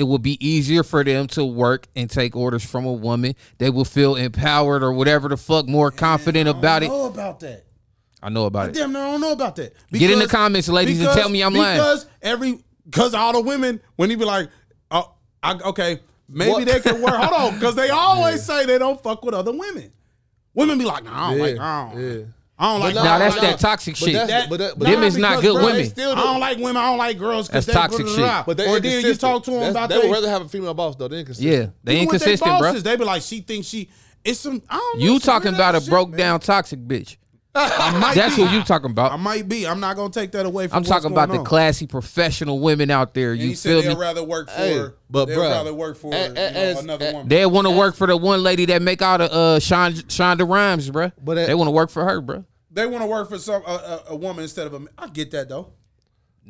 it 0.00 0.04
would 0.04 0.22
be 0.22 0.44
easier 0.44 0.82
for 0.82 1.04
them 1.04 1.26
to 1.28 1.44
work 1.44 1.86
and 1.94 2.08
take 2.08 2.34
orders 2.34 2.64
from 2.64 2.86
a 2.86 2.92
woman. 2.92 3.34
They 3.58 3.68
will 3.68 3.84
feel 3.84 4.16
empowered 4.16 4.82
or 4.82 4.92
whatever 4.94 5.28
the 5.28 5.36
fuck, 5.36 5.68
more 5.68 5.90
confident 5.90 6.48
about 6.48 6.82
I 6.82 6.86
it. 6.86 6.88
know 6.88 7.04
about 7.04 7.40
that. 7.40 7.64
I 8.22 8.30
know 8.30 8.46
about 8.46 8.70
it. 8.70 8.74
Damn, 8.76 8.96
I 8.96 9.00
don't 9.10 9.20
know 9.20 9.32
about 9.32 9.56
that. 9.56 9.74
Get 9.92 10.10
in 10.10 10.18
the 10.18 10.26
comments, 10.26 10.68
ladies, 10.68 11.00
and 11.02 11.10
tell 11.12 11.28
me 11.28 11.42
I'm 11.42 11.52
lying. 11.54 11.78
Because 11.78 12.06
every, 12.22 12.58
because 12.86 13.12
all 13.12 13.34
the 13.34 13.42
women, 13.42 13.78
when 13.96 14.08
he 14.08 14.16
be 14.16 14.24
like, 14.24 14.48
oh, 14.90 15.12
I, 15.42 15.52
okay, 15.66 16.00
maybe 16.28 16.50
What? 16.50 16.66
they 16.66 16.80
can 16.80 17.02
work. 17.02 17.14
Hold 17.14 17.52
on, 17.52 17.54
because 17.58 17.74
they 17.74 17.90
always 17.90 18.42
say 18.42 18.64
they 18.64 18.78
don't 18.78 19.02
fuck 19.02 19.22
with 19.22 19.34
other 19.34 19.52
women. 19.52 19.92
Women 20.54 20.78
be 20.78 20.84
like, 20.86 21.06
I 21.06 21.30
don't 21.30 21.38
Yeah, 21.38 21.44
like, 21.44 21.60
I 21.60 21.92
don't, 21.92 22.00
yeah. 22.20 22.24
I 22.62 22.72
don't 22.72 22.80
like. 22.80 22.94
But 22.94 23.04
Nah, 23.04 23.18
that's 23.18 23.34
don't 23.36 23.44
that 23.44 23.58
toxic 23.58 23.96
shit. 23.96 24.12
that- 24.12 24.28
That, 24.28 24.50
but 24.50 24.58
that- 24.58 24.78
but 24.78 24.84
nah, 24.86 24.94
Them 24.94 25.02
is 25.04 25.16
not 25.16 25.40
good 25.40 25.54
bro, 25.54 25.64
women. 25.64 25.86
still- 25.88 26.12
I 26.12 26.22
don't 26.22 26.40
like 26.40 26.58
women. 26.58 26.76
I 26.76 26.90
don't 26.90 26.98
like 26.98 27.18
girls 27.18 27.48
because 27.48 27.64
That's 27.64 27.74
they 27.74 27.80
toxic 27.96 28.06
blah, 28.06 28.16
blah, 28.16 28.36
shit. 28.40 28.46
But 28.46 28.56
they 28.58 28.66
or 28.68 28.80
then 28.80 29.04
you 29.04 29.14
talk 29.14 29.44
to 29.44 29.50
them 29.50 29.60
That's- 29.60 29.74
about 29.74 29.88
they 29.88 30.00
they, 30.00 30.06
would 30.08 30.14
rather 30.14 30.28
have 30.28 30.42
a 30.42 30.48
female 30.48 30.74
boss 30.74 30.94
though. 30.94 31.08
They 31.08 31.20
inconsistent. 31.20 31.50
yeah, 31.52 31.66
they 31.82 31.96
even 31.96 32.08
with 32.08 32.22
they 32.22 32.32
inconsistent, 32.32 32.58
bro. 32.60 32.72
They 32.74 32.96
be 32.96 33.04
like, 33.04 33.22
she 33.22 33.40
thinks 33.40 33.66
she. 33.66 33.88
It's 34.22 34.40
some. 34.40 34.60
I 34.68 34.76
don't 34.76 34.98
know. 35.00 35.04
You 35.06 35.12
some 35.20 35.20
talking 35.20 35.54
about 35.54 35.74
a 35.74 35.80
shit, 35.80 35.88
broke 35.88 36.10
man. 36.10 36.18
down 36.18 36.40
toxic 36.40 36.80
bitch. 36.80 37.16
That's 37.54 38.36
be. 38.36 38.44
who 38.44 38.48
you 38.50 38.62
talking 38.62 38.90
about. 38.92 39.10
I 39.10 39.16
might 39.16 39.48
be. 39.48 39.66
I'm 39.66 39.80
not 39.80 39.96
gonna 39.96 40.12
take 40.12 40.30
that 40.32 40.46
away 40.46 40.68
from. 40.68 40.76
You. 40.76 40.76
I'm 40.76 40.84
talking 40.84 41.10
about 41.10 41.30
going 41.30 41.42
the 41.42 41.48
classy 41.48 41.86
professional 41.86 42.60
women 42.60 42.90
out 42.92 43.12
there. 43.14 43.34
You 43.34 43.48
he 43.48 43.54
said 43.56 43.70
feel 43.70 43.82
they'd 43.82 43.88
me? 43.88 44.00
rather 44.00 44.22
work 44.22 44.48
for. 44.48 44.54
Hey, 44.56 44.84
but 45.10 45.24
they'd 45.24 45.36
bruh, 45.36 45.50
rather 45.50 45.74
work 45.74 45.96
for 45.96 46.14
a- 46.14 46.16
a- 46.16 46.28
you 46.28 46.34
know, 46.34 46.40
as- 46.42 46.78
another 46.78 47.08
a- 47.08 47.12
woman. 47.12 47.28
They 47.28 47.46
want 47.46 47.66
to 47.66 47.72
work 47.72 47.96
for 47.96 48.06
the 48.06 48.16
one 48.16 48.42
lady 48.44 48.66
that 48.66 48.82
make 48.82 49.02
all 49.02 49.18
the 49.18 49.32
uh 49.32 49.58
Shonda, 49.58 50.02
Shonda 50.04 50.48
Rhimes, 50.48 50.90
bruh. 50.90 51.10
But 51.24 51.34
that- 51.34 51.46
they 51.48 51.54
want 51.56 51.66
to 51.66 51.72
work 51.72 51.90
for 51.90 52.04
her, 52.04 52.22
bruh. 52.22 52.44
They 52.70 52.86
want 52.86 53.02
to 53.02 53.06
work 53.06 53.28
for 53.28 53.38
some 53.38 53.62
a, 53.66 53.70
a, 53.70 54.02
a 54.10 54.16
woman 54.16 54.42
instead 54.44 54.66
of 54.66 54.74
a. 54.74 54.86
I 54.96 55.08
get 55.08 55.30
that 55.32 55.48
though. 55.48 55.72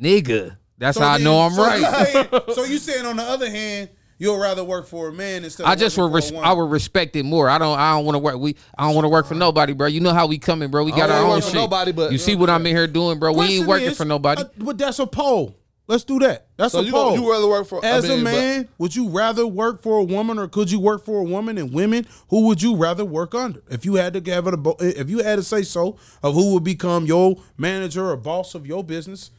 Nigga, 0.01 0.57
that's 0.77 0.97
So 0.97 1.03
how 1.03 1.11
I 1.13 1.17
then- 1.17 1.25
know 1.25 1.39
I'm 1.41 1.51
so 1.53 1.63
right. 1.63 1.79
You 1.79 2.05
saying, 2.05 2.27
so 2.53 2.63
you 2.63 2.77
saying 2.77 3.05
on 3.05 3.17
the 3.17 3.23
other 3.23 3.49
hand, 3.49 3.89
you'll 4.17 4.39
rather 4.39 4.63
work 4.63 4.87
for 4.87 5.09
a 5.09 5.13
man 5.13 5.43
instead. 5.43 5.65
I 5.65 5.73
of 5.73 5.79
just 5.79 5.97
working 5.97 6.13
would 6.13 6.23
for 6.23 6.29
a 6.29 6.33
woman. 6.35 6.49
I 6.49 6.53
would 6.53 6.69
respect 6.71 7.15
it 7.15 7.23
more. 7.23 7.49
I 7.49 7.57
don't 7.57 7.77
I 7.77 7.95
don't 7.95 8.05
want 8.05 8.15
to 8.15 8.19
work 8.19 8.37
we 8.37 8.55
I 8.77 8.85
don't 8.85 8.95
want 8.95 9.05
to 9.05 9.09
work 9.09 9.25
for 9.25 9.35
nobody, 9.35 9.73
bro. 9.73 9.87
You 9.87 9.99
know 9.99 10.13
how 10.13 10.27
we 10.27 10.37
coming, 10.37 10.69
bro. 10.69 10.83
We 10.83 10.91
got 10.91 11.07
don't 11.07 11.11
our 11.11 11.15
wanna 11.23 11.23
own 11.25 11.35
work 11.37 11.43
for 11.43 11.49
shit. 11.49 11.55
nobody, 11.55 11.91
but- 11.91 12.11
you 12.11 12.17
see 12.17 12.35
what 12.35 12.49
I'm 12.49 12.65
in 12.65 12.75
here 12.75 12.87
doing, 12.87 13.19
bro. 13.19 13.33
We 13.33 13.57
ain't 13.57 13.67
working 13.67 13.87
is, 13.89 13.97
for 13.97 14.05
nobody. 14.05 14.41
uh, 14.43 14.45
but 14.57 14.77
that's 14.77 14.99
a 14.99 15.07
poll. 15.07 15.55
Let's 15.87 16.03
do 16.05 16.19
that. 16.19 16.47
That's 16.55 16.71
So 16.73 16.79
a 16.79 16.83
you 16.83 16.91
poll. 16.91 17.15
you 17.17 17.29
rather 17.29 17.47
work 17.49 17.67
for 17.67 17.83
I 17.83 17.89
As 17.89 18.03
mean, 18.07 18.21
a 18.21 18.23
but- 18.23 18.31
man, 18.31 18.67
would 18.77 18.95
you 18.95 19.09
rather 19.09 19.45
work 19.45 19.81
for 19.81 19.97
a 19.97 20.03
woman 20.03 20.39
or 20.39 20.47
could 20.47 20.71
you 20.71 20.79
work 20.79 21.03
for 21.03 21.19
a 21.19 21.23
woman? 21.23 21.57
And 21.57 21.73
women, 21.73 22.05
who 22.29 22.47
would 22.47 22.61
you 22.61 22.75
rather 22.75 23.03
work 23.03 23.35
under? 23.35 23.61
If 23.69 23.83
you 23.83 23.95
had 23.95 24.13
to 24.13 24.21
give 24.21 24.47
it 24.47 24.53
a, 24.53 24.57
bo- 24.57 24.77
if 24.79 25.09
you 25.09 25.19
had 25.23 25.35
to 25.37 25.43
say 25.43 25.63
so 25.63 25.97
of 26.23 26.33
who 26.35 26.53
would 26.53 26.63
become 26.63 27.05
your 27.05 27.35
manager 27.57 28.09
or 28.09 28.15
boss 28.15 28.55
of 28.55 28.65
your 28.65 28.83
business, 28.85 29.31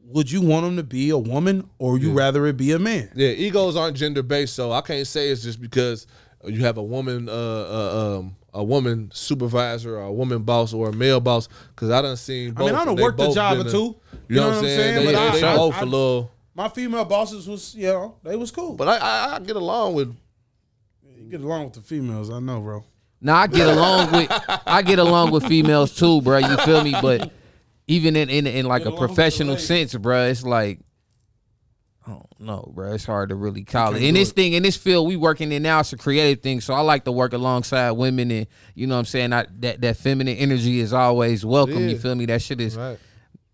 would 0.00 0.30
you 0.30 0.40
want 0.40 0.64
them 0.64 0.76
to 0.76 0.82
be 0.84 1.10
a 1.10 1.18
woman 1.18 1.68
or 1.78 1.98
you 1.98 2.12
rather 2.12 2.46
it 2.46 2.56
be 2.56 2.72
a 2.72 2.78
man? 2.78 3.10
Yeah, 3.16 3.30
egos 3.30 3.74
aren't 3.76 3.96
gender 3.96 4.22
based, 4.22 4.54
so 4.54 4.70
I 4.72 4.80
can't 4.82 5.06
say 5.06 5.30
it's 5.30 5.42
just 5.42 5.60
because 5.60 6.06
you 6.44 6.60
have 6.64 6.78
a 6.78 6.82
woman, 6.82 7.28
uh, 7.28 7.32
uh 7.32 8.18
um, 8.18 8.36
a 8.54 8.62
woman 8.64 9.10
supervisor, 9.12 9.96
or 9.96 10.02
a 10.02 10.12
woman 10.12 10.42
boss, 10.42 10.72
or 10.72 10.88
a 10.88 10.92
male 10.92 11.20
boss. 11.20 11.48
Because 11.70 11.90
I 11.90 12.02
done 12.02 12.16
seen. 12.16 12.54
I 12.56 12.60
mean, 12.60 12.74
I 12.74 12.78
and 12.80 12.86
done 12.86 12.96
they 12.96 13.02
worked 13.02 13.20
a 13.20 13.24
both 13.24 13.34
job 13.34 13.58
been 13.58 13.66
or 13.66 13.70
two. 13.70 13.96
You 14.28 14.36
know, 14.36 14.48
what 14.48 14.56
I'm 14.58 14.64
saying? 14.64 14.94
They, 14.94 15.04
But 15.04 15.10
they, 15.12 15.16
I- 15.16 15.40
they 15.40 15.42
I- 15.46 15.56
both 15.56 15.74
I- 15.74 15.80
a 15.80 15.84
little. 15.84 16.32
My 16.54 16.68
female 16.68 17.04
bosses 17.04 17.46
was, 17.46 17.72
you 17.76 17.86
know, 17.86 18.16
they 18.24 18.34
was 18.34 18.50
cool. 18.50 18.74
But 18.74 18.88
I, 18.88 18.96
I, 18.96 19.34
I 19.36 19.38
get 19.38 19.54
along 19.54 19.94
with. 19.94 20.16
you 21.16 21.30
get 21.30 21.40
along 21.40 21.66
with 21.66 21.74
the 21.74 21.82
females, 21.82 22.30
I 22.30 22.40
know, 22.40 22.60
bro. 22.60 22.84
Now 23.20 23.36
I 23.36 23.46
get 23.46 23.68
along 23.68 24.10
with 24.12 24.28
I 24.66 24.82
get 24.82 24.98
along 24.98 25.30
with 25.30 25.46
females 25.46 25.94
too, 25.94 26.20
bro. 26.20 26.38
You 26.38 26.56
feel 26.58 26.82
me? 26.82 26.94
But 27.00 27.30
even 27.86 28.16
in 28.16 28.28
in, 28.28 28.46
in 28.46 28.66
like 28.66 28.82
Get 28.82 28.88
a 28.88 28.90
along 28.90 29.00
with 29.02 29.10
the 29.10 29.14
professional 29.14 29.56
sense, 29.56 29.94
bro, 29.94 30.26
it's 30.26 30.42
like 30.42 30.80
I 32.08 32.12
don't 32.12 32.40
know, 32.40 32.72
bro. 32.74 32.94
It's 32.94 33.04
hard 33.04 33.28
to 33.28 33.34
really 33.34 33.64
call 33.64 33.94
it. 33.94 34.02
In 34.02 34.14
this 34.14 34.32
thing, 34.32 34.54
in 34.54 34.62
this 34.62 34.78
field, 34.78 35.06
we 35.06 35.16
working 35.16 35.52
in 35.52 35.62
now, 35.62 35.80
it's 35.80 35.92
a 35.92 35.98
creative 35.98 36.42
thing. 36.42 36.62
So 36.62 36.72
I 36.72 36.80
like 36.80 37.04
to 37.04 37.12
work 37.12 37.34
alongside 37.34 37.90
women, 37.92 38.30
and 38.30 38.46
you 38.74 38.86
know 38.86 38.94
what 38.94 39.00
I'm 39.00 39.04
saying. 39.04 39.34
I, 39.34 39.44
that 39.58 39.82
that 39.82 39.98
feminine 39.98 40.36
energy 40.38 40.80
is 40.80 40.94
always 40.94 41.44
welcome. 41.44 41.86
You 41.86 41.98
feel 41.98 42.14
me? 42.14 42.24
That 42.24 42.40
shit 42.40 42.62
is 42.62 42.76
Right. 42.76 42.98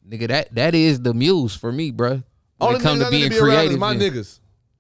nigga. 0.09 0.29
That 0.29 0.55
that 0.55 0.75
is 0.77 1.01
the 1.01 1.13
muse 1.13 1.57
for 1.57 1.73
me, 1.73 1.91
bro. 1.91 2.11
When 2.11 2.23
Only 2.61 2.77
it 2.77 2.83
come 2.83 2.99
to 3.01 3.11
being 3.11 3.25
to 3.25 3.31
be 3.31 3.41
creative, 3.41 3.79
my 3.79 3.93
and- 3.93 4.01
niggas. 4.01 4.39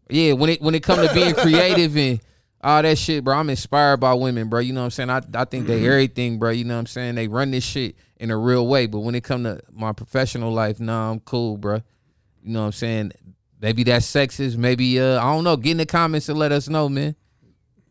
yeah, 0.09 0.35
when 0.35 0.51
it 0.51 0.63
when 0.63 0.77
it 0.77 0.85
come 0.85 1.05
to 1.05 1.13
being 1.13 1.35
creative 1.35 1.97
and 1.97 2.21
all 2.63 2.81
that 2.81 2.97
shit, 2.97 3.25
bro, 3.25 3.37
I'm 3.37 3.51
inspired 3.51 3.97
by 3.97 4.15
women, 4.15 4.49
bro. 4.49 4.61
You 4.61 4.73
know 4.73 4.83
what 4.83 4.85
I'm 4.85 4.91
saying? 4.93 5.11
I, 5.11 5.21
I 5.35 5.45
think 5.47 5.67
they 5.67 5.79
mm-hmm. 5.79 5.87
everything, 5.87 6.39
bro. 6.39 6.51
You 6.51 6.65
know 6.65 6.75
what 6.75 6.81
I'm 6.81 6.87
saying? 6.87 7.17
They 7.17 7.27
run 7.27 7.51
this 7.51 7.65
shit 7.65 7.97
in 8.19 8.31
a 8.31 8.39
real 8.39 8.69
way. 8.69 8.87
But 8.87 9.01
when 9.01 9.17
it 9.17 9.25
come 9.25 9.43
to 9.43 9.61
my 9.73 9.93
professional 9.93 10.53
life, 10.53 10.79
nah, 10.79 11.11
I'm 11.11 11.19
cool, 11.21 11.57
bro. 11.57 11.83
You 12.45 12.53
know 12.53 12.61
what 12.61 12.67
I'm 12.67 12.73
saying? 12.73 13.13
Maybe 13.61 13.83
that's 13.85 14.07
sexist. 14.11 14.57
Maybe 14.57 15.01
uh, 15.01 15.19
I 15.19 15.33
don't 15.35 15.45
know. 15.45 15.57
Get 15.57 15.73
in 15.73 15.77
the 15.79 15.87
comments 15.87 16.29
and 16.29 16.39
let 16.39 16.53
us 16.53 16.69
know, 16.69 16.89
man. 16.89 17.17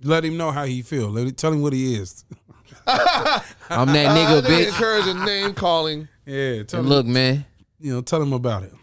Let 0.04 0.26
him 0.26 0.38
know 0.38 0.52
how 0.52 0.66
he 0.66 0.82
feel. 0.82 1.10
Let 1.10 1.28
him, 1.28 1.32
tell 1.34 1.54
him 1.54 1.62
what 1.62 1.74
he 1.74 1.96
is. 1.96 2.26
I'm 2.86 3.88
that 3.94 4.16
nigga, 4.16 4.46
think 4.46 4.62
bitch. 4.64 4.68
encouraging 4.68 5.24
name 5.26 5.54
calling. 5.54 6.08
Yeah, 6.26 6.64
tell 6.64 6.80
And 6.82 6.88
him. 6.88 6.90
look, 6.94 7.06
man. 7.06 7.46
you 7.80 7.94
know, 7.94 8.02
tell 8.02 8.22
him 8.22 8.34
about 8.34 8.64
it. 8.64 8.74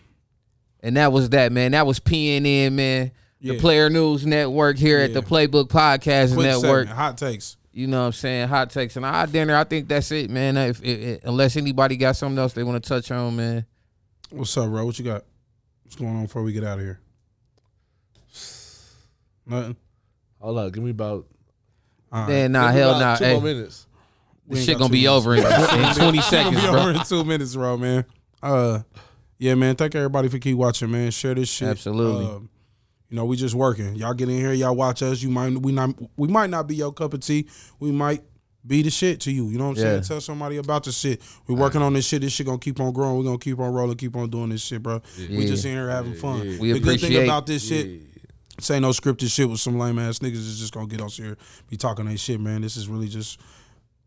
And 0.83 0.97
that 0.97 1.13
was 1.13 1.29
that, 1.31 1.53
man. 1.53 1.73
That 1.73 1.87
was 1.87 2.01
PNN, 2.01 2.73
man. 2.73 3.13
The 3.43 3.59
Player 3.59 3.89
News 3.91 4.27
Network 4.27 4.77
here 4.79 4.99
at 5.01 5.13
the 5.15 5.23
Playbook 5.23 5.69
Podcast 5.69 6.35
Quick 6.35 6.47
Network. 6.47 6.89
segment, 6.89 6.89
hot 6.91 7.19
takes. 7.19 7.57
You 7.73 7.87
know 7.87 8.01
what 8.01 8.07
I'm 8.07 8.13
saying? 8.13 8.49
Hot 8.49 8.71
takes 8.71 8.97
and 8.97 9.05
our 9.07 9.27
dinner. 9.27 9.55
I 9.57 9.65
think 9.65 9.89
that's 9.89 10.11
it, 10.11 10.29
man. 10.31 10.57
If, 10.57 10.83
if, 10.83 10.99
if- 11.01 11.25
unless 11.25 11.57
anybody 11.57 11.97
got 11.97 12.17
something 12.17 12.39
else 12.39 12.53
they 12.53 12.65
want 12.65 12.83
to 12.83 12.89
touch 12.89 13.11
on, 13.11 13.37
man. 13.37 13.65
What's 14.31 14.57
up, 14.57 14.69
bro? 14.71 14.85
What 14.87 14.99
you 14.99 15.05
got? 15.05 15.25
What's 15.91 16.01
going 16.01 16.15
on 16.15 16.23
before 16.23 16.45
we 16.45 16.53
get 16.53 16.63
out 16.63 16.79
of 16.79 16.85
here? 16.85 17.01
Nothing. 19.45 19.77
Hold 20.41 20.59
up, 20.59 20.73
give 20.73 20.85
me 20.85 20.91
about 20.93 21.27
All 22.13 22.21
right. 22.21 22.29
Man, 22.29 22.53
nah, 22.53 22.67
give 22.69 22.75
me 22.77 22.81
hell 22.81 22.91
about 22.91 23.01
nah. 23.01 23.17
two 23.17 23.25
Hey, 23.25 23.33
more 23.33 23.43
minutes. 23.43 23.87
This 24.47 24.65
shit 24.65 24.79
gonna 24.79 24.93
be 24.93 25.03
minutes. 25.03 25.27
over 25.27 25.35
in, 25.35 25.41
in 25.43 25.95
20 25.97 26.21
seconds, 26.21 26.61
Be 26.61 26.69
bro. 26.69 26.79
over 26.81 26.91
in 26.93 27.05
two 27.05 27.25
minutes, 27.25 27.57
bro, 27.57 27.77
man. 27.77 28.05
Uh, 28.41 28.83
yeah, 29.37 29.57
man. 29.57 29.75
Thank 29.75 29.97
everybody 29.97 30.29
for 30.29 30.39
keep 30.39 30.57
watching, 30.57 30.93
man. 30.93 31.11
Share 31.11 31.35
this 31.35 31.49
shit. 31.49 31.67
Absolutely. 31.67 32.25
Uh, 32.25 32.39
you 33.09 33.17
know, 33.17 33.25
we 33.25 33.35
just 33.35 33.57
working. 33.57 33.97
Y'all 33.97 34.15
get 34.15 34.29
in 34.29 34.37
here, 34.37 34.53
y'all 34.53 34.77
watch 34.77 35.03
us. 35.03 35.21
You 35.21 35.31
might 35.31 35.59
we 35.59 35.73
not 35.73 35.91
we 36.17 36.29
might 36.29 36.51
not 36.51 36.69
be 36.69 36.77
your 36.77 36.93
cup 36.93 37.15
of 37.15 37.21
tea. 37.21 37.49
We 37.81 37.91
might 37.91 38.23
be 38.67 38.83
the 38.83 38.91
shit 38.91 39.21
to 39.21 39.33
you. 39.33 39.49
You 39.49 39.59
know 39.59 39.69
what 39.69 39.79
I'm 39.79 39.83
saying? 39.83 40.03
Tell 40.03 40.21
somebody 40.21 40.59
about 40.59 40.85
the 40.85 40.93
shit. 40.93 41.23
We're 41.47 41.57
working 41.57 41.83
on 41.83 41.95
this 41.95 42.07
shit. 42.07 42.23
This 42.23 42.33
shit 42.33 42.47
gonna 42.47 42.59
keep 42.59 42.79
on 42.81 42.93
growing. 42.93 43.17
We're 43.19 43.25
gonna 43.25 43.39
keep 43.39 43.59
on 43.59 43.73
rolling, 43.73 43.97
keep 43.97 44.17
on 44.17 44.29
doing 44.31 44.51
this 44.51 44.63
shit, 44.63 44.83
bro. 44.83 45.01
We 45.19 45.47
just 45.47 45.65
in 45.65 45.73
here 45.73 45.89
having 45.89 46.15
fun. 46.15 46.59
We 46.59 46.73
the 46.73 46.81
good 46.81 47.01
thing 47.01 47.23
about 47.25 47.47
this 47.47 47.67
shit. 47.67 48.03
Say 48.59 48.79
no 48.79 48.91
scripted 48.91 49.33
shit 49.33 49.49
with 49.49 49.59
some 49.59 49.79
lame 49.79 49.99
ass 49.99 50.19
niggas 50.19 50.35
is 50.35 50.61
just 50.61 50.75
gonna 50.75 50.87
get 50.87 51.01
us 51.01 51.17
here, 51.17 51.39
be 51.69 51.79
talking 51.79 52.05
that 52.05 52.19
shit, 52.19 52.39
man. 52.39 52.61
This 52.61 52.77
is 52.77 52.89
really 52.89 53.09
just 53.09 53.41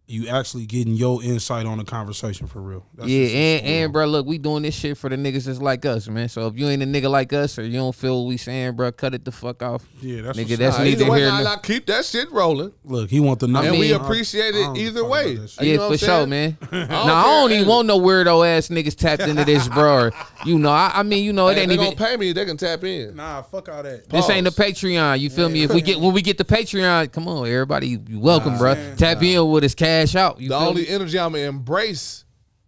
you 0.05 0.27
actually 0.27 0.65
getting 0.65 0.93
your 0.95 1.23
insight 1.23 1.65
on 1.65 1.77
the 1.77 1.83
conversation 1.85 2.45
for 2.45 2.61
real. 2.61 2.85
That's 2.93 3.09
Yeah, 3.09 3.25
and 3.27 3.65
and 3.65 3.93
bro, 3.93 4.05
look, 4.05 4.25
we 4.25 4.37
doing 4.37 4.63
this 4.63 4.75
shit 4.75 4.97
for 4.97 5.09
the 5.09 5.15
niggas 5.15 5.45
that's 5.45 5.61
like 5.61 5.85
us, 5.85 6.07
man. 6.09 6.27
So 6.27 6.47
if 6.47 6.57
you 6.57 6.67
ain't 6.67 6.83
a 6.83 6.85
nigga 6.85 7.09
like 7.09 7.31
us 7.31 7.57
or 7.57 7.63
you 7.65 7.77
don't 7.77 7.95
feel 7.95 8.21
what 8.23 8.27
we 8.27 8.35
saying, 8.37 8.75
bro, 8.75 8.91
cut 8.91 9.13
it 9.13 9.23
the 9.23 9.31
fuck 9.31 9.63
off. 9.63 9.85
Yeah, 10.01 10.21
that's 10.23 10.37
Nigga, 10.37 10.57
that's 10.57 10.75
up. 10.75 10.79
Nah, 10.79 10.83
neither 10.85 11.01
either 11.03 11.11
way, 11.11 11.19
here 11.19 11.29
nah, 11.29 11.35
nor- 11.37 11.43
nah, 11.45 11.55
keep 11.57 11.85
that 11.85 12.03
shit 12.03 12.29
rolling. 12.31 12.73
Look, 12.83 13.09
he 13.09 13.21
want 13.21 13.39
the 13.39 13.47
number. 13.47 13.69
and 13.69 13.79
we 13.79 13.91
mean- 13.93 14.01
appreciate 14.01 14.55
it 14.55 14.77
either 14.77 15.05
way. 15.05 15.35
about. 15.37 15.61
You 15.61 15.71
Yeah, 15.71 15.75
know 15.77 15.83
for 15.83 15.89
what 15.91 16.03
I'm 16.03 16.07
sure, 16.19 16.27
man. 16.27 16.57
I 16.71 16.75
don't 16.75 16.89
Nah, 16.89 17.15
I 17.15 17.23
don't 17.23 17.51
even 17.53 17.67
want 17.67 17.87
no 17.87 17.99
weirdo 17.99 18.57
ass 18.57 18.67
niggas 18.67 18.95
tapped 18.95 19.21
into 19.23 19.45
this, 19.45 19.67
bro. 19.69 20.09
You 20.45 20.59
know, 20.59 20.71
I, 20.71 20.91
I 20.95 21.03
mean, 21.03 21.23
you 21.23 21.31
know, 21.31 21.47
it 21.47 21.53
Hey, 21.55 21.59
if 21.59 21.61
ain't 21.61 21.69
they 21.69 21.73
even. 21.75 21.97
gonna 21.97 22.09
pay 22.11 22.17
me, 22.17 22.33
they 22.33 22.43
can 22.43 22.57
tap 22.57 22.83
in. 22.83 23.15
Nah, 23.15 23.43
fuck 23.43 23.69
all 23.69 23.81
that. 23.81 24.09
This 24.09 24.29
ain't 24.29 24.43
the 24.43 24.51
Pause. 24.51 24.65
Patreon. 24.73 25.19
You 25.21 25.29
feel 25.29 25.47
me? 25.47 25.63
If 25.63 25.73
we 25.73 25.81
get 25.81 25.97
when 26.01 26.11
we 26.13 26.21
get 26.21 26.37
the 26.37 26.43
Patreon, 26.43 27.13
come 27.13 27.29
on, 27.29 27.47
everybody, 27.47 27.97
you 28.09 28.19
welcome, 28.19 28.57
bro. 28.57 28.73
man. 28.75 28.97
Tap 28.97 29.23
in 29.23 29.49
with 29.49 29.63
his 29.63 29.71
us, 29.71 29.75
cash 30.01 30.15
out. 30.15 30.39
You 30.39 30.49
The 30.49 30.57
feel 30.59 30.67
only 30.67 30.81
me? 30.83 30.87
energy 30.89 31.19
I'm 31.19 31.33
gonna 31.33 31.43
embrace 31.45 32.25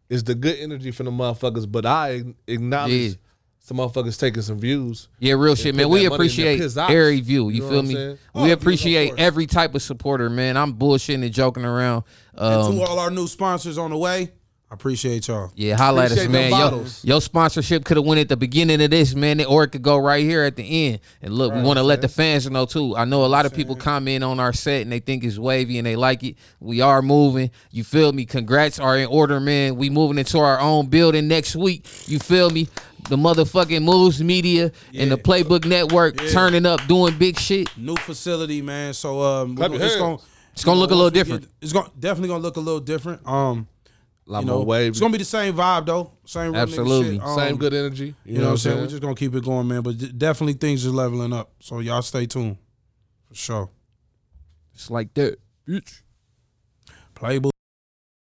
is 0.09 0.23
the 0.23 0.36
good 0.36 0.57
energy 0.59 0.91
from 0.91 1.05
the 1.07 1.11
motherfuckers, 1.11 1.69
but 1.71 1.86
I 1.86 2.23
acknowledge 2.47 2.91
Yeah. 2.91 3.09
some 3.59 3.78
motherfuckers 3.78 4.19
taking 4.19 4.43
some 4.43 4.59
views. 4.59 5.07
Yeah, 5.19 5.34
real 5.34 5.55
shit, 5.55 5.73
man. 5.76 5.89
We 5.89 5.91
money 5.91 6.03
in 6.05 6.09
their 6.09 6.15
appreciate 6.15 6.61
every 6.78 7.21
view. 7.21 7.49
You 7.49 7.55
You 7.55 7.61
know 7.61 7.69
feel 7.69 7.84
me? 7.84 7.93
saying? 7.95 8.17
We 8.36 8.41
views, 8.43 8.53
appreciate 8.53 9.07
course. 9.09 9.19
every 9.19 9.47
type 9.47 9.73
of 9.76 9.82
supporter, 9.82 10.30
man. 10.30 10.57
I'm 10.57 10.73
bullshitting 10.76 11.23
and 11.23 11.34
joking 11.34 11.65
around. 11.65 12.03
And 12.36 12.61
Um, 12.61 12.76
to 12.78 12.82
all 12.84 12.99
our 12.99 13.09
new 13.11 13.28
sponsors 13.28 13.78
on 13.80 13.89
the 13.89 13.97
way, 13.97 14.32
I 14.70 14.74
appreciate 14.74 15.28
y'all. 15.28 15.51
yeah, 15.55 15.78
highlight 15.78 16.11
at 16.11 16.18
us, 16.18 16.24
man. 16.28 16.32
them 16.32 16.43
Yo, 16.49 16.57
bottles. 16.57 17.05
your 17.05 17.22
sponsorship 17.22 17.86
could 17.86 17.97
have 17.97 18.05
went 18.05 18.20
at 18.20 18.30
the 18.30 18.36
beginning 18.36 18.82
of 18.82 18.89
this, 18.89 19.13
man, 19.13 19.43
or 19.45 19.63
it 19.66 19.68
could 19.70 19.84
go 19.84 19.95
right 19.97 20.24
here 20.24 20.43
at 20.43 20.55
the 20.55 20.88
end. 20.88 20.99
And 21.22 21.36
look, 21.36 21.53
we 21.53 21.61
want 21.61 21.78
to 21.78 21.84
let 21.84 22.01
the 22.01 22.07
fans 22.07 22.49
know 22.49 22.66
too. 22.66 22.95
I 22.97 23.05
know 23.05 23.24
a 23.26 23.28
lot 23.28 23.45
of 23.45 23.53
people 23.53 23.76
comment 23.76 24.24
on 24.24 24.39
our 24.39 24.53
set 24.53 24.82
and 24.82 24.91
they 24.91 24.99
think 24.99 25.24
it's 25.24 25.38
wavy 25.38 25.78
and 25.78 25.86
they 25.86 25.95
like 25.95 26.24
it. 26.24 26.36
We 26.59 26.82
are 26.82 27.03
moving. 27.03 27.51
You 27.72 27.84
feel 27.84 28.11
me? 28.11 28.26
Congrats 28.26 28.80
are 28.80 28.97
in 28.97 29.05
order, 29.07 29.39
man. 29.39 29.76
We 29.76 29.91
moving 29.91 30.18
into 30.18 30.39
our 30.39 30.59
own 30.59 30.88
building 30.88 31.28
next 31.28 31.55
week. 31.55 31.86
You 32.07 32.18
feel 32.18 32.49
me? 32.49 32.68
The 33.07 33.18
motherfucking 33.18 33.84
Moves 33.84 34.24
Media 34.24 34.72
and 34.95 35.11
the 35.11 35.18
Playbook 35.18 35.63
Network 35.66 36.18
turning 36.32 36.66
up, 36.66 36.86
doing 36.88 37.16
big 37.20 37.39
shit. 37.39 37.70
New 37.78 37.95
facility, 37.97 38.63
man. 38.63 38.95
So 38.95 39.22
um, 39.22 39.49
we 39.51 39.57
Clap 39.57 39.72
it's 39.74 39.95
gonna 39.95 40.18
It's 40.53 40.63
gonna 40.63 40.78
you 40.78 40.82
look 40.82 40.89
a 40.91 40.95
little 40.95 41.11
different. 41.11 41.41
get- 41.43 41.51
it's 41.61 41.72
gonna 41.72 41.91
definitely 41.99 42.30
gonna 42.30 42.41
look 42.41 42.57
a 42.57 42.61
little 42.61 42.80
different. 42.80 43.28
Um, 43.28 43.68
A 44.28 44.32
lot 44.32 44.39
you 44.39 44.45
know, 44.47 44.57
more 44.57 44.65
wave. 44.65 44.89
it's 44.91 44.99
gonna 44.99 45.11
be 45.11 45.19
the 45.19 45.26
same 45.26 45.53
vibe 45.53 45.86
though. 45.86 46.11
Same 46.26 46.55
Absolutely. 46.55 47.17
shit. 47.17 47.23
Um, 47.23 47.38
Same 47.38 47.57
good 47.57 47.73
energy. 47.73 48.15
You, 48.26 48.39
know 48.39 48.45
what 48.45 48.51
I'm 48.51 48.57
saying? 48.57 48.80
We're 48.80 48.88
just 48.88 49.01
gonna 49.01 49.13
keep 49.13 49.36
it 49.36 49.43
going, 49.43 49.67
man. 49.67 49.82
But 49.84 49.99
d- 49.99 50.11
definitely 50.11 50.53
things 50.53 50.86
are 50.88 50.89
leveling 50.89 51.32
up. 51.32 51.51
So 51.59 51.80
y'all 51.80 52.01
stay 52.01 52.26
tuned 52.26 52.57
for 53.28 53.36
sure. 53.36 53.69
It's 54.73 54.89
like 54.89 55.13
that, 55.13 55.38
bitch. 55.67 56.01
Playbook. 57.13 57.51